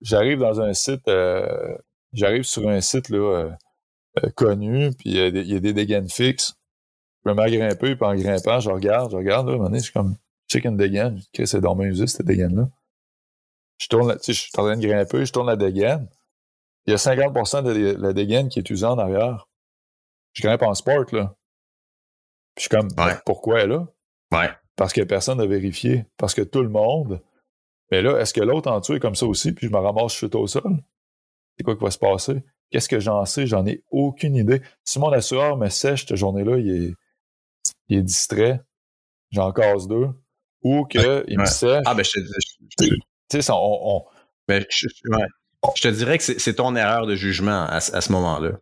j'arrive 0.00 0.38
dans 0.38 0.60
un 0.60 0.72
site. 0.72 1.06
Euh, 1.08 1.76
j'arrive 2.14 2.44
sur 2.44 2.66
un 2.66 2.80
site 2.80 3.10
là, 3.10 3.18
euh, 3.18 3.50
euh, 4.24 4.30
connu, 4.34 4.90
puis 4.92 5.10
il 5.10 5.16
y, 5.16 5.54
a 5.54 5.60
des 5.60 5.72
dégaines 5.74 6.08
fixes. 6.08 6.54
Je 7.24 7.30
me 7.30 7.34
mets 7.34 7.42
à 7.42 7.50
grimper, 7.50 7.94
puis 7.94 8.06
en 8.06 8.14
grimpant, 8.14 8.60
je 8.60 8.70
regarde, 8.70 9.10
je 9.10 9.16
regarde, 9.16 9.46
là, 9.46 9.52
à 9.52 9.54
un 9.54 9.58
moment 9.58 9.68
donné, 9.68 9.80
je 9.80 9.84
suis 9.84 9.92
comme. 9.92 10.16
Check 10.50 10.64
une 10.64 10.78
dégaine. 10.78 11.20
C'est 11.44 11.60
dormant 11.60 11.84
usé, 11.84 12.06
cette 12.06 12.24
dégaine-là. 12.24 12.70
Je 13.76 13.86
tourne, 13.88 14.16
tu 14.16 14.24
sais, 14.24 14.32
je 14.32 14.40
suis 14.40 14.50
en 14.56 14.62
train 14.62 14.78
de 14.78 14.86
grimper, 14.86 15.26
je 15.26 15.32
tourne 15.32 15.46
la 15.46 15.56
dégaine. 15.56 16.08
Il 16.88 16.92
y 16.92 16.94
a 16.94 16.96
50% 16.96 17.64
de 17.64 18.00
la 18.00 18.14
dégaine 18.14 18.48
qui 18.48 18.60
est 18.60 18.70
usée 18.70 18.86
en 18.86 18.96
arrière. 18.96 19.46
Je 20.32 20.40
grimpe 20.40 20.62
en 20.62 20.72
sport, 20.72 21.04
là. 21.12 21.36
Je 22.56 22.62
suis 22.62 22.70
comme, 22.70 22.88
pourquoi 23.26 23.66
là? 23.66 23.86
Ouais. 24.32 24.48
Parce 24.74 24.94
que 24.94 25.02
personne 25.02 25.36
n'a 25.36 25.44
vérifié. 25.44 26.06
Parce 26.16 26.32
que 26.32 26.40
tout 26.40 26.62
le 26.62 26.70
monde. 26.70 27.22
Mais 27.90 28.00
là, 28.00 28.18
est-ce 28.18 28.32
que 28.32 28.40
l'autre 28.40 28.70
en 28.70 28.80
dessous 28.80 28.94
est 28.94 29.00
comme 29.00 29.16
ça 29.16 29.26
aussi, 29.26 29.52
puis 29.52 29.66
je 29.66 29.72
me 29.72 29.76
ramasse 29.76 30.14
chute 30.14 30.34
au 30.34 30.46
sol? 30.46 30.82
C'est 31.58 31.62
quoi 31.62 31.76
qui 31.76 31.84
va 31.84 31.90
se 31.90 31.98
passer? 31.98 32.42
Qu'est-ce 32.70 32.88
que 32.88 33.00
j'en 33.00 33.26
sais? 33.26 33.46
J'en 33.46 33.66
ai 33.66 33.82
aucune 33.90 34.34
idée. 34.34 34.62
Si 34.82 34.98
mon 34.98 35.12
assureur 35.12 35.58
me 35.58 35.68
sèche 35.68 36.06
cette 36.06 36.16
journée-là, 36.16 36.56
il 36.56 36.70
est, 36.70 36.94
il 37.88 37.98
est 37.98 38.02
distrait, 38.02 38.62
j'en 39.30 39.52
casse 39.52 39.88
deux, 39.88 40.08
ou 40.62 40.86
qu'il 40.86 41.02
me 41.02 41.44
sèche. 41.44 41.82
Ah, 41.84 41.94
ben, 41.94 42.02
je 42.02 42.12
te 42.78 42.84
Tu 43.28 43.42
sais, 43.42 43.52
on. 43.52 44.06
Ben, 44.46 44.64
je, 44.70 44.86
je, 45.76 45.82
te 45.82 45.88
dirais 45.88 46.18
que 46.18 46.24
c'est 46.24 46.54
ton 46.54 46.76
erreur 46.76 47.06
de 47.06 47.14
jugement 47.14 47.64
à, 47.64 47.80
ce 47.80 48.12
moment-là. 48.12 48.52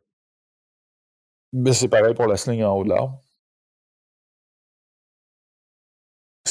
Ben, 1.52 1.72
c'est 1.72 1.88
pareil 1.88 2.14
pour 2.14 2.26
la 2.26 2.36
sling 2.36 2.62
en 2.62 2.74
haut 2.74 2.84
de 2.84 2.90
l'arbre. 2.90 3.20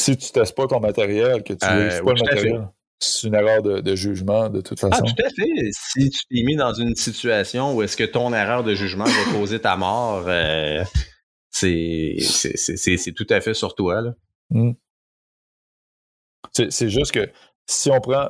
si 0.05 0.17
tu 0.17 0.31
testes 0.31 0.55
pas 0.55 0.67
ton 0.67 0.79
matériel, 0.79 1.43
que 1.43 1.53
tu 1.53 1.65
euh, 1.65 2.03
pas 2.03 2.13
le 2.13 2.23
matériel, 2.23 2.67
c'est 2.99 3.27
une 3.27 3.33
erreur 3.33 3.61
de, 3.61 3.95
jugement 3.95 4.49
de 4.49 4.61
toute 4.61 4.83
ah, 4.83 4.89
façon. 4.89 5.03
Ah, 5.07 5.11
tout 5.11 5.25
à 5.25 5.29
fait. 5.29 5.69
Si 5.71 6.09
tu 6.09 6.19
t'es 6.29 6.43
mis 6.43 6.55
dans 6.55 6.73
une 6.73 6.95
situation 6.95 7.75
où 7.75 7.81
est-ce 7.81 7.97
que 7.97 8.03
ton 8.03 8.33
erreur 8.33 8.63
de 8.63 8.75
jugement 8.75 9.05
va 9.05 9.31
causer 9.37 9.59
ta 9.59 9.75
mort, 9.77 10.25
euh, 10.27 10.83
c'est 11.49 12.17
tout 13.15 13.27
à 13.29 13.41
fait 13.41 13.53
sur 13.53 13.75
toi. 13.75 14.03
Hmm. 14.49 14.73
C'est 16.51 16.89
juste 16.89 17.11
que 17.11 17.29
si 17.67 17.89
on 17.89 17.99
prend, 17.99 18.29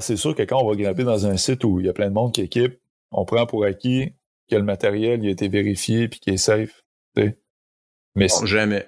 c'est 0.00 0.16
sûr 0.16 0.34
que 0.34 0.42
quand 0.42 0.62
on 0.62 0.68
va 0.68 0.76
grimper 0.76 1.04
dans 1.04 1.26
un 1.26 1.36
site 1.36 1.64
où 1.64 1.80
il 1.80 1.86
y 1.86 1.88
a 1.88 1.92
plein 1.92 2.08
de 2.08 2.14
monde 2.14 2.32
qui 2.32 2.42
équipe, 2.42 2.78
on 3.10 3.24
prend 3.24 3.46
pour 3.46 3.64
acquis 3.64 4.12
que 4.50 4.56
le 4.56 4.62
matériel 4.62 5.24
a 5.24 5.30
été 5.30 5.48
vérifié 5.48 6.02
et 6.04 6.08
qu'il 6.10 6.34
est 6.34 6.38
safe. 6.38 6.84
Mais 7.16 8.28
jamais 8.44 8.86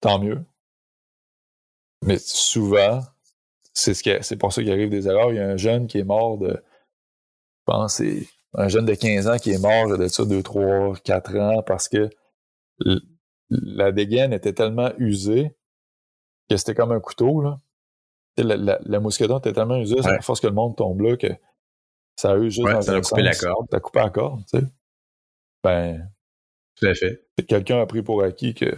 tant 0.00 0.18
mieux. 0.18 0.44
Mais 2.02 2.18
souvent, 2.18 3.02
c'est 3.74 3.94
ce 3.94 4.18
c'est 4.22 4.36
pour 4.36 4.52
ça 4.52 4.62
qu'il 4.62 4.72
arrive 4.72 4.90
des 4.90 5.06
erreurs. 5.06 5.32
Il 5.32 5.36
y 5.36 5.40
a 5.40 5.46
un 5.46 5.56
jeune 5.56 5.86
qui 5.86 5.98
est 5.98 6.04
mort 6.04 6.38
de, 6.38 6.48
je 6.48 7.64
pense, 7.66 7.96
c'est 7.96 8.26
un 8.54 8.68
jeune 8.68 8.86
de 8.86 8.94
15 8.94 9.28
ans 9.28 9.36
qui 9.36 9.50
est 9.50 9.58
mort 9.58 9.96
de 9.96 10.08
ça 10.08 10.24
2, 10.24 10.42
3, 10.42 10.96
4 11.04 11.36
ans 11.36 11.62
parce 11.62 11.88
que 11.88 12.08
la 13.50 13.92
dégaine 13.92 14.32
était 14.32 14.54
tellement 14.54 14.92
usée 14.98 15.54
que 16.48 16.56
c'était 16.56 16.74
comme 16.74 16.92
un 16.92 17.00
couteau, 17.00 17.42
là. 17.42 17.58
La, 18.36 18.78
la, 18.80 19.00
mousqueton 19.00 19.38
était 19.38 19.52
tellement 19.52 19.76
usée, 19.76 19.96
ouais. 20.00 20.06
à 20.06 20.20
force 20.22 20.40
que 20.40 20.46
le 20.46 20.54
monde 20.54 20.76
tombe 20.76 21.00
là, 21.00 21.16
que 21.16 21.28
ça 22.16 22.32
a 22.32 22.36
eu 22.36 22.50
juste 22.50 22.66
ça 22.82 22.94
a 22.94 23.00
coupé 23.00 23.22
la 23.22 23.34
corde. 23.34 23.66
Ça 23.70 23.76
a 23.76 23.80
coupé 23.80 23.98
la 23.98 24.10
corde, 24.10 24.44
tu 24.46 24.58
sais. 24.58 24.66
Ben. 25.62 26.10
Tout 26.76 26.86
à 26.86 26.94
fait. 26.94 27.26
Quelqu'un 27.46 27.80
a 27.80 27.86
pris 27.86 28.02
pour 28.02 28.22
acquis 28.22 28.54
que 28.54 28.76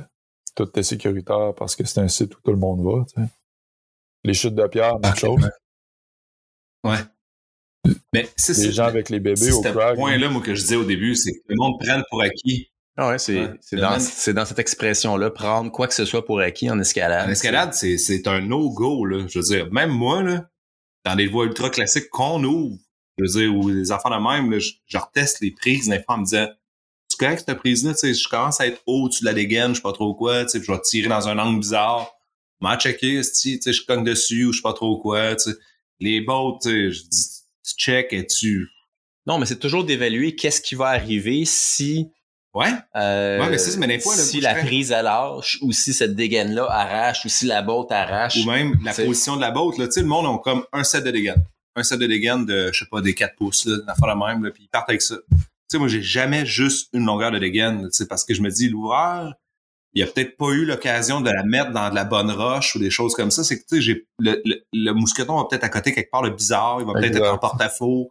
tout 0.57 0.69
est 0.79 0.83
sécuritaire 0.83 1.55
parce 1.57 1.77
que 1.77 1.85
c'est 1.85 2.01
un 2.01 2.09
site 2.09 2.37
où 2.37 2.41
tout 2.41 2.51
le 2.51 2.59
monde 2.59 2.83
va. 2.83 3.05
Tu 3.05 3.20
sais. 3.20 3.29
Les 4.24 4.35
chutes 4.35 4.55
de 4.55 4.66
pierre, 4.66 4.99
même 4.99 5.15
chose. 5.15 5.49
Ouais. 6.85 6.99
Mais 8.12 8.29
c'est 8.37 8.57
Les 8.57 8.73
gens 8.73 8.85
avec 8.85 9.09
les 9.09 9.20
bébés 9.20 9.53
au 9.53 9.61
crag. 9.61 9.95
Ce 9.95 10.01
point-là, 10.01 10.29
moi, 10.29 10.43
que 10.43 10.55
je 10.55 10.62
disais 10.62 10.77
au 10.77 10.85
début, 10.85 11.15
c'est 11.15 11.33
que 11.33 11.45
le 11.47 11.57
monde 11.57 11.79
prenne 11.81 12.03
pour 12.11 12.23
acquis. 12.23 12.72
Ah 12.97 13.09
ouais, 13.09 13.19
c'est 13.19 13.56
dans, 13.73 13.97
dans, 14.35 14.44
cette 14.44 14.59
expression-là, 14.59 15.31
prendre 15.31 15.73
quoi 15.73 15.89
que 15.89 15.94
ce 15.94 16.05
soit 16.05 16.27
pour 16.27 16.40
acquis 16.40 16.70
en 16.70 16.78
escalade. 16.78 17.27
En 17.27 17.32
escalade, 17.32 17.73
c'est 17.73 18.28
un 18.28 18.40
no-go, 18.43 19.06
là. 19.06 19.27
Je 19.28 19.39
veux 19.39 19.44
dire, 19.44 19.73
même 19.73 19.90
moi, 19.90 20.23
là, 20.23 20.51
dans 21.05 21.16
des 21.16 21.27
voies 21.27 21.47
ultra 21.47 21.70
classiques 21.70 22.10
qu'on 22.10 22.44
ouvre, 22.44 22.78
je 23.16 23.24
veux 23.24 23.40
dire, 23.40 23.56
ou 23.56 23.69
les 23.69 23.93
enfants 23.93 24.10
de 24.10 24.23
même, 24.23 24.51
là, 24.51 24.59
je, 24.59 24.73
je 24.86 24.98
reteste 24.98 25.40
les 25.40 25.52
prises 25.52 25.89
d'un 25.89 26.01
en 26.06 26.19
me 26.19 26.24
disant 26.24 26.48
c'est 27.12 27.19
correct 27.19 27.44
cette 27.47 27.59
prise-là, 27.59 27.93
tu 27.93 27.98
sais, 27.98 28.14
je 28.14 28.28
commence 28.28 28.60
à 28.60 28.66
être 28.66 28.82
haut 28.86 29.09
de 29.09 29.24
la 29.24 29.35
dégaine, 29.35 29.70
je 29.70 29.77
sais 29.77 29.82
pas 29.82 29.93
trop 29.93 30.14
quoi, 30.14 30.44
tu 30.44 30.51
sais, 30.51 30.64
je 30.64 30.73
vais 30.73 30.81
tirer 30.81 31.09
dans 31.09 31.28
un 31.28 31.39
angle 31.39 31.60
bizarre. 31.60 32.10
M'a 32.60 32.78
checké, 32.78 33.20
tu 33.20 33.60
sais, 33.60 33.73
je 33.73 33.85
cogne 33.85 34.05
dessus 34.05 34.47
ou 34.47 34.52
je 34.52 34.59
sais 34.59 34.62
pas 34.62 34.73
trop 34.73 34.98
quoi, 34.98 35.35
tu 35.36 35.51
sais. 35.51 35.56
Les 36.01 36.20
bottes, 36.20 36.62
tu 36.62 36.69
sais, 36.69 36.90
je 36.90 37.02
dis, 37.09 37.27
tu 37.64 37.74
check 37.77 38.12
et 38.12 38.27
tu... 38.27 38.69
Non, 39.27 39.39
mais 39.39 39.47
c'est 39.47 39.59
toujours 39.59 39.85
d'évaluer 39.85 40.35
qu'est-ce 40.35 40.60
qui 40.60 40.74
va 40.74 40.86
arriver 40.86 41.44
si... 41.44 42.10
Ouais. 42.55 42.69
Euh, 42.97 43.41
ouais, 43.41 43.49
mais 43.49 43.59
c'est 43.59 43.79
mais 43.79 43.87
des 43.87 43.99
fois, 43.99 44.15
si 44.15 44.41
la 44.41 44.55
prise 44.55 44.93
à 44.93 45.03
lâche 45.03 45.59
ou 45.62 45.73
si 45.73 45.95
cette 45.95 46.15
dégaine-là 46.15 46.66
arrache 46.69 47.24
ou 47.24 47.29
si 47.31 47.47
la 47.47 47.62
botte 47.62 47.91
arrache. 47.91 48.37
Ou 48.37 48.51
même 48.51 48.79
la 48.85 48.93
position 48.93 49.37
de 49.37 49.41
la 49.41 49.51
botte, 49.51 49.79
là, 49.79 49.87
tu 49.87 49.93
sais, 49.93 50.01
le 50.01 50.07
monde 50.07 50.27
a 50.27 50.39
comme 50.43 50.65
un 50.73 50.85
set 50.85 51.03
de 51.03 51.11
dégaine. 51.11 51.43
Un 51.77 51.83
set 51.83 51.99
de 51.99 52.07
dégaine 52.07 52.45
de, 52.45 52.70
je 52.70 52.81
sais 52.81 52.89
pas, 52.91 53.01
des 53.01 53.15
4 53.15 53.37
pouces, 53.37 53.65
là, 53.65 53.79
la 53.87 53.95
de 53.95 54.19
même, 54.19 54.45
là, 54.45 54.51
puis 54.51 54.65
ils 54.65 54.69
partent 54.69 54.91
avec 54.91 55.01
ça 55.01 55.16
sais, 55.73 55.79
moi, 55.79 55.89
j'ai 55.89 56.03
jamais 56.03 56.47
juste 56.47 56.89
une 56.93 57.05
longueur 57.05 57.31
de 57.31 57.39
dégaine, 57.39 57.85
tu 57.85 57.91
sais, 57.93 58.07
parce 58.07 58.24
que 58.24 58.35
je 58.35 58.43
me 58.43 58.51
dis, 58.51 58.69
l'ouvreur, 58.69 59.35
il 59.95 60.03
a 60.03 60.07
peut-être 60.07 60.37
pas 60.37 60.51
eu 60.51 60.65
l'occasion 60.65 61.20
de 61.20 61.31
la 61.31 61.43
mettre 61.43 61.73
dans 61.73 61.91
de 61.91 61.95
la 61.95 62.05
bonne 62.05 62.31
roche 62.31 62.77
ou 62.77 62.79
des 62.79 62.91
choses 62.91 63.15
comme 63.15 63.31
ça. 63.31 63.45
C'est 63.45 63.59
que, 63.59 63.66
tu 63.69 63.77
sais, 63.77 63.83
j'ai, 63.83 64.07
le, 64.19 64.41
le, 64.73 64.93
mousqueton 64.93 65.37
va 65.37 65.45
peut-être 65.51 65.65
à 65.65 65.69
côté 65.69 65.93
quelque 65.93 66.11
part 66.11 66.23
de 66.23 66.31
bizarre, 66.31 66.79
il 66.81 66.87
va 66.87 66.95
peut-être 66.95 67.16
être 67.16 67.33
en 67.33 67.39
porte-à-faux. 67.39 68.11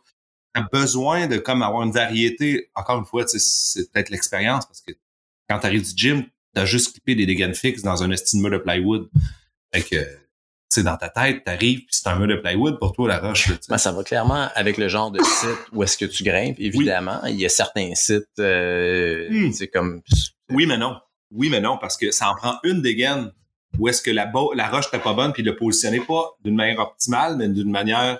T'as 0.54 0.68
besoin 0.72 1.28
de, 1.28 1.38
comme, 1.38 1.62
avoir 1.62 1.84
une 1.84 1.92
variété. 1.92 2.70
Encore 2.76 3.00
une 3.00 3.06
fois, 3.06 3.26
tu 3.26 3.40
c'est 3.40 3.92
peut-être 3.92 4.10
l'expérience 4.10 4.66
parce 4.66 4.82
que 4.82 4.92
quand 5.50 5.60
t'arrives 5.60 5.84
du 5.84 5.94
gym, 5.96 6.26
t'as 6.54 6.66
juste 6.66 6.92
clippé 6.92 7.16
des 7.16 7.26
dégaines 7.26 7.56
fixes 7.56 7.84
dans 7.84 8.04
un 8.04 8.12
estime 8.12 8.50
de 8.50 8.58
plywood. 8.58 9.10
Fait 9.74 9.82
que, 9.82 9.96
sais, 10.72 10.84
dans 10.84 10.98
ta 10.98 11.10
tête, 11.10 11.44
t'arrives, 11.44 11.80
puis 11.80 11.90
c'est 11.92 12.08
un 12.08 12.18
mur 12.18 12.28
de 12.28 12.36
plywood 12.36 12.80
pour 12.80 12.94
toi, 12.94 13.08
la 13.08 13.20
roche. 13.20 13.52
Ben, 13.70 13.78
ça 13.78 13.92
va 13.92 14.04
clairement 14.04 14.50
avec 14.56 14.78
le 14.78 14.88
genre 14.88 15.12
de 15.12 15.22
site 15.22 15.58
où 15.74 15.84
est-ce 15.84 15.98
que 15.98 16.06
tu 16.06 16.24
grimpes. 16.24 16.60
Évidemment, 16.60 17.22
il 17.26 17.40
y 17.40 17.46
a 17.46 17.50
certains 17.50 17.94
sites, 17.96 18.28
euh, 18.40 19.30
hmm. 19.30 19.52
comme... 19.74 20.02
Oui, 20.50 20.66
mais 20.66 20.78
non. 20.78 20.98
Oui, 21.32 21.50
mais 21.50 21.62
non, 21.62 21.78
parce 21.78 21.98
que 21.98 22.12
ça 22.12 22.30
en 22.30 22.36
prend 22.36 22.56
une 22.64 22.82
dégaine 22.82 23.32
où 23.80 23.88
est-ce 23.88 24.02
que 24.02 24.12
la, 24.12 24.32
la 24.56 24.70
roche 24.70 24.86
n'était 24.86 25.04
pas 25.04 25.14
bonne, 25.14 25.34
puis 25.34 25.44
le 25.44 25.56
positionner 25.56 26.02
pas 26.02 26.36
d'une 26.44 26.56
manière 26.56 26.80
optimale, 26.80 27.38
mais 27.38 27.48
d'une 27.48 27.72
manière 27.72 28.20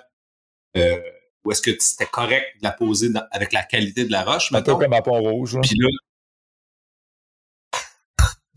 euh, 0.76 0.98
où 1.44 1.52
est-ce 1.52 1.62
que 1.62 1.70
c'était 1.78 2.06
correct 2.06 2.46
de 2.58 2.64
la 2.64 2.72
poser 2.72 3.10
avec 3.30 3.52
la 3.52 3.62
qualité 3.62 4.04
de 4.04 4.12
la 4.12 4.22
roche. 4.24 4.52
Un 4.52 4.62
peu 4.62 4.76
comme 4.76 4.92
à 4.92 5.02
Pont-Rouge. 5.02 5.58
Puis 5.62 5.76
là, 5.78 5.88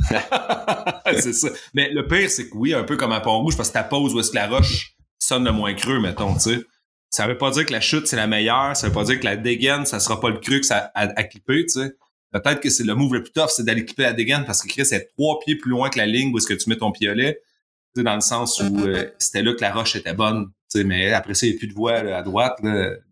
c'est 1.19 1.33
ça. 1.33 1.49
Mais 1.73 1.89
le 1.89 2.07
pire, 2.07 2.29
c'est 2.29 2.49
que 2.49 2.55
oui, 2.55 2.73
un 2.73 2.83
peu 2.83 2.97
comme 2.97 3.11
à 3.11 3.21
Pont-Rouge, 3.21 3.57
parce 3.57 3.69
que 3.69 3.73
ta 3.73 3.83
pose 3.83 4.13
où 4.13 4.19
est-ce 4.19 4.31
que 4.31 4.35
la 4.35 4.47
roche 4.47 4.95
sonne 5.19 5.45
le 5.45 5.51
moins 5.51 5.73
creux, 5.73 5.99
mettons, 5.99 6.33
tu 6.35 6.39
sais. 6.41 6.63
Ça 7.09 7.27
veut 7.27 7.37
pas 7.37 7.49
dire 7.51 7.65
que 7.65 7.71
la 7.71 7.81
chute, 7.81 8.07
c'est 8.07 8.15
la 8.15 8.27
meilleure. 8.27 8.75
Ça 8.75 8.87
veut 8.87 8.93
pas 8.93 9.05
dire 9.05 9.19
que 9.19 9.25
la 9.25 9.37
dégaine, 9.37 9.85
ça 9.85 9.99
sera 9.99 10.19
pas 10.19 10.29
le 10.29 10.39
creux 10.39 10.59
que 10.59 10.65
ça 10.65 10.91
a, 10.95 11.07
à 11.17 11.23
clipper, 11.23 11.65
tu 11.65 11.79
sais. 11.79 11.95
Peut-être 12.31 12.59
que 12.59 12.69
c'est 12.69 12.83
le 12.83 12.95
move 12.95 13.13
le 13.13 13.23
plus 13.23 13.31
tough, 13.31 13.47
c'est 13.49 13.63
d'aller 13.63 13.85
clipper 13.85 14.03
la 14.03 14.13
dégaine 14.13 14.43
parce 14.45 14.61
que 14.61 14.67
Chris 14.67 14.87
est 14.91 15.09
trois 15.17 15.39
pieds 15.39 15.55
plus 15.55 15.71
loin 15.71 15.89
que 15.89 15.97
la 15.97 16.05
ligne 16.05 16.33
où 16.33 16.37
est-ce 16.37 16.47
que 16.47 16.53
tu 16.53 16.69
mets 16.69 16.75
ton 16.75 16.91
piolet. 16.91 17.41
Tu 17.95 18.01
sais, 18.01 18.03
dans 18.03 18.15
le 18.15 18.21
sens 18.21 18.59
où 18.59 18.79
euh, 18.79 19.09
c'était 19.17 19.41
là 19.41 19.53
que 19.53 19.61
la 19.61 19.71
roche 19.71 19.95
était 19.95 20.13
bonne. 20.13 20.49
Mais 20.75 21.13
après 21.13 21.33
ça, 21.33 21.45
il 21.45 21.51
n'y 21.51 21.55
a 21.55 21.59
plus 21.59 21.67
de 21.67 21.73
voie 21.73 21.93
à 21.93 22.21
droite, 22.21 22.59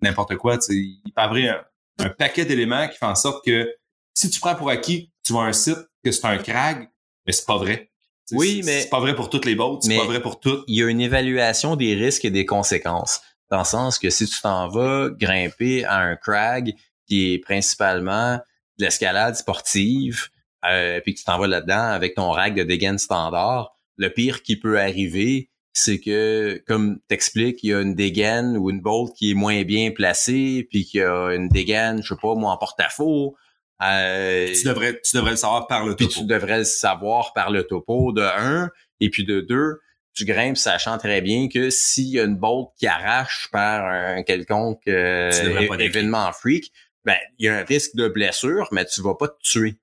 n'importe 0.01 0.35
quoi. 0.35 0.57
Il 0.69 0.99
peut 1.15 1.21
avoir 1.21 1.39
un, 1.39 2.05
un 2.05 2.09
paquet 2.09 2.45
d'éléments 2.45 2.87
qui 2.87 2.97
font 2.97 3.07
en 3.07 3.15
sorte 3.15 3.45
que 3.45 3.73
si 4.13 4.29
tu 4.29 4.39
prends 4.39 4.55
pour 4.55 4.69
acquis, 4.69 5.11
tu 5.25 5.33
vois 5.33 5.45
un 5.45 5.53
site 5.53 5.77
que 6.03 6.11
c'est 6.11 6.25
un 6.25 6.37
crag, 6.37 6.89
mais 7.25 7.33
c'est 7.33 7.45
pas 7.45 7.57
vrai. 7.57 7.89
oui, 8.31 8.61
mais 8.65 8.81
c'est 8.81 8.89
pas 8.89 8.99
vrai 8.99 9.15
pour 9.15 9.29
toutes 9.29 9.45
les 9.45 9.55
bottes, 9.55 9.83
c'est 9.83 9.97
pas 9.97 10.05
vrai 10.05 10.21
pour 10.21 10.39
toutes. 10.39 10.63
Il 10.67 10.77
y 10.77 10.83
a 10.83 10.87
une 10.89 11.01
évaluation 11.01 11.75
des 11.75 11.95
risques 11.95 12.25
et 12.25 12.31
des 12.31 12.45
conséquences. 12.45 13.21
Dans 13.49 13.59
le 13.59 13.65
sens 13.65 13.99
que 13.99 14.09
si 14.09 14.25
tu 14.25 14.41
t'en 14.41 14.67
vas 14.67 15.09
grimper 15.11 15.85
à 15.85 15.99
un 15.99 16.15
crag 16.15 16.73
qui 17.07 17.33
est 17.33 17.39
principalement 17.39 18.39
de 18.79 18.85
l'escalade 18.85 19.35
sportive, 19.35 20.29
euh, 20.65 20.99
puis 21.01 21.13
que 21.13 21.19
tu 21.19 21.25
t'en 21.25 21.37
vas 21.37 21.47
là-dedans 21.47 21.91
avec 21.91 22.15
ton 22.15 22.31
rack 22.31 22.55
de 22.55 22.63
dégaine 22.63 22.97
standard, 22.97 23.75
le 23.97 24.09
pire 24.09 24.41
qui 24.41 24.55
peut 24.55 24.79
arriver, 24.79 25.49
c'est 25.73 25.99
que, 25.99 26.63
comme 26.67 26.99
t'expliques, 27.07 27.63
il 27.63 27.69
y 27.71 27.73
a 27.73 27.81
une 27.81 27.95
dégaine 27.95 28.55
ou 28.57 28.69
une 28.69 28.79
bolt 28.79 29.13
qui 29.15 29.31
est 29.31 29.33
moins 29.33 29.63
bien 29.63 29.91
placée, 29.91 30.67
puis 30.69 30.85
qu'il 30.85 31.01
y 31.01 31.03
a 31.03 31.33
une 31.33 31.49
dégaine, 31.49 32.01
je 32.03 32.09
sais 32.09 32.19
pas, 32.21 32.35
moi, 32.35 32.51
en 32.51 32.57
porte-à-faux. 32.57 33.35
Euh, 33.81 34.53
tu, 34.53 34.67
devrais, 34.67 35.01
tu 35.01 35.15
devrais 35.15 35.31
le 35.31 35.37
savoir 35.37 35.67
par 35.67 35.85
le 35.85 35.95
topo. 35.95 36.09
Puis 36.09 36.19
tu 36.19 36.25
devrais 36.25 36.59
le 36.59 36.63
savoir 36.63 37.33
par 37.33 37.51
le 37.51 37.63
topo, 37.63 38.13
de 38.13 38.21
un. 38.21 38.69
Et 38.99 39.09
puis 39.09 39.25
de 39.25 39.41
deux, 39.41 39.79
tu 40.13 40.25
grimpes 40.25 40.57
sachant 40.57 40.97
très 40.97 41.21
bien 41.21 41.49
que 41.49 41.69
s'il 41.69 42.09
y 42.09 42.19
a 42.19 42.23
une 42.23 42.37
bolt 42.37 42.69
qui 42.77 42.87
arrache 42.87 43.49
par 43.51 43.85
un 43.85 44.23
quelconque 44.23 44.87
euh, 44.87 45.31
événement 45.79 46.31
freak, 46.31 46.71
ben, 47.03 47.17
il 47.39 47.47
y 47.47 47.49
a 47.49 47.57
un 47.57 47.63
risque 47.63 47.95
de 47.95 48.07
blessure, 48.07 48.69
mais 48.71 48.85
tu 48.85 49.01
vas 49.01 49.15
pas 49.15 49.27
te 49.27 49.39
tuer. 49.41 49.75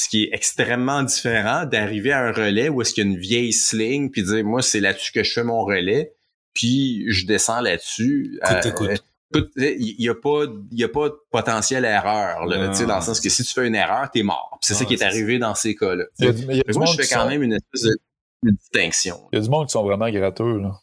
Ce 0.00 0.08
qui 0.08 0.24
est 0.24 0.30
extrêmement 0.32 1.02
différent 1.02 1.64
d'arriver 1.66 2.12
à 2.12 2.20
un 2.20 2.32
relais 2.32 2.68
où 2.68 2.80
est-ce 2.82 2.94
qu'il 2.94 3.04
y 3.04 3.08
a 3.08 3.10
une 3.10 3.18
vieille 3.18 3.52
sling 3.52 4.10
puis 4.10 4.22
dire 4.22 4.44
moi 4.44 4.62
c'est 4.62 4.80
là-dessus 4.80 5.12
que 5.12 5.24
je 5.24 5.32
fais 5.32 5.44
mon 5.44 5.64
relais 5.64 6.14
puis 6.54 7.04
je 7.08 7.26
descends 7.26 7.60
là-dessus. 7.60 8.40
Écoute, 8.64 8.90
euh, 9.58 9.74
il 9.78 10.00
y 10.00 10.08
a 10.08 10.14
pas 10.14 10.44
il 10.70 10.78
y 10.78 10.84
a 10.84 10.88
pas 10.88 11.08
de 11.08 11.16
potentiel 11.30 11.84
erreur 11.84 12.46
là, 12.46 12.68
dans 12.68 12.96
le 12.96 13.02
sens 13.02 13.20
que 13.20 13.28
si 13.28 13.44
tu 13.44 13.52
fais 13.52 13.66
une 13.66 13.74
erreur 13.74 14.10
t'es 14.10 14.22
mort. 14.22 14.58
C'est 14.62 14.74
ça 14.74 14.84
qui 14.84 14.94
est 14.94 15.02
arrivé 15.02 15.38
dans 15.38 15.54
ces 15.54 15.74
cas-là. 15.74 16.04
Moi 16.20 16.86
je 16.86 17.02
fais 17.02 17.14
quand 17.14 17.28
même 17.28 17.42
une 17.42 17.54
espèce 17.54 17.82
de, 17.82 18.50
distinction. 18.50 19.28
Il 19.32 19.36
y 19.36 19.38
a 19.40 19.42
du 19.42 19.50
monde 19.50 19.66
qui 19.66 19.72
sont 19.72 19.82
vraiment 19.82 20.08
gratteux 20.10 20.58
là. 20.58 20.80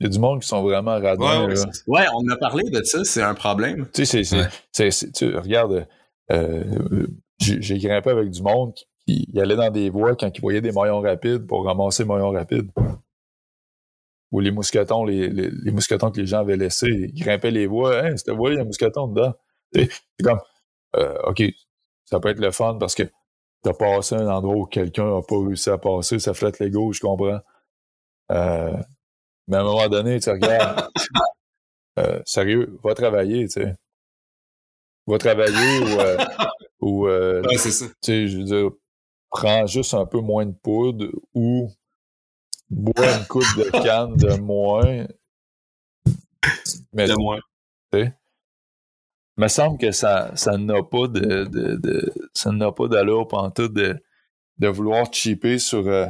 Il 0.00 0.04
y 0.04 0.06
a 0.06 0.10
du 0.10 0.18
monde 0.18 0.42
qui 0.42 0.48
sont 0.48 0.62
vraiment 0.62 0.98
radins. 1.00 1.46
Ouais, 1.46 1.54
ouais, 1.86 2.06
on 2.14 2.28
a 2.28 2.36
parlé 2.36 2.68
de 2.68 2.82
ça, 2.82 3.04
c'est 3.04 3.22
un 3.22 3.34
problème. 3.34 3.86
Tu 3.92 4.04
sais, 4.04 4.24
c'est, 4.24 5.12
tu 5.12 5.36
regardes, 5.36 5.86
euh, 6.32 7.06
j'ai 7.38 7.78
grimpé 7.78 8.10
avec 8.10 8.30
du 8.30 8.42
monde 8.42 8.74
qui, 9.06 9.28
allait 9.36 9.56
dans 9.56 9.70
des 9.70 9.90
voies 9.90 10.16
quand 10.16 10.30
ils 10.36 10.40
voyaient 10.40 10.60
des 10.60 10.72
maillons 10.72 11.00
rapides 11.00 11.46
pour 11.46 11.64
ramasser 11.64 12.04
les 12.04 12.08
maillons 12.08 12.30
rapides. 12.30 12.70
Ou 14.32 14.40
les 14.40 14.50
mousquetons, 14.50 15.04
les, 15.04 15.28
les, 15.28 15.70
mousquetons 15.70 16.10
que 16.10 16.20
les 16.20 16.26
gens 16.26 16.40
avaient 16.40 16.56
laissés, 16.56 17.10
ils 17.14 17.22
grimpaient 17.22 17.52
les 17.52 17.66
voies. 17.66 18.04
Hein, 18.04 18.16
c'était 18.16 18.32
voie, 18.32 18.50
il 18.50 18.56
y 18.56 18.58
a 18.58 18.62
un 18.62 18.64
mousqueton 18.64 19.08
dedans. 19.08 19.34
C'est 19.72 19.88
comme, 20.24 20.40
euh, 20.96 21.18
OK, 21.24 21.42
ça 22.04 22.20
peut 22.20 22.28
être 22.28 22.40
le 22.40 22.50
fun 22.50 22.76
parce 22.78 22.94
que 22.94 23.04
t'as 23.62 23.72
passé 23.72 24.14
un 24.14 24.28
endroit 24.28 24.56
où 24.56 24.66
quelqu'un 24.66 25.04
n'a 25.04 25.22
pas 25.22 25.38
réussi 25.38 25.70
à 25.70 25.78
passer, 25.78 26.18
ça 26.18 26.34
flotte 26.34 26.58
les 26.58 26.70
je 26.70 27.00
comprends. 27.00 27.40
Euh, 28.32 28.76
mais 29.48 29.56
à 29.56 29.60
un 29.60 29.64
moment 29.64 29.88
donné, 29.88 30.20
tu 30.20 30.30
regardes, 30.30 30.88
euh, 31.98 32.20
sérieux, 32.24 32.78
va 32.82 32.94
travailler, 32.94 33.44
tu 33.44 33.62
sais. 33.62 33.74
Va 35.06 35.18
travailler 35.18 35.80
ou, 35.80 36.00
euh, 36.00 36.16
ou 36.84 37.08
euh, 37.08 37.42
c'est 37.56 37.70
ça. 37.70 37.86
tu 37.86 37.94
sais, 38.02 38.28
je 38.28 38.36
veux 38.36 38.44
dire, 38.44 38.70
prends 39.30 39.66
juste 39.66 39.94
un 39.94 40.04
peu 40.04 40.20
moins 40.20 40.44
de 40.44 40.52
poudre 40.52 41.08
ou 41.32 41.70
bois 42.68 43.16
une 43.16 43.26
coupe 43.26 43.42
de 43.56 43.70
canne 43.82 44.14
de 44.16 44.34
moins. 44.36 45.06
Mais, 46.92 47.08
de 47.08 47.14
moins. 47.14 47.40
Tu 47.90 48.00
sais, 48.00 48.12
me 49.38 49.48
semble 49.48 49.78
que 49.78 49.92
ça, 49.92 50.32
ça 50.36 50.58
n'a 50.58 50.82
pas 50.82 51.08
de, 51.08 51.44
de, 51.44 51.76
de 51.76 52.12
ça 52.34 52.52
n'a 52.52 52.70
pas 52.70 52.86
d'allure 52.86 53.26
tout 53.54 53.68
de, 53.68 53.96
de 54.58 54.68
vouloir 54.68 55.10
cheaper 55.10 55.58
sur 55.58 55.88
euh, 55.88 56.06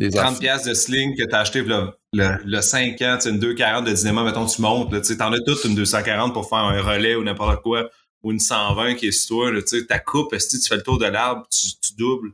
30 0.00 0.40
pièces 0.40 0.64
de 0.64 0.72
sling 0.72 1.14
que 1.14 1.24
t'as 1.24 1.40
acheté 1.40 1.60
le, 1.60 1.92
le, 2.14 2.60
5 2.62 3.02
ans, 3.02 3.18
une 3.26 3.38
240 3.38 3.84
de 3.84 3.92
dynamo, 3.92 4.24
mettons, 4.24 4.46
tu 4.46 4.62
montes, 4.62 5.02
tu 5.02 5.16
t'en 5.18 5.30
as 5.30 5.40
toute 5.40 5.62
une 5.64 5.74
240 5.74 6.32
pour 6.32 6.48
faire 6.48 6.58
un 6.58 6.80
relais 6.80 7.16
ou 7.16 7.22
n'importe 7.22 7.62
quoi, 7.62 7.90
ou 8.28 8.32
une 8.32 8.38
120 8.38 8.94
qui 8.94 9.06
est 9.08 9.12
sur 9.12 9.36
toi, 9.36 9.52
là, 9.52 9.62
tu 9.62 9.86
ta 9.86 9.98
coupe, 9.98 10.34
si 10.38 10.60
tu 10.60 10.68
fais 10.68 10.76
le 10.76 10.82
tour 10.82 10.98
de 10.98 11.06
l'arbre, 11.06 11.46
tu, 11.50 11.68
tu, 11.80 11.94
doubles, 11.94 12.32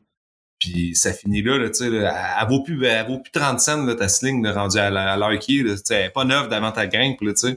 puis 0.59 0.95
ça 0.97 1.13
finit 1.13 1.43
là, 1.43 1.57
là 1.59 1.69
tu 1.71 1.77
sais, 1.77 1.87
elle, 1.87 2.49
vaut 2.49 2.63
plus, 2.63 2.85
elle 2.85 3.07
vaut 3.07 3.21
plus 3.21 3.33
30 3.33 3.61
cents, 3.61 3.85
là, 3.85 3.95
ta 3.95 4.09
sling, 4.09 4.43
là, 4.43 4.53
rendue 4.53 4.79
à, 4.79 4.91
l'heure 5.17 5.39
qui 5.39 5.61
est, 5.61 5.91
elle 5.91 6.07
est 6.07 6.11
pas 6.11 6.25
neuve 6.25 6.49
d'avant 6.49 6.73
ta 6.73 6.87
grimpe, 6.87 7.21
là, 7.21 7.33
tu 7.33 7.49
sais. 7.49 7.57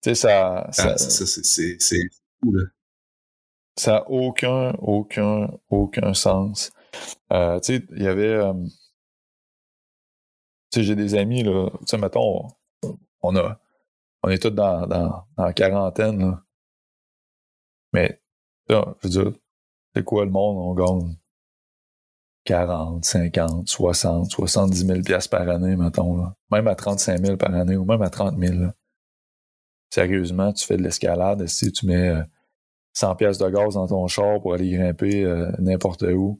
Tu 0.00 0.10
sais, 0.10 0.14
ça... 0.14 0.68
ça, 0.70 0.94
ah, 0.94 0.98
c'est 0.98 1.98
fou, 2.40 2.52
là. 2.52 2.64
Ça 3.76 3.92
n'a 3.92 4.10
aucun, 4.10 4.72
aucun, 4.80 5.48
aucun 5.70 6.12
sens. 6.12 6.72
Euh, 7.32 7.60
tu 7.60 7.76
sais, 7.76 7.86
il 7.92 8.02
y 8.02 8.08
avait. 8.08 8.34
Euh, 8.34 8.52
tu 10.70 10.80
sais, 10.80 10.82
j'ai 10.82 10.96
des 10.96 11.14
amis, 11.14 11.44
là. 11.44 11.70
Tu 11.70 11.86
sais, 11.86 11.98
mettons, 11.98 12.48
on, 13.22 13.36
a. 13.36 13.60
On 14.28 14.30
est 14.30 14.42
tous 14.42 14.50
dans, 14.50 15.24
la 15.38 15.52
quarantaine. 15.54 16.36
Mais, 17.94 18.20
là, 18.68 18.94
je 19.00 19.08
veux 19.08 19.22
dire, 19.24 19.32
c'est 19.94 20.04
quoi 20.04 20.26
le 20.26 20.30
monde? 20.30 20.58
On 20.58 20.74
gagne 20.74 21.16
40, 22.44 23.06
50, 23.06 23.66
60, 23.66 24.30
70 24.30 24.86
000 24.86 25.00
piastres 25.00 25.30
par 25.30 25.48
année, 25.48 25.76
mettons, 25.76 26.18
là. 26.18 26.36
Même 26.50 26.68
à 26.68 26.74
35 26.74 27.24
000 27.24 27.36
par 27.38 27.54
année 27.54 27.76
ou 27.76 27.86
même 27.86 28.02
à 28.02 28.10
30 28.10 28.38
000, 28.38 28.64
là. 28.64 28.74
Sérieusement, 29.88 30.52
tu 30.52 30.66
fais 30.66 30.76
de 30.76 30.82
l'escalade, 30.82 31.46
si 31.46 31.72
tu 31.72 31.86
mets 31.86 32.12
100 32.92 33.10
euh, 33.10 33.14
pièces 33.14 33.38
de 33.38 33.48
gaz 33.48 33.76
dans 33.76 33.86
ton 33.86 34.06
char 34.08 34.42
pour 34.42 34.52
aller 34.52 34.70
grimper 34.76 35.24
n'importe 35.58 36.02
où, 36.02 36.38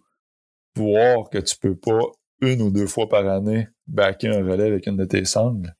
voir 0.76 1.30
que 1.30 1.38
tu 1.38 1.56
peux 1.56 1.74
pas 1.74 2.02
une 2.42 2.60
ou 2.60 2.70
deux 2.70 2.86
fois 2.86 3.08
par 3.08 3.26
année 3.26 3.66
backer 3.86 4.28
un 4.28 4.44
relais 4.44 4.66
avec 4.66 4.86
une 4.86 4.98
de 4.98 5.06
tes 5.06 5.24
sangles. 5.24 5.74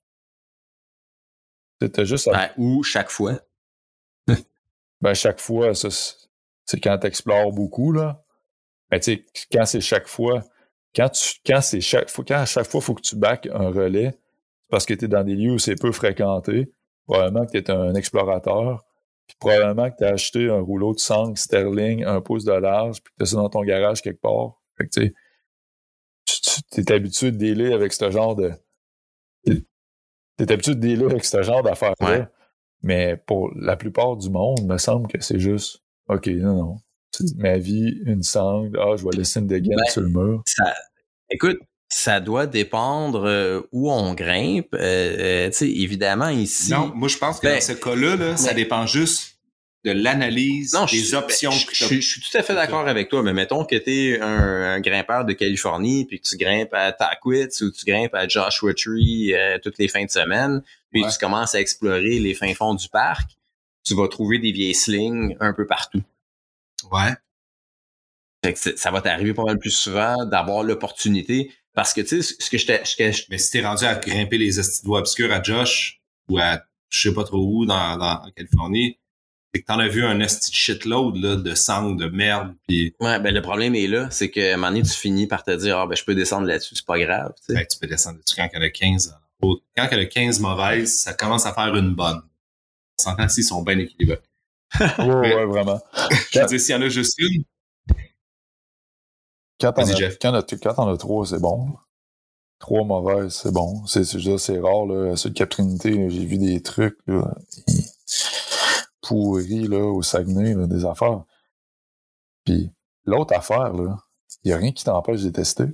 C'était 1.81 2.07
juste 2.07 2.29
ben, 2.31 2.49
ou 2.57 2.83
chaque 2.83 3.11
fois. 3.11 3.41
ben, 5.01 5.15
chaque 5.15 5.41
fois, 5.41 5.73
c'est 5.75 6.81
quand 6.81 6.99
tu 6.99 7.07
explores 7.07 7.53
beaucoup, 7.53 7.93
là. 7.93 8.25
Mais 8.91 9.01
tu 9.01 9.15
sais, 9.15 9.25
quand 9.53 9.67
c'est 9.67 9.81
chaque 9.81 10.09
fois, 10.09 10.43
quand 10.95 11.09
tu, 11.11 11.35
quand 11.47 11.61
c'est 11.61 11.81
chaque 11.81 12.11
fois, 12.11 12.25
quand 12.27 12.37
à 12.37 12.47
chaque 12.47 12.67
fois, 12.67 12.81
il 12.81 12.85
faut 12.85 12.95
que 12.95 13.03
tu 13.03 13.17
back 13.17 13.49
un 13.53 13.69
relais, 13.69 14.15
parce 14.69 14.87
que 14.87 14.95
tu 14.95 15.05
es 15.05 15.09
dans 15.09 15.25
des 15.25 15.35
lieux 15.35 15.53
où 15.53 15.59
c'est 15.59 15.81
peu 15.81 15.93
fréquenté, 15.93 16.73
probablement 17.07 17.47
que 17.47 17.53
tu 17.53 17.59
es 17.59 17.71
un 17.71 17.95
explorateur, 17.95 18.85
puis 19.27 19.37
probablement 19.39 19.91
que 19.91 19.97
tu 19.99 20.05
as 20.05 20.09
acheté 20.09 20.49
un 20.49 20.61
rouleau 20.61 20.95
de 20.95 20.99
sangle 20.99 21.37
Sterling, 21.37 22.05
un 22.05 22.21
pouce 22.21 22.45
de 22.45 22.53
large, 22.53 23.03
puis 23.03 23.13
que 23.13 23.19
tu 23.19 23.23
as 23.23 23.27
ça 23.27 23.37
dans 23.37 23.51
ton 23.51 23.63
garage 23.63 24.03
quelque 24.03 24.21
part. 24.21 24.61
Fait 24.77 24.87
que, 24.87 25.13
tu 26.73 26.81
es 26.81 26.93
habitué 26.93 27.31
de 27.31 27.37
dealer 27.37 27.73
avec 27.73 27.93
ce 27.93 28.11
genre 28.11 28.35
de. 28.35 28.53
Tu 30.39 30.45
es 30.45 30.53
habitué 30.53 30.75
de 30.75 30.81
dealer 30.81 31.11
avec 31.11 31.25
ce 31.25 31.43
genre 31.43 31.63
d'affaires-là. 31.63 32.31
Mais 32.83 33.17
pour 33.27 33.51
la 33.57 33.77
plupart 33.77 34.17
du 34.17 34.31
monde, 34.31 34.59
il 34.61 34.67
me 34.67 34.79
semble 34.79 35.09
que 35.09 35.21
c'est 35.21 35.41
juste 35.41 35.83
OK, 36.09 36.27
non, 36.29 36.55
non. 36.55 36.77
Ma 37.37 37.59
vie, 37.59 38.01
une 38.07 38.23
sangle, 38.23 38.79
ah, 38.81 38.97
je 38.97 39.05
vais 39.05 39.17
laisser 39.17 39.41
une 39.41 39.47
dégaine 39.47 39.77
ben, 39.77 39.91
sur 39.91 40.03
le 40.03 40.09
mur. 40.09 40.43
Ça, 40.47 40.73
écoute, 41.29 41.59
ça 41.89 42.21
doit 42.21 42.47
dépendre 42.47 43.27
euh, 43.27 43.63
où 43.73 43.91
on 43.91 44.15
grimpe. 44.15 44.75
Euh, 44.75 44.79
euh, 44.79 45.47
tu 45.51 45.57
sais, 45.57 45.71
évidemment, 45.71 46.29
ici. 46.29 46.71
Non, 46.71 46.93
moi, 46.95 47.09
je 47.09 47.19
pense 47.19 47.41
que 47.41 47.47
dans 47.47 47.55
ben, 47.55 47.61
ce 47.61 47.73
cas-là, 47.73 48.37
ça 48.37 48.55
dépend 48.55 48.87
juste 48.87 49.38
de 49.85 49.93
l'analyse 49.93 50.77
des 50.91 51.15
options. 51.15 51.51
Je, 51.51 52.01
suis 52.01 52.21
tout 52.21 52.37
à 52.37 52.43
fait 52.43 52.55
d'accord 52.55 52.89
avec 52.89 53.09
toi, 53.09 53.23
mais 53.23 53.33
mettons 53.33 53.65
que 53.65 53.77
tu 53.77 53.91
es 53.91 54.21
un, 54.21 54.81
grimpeur 54.81 55.25
de 55.25 55.33
Californie, 55.33 56.05
puis 56.05 56.21
que 56.21 56.29
tu 56.29 56.37
grimpes 56.37 56.75
à 56.75 56.93
Tackwitz 56.93 57.61
ou 57.63 57.71
tu 57.71 57.85
grimpes 57.85 58.15
à 58.15 58.27
Joshua 58.27 58.75
Tree 58.75 59.35
euh, 59.35 59.59
toutes 59.63 59.79
les 59.79 59.89
fins 59.89 60.05
de 60.05 60.11
semaine, 60.11 60.63
puis 60.91 61.03
tu 61.03 61.19
commences 61.19 61.55
à 61.55 61.61
explorer 61.61 62.19
les 62.19 62.35
fins 62.35 62.55
fonds 62.55 62.75
du 62.75 62.89
parc, 62.89 63.31
tu 63.85 63.95
vas 63.95 64.09
trouver 64.09 64.39
des 64.39 64.53
vieilles 64.53 64.75
slings 64.75 65.37
un 65.41 65.53
peu 65.53 65.67
partout. 65.67 66.03
Ouais. 66.91 67.15
ça 68.55 68.91
va 68.91 69.01
t'arriver 69.01 69.35
pas 69.35 69.45
mal 69.45 69.59
plus 69.59 69.71
souvent 69.71 70.25
d'avoir 70.27 70.63
l'opportunité 70.63 71.53
parce 71.75 71.93
que 71.93 72.01
tu 72.01 72.23
sais 72.23 72.37
ce 72.39 72.51
que 72.51 72.59
je 72.59 72.67
t'ai 72.67 73.13
mais 73.31 73.39
si 73.39 73.51
t'es 73.51 73.61
rendu 73.61 73.85
à 73.85 73.97
grimper 73.97 74.39
les 74.39 74.53
doigts 74.85 75.01
obscurs 75.01 75.33
à 75.33 75.43
Josh 75.43 76.01
ou 76.29 76.39
à 76.39 76.63
je 76.89 77.09
sais 77.09 77.15
pas 77.15 77.25
trop 77.25 77.45
où 77.45 77.67
dans, 77.67 77.97
dans 77.97 78.31
Californie 78.37 78.97
c'est 79.53 79.63
que 79.63 79.67
t'en 79.67 79.79
as 79.79 79.89
vu 79.89 80.05
un 80.05 80.21
esti 80.21 80.53
shitload 80.53 81.17
là, 81.17 81.37
de 81.37 81.55
sang, 81.55 81.93
de 81.93 82.07
merde. 82.09 82.55
Pis... 82.67 82.95
Ouais, 83.01 83.19
ben 83.19 83.33
le 83.33 83.41
problème 83.41 83.75
est 83.75 83.87
là, 83.87 84.09
c'est 84.11 84.31
que 84.31 84.41
à 84.41 84.55
un 84.55 84.57
moment 84.57 84.69
donné, 84.69 84.83
tu 84.83 84.91
finis 84.91 85.27
par 85.27 85.43
te 85.43 85.51
dire 85.51 85.79
Ah 85.79 85.87
ben 85.87 85.97
je 85.97 86.05
peux 86.05 86.15
descendre 86.15 86.47
là-dessus, 86.47 86.77
c'est 86.77 86.87
pas 86.87 86.99
grave. 86.99 87.33
Tu, 87.47 87.55
ben, 87.55 87.67
tu 87.67 87.79
peux 87.79 87.87
descendre 87.87 88.19
là-dessus 88.19 88.37
quand 88.37 88.49
elle 88.53 88.63
a 88.63 88.71
15. 88.71 89.17
Quand 89.41 89.89
elle 89.91 90.01
a 90.01 90.07
15 90.07 90.41
mauvaises, 90.41 91.01
ça 91.01 91.15
commence 91.15 91.47
à 91.47 91.55
faire 91.55 91.75
une 91.75 91.95
bonne. 91.95 92.21
On 92.99 93.03
s'entend 93.03 93.29
s'ils 93.29 93.45
sont 93.45 93.63
bien 93.63 93.79
équilibrés. 93.79 94.21
ouais, 94.81 95.07
ouais, 95.07 95.45
vraiment. 95.47 95.81
je 96.33 96.41
veux 96.41 96.47
dire, 96.47 96.61
s'il 96.61 96.75
y 96.75 96.79
en 96.79 96.83
a 96.83 96.89
juste 96.89 97.15
une. 97.19 97.45
Quand 99.61 99.73
t'en 99.73 99.83
as, 100.35 100.43
quand 100.63 100.93
as 100.93 100.97
trois, 100.99 101.27
c'est 101.27 101.41
bon. 101.41 101.75
Trois 102.59 102.85
mauvaises, 102.85 103.35
c'est 103.35 103.53
bon. 103.53 103.87
C'est, 103.87 104.05
c'est 104.05 104.59
rare, 104.59 104.87
là. 104.87 105.17
Sur 105.17 105.33
Caprinité, 105.33 106.11
j'ai 106.11 106.25
vu 106.27 106.39
des 106.39 106.61
trucs, 106.61 106.99
là 107.07 107.35
pourri 109.09 109.67
là, 109.67 109.85
au 109.85 110.03
Saguenay, 110.03 110.55
des 110.67 110.85
affaires. 110.85 111.25
Puis 112.45 112.71
l'autre 113.05 113.35
affaire, 113.35 113.73
il 114.45 114.49
n'y 114.49 114.53
a 114.53 114.59
rien 114.59 114.73
qui 114.73 114.85
t'empêche 114.85 115.23
de 115.23 115.31
tester. 115.31 115.65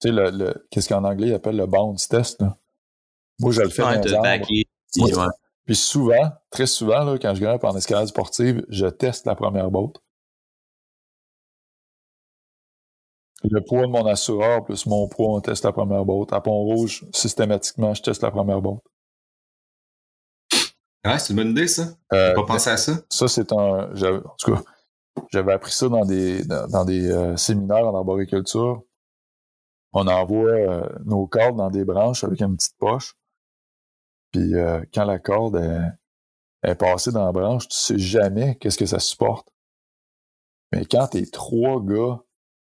Tu 0.00 0.08
sais, 0.08 0.12
le, 0.12 0.66
qu'est-ce 0.70 0.88
qu'en 0.88 1.02
anglais 1.04 1.28
ils 1.28 1.34
appellent 1.34 1.56
le 1.56 1.66
bounce 1.66 2.08
test. 2.08 2.44
Moi, 3.40 3.50
je 3.50 3.62
le 3.62 3.68
fais. 3.68 3.82
Puis 5.64 5.76
souvent, 5.76 6.30
très 6.50 6.66
souvent, 6.66 7.16
quand 7.18 7.34
je 7.34 7.40
grimpe 7.40 7.64
en 7.64 7.74
escalade 7.74 8.06
sportive, 8.06 8.64
je 8.68 8.86
teste 8.86 9.26
la 9.26 9.34
première 9.34 9.70
botte. 9.70 10.00
Le 13.42 13.60
poids 13.60 13.82
de 13.82 13.90
mon 13.90 14.06
assureur 14.06 14.64
plus 14.64 14.86
mon 14.86 15.08
poids, 15.08 15.34
on 15.34 15.40
teste 15.40 15.64
la 15.64 15.72
première 15.72 16.04
botte. 16.04 16.32
À 16.32 16.40
Pont-Rouge, 16.40 17.06
systématiquement, 17.12 17.92
je 17.92 18.02
teste 18.02 18.22
la 18.22 18.30
première 18.30 18.62
botte. 18.62 18.84
Ouais, 21.04 21.18
c'est 21.18 21.32
une 21.32 21.36
bonne 21.36 21.50
idée, 21.50 21.68
ça. 21.68 21.88
Euh, 22.12 22.34
pas 22.34 22.44
pensé 22.44 22.70
à 22.70 22.76
ça. 22.76 22.92
Ça, 23.10 23.28
c'est 23.28 23.52
un. 23.52 23.90
En 23.90 24.36
tout 24.38 24.54
cas, 24.54 24.62
j'avais 25.30 25.52
appris 25.52 25.72
ça 25.72 25.88
dans 25.88 26.04
des, 26.04 26.44
dans, 26.44 26.84
des 26.84 27.10
euh, 27.10 27.36
séminaires 27.36 27.86
en 27.86 27.96
arboriculture. 27.96 28.82
On 29.92 30.06
envoie 30.08 30.50
euh, 30.50 30.88
nos 31.04 31.26
cordes 31.26 31.56
dans 31.56 31.70
des 31.70 31.84
branches 31.84 32.24
avec 32.24 32.40
une 32.40 32.56
petite 32.56 32.76
poche. 32.78 33.16
Puis 34.32 34.54
euh, 34.54 34.82
quand 34.92 35.04
la 35.04 35.18
corde 35.18 35.56
est, 35.56 36.70
est, 36.70 36.74
passée 36.74 37.12
dans 37.12 37.24
la 37.24 37.32
branche, 37.32 37.68
tu 37.68 37.76
sais 37.76 37.98
jamais 37.98 38.56
qu'est-ce 38.56 38.78
que 38.78 38.86
ça 38.86 38.98
supporte. 38.98 39.48
Mais 40.72 40.84
quand 40.84 41.08
tu 41.08 41.18
es 41.18 41.26
trois 41.26 41.80
gars 41.80 42.20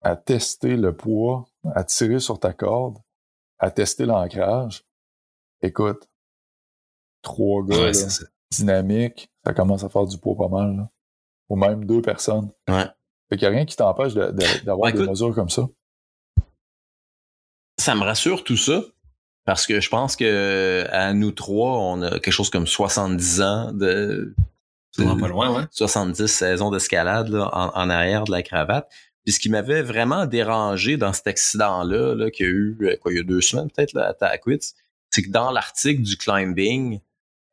à 0.01 0.17
tester 0.17 0.75
le 0.75 0.95
poids, 0.95 1.45
à 1.73 1.85
tirer 1.85 2.19
sur 2.19 2.39
ta 2.39 2.51
corde, 2.51 2.97
à 3.59 3.71
tester 3.71 4.05
l'ancrage, 4.05 4.85
écoute, 5.61 6.09
trois 7.23 7.63
gars 7.65 7.91
dynamiques, 8.51 9.31
ça 9.43 9.53
commence 9.53 9.83
à 9.83 9.89
faire 9.89 10.05
du 10.05 10.17
poids 10.17 10.35
pas 10.37 10.47
mal. 10.47 10.87
Ou 11.49 11.55
même 11.55 11.85
deux 11.85 12.01
personnes. 12.01 12.51
Ouais. 12.69 12.85
Fait 13.29 13.37
qu'il 13.37 13.47
n'y 13.47 13.53
a 13.53 13.57
rien 13.57 13.65
qui 13.65 13.75
t'empêche 13.75 14.13
d'avoir 14.13 14.93
des 14.93 15.07
mesures 15.07 15.33
comme 15.33 15.49
ça. 15.49 15.67
Ça 17.79 17.95
me 17.95 18.03
rassure 18.03 18.43
tout 18.43 18.57
ça. 18.57 18.83
Parce 19.45 19.67
que 19.67 19.81
je 19.81 19.89
pense 19.89 20.15
que 20.15 20.85
à 20.89 21.13
nous 21.13 21.31
trois, 21.31 21.77
on 21.77 22.01
a 22.01 22.11
quelque 22.11 22.31
chose 22.31 22.49
comme 22.49 22.67
70 22.67 23.41
ans 23.41 23.73
de. 23.73 24.33
pas 24.97 25.27
loin, 25.27 25.53
ouais. 25.53 25.65
70 25.71 26.27
saisons 26.27 26.71
d'escalade 26.71 27.33
en, 27.35 27.49
en, 27.51 27.89
arrière 27.89 28.23
de 28.23 28.31
la 28.31 28.41
cravate. 28.41 28.89
Puis 29.25 29.33
ce 29.33 29.39
qui 29.39 29.49
m'avait 29.49 29.81
vraiment 29.81 30.25
dérangé 30.25 30.95
dans 30.95 31.11
cet 31.11 31.27
accident-là, 31.27 32.15
-là, 32.15 32.31
qu'il 32.31 32.45
y 32.45 32.49
a 32.49 32.51
eu 32.51 32.77
euh, 32.81 32.97
quoi, 33.01 33.11
il 33.11 33.17
y 33.17 33.19
a 33.19 33.23
deux 33.23 33.41
semaines 33.41 33.69
peut-être 33.69 33.97
à 33.97 34.13
Taquitz, 34.13 34.75
c'est 35.09 35.23
que 35.23 35.29
dans 35.29 35.51
l'article 35.51 36.01
du 36.01 36.17
climbing 36.17 36.99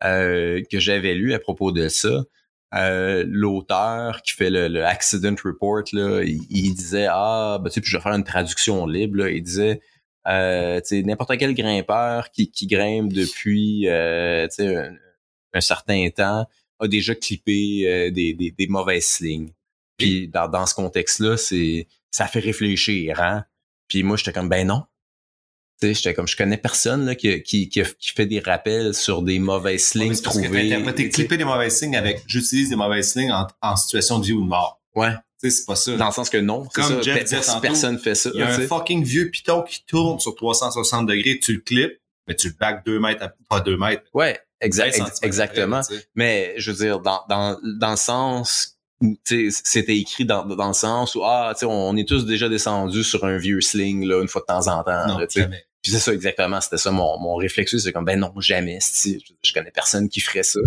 euh, 0.04 0.62
que 0.70 0.78
j'avais 0.78 1.14
lu 1.14 1.34
à 1.34 1.38
propos 1.38 1.72
de 1.72 1.88
ça, 1.88 2.24
euh, 2.74 3.24
l'auteur 3.26 4.22
qui 4.22 4.32
fait 4.32 4.50
le, 4.50 4.84
accident 4.84 5.34
report, 5.44 5.84
là, 5.92 6.22
il, 6.22 6.74
disait 6.74 7.08
Ah, 7.10 7.58
ben, 7.60 7.68
tu 7.68 7.74
sais, 7.74 7.80
puis 7.80 7.90
je 7.90 7.96
vais 7.96 8.02
faire 8.02 8.12
une 8.12 8.24
traduction 8.24 8.86
libre, 8.86 9.18
là, 9.18 9.30
il 9.30 9.42
disait 9.42 9.80
euh, 10.28 10.80
n'importe 10.90 11.38
quel 11.38 11.54
grimpeur 11.54 12.30
qui, 12.30 12.50
qui 12.50 12.66
grimpe 12.66 13.12
depuis 13.12 13.88
euh, 13.88 14.46
un, 14.58 14.94
un, 15.54 15.60
certain 15.60 16.08
temps 16.10 16.46
a 16.78 16.88
déjà 16.88 17.14
clippé 17.14 17.84
euh, 17.86 18.10
des, 18.10 18.34
des, 18.34 18.50
des, 18.50 18.66
mauvaises 18.66 19.06
slings. 19.06 19.52
Puis 19.96 20.28
dans, 20.28 20.48
dans 20.48 20.66
ce 20.66 20.74
contexte-là, 20.74 21.36
c'est 21.36 21.88
ça 22.10 22.26
fait 22.26 22.40
réfléchir, 22.40 23.20
hein. 23.20 23.44
Puis 23.88 24.02
moi, 24.02 24.16
j'étais 24.16 24.32
comme 24.32 24.48
ben 24.48 24.66
non. 24.66 24.84
J'étais 25.82 26.14
comme 26.14 26.28
je 26.28 26.36
connais 26.36 26.58
personne 26.58 27.06
là, 27.06 27.14
qui, 27.14 27.42
qui, 27.42 27.68
qui, 27.68 27.82
fait 28.14 28.26
des 28.26 28.40
rappels 28.40 28.92
sur 28.92 29.22
des 29.22 29.38
mauvaises 29.38 29.84
slings 29.86 30.10
ouais, 30.10 30.22
trouvées. 30.22 30.82
T'as 30.84 31.08
clippé 31.08 31.36
des 31.36 31.44
mauvaises 31.44 31.78
slings 31.78 31.96
avec 31.96 32.22
j'utilise 32.26 32.68
des 32.68 32.76
mauvaises 32.76 33.12
slings 33.12 33.30
en, 33.30 33.46
en 33.62 33.76
situation 33.76 34.18
de 34.18 34.26
vie 34.26 34.32
ou 34.32 34.42
de 34.42 34.48
mort. 34.48 34.80
Ouais 34.94 35.14
c'est 35.48 35.66
pas 35.66 35.76
ça. 35.76 35.96
Dans 35.96 36.06
le 36.06 36.12
sens 36.12 36.28
que 36.28 36.36
non. 36.36 36.66
Comme 36.74 37.02
Jeff 37.02 37.24
disait 37.24 37.40
tantôt, 37.40 37.60
personne 37.60 37.98
fait 37.98 38.14
ça. 38.14 38.30
Il 38.34 38.40
y 38.40 38.42
a 38.42 38.48
un 38.48 38.60
fucking 38.60 39.02
vieux 39.04 39.30
piton 39.30 39.62
qui 39.62 39.84
tourne 39.84 40.20
sur 40.20 40.34
360 40.34 41.06
degrés, 41.06 41.38
tu 41.38 41.54
le 41.54 41.60
clips, 41.60 42.00
mais 42.26 42.34
tu 42.34 42.48
le 42.48 42.54
back 42.58 42.84
2 42.84 43.00
mètres, 43.00 43.26
pas 43.48 43.60
2 43.60 43.76
mètres. 43.76 44.02
Ouais, 44.12 44.38
exact, 44.60 45.00
exactement. 45.22 45.80
mais 46.14 46.54
je 46.58 46.72
veux 46.72 46.84
dire, 46.84 47.00
dans, 47.00 47.22
dans, 47.28 47.58
dans 47.62 47.90
le 47.92 47.96
sens 47.96 48.76
c'était 49.24 49.96
écrit 49.96 50.26
dans, 50.26 50.44
dans 50.44 50.68
le 50.68 50.74
sens 50.74 51.14
où 51.14 51.22
ah 51.24 51.54
tu 51.58 51.64
on 51.64 51.96
est 51.96 52.06
tous 52.06 52.26
déjà 52.26 52.50
descendus 52.50 53.02
sur 53.02 53.24
un 53.24 53.38
vieux 53.38 53.62
sling 53.62 54.06
là 54.06 54.20
une 54.20 54.28
fois 54.28 54.42
de 54.42 54.46
temps 54.46 54.68
en 54.68 54.84
temps 54.84 55.06
non, 55.06 55.26
jamais. 55.26 55.64
Puis 55.82 55.92
c'est 55.92 55.98
ça 55.98 56.12
exactement 56.12 56.60
c'était 56.60 56.78
ça 56.78 56.90
mon, 56.90 57.18
mon 57.18 57.36
réflexe 57.36 57.76
c'est 57.78 57.92
comme 57.92 58.04
ben 58.04 58.18
non 58.18 58.32
jamais 58.38 58.78
je, 58.80 59.18
je 59.42 59.52
connais 59.52 59.70
personne 59.70 60.08
qui 60.08 60.20
ferait 60.20 60.42
ça 60.42 60.60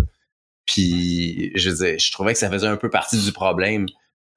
puis 0.66 1.52
je 1.54 1.70
veux 1.70 1.98
je 1.98 2.12
trouvais 2.12 2.32
que 2.32 2.38
ça 2.38 2.50
faisait 2.50 2.66
un 2.66 2.76
peu 2.76 2.90
partie 2.90 3.18
du 3.18 3.32
problème 3.32 3.86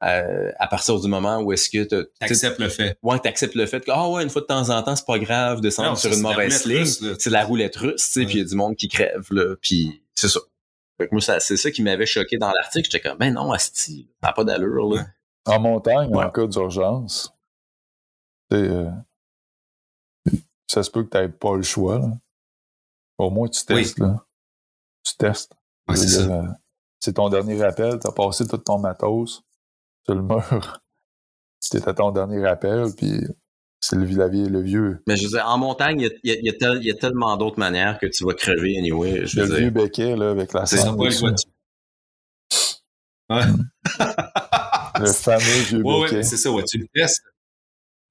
euh, 0.03 0.51
à 0.59 0.67
partir 0.67 0.99
du 0.99 1.07
moment 1.07 1.39
où 1.39 1.51
est-ce 1.51 1.71
que 1.71 1.83
tu 1.83 2.07
acceptes 2.19 2.59
le 2.59 2.69
fait. 2.69 2.99
Ouais, 3.01 3.17
t'acceptes 3.17 3.55
le 3.55 3.65
fait 3.65 3.83
que 3.83 3.91
ah 3.91 4.07
ouais, 4.09 4.21
une 4.21 4.29
fois 4.29 4.43
de 4.43 4.45
temps 4.45 4.69
en 4.69 4.83
temps, 4.83 4.95
c'est 4.95 5.07
pas 5.07 5.17
grave 5.17 5.57
de 5.57 5.61
descendre 5.63 5.97
sur 5.97 6.13
une 6.13 6.21
mauvaise 6.21 6.65
ligne. 6.65 6.85
C'est 6.85 7.31
la 7.31 7.43
roulette 7.43 7.75
russe, 7.77 8.05
tu 8.05 8.21
sais, 8.21 8.25
puis 8.25 8.35
il 8.35 8.37
y 8.37 8.41
a 8.41 8.45
du 8.45 8.55
monde 8.55 8.75
qui 8.75 8.89
crève 8.89 9.25
là, 9.31 9.55
puis 9.59 10.03
c'est 10.13 10.27
ça. 10.27 10.39
Fait 10.99 11.07
que 11.07 11.15
moi 11.15 11.39
c'est 11.39 11.57
ça 11.57 11.71
qui 11.71 11.81
m'avait 11.81 12.05
choqué 12.05 12.37
dans 12.37 12.51
l'article, 12.51 12.89
j'étais 12.91 13.07
comme 13.07 13.17
ben 13.17 13.33
non, 13.33 13.51
asti, 13.51 14.07
ça 14.21 14.27
n'a 14.27 14.33
pas 14.33 14.43
d'allure 14.43 14.95
là. 14.95 15.07
En 15.45 15.59
montagne, 15.59 16.13
en 16.13 16.29
cas 16.29 16.45
d'urgence, 16.45 17.33
euh, 18.53 18.89
ça 20.67 20.83
se 20.83 20.91
peut 20.91 21.03
que 21.03 21.25
tu 21.25 21.31
pas 21.31 21.55
le 21.55 21.63
choix. 21.63 21.99
Là. 21.99 22.11
Au 23.17 23.29
moins 23.29 23.47
tu 23.47 23.65
testes 23.65 23.99
là. 23.99 24.25
Tu 25.03 25.15
testes. 25.17 25.53
C'est 26.99 27.13
ton 27.13 27.29
dernier 27.29 27.61
rappel, 27.63 27.99
tu 27.99 28.07
as 28.07 28.11
passé 28.11 28.45
tout 28.47 28.57
ton 28.57 28.79
matos 28.79 29.43
sur 30.05 30.15
le 30.15 30.21
mur. 30.21 30.81
C'était 31.59 31.93
ton 31.93 32.11
dernier 32.11 32.45
rappel, 32.45 32.93
puis 32.95 33.21
c'est 33.79 33.95
le, 33.95 34.05
le 34.05 34.61
vieux. 34.61 35.01
Mais 35.07 35.15
je 35.15 35.23
veux 35.23 35.29
dire, 35.29 35.45
en 35.47 35.57
montagne, 35.57 36.01
il 36.01 36.19
y 36.23 36.31
a, 36.31 36.35
y, 36.39 36.49
a 36.49 36.75
y 36.75 36.91
a, 36.91 36.95
tellement 36.95 37.37
d'autres 37.37 37.59
manières 37.59 37.99
que 37.99 38.07
tu 38.07 38.25
vas 38.25 38.33
crever 38.33 38.77
anyway. 38.77 39.25
Je 39.25 39.41
le 39.41 39.55
vieux 39.55 39.69
béquet, 39.69 40.15
là, 40.15 40.31
avec 40.31 40.53
la 40.53 40.65
C'est 40.65 40.77
Ouais. 43.29 43.41
le 44.99 45.11
fameux 45.11 45.61
vieux 45.67 45.81
ouais, 45.83 46.03
béquet. 46.03 46.15
Ouais, 46.17 46.23
c'est 46.23 46.37
ça, 46.37 46.51
ouais, 46.51 46.63
tu 46.63 46.77
le 46.77 46.87
testes. 46.93 47.23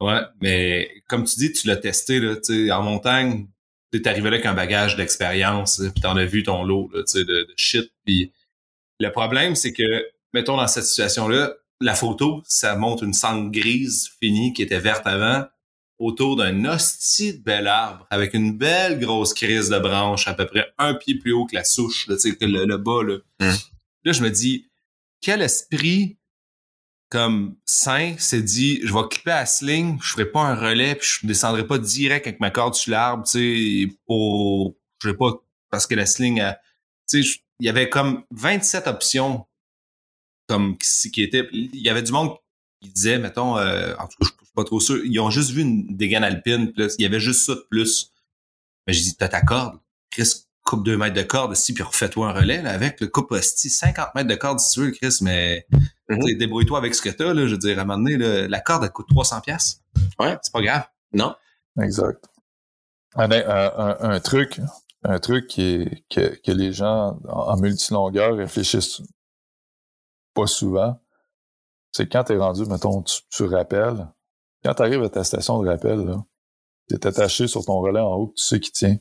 Ouais, 0.00 0.20
mais 0.40 1.02
comme 1.08 1.24
tu 1.24 1.36
dis, 1.36 1.52
tu 1.52 1.66
l'as 1.66 1.76
testé, 1.76 2.20
là, 2.20 2.36
en 2.78 2.82
montagne, 2.82 3.48
tu 3.92 3.98
es 3.98 4.08
arrivé 4.08 4.30
là 4.30 4.36
avec 4.36 4.46
un 4.46 4.54
bagage 4.54 4.96
d'expérience, 4.96 5.80
puis 5.94 6.02
t'en 6.02 6.16
as 6.16 6.24
vu 6.24 6.42
ton 6.42 6.64
lot, 6.64 6.90
sais, 7.06 7.24
de, 7.24 7.44
de 7.44 7.54
shit, 7.56 7.90
puis 8.04 8.32
le 9.00 9.10
problème, 9.10 9.54
c'est 9.54 9.72
que, 9.72 10.06
mettons, 10.32 10.56
dans 10.56 10.66
cette 10.66 10.84
situation-là, 10.84 11.54
la 11.80 11.94
photo, 11.94 12.42
ça 12.46 12.76
montre 12.76 13.04
une 13.04 13.12
cendre 13.12 13.50
grise 13.50 14.10
finie 14.20 14.52
qui 14.52 14.62
était 14.62 14.80
verte 14.80 15.06
avant 15.06 15.46
autour 15.98 16.36
d'un 16.36 16.64
hostie 16.64 17.38
de 17.38 17.42
bel 17.42 17.66
arbre 17.66 18.06
avec 18.10 18.34
une 18.34 18.56
belle 18.56 18.98
grosse 18.98 19.32
crise 19.32 19.70
de 19.70 19.78
branche 19.78 20.28
à 20.28 20.34
peu 20.34 20.46
près 20.46 20.66
un 20.78 20.94
pied 20.94 21.14
plus 21.18 21.32
haut 21.32 21.46
que 21.46 21.54
la 21.54 21.64
souche, 21.64 22.06
là, 22.08 22.16
que 22.16 22.44
le, 22.44 22.66
le 22.66 22.76
bas. 22.76 23.02
Là. 23.02 23.18
Hum. 23.40 23.56
là, 24.04 24.12
je 24.12 24.22
me 24.22 24.30
dis, 24.30 24.68
quel 25.20 25.42
esprit 25.42 26.16
comme 27.08 27.56
sain 27.64 28.16
s'est 28.18 28.42
dit, 28.42 28.80
je 28.84 28.92
vais 28.92 29.08
clipper 29.08 29.30
à 29.32 29.46
sling, 29.46 29.98
je 30.02 30.12
ferai 30.12 30.26
pas 30.26 30.42
un 30.42 30.54
relais, 30.54 30.96
puis 30.96 31.08
je 31.20 31.26
descendrai 31.26 31.66
pas 31.66 31.78
direct 31.78 32.26
avec 32.26 32.40
ma 32.40 32.50
corde 32.50 32.74
sur 32.74 32.90
l'arbre, 32.90 33.24
tu 33.24 33.88
sais, 33.88 33.96
pour, 34.06 34.74
je 35.02 35.10
sais 35.10 35.16
pas, 35.16 35.32
parce 35.70 35.86
que 35.86 35.94
la 35.94 36.06
sling, 36.06 36.42
tu 37.08 37.22
sais, 37.22 37.40
il 37.60 37.66
y 37.66 37.68
avait 37.68 37.88
comme 37.88 38.24
27 38.32 38.86
options 38.86 39.46
comme 40.48 40.76
qui 40.78 41.22
était 41.22 41.48
il 41.52 41.80
y 41.80 41.88
avait 41.88 42.02
du 42.02 42.12
monde 42.12 42.36
qui 42.80 42.90
disait 42.90 43.18
mettons 43.18 43.56
euh, 43.58 43.94
en 43.98 44.06
tout 44.06 44.18
cas 44.20 44.28
je 44.40 44.44
suis 44.44 44.52
pas 44.54 44.64
trop 44.64 44.80
sûr 44.80 45.04
ils 45.04 45.18
ont 45.18 45.30
juste 45.30 45.50
vu 45.50 45.62
une 45.62 45.96
dégaine 45.96 46.24
alpine 46.24 46.72
il 46.76 47.02
y 47.02 47.06
avait 47.06 47.20
juste 47.20 47.46
ça 47.46 47.54
de 47.54 47.66
plus. 47.70 48.12
Mais 48.86 48.92
je 48.92 49.02
dis 49.02 49.16
t'as 49.16 49.28
ta 49.28 49.40
corde 49.40 49.78
Chris 50.10 50.45
coupe 50.66 50.84
deux 50.84 50.96
mètres 50.96 51.14
de 51.14 51.22
corde 51.22 51.52
ici 51.52 51.72
puis 51.72 51.82
refais-toi 51.82 52.28
un 52.28 52.32
relais 52.32 52.60
là, 52.60 52.72
avec 52.72 53.00
le 53.00 53.06
coupe 53.06 53.32
hostie 53.32 53.70
50 53.70 54.14
mètres 54.14 54.28
de 54.28 54.34
corde 54.34 54.60
si 54.60 54.74
tu 54.74 54.80
veux 54.80 54.90
Chris 54.90 55.18
mais 55.22 55.66
mm-hmm. 56.10 56.38
débrouille-toi 56.38 56.76
avec 56.78 56.94
ce 56.94 57.00
que 57.00 57.08
t'as 57.08 57.32
là. 57.32 57.46
Je 57.46 57.52
veux 57.52 57.58
dire 57.58 57.78
à 57.78 57.82
un 57.82 57.84
moment 57.84 58.02
donné 58.02 58.48
la 58.48 58.60
corde 58.60 58.84
elle 58.84 58.90
coûte 58.90 59.08
300 59.08 59.40
pièces 59.40 59.82
ouais. 60.18 60.36
C'est 60.42 60.52
pas 60.52 60.62
grave. 60.62 60.86
Non. 61.12 61.34
Exact. 61.80 62.24
Un, 63.14 63.30
un, 63.30 63.96
un, 64.00 64.20
truc 64.20 64.60
un 65.02 65.18
truc 65.18 65.46
qui 65.46 65.62
est, 65.62 66.04
que, 66.10 66.36
que 66.36 66.52
les 66.52 66.72
gens 66.72 67.18
en 67.28 67.56
multilongueur 67.56 68.36
réfléchissent 68.36 69.02
pas 70.34 70.46
souvent, 70.46 71.00
c'est 71.92 72.10
quand 72.10 72.24
tu 72.24 72.34
es 72.34 72.36
rendu, 72.36 72.66
mettons, 72.66 73.02
tu, 73.02 73.22
tu 73.30 73.44
rappelles, 73.44 74.06
quand 74.64 74.74
tu 74.74 74.82
arrives 74.82 75.02
à 75.02 75.08
ta 75.08 75.24
station 75.24 75.62
de 75.62 75.68
rappel, 75.68 76.14
tu 76.88 76.94
es 76.94 77.06
attaché 77.06 77.46
sur 77.46 77.64
ton 77.64 77.80
relais 77.80 78.00
en 78.00 78.14
haut, 78.14 78.32
tu 78.36 78.44
sais 78.44 78.60
qui 78.60 78.72
tient. 78.72 78.98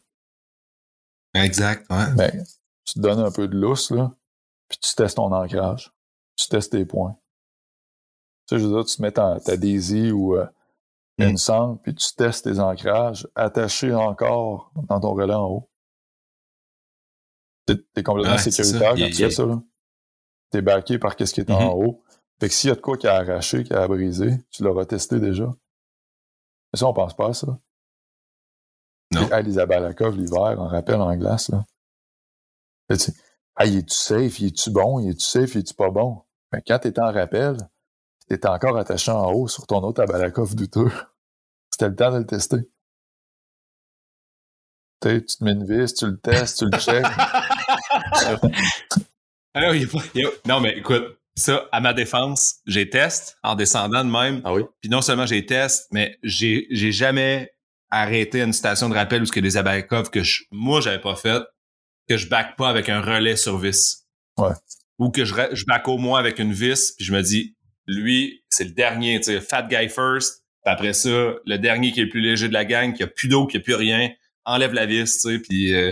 Exact, 1.36 1.90
ouais. 1.92 2.14
Ben, 2.16 2.44
tu 2.86 2.94
te 2.96 3.00
donnes 3.00 3.20
un 3.20 3.32
peu 3.32 3.48
de 3.48 3.56
lousse, 3.56 3.92
là, 3.92 4.12
puis 4.70 4.78
tu 4.80 4.96
testes 4.96 5.18
ton 5.18 5.32
ancrage. 5.32 5.92
Tu 6.38 6.48
testes 6.48 6.72
tes 6.72 6.86
points. 6.86 7.18
Tu 8.48 8.56
sais, 8.56 8.62
je 8.62 8.68
veux 8.68 8.74
dire, 8.74 8.86
tu 8.86 8.98
te 8.98 9.02
mets 9.02 9.12
ta, 9.12 9.40
Daisy 9.58 10.12
ou 10.12 10.36
euh, 10.36 10.48
une 11.18 11.34
mm. 11.34 11.38
sangle, 11.38 11.82
puis 11.82 11.96
tu 11.96 12.14
testes 12.16 12.46
tes 12.46 12.60
ancrages 12.60 13.28
attachés 13.36 13.94
encore 13.94 14.72
dans 14.88 15.00
ton 15.00 15.14
relais 15.14 15.34
en 15.34 15.48
haut. 15.48 15.70
T'es 17.66 17.76
es 17.96 18.04
complètement 18.04 18.38
sécuritaire 18.38 18.96
quand 18.96 19.08
tu 19.08 19.14
fais 19.14 19.32
ça, 19.32 19.46
là 19.46 19.62
t'es 20.56 20.62
backé 20.62 20.98
par 20.98 21.16
qu'est-ce 21.16 21.34
qui 21.34 21.42
est 21.42 21.52
en 21.52 21.60
mm-hmm. 21.60 21.86
haut. 21.86 22.04
Fait 22.40 22.48
que 22.48 22.54
s'il 22.54 22.70
y 22.70 22.72
a 22.72 22.76
de 22.76 22.82
quoi 22.82 22.98
qui 22.98 23.08
a 23.08 23.16
arraché, 23.16 23.64
qui 23.64 23.74
a 23.74 23.88
brisé, 23.88 24.32
tu 24.52 24.64
l'auras 24.64 24.86
testé 24.86 25.20
déjà. 25.20 25.46
Mais 25.46 26.80
ça, 26.80 26.88
on 26.88 26.94
pense 26.94 27.14
pas 27.14 27.30
à 27.30 27.34
ça. 27.34 27.60
Non. 29.16 29.30
Ah, 29.32 29.42
les 29.42 29.58
Abalakov 29.58 30.18
l'hiver, 30.18 30.56
on 30.58 30.68
rappelle 30.68 31.02
en 31.02 31.16
glace, 31.16 31.50
là. 31.50 31.66
tu 32.90 33.12
ah, 33.58 33.66
il 33.66 33.78
est-tu 33.78 33.96
safe, 33.96 34.40
il 34.40 34.48
est-tu 34.48 34.70
bon, 34.70 35.00
il 35.00 35.12
est-tu 35.12 35.26
safe, 35.26 35.56
il 35.56 35.60
est-tu 35.60 35.74
pas 35.74 35.90
bon? 35.90 36.24
Mais 36.52 36.62
quand 36.68 36.80
t'es 36.80 37.00
en 37.00 37.12
rappel, 37.12 37.58
était 38.30 38.48
encore 38.48 38.78
attaché 38.78 39.12
en 39.12 39.32
haut 39.32 39.48
sur 39.48 39.66
ton 39.66 39.82
autre 39.84 40.02
Abalakov 40.02 40.56
douteux. 40.56 40.92
C'était 41.72 41.90
le 41.90 41.96
temps 41.96 42.12
de 42.12 42.18
le 42.18 42.26
tester. 42.26 42.58
Tu 45.02 45.26
te 45.26 45.44
mets 45.44 45.52
une 45.52 45.66
vis, 45.66 45.94
tu 45.94 46.08
le 46.08 46.18
testes, 46.20 46.60
tu 46.60 46.66
le 46.66 46.78
checkes. 46.80 47.06
Alors, 49.54 49.74
non, 50.46 50.60
mais 50.60 50.78
écoute, 50.78 51.04
ça, 51.36 51.66
à 51.72 51.80
ma 51.80 51.94
défense, 51.94 52.56
j'ai 52.66 52.90
test 52.90 53.38
en 53.44 53.56
descendant 53.56 54.04
de 54.04 54.10
même. 54.10 54.42
Ah 54.44 54.54
oui? 54.54 54.64
Puis 54.82 54.90
non 54.90 55.02
seulement 55.02 55.26
j'ai 55.26 55.46
test, 55.46 55.88
mais 55.92 56.18
j'ai, 56.24 56.68
j'ai 56.72 56.92
jamais 56.92 57.55
arrêté 58.02 58.42
une 58.42 58.54
station 58.54 58.90
de 58.90 58.96
rappel 58.96 59.22
où 59.22 59.26
il 59.26 59.36
y 59.36 59.40
a 59.40 59.42
des 59.42 59.58
Abalakov 59.58 60.10
que 60.10 60.24
je, 60.24 60.44
moi, 60.52 60.82
j'avais 60.82 61.02
pas 61.02 61.16
fait, 61.16 61.42
que 62.08 62.18
je 62.18 62.28
back 62.28 62.56
pas 62.58 62.70
avec 62.70 62.90
un 62.90 63.02
relais 63.02 63.36
sur 63.36 63.58
vis. 63.58 64.06
Ouais. 64.38 64.54
Ou 65.00 65.10
que 65.10 65.26
je, 65.26 65.34
je 65.52 65.66
back 65.66 65.88
au 65.88 65.98
moins 65.98 66.20
avec 66.20 66.40
une 66.40 66.54
vis, 66.54 66.94
puis 66.96 67.06
je 67.06 67.14
me 67.14 67.22
dis, 67.22 67.56
lui, 67.88 68.44
c'est 68.50 68.66
le 68.66 68.72
dernier, 68.72 69.20
tu 69.20 69.26
sais, 69.26 69.42
fat 69.42 69.64
guy 69.64 69.90
first. 69.90 70.44
Puis 70.64 70.74
après 70.74 70.94
ça, 70.94 71.36
le 71.46 71.58
dernier 71.58 71.92
qui 71.92 72.00
est 72.02 72.06
le 72.06 72.10
plus 72.10 72.22
léger 72.22 72.48
de 72.48 72.54
la 72.54 72.66
gang, 72.66 72.94
qui 72.94 73.04
a 73.04 73.08
plus 73.08 73.28
d'eau, 73.28 73.46
qui 73.48 73.58
a 73.58 73.60
plus 73.60 73.76
rien, 73.76 74.10
enlève 74.46 74.74
la 74.74 74.86
vis, 74.86 75.14
tu 75.14 75.32
sais, 75.32 75.40
puis 75.40 75.74
euh, 75.74 75.92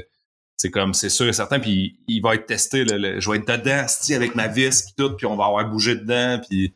c'est 0.58 0.72
comme, 0.72 0.94
c'est 0.94 1.10
sûr 1.10 1.28
et 1.28 1.34
certain, 1.34 1.60
puis 1.60 2.00
il 2.08 2.22
va 2.22 2.36
être 2.36 2.46
testé, 2.46 2.86
le, 2.86 3.20
je 3.20 3.30
vais 3.30 3.38
être 3.38 3.48
dedans, 3.48 3.86
avec 4.16 4.36
ma 4.36 4.48
vis, 4.48 4.84
puis 4.84 4.94
tout, 4.98 5.16
puis 5.16 5.26
on 5.26 5.36
va 5.36 5.46
avoir 5.46 5.70
bougé 5.70 5.96
dedans, 5.96 6.40
puis 6.48 6.74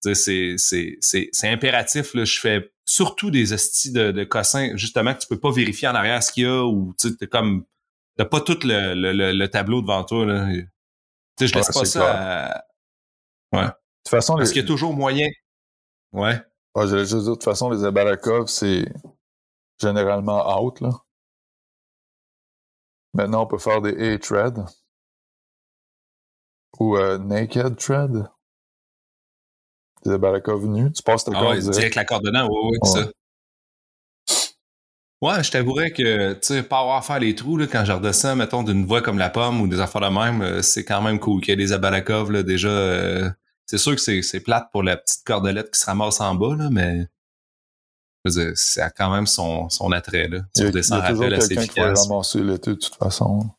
c'est, 0.00 0.14
c'est, 0.14 0.96
c'est, 1.00 1.28
c'est 1.30 1.48
impératif, 1.48 2.14
là, 2.14 2.24
je 2.24 2.40
fais 2.40 2.71
surtout 2.84 3.30
des 3.30 3.54
estis 3.54 3.92
de, 3.92 4.12
de 4.12 4.24
cossins, 4.24 4.76
justement, 4.76 5.14
que 5.14 5.20
tu 5.20 5.28
peux 5.28 5.40
pas 5.40 5.50
vérifier 5.50 5.88
en 5.88 5.94
arrière 5.94 6.22
ce 6.22 6.32
qu'il 6.32 6.44
y 6.44 6.46
a, 6.46 6.64
ou 6.64 6.94
tu 6.98 7.10
sais, 7.10 7.26
comme, 7.26 7.64
t'as 8.16 8.24
pas 8.24 8.40
tout 8.40 8.58
le, 8.64 8.94
le, 8.94 9.32
le, 9.32 9.48
tableau 9.48 9.82
devant 9.82 10.04
toi, 10.04 10.26
là. 10.26 10.46
Tu 10.48 10.66
sais, 11.38 11.46
je 11.46 11.54
laisse 11.54 11.70
pas 11.70 11.84
ça 11.84 12.64
Ouais. 13.52 13.66
De 13.66 13.68
toute 13.68 14.10
façon, 14.10 14.36
Parce 14.36 14.50
qu'il 14.50 14.62
y 14.62 14.64
a 14.64 14.66
toujours 14.66 14.94
moyen. 14.94 15.28
Ouais. 16.12 16.40
ouais 16.74 16.88
J'allais 16.88 17.04
juste 17.04 17.16
dire, 17.16 17.30
de 17.30 17.34
toute 17.34 17.44
façon, 17.44 17.70
les 17.70 17.84
Abalakov, 17.84 18.48
c'est 18.48 18.84
généralement 19.80 20.60
out, 20.60 20.80
là. 20.80 20.90
Maintenant, 23.14 23.42
on 23.42 23.46
peut 23.46 23.58
faire 23.58 23.82
des 23.82 24.14
A-thread. 24.14 24.64
Ou 26.80 26.96
euh, 26.96 27.18
naked 27.18 27.76
thread. 27.76 28.26
Des 30.04 30.12
Abalakov 30.12 30.66
nus. 30.66 30.92
Tu 30.92 31.02
passes 31.02 31.24
ta 31.24 31.32
ah 31.34 31.50
ouais, 31.50 31.60
direct. 31.60 31.78
avec 31.78 31.94
la 31.94 32.04
corde 32.04 32.24
dedans, 32.24 32.48
ouais, 32.48 32.70
ouais, 32.70 32.78
c'est 32.82 33.00
ça. 33.00 33.10
Ouais, 35.22 35.44
je 35.44 35.52
t'avouerais 35.52 35.92
que, 35.92 36.32
tu 36.32 36.38
sais, 36.42 36.62
pas 36.64 36.80
avoir 36.80 36.96
à 36.96 37.02
faire 37.02 37.20
les 37.20 37.36
trous, 37.36 37.56
là, 37.56 37.68
quand 37.68 37.84
je 37.84 37.92
redescends, 37.92 38.34
mettons, 38.34 38.64
d'une 38.64 38.84
voie 38.84 39.02
comme 39.02 39.18
la 39.18 39.30
pomme 39.30 39.60
ou 39.60 39.68
des 39.68 39.78
affaires 39.78 40.00
de 40.00 40.08
même, 40.08 40.42
euh, 40.42 40.62
c'est 40.62 40.84
quand 40.84 41.00
même 41.00 41.20
cool 41.20 41.40
qu'il 41.40 41.50
y 41.50 41.52
ait 41.52 41.56
des 41.56 41.72
Abalakov, 41.72 42.32
là, 42.32 42.42
déjà, 42.42 42.68
euh, 42.68 43.30
c'est 43.66 43.78
sûr 43.78 43.94
que 43.94 44.00
c'est 44.00 44.40
plate 44.40 44.68
pour 44.72 44.82
la 44.82 44.96
petite 44.96 45.22
cordelette 45.24 45.70
qui 45.70 45.78
se 45.78 45.86
ramasse 45.86 46.20
en 46.20 46.34
bas, 46.34 46.56
là, 46.56 46.70
mais 46.70 47.06
ça 48.54 48.86
a 48.86 48.90
quand 48.90 49.12
même 49.12 49.26
son, 49.26 49.68
son 49.68 49.92
attrait. 49.92 50.28
Là. 50.28 50.40
Tu 50.54 50.66
redescends 50.66 50.96
à 50.96 51.00
rappel 51.00 51.34
assez 51.34 51.54
efficace. 51.54 51.74
Qui 51.74 52.08
va 52.08 52.14
ramasser 52.14 52.42
l'été 52.42 52.70
de 52.70 52.76
toute 52.76 52.94
façon. 52.94 53.50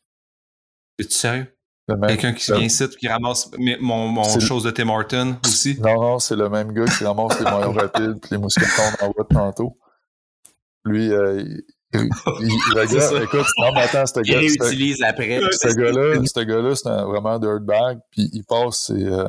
Es-tu 0.99 1.11
sérieux? 1.11 1.47
Quelqu'un 1.87 2.33
qui 2.33 2.51
vient 2.51 2.61
ici 2.61 2.87
qui 2.97 3.07
ramasse 3.09 3.51
mon, 3.81 4.07
mon 4.07 4.39
chose 4.39 4.63
de 4.63 4.71
Tim 4.71 4.87
Horton 4.87 5.35
aussi? 5.45 5.77
Non, 5.81 6.01
non, 6.01 6.19
c'est 6.19 6.35
le 6.35 6.49
même 6.49 6.71
gars 6.71 6.85
qui 6.85 7.03
ramasse 7.03 7.37
les 7.39 7.49
moyens 7.49 7.75
rapides 7.75 8.19
et 8.23 8.27
les 8.31 8.37
mousquetons 8.37 9.11
voie 9.13 9.25
de 9.29 9.33
tantôt. 9.33 9.77
Lui, 10.85 11.11
euh, 11.11 11.41
il, 11.41 11.63
il, 11.93 12.09
il 12.41 12.79
regarde, 12.79 13.15
écoute, 13.23 13.45
non, 13.57 13.73
mais 13.73 13.81
attends, 13.81 14.05
ce 14.05 14.19
gars. 14.21 14.41
Il 14.41 14.57
réutilise 14.57 15.03
après. 15.03 15.41
Ce 15.51 15.75
gars-là, 15.75 16.21
ce 16.25 16.39
gars-là, 16.39 16.75
c'est 16.75 16.89
vraiment 16.89 17.31
un 17.31 17.39
dirtbag, 17.39 17.99
puis 18.11 18.29
il 18.31 18.43
passe 18.45 18.85
ses, 18.87 19.05
euh, 19.05 19.27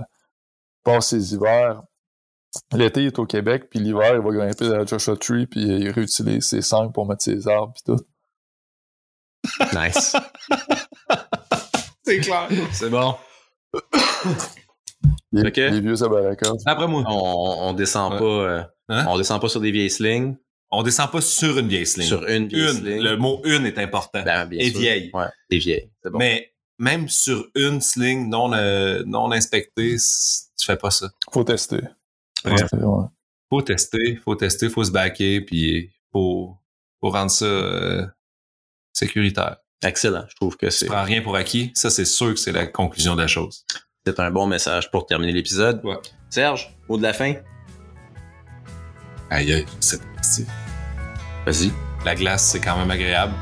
passe 0.84 1.08
ses 1.08 1.34
hivers. 1.34 1.82
L'été, 2.72 3.00
il 3.02 3.06
est 3.08 3.18
au 3.18 3.26
Québec, 3.26 3.68
puis 3.68 3.80
l'hiver, 3.80 4.14
il 4.14 4.20
va 4.20 4.30
grimper 4.30 4.68
dans 4.68 4.76
la 4.76 4.86
Joshua 4.86 5.16
Tree, 5.16 5.46
puis 5.46 5.60
il 5.60 5.90
réutilise 5.90 6.44
ses 6.44 6.62
sangles 6.62 6.92
pour 6.92 7.06
mettre 7.06 7.24
ses 7.24 7.48
arbres, 7.48 7.72
puis 7.74 7.94
tout. 7.96 8.04
Nice. 9.74 10.14
c'est 12.04 12.18
clair. 12.20 12.48
C'est 12.72 12.90
bon. 12.90 13.14
Les, 15.32 15.48
okay. 15.48 15.70
les 15.70 15.80
vieux 15.80 16.02
Abalakov. 16.02 16.58
Après 16.64 16.86
moi. 16.86 17.02
On, 17.06 17.68
on 17.68 17.72
descend 17.72 18.18
pas. 18.18 18.24
Euh, 18.24 18.62
hein? 18.88 19.06
On 19.08 19.18
descend 19.18 19.40
pas 19.40 19.48
sur 19.48 19.60
des 19.60 19.72
vieilles 19.72 19.90
slings. 19.90 20.36
On 20.70 20.82
descend 20.82 21.10
pas 21.10 21.20
sur 21.20 21.58
une 21.58 21.68
vieille 21.68 21.86
sling. 21.86 22.06
Sur 22.06 22.26
une 22.26 22.48
vieille 22.48 22.74
sling. 22.74 23.00
Le 23.00 23.16
mot 23.16 23.40
une 23.44 23.66
est 23.66 23.78
important. 23.78 24.22
Ben, 24.22 24.46
bien 24.46 24.60
et 24.60 24.70
sûr. 24.70 24.80
vieille. 24.80 25.10
Ouais, 25.12 25.26
et 25.50 25.58
vieille. 25.58 25.90
C'est 26.02 26.10
bon. 26.10 26.18
Mais 26.18 26.52
même 26.78 27.08
sur 27.08 27.46
une 27.54 27.80
sling 27.80 28.28
non, 28.28 28.52
euh, 28.52 29.02
non 29.06 29.30
inspectée, 29.32 29.96
tu 29.96 30.66
fais 30.66 30.76
pas 30.76 30.90
ça. 30.90 31.10
Faut 31.32 31.44
tester. 31.44 31.80
Ouais. 32.44 32.54
Faut 33.50 33.62
tester, 33.62 34.16
faut 34.16 34.34
tester, 34.34 34.68
faut 34.68 34.84
se 34.84 34.90
backer, 34.90 35.40
puis 35.42 35.92
faut, 36.12 36.56
faut 37.00 37.10
rendre 37.10 37.30
ça 37.30 37.44
euh, 37.44 38.06
sécuritaire. 38.92 39.58
Excellent. 39.84 40.24
Je 40.28 40.34
trouve 40.36 40.56
que 40.56 40.70
c'est. 40.70 40.86
Tu 40.86 40.90
prends 40.90 41.04
rien 41.04 41.20
pour 41.20 41.36
acquis. 41.36 41.70
Ça, 41.74 41.90
c'est 41.90 42.04
sûr 42.04 42.32
que 42.34 42.40
c'est 42.40 42.52
la 42.52 42.66
conclusion 42.66 43.14
de 43.14 43.20
la 43.20 43.26
chose. 43.26 43.64
C'est 44.06 44.18
un 44.18 44.30
bon 44.30 44.46
message 44.46 44.90
pour 44.90 45.06
terminer 45.06 45.32
l'épisode. 45.32 45.80
Ouais. 45.84 45.96
Serge, 46.30 46.74
mot 46.88 46.96
de 46.96 47.02
la 47.02 47.12
fin? 47.12 47.34
Aïe, 49.30 49.52
aïe, 49.52 49.66
c'est 49.80 50.02
parti. 50.02 50.46
Vas-y. 51.46 51.70
La 52.04 52.14
glace, 52.14 52.44
c'est 52.44 52.60
quand 52.60 52.76
même 52.76 52.90
agréable. 52.90 53.32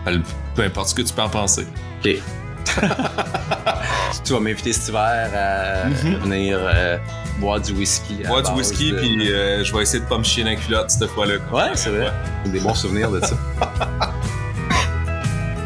Peu 0.55 0.62
importe 0.62 0.89
ce 0.89 0.94
que 0.94 1.02
tu 1.02 1.12
peux 1.12 1.23
en 1.23 1.28
penser. 1.28 1.66
OK. 2.05 2.19
tu 4.24 4.32
vas 4.32 4.40
m'inviter 4.40 4.73
cet 4.73 4.89
hiver 4.89 5.31
à 5.35 5.89
mm-hmm. 5.89 6.19
venir 6.20 6.59
euh, 6.60 6.97
boire 7.39 7.60
du 7.60 7.73
whisky. 7.73 8.23
Boire 8.27 8.43
du 8.43 8.52
whisky, 8.52 8.93
puis 8.93 9.32
euh, 9.32 9.64
je 9.64 9.74
vais 9.74 9.82
essayer 9.82 10.02
de 10.02 10.09
pas 10.09 10.19
me 10.19 10.23
chier 10.23 10.44
dans 10.44 10.51
la 10.51 10.56
culotte 10.56 10.90
cette 10.90 11.09
fois-là. 11.10 11.35
Ouais, 11.52 11.73
c'est 11.74 11.90
vrai. 11.90 12.12
Des 12.47 12.60
bons 12.60 12.74
souvenirs 12.74 13.10
de 13.10 13.20
ça. 13.20 13.36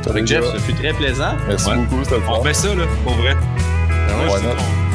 Avec 0.08 0.26
Jeff, 0.26 0.44
ça 0.44 0.58
fut 0.58 0.74
très 0.74 0.92
plaisant. 0.92 1.34
Merci 1.48 1.70
beaucoup, 1.74 2.04
c'était 2.04 2.16
le 2.16 2.22
On 2.28 2.42
fait 2.42 2.54
ça, 2.54 2.74
là, 2.74 2.84
pour 3.04 3.14
vrai. 3.14 3.36
Ah 3.90 4.32
ouais, 4.32 4.85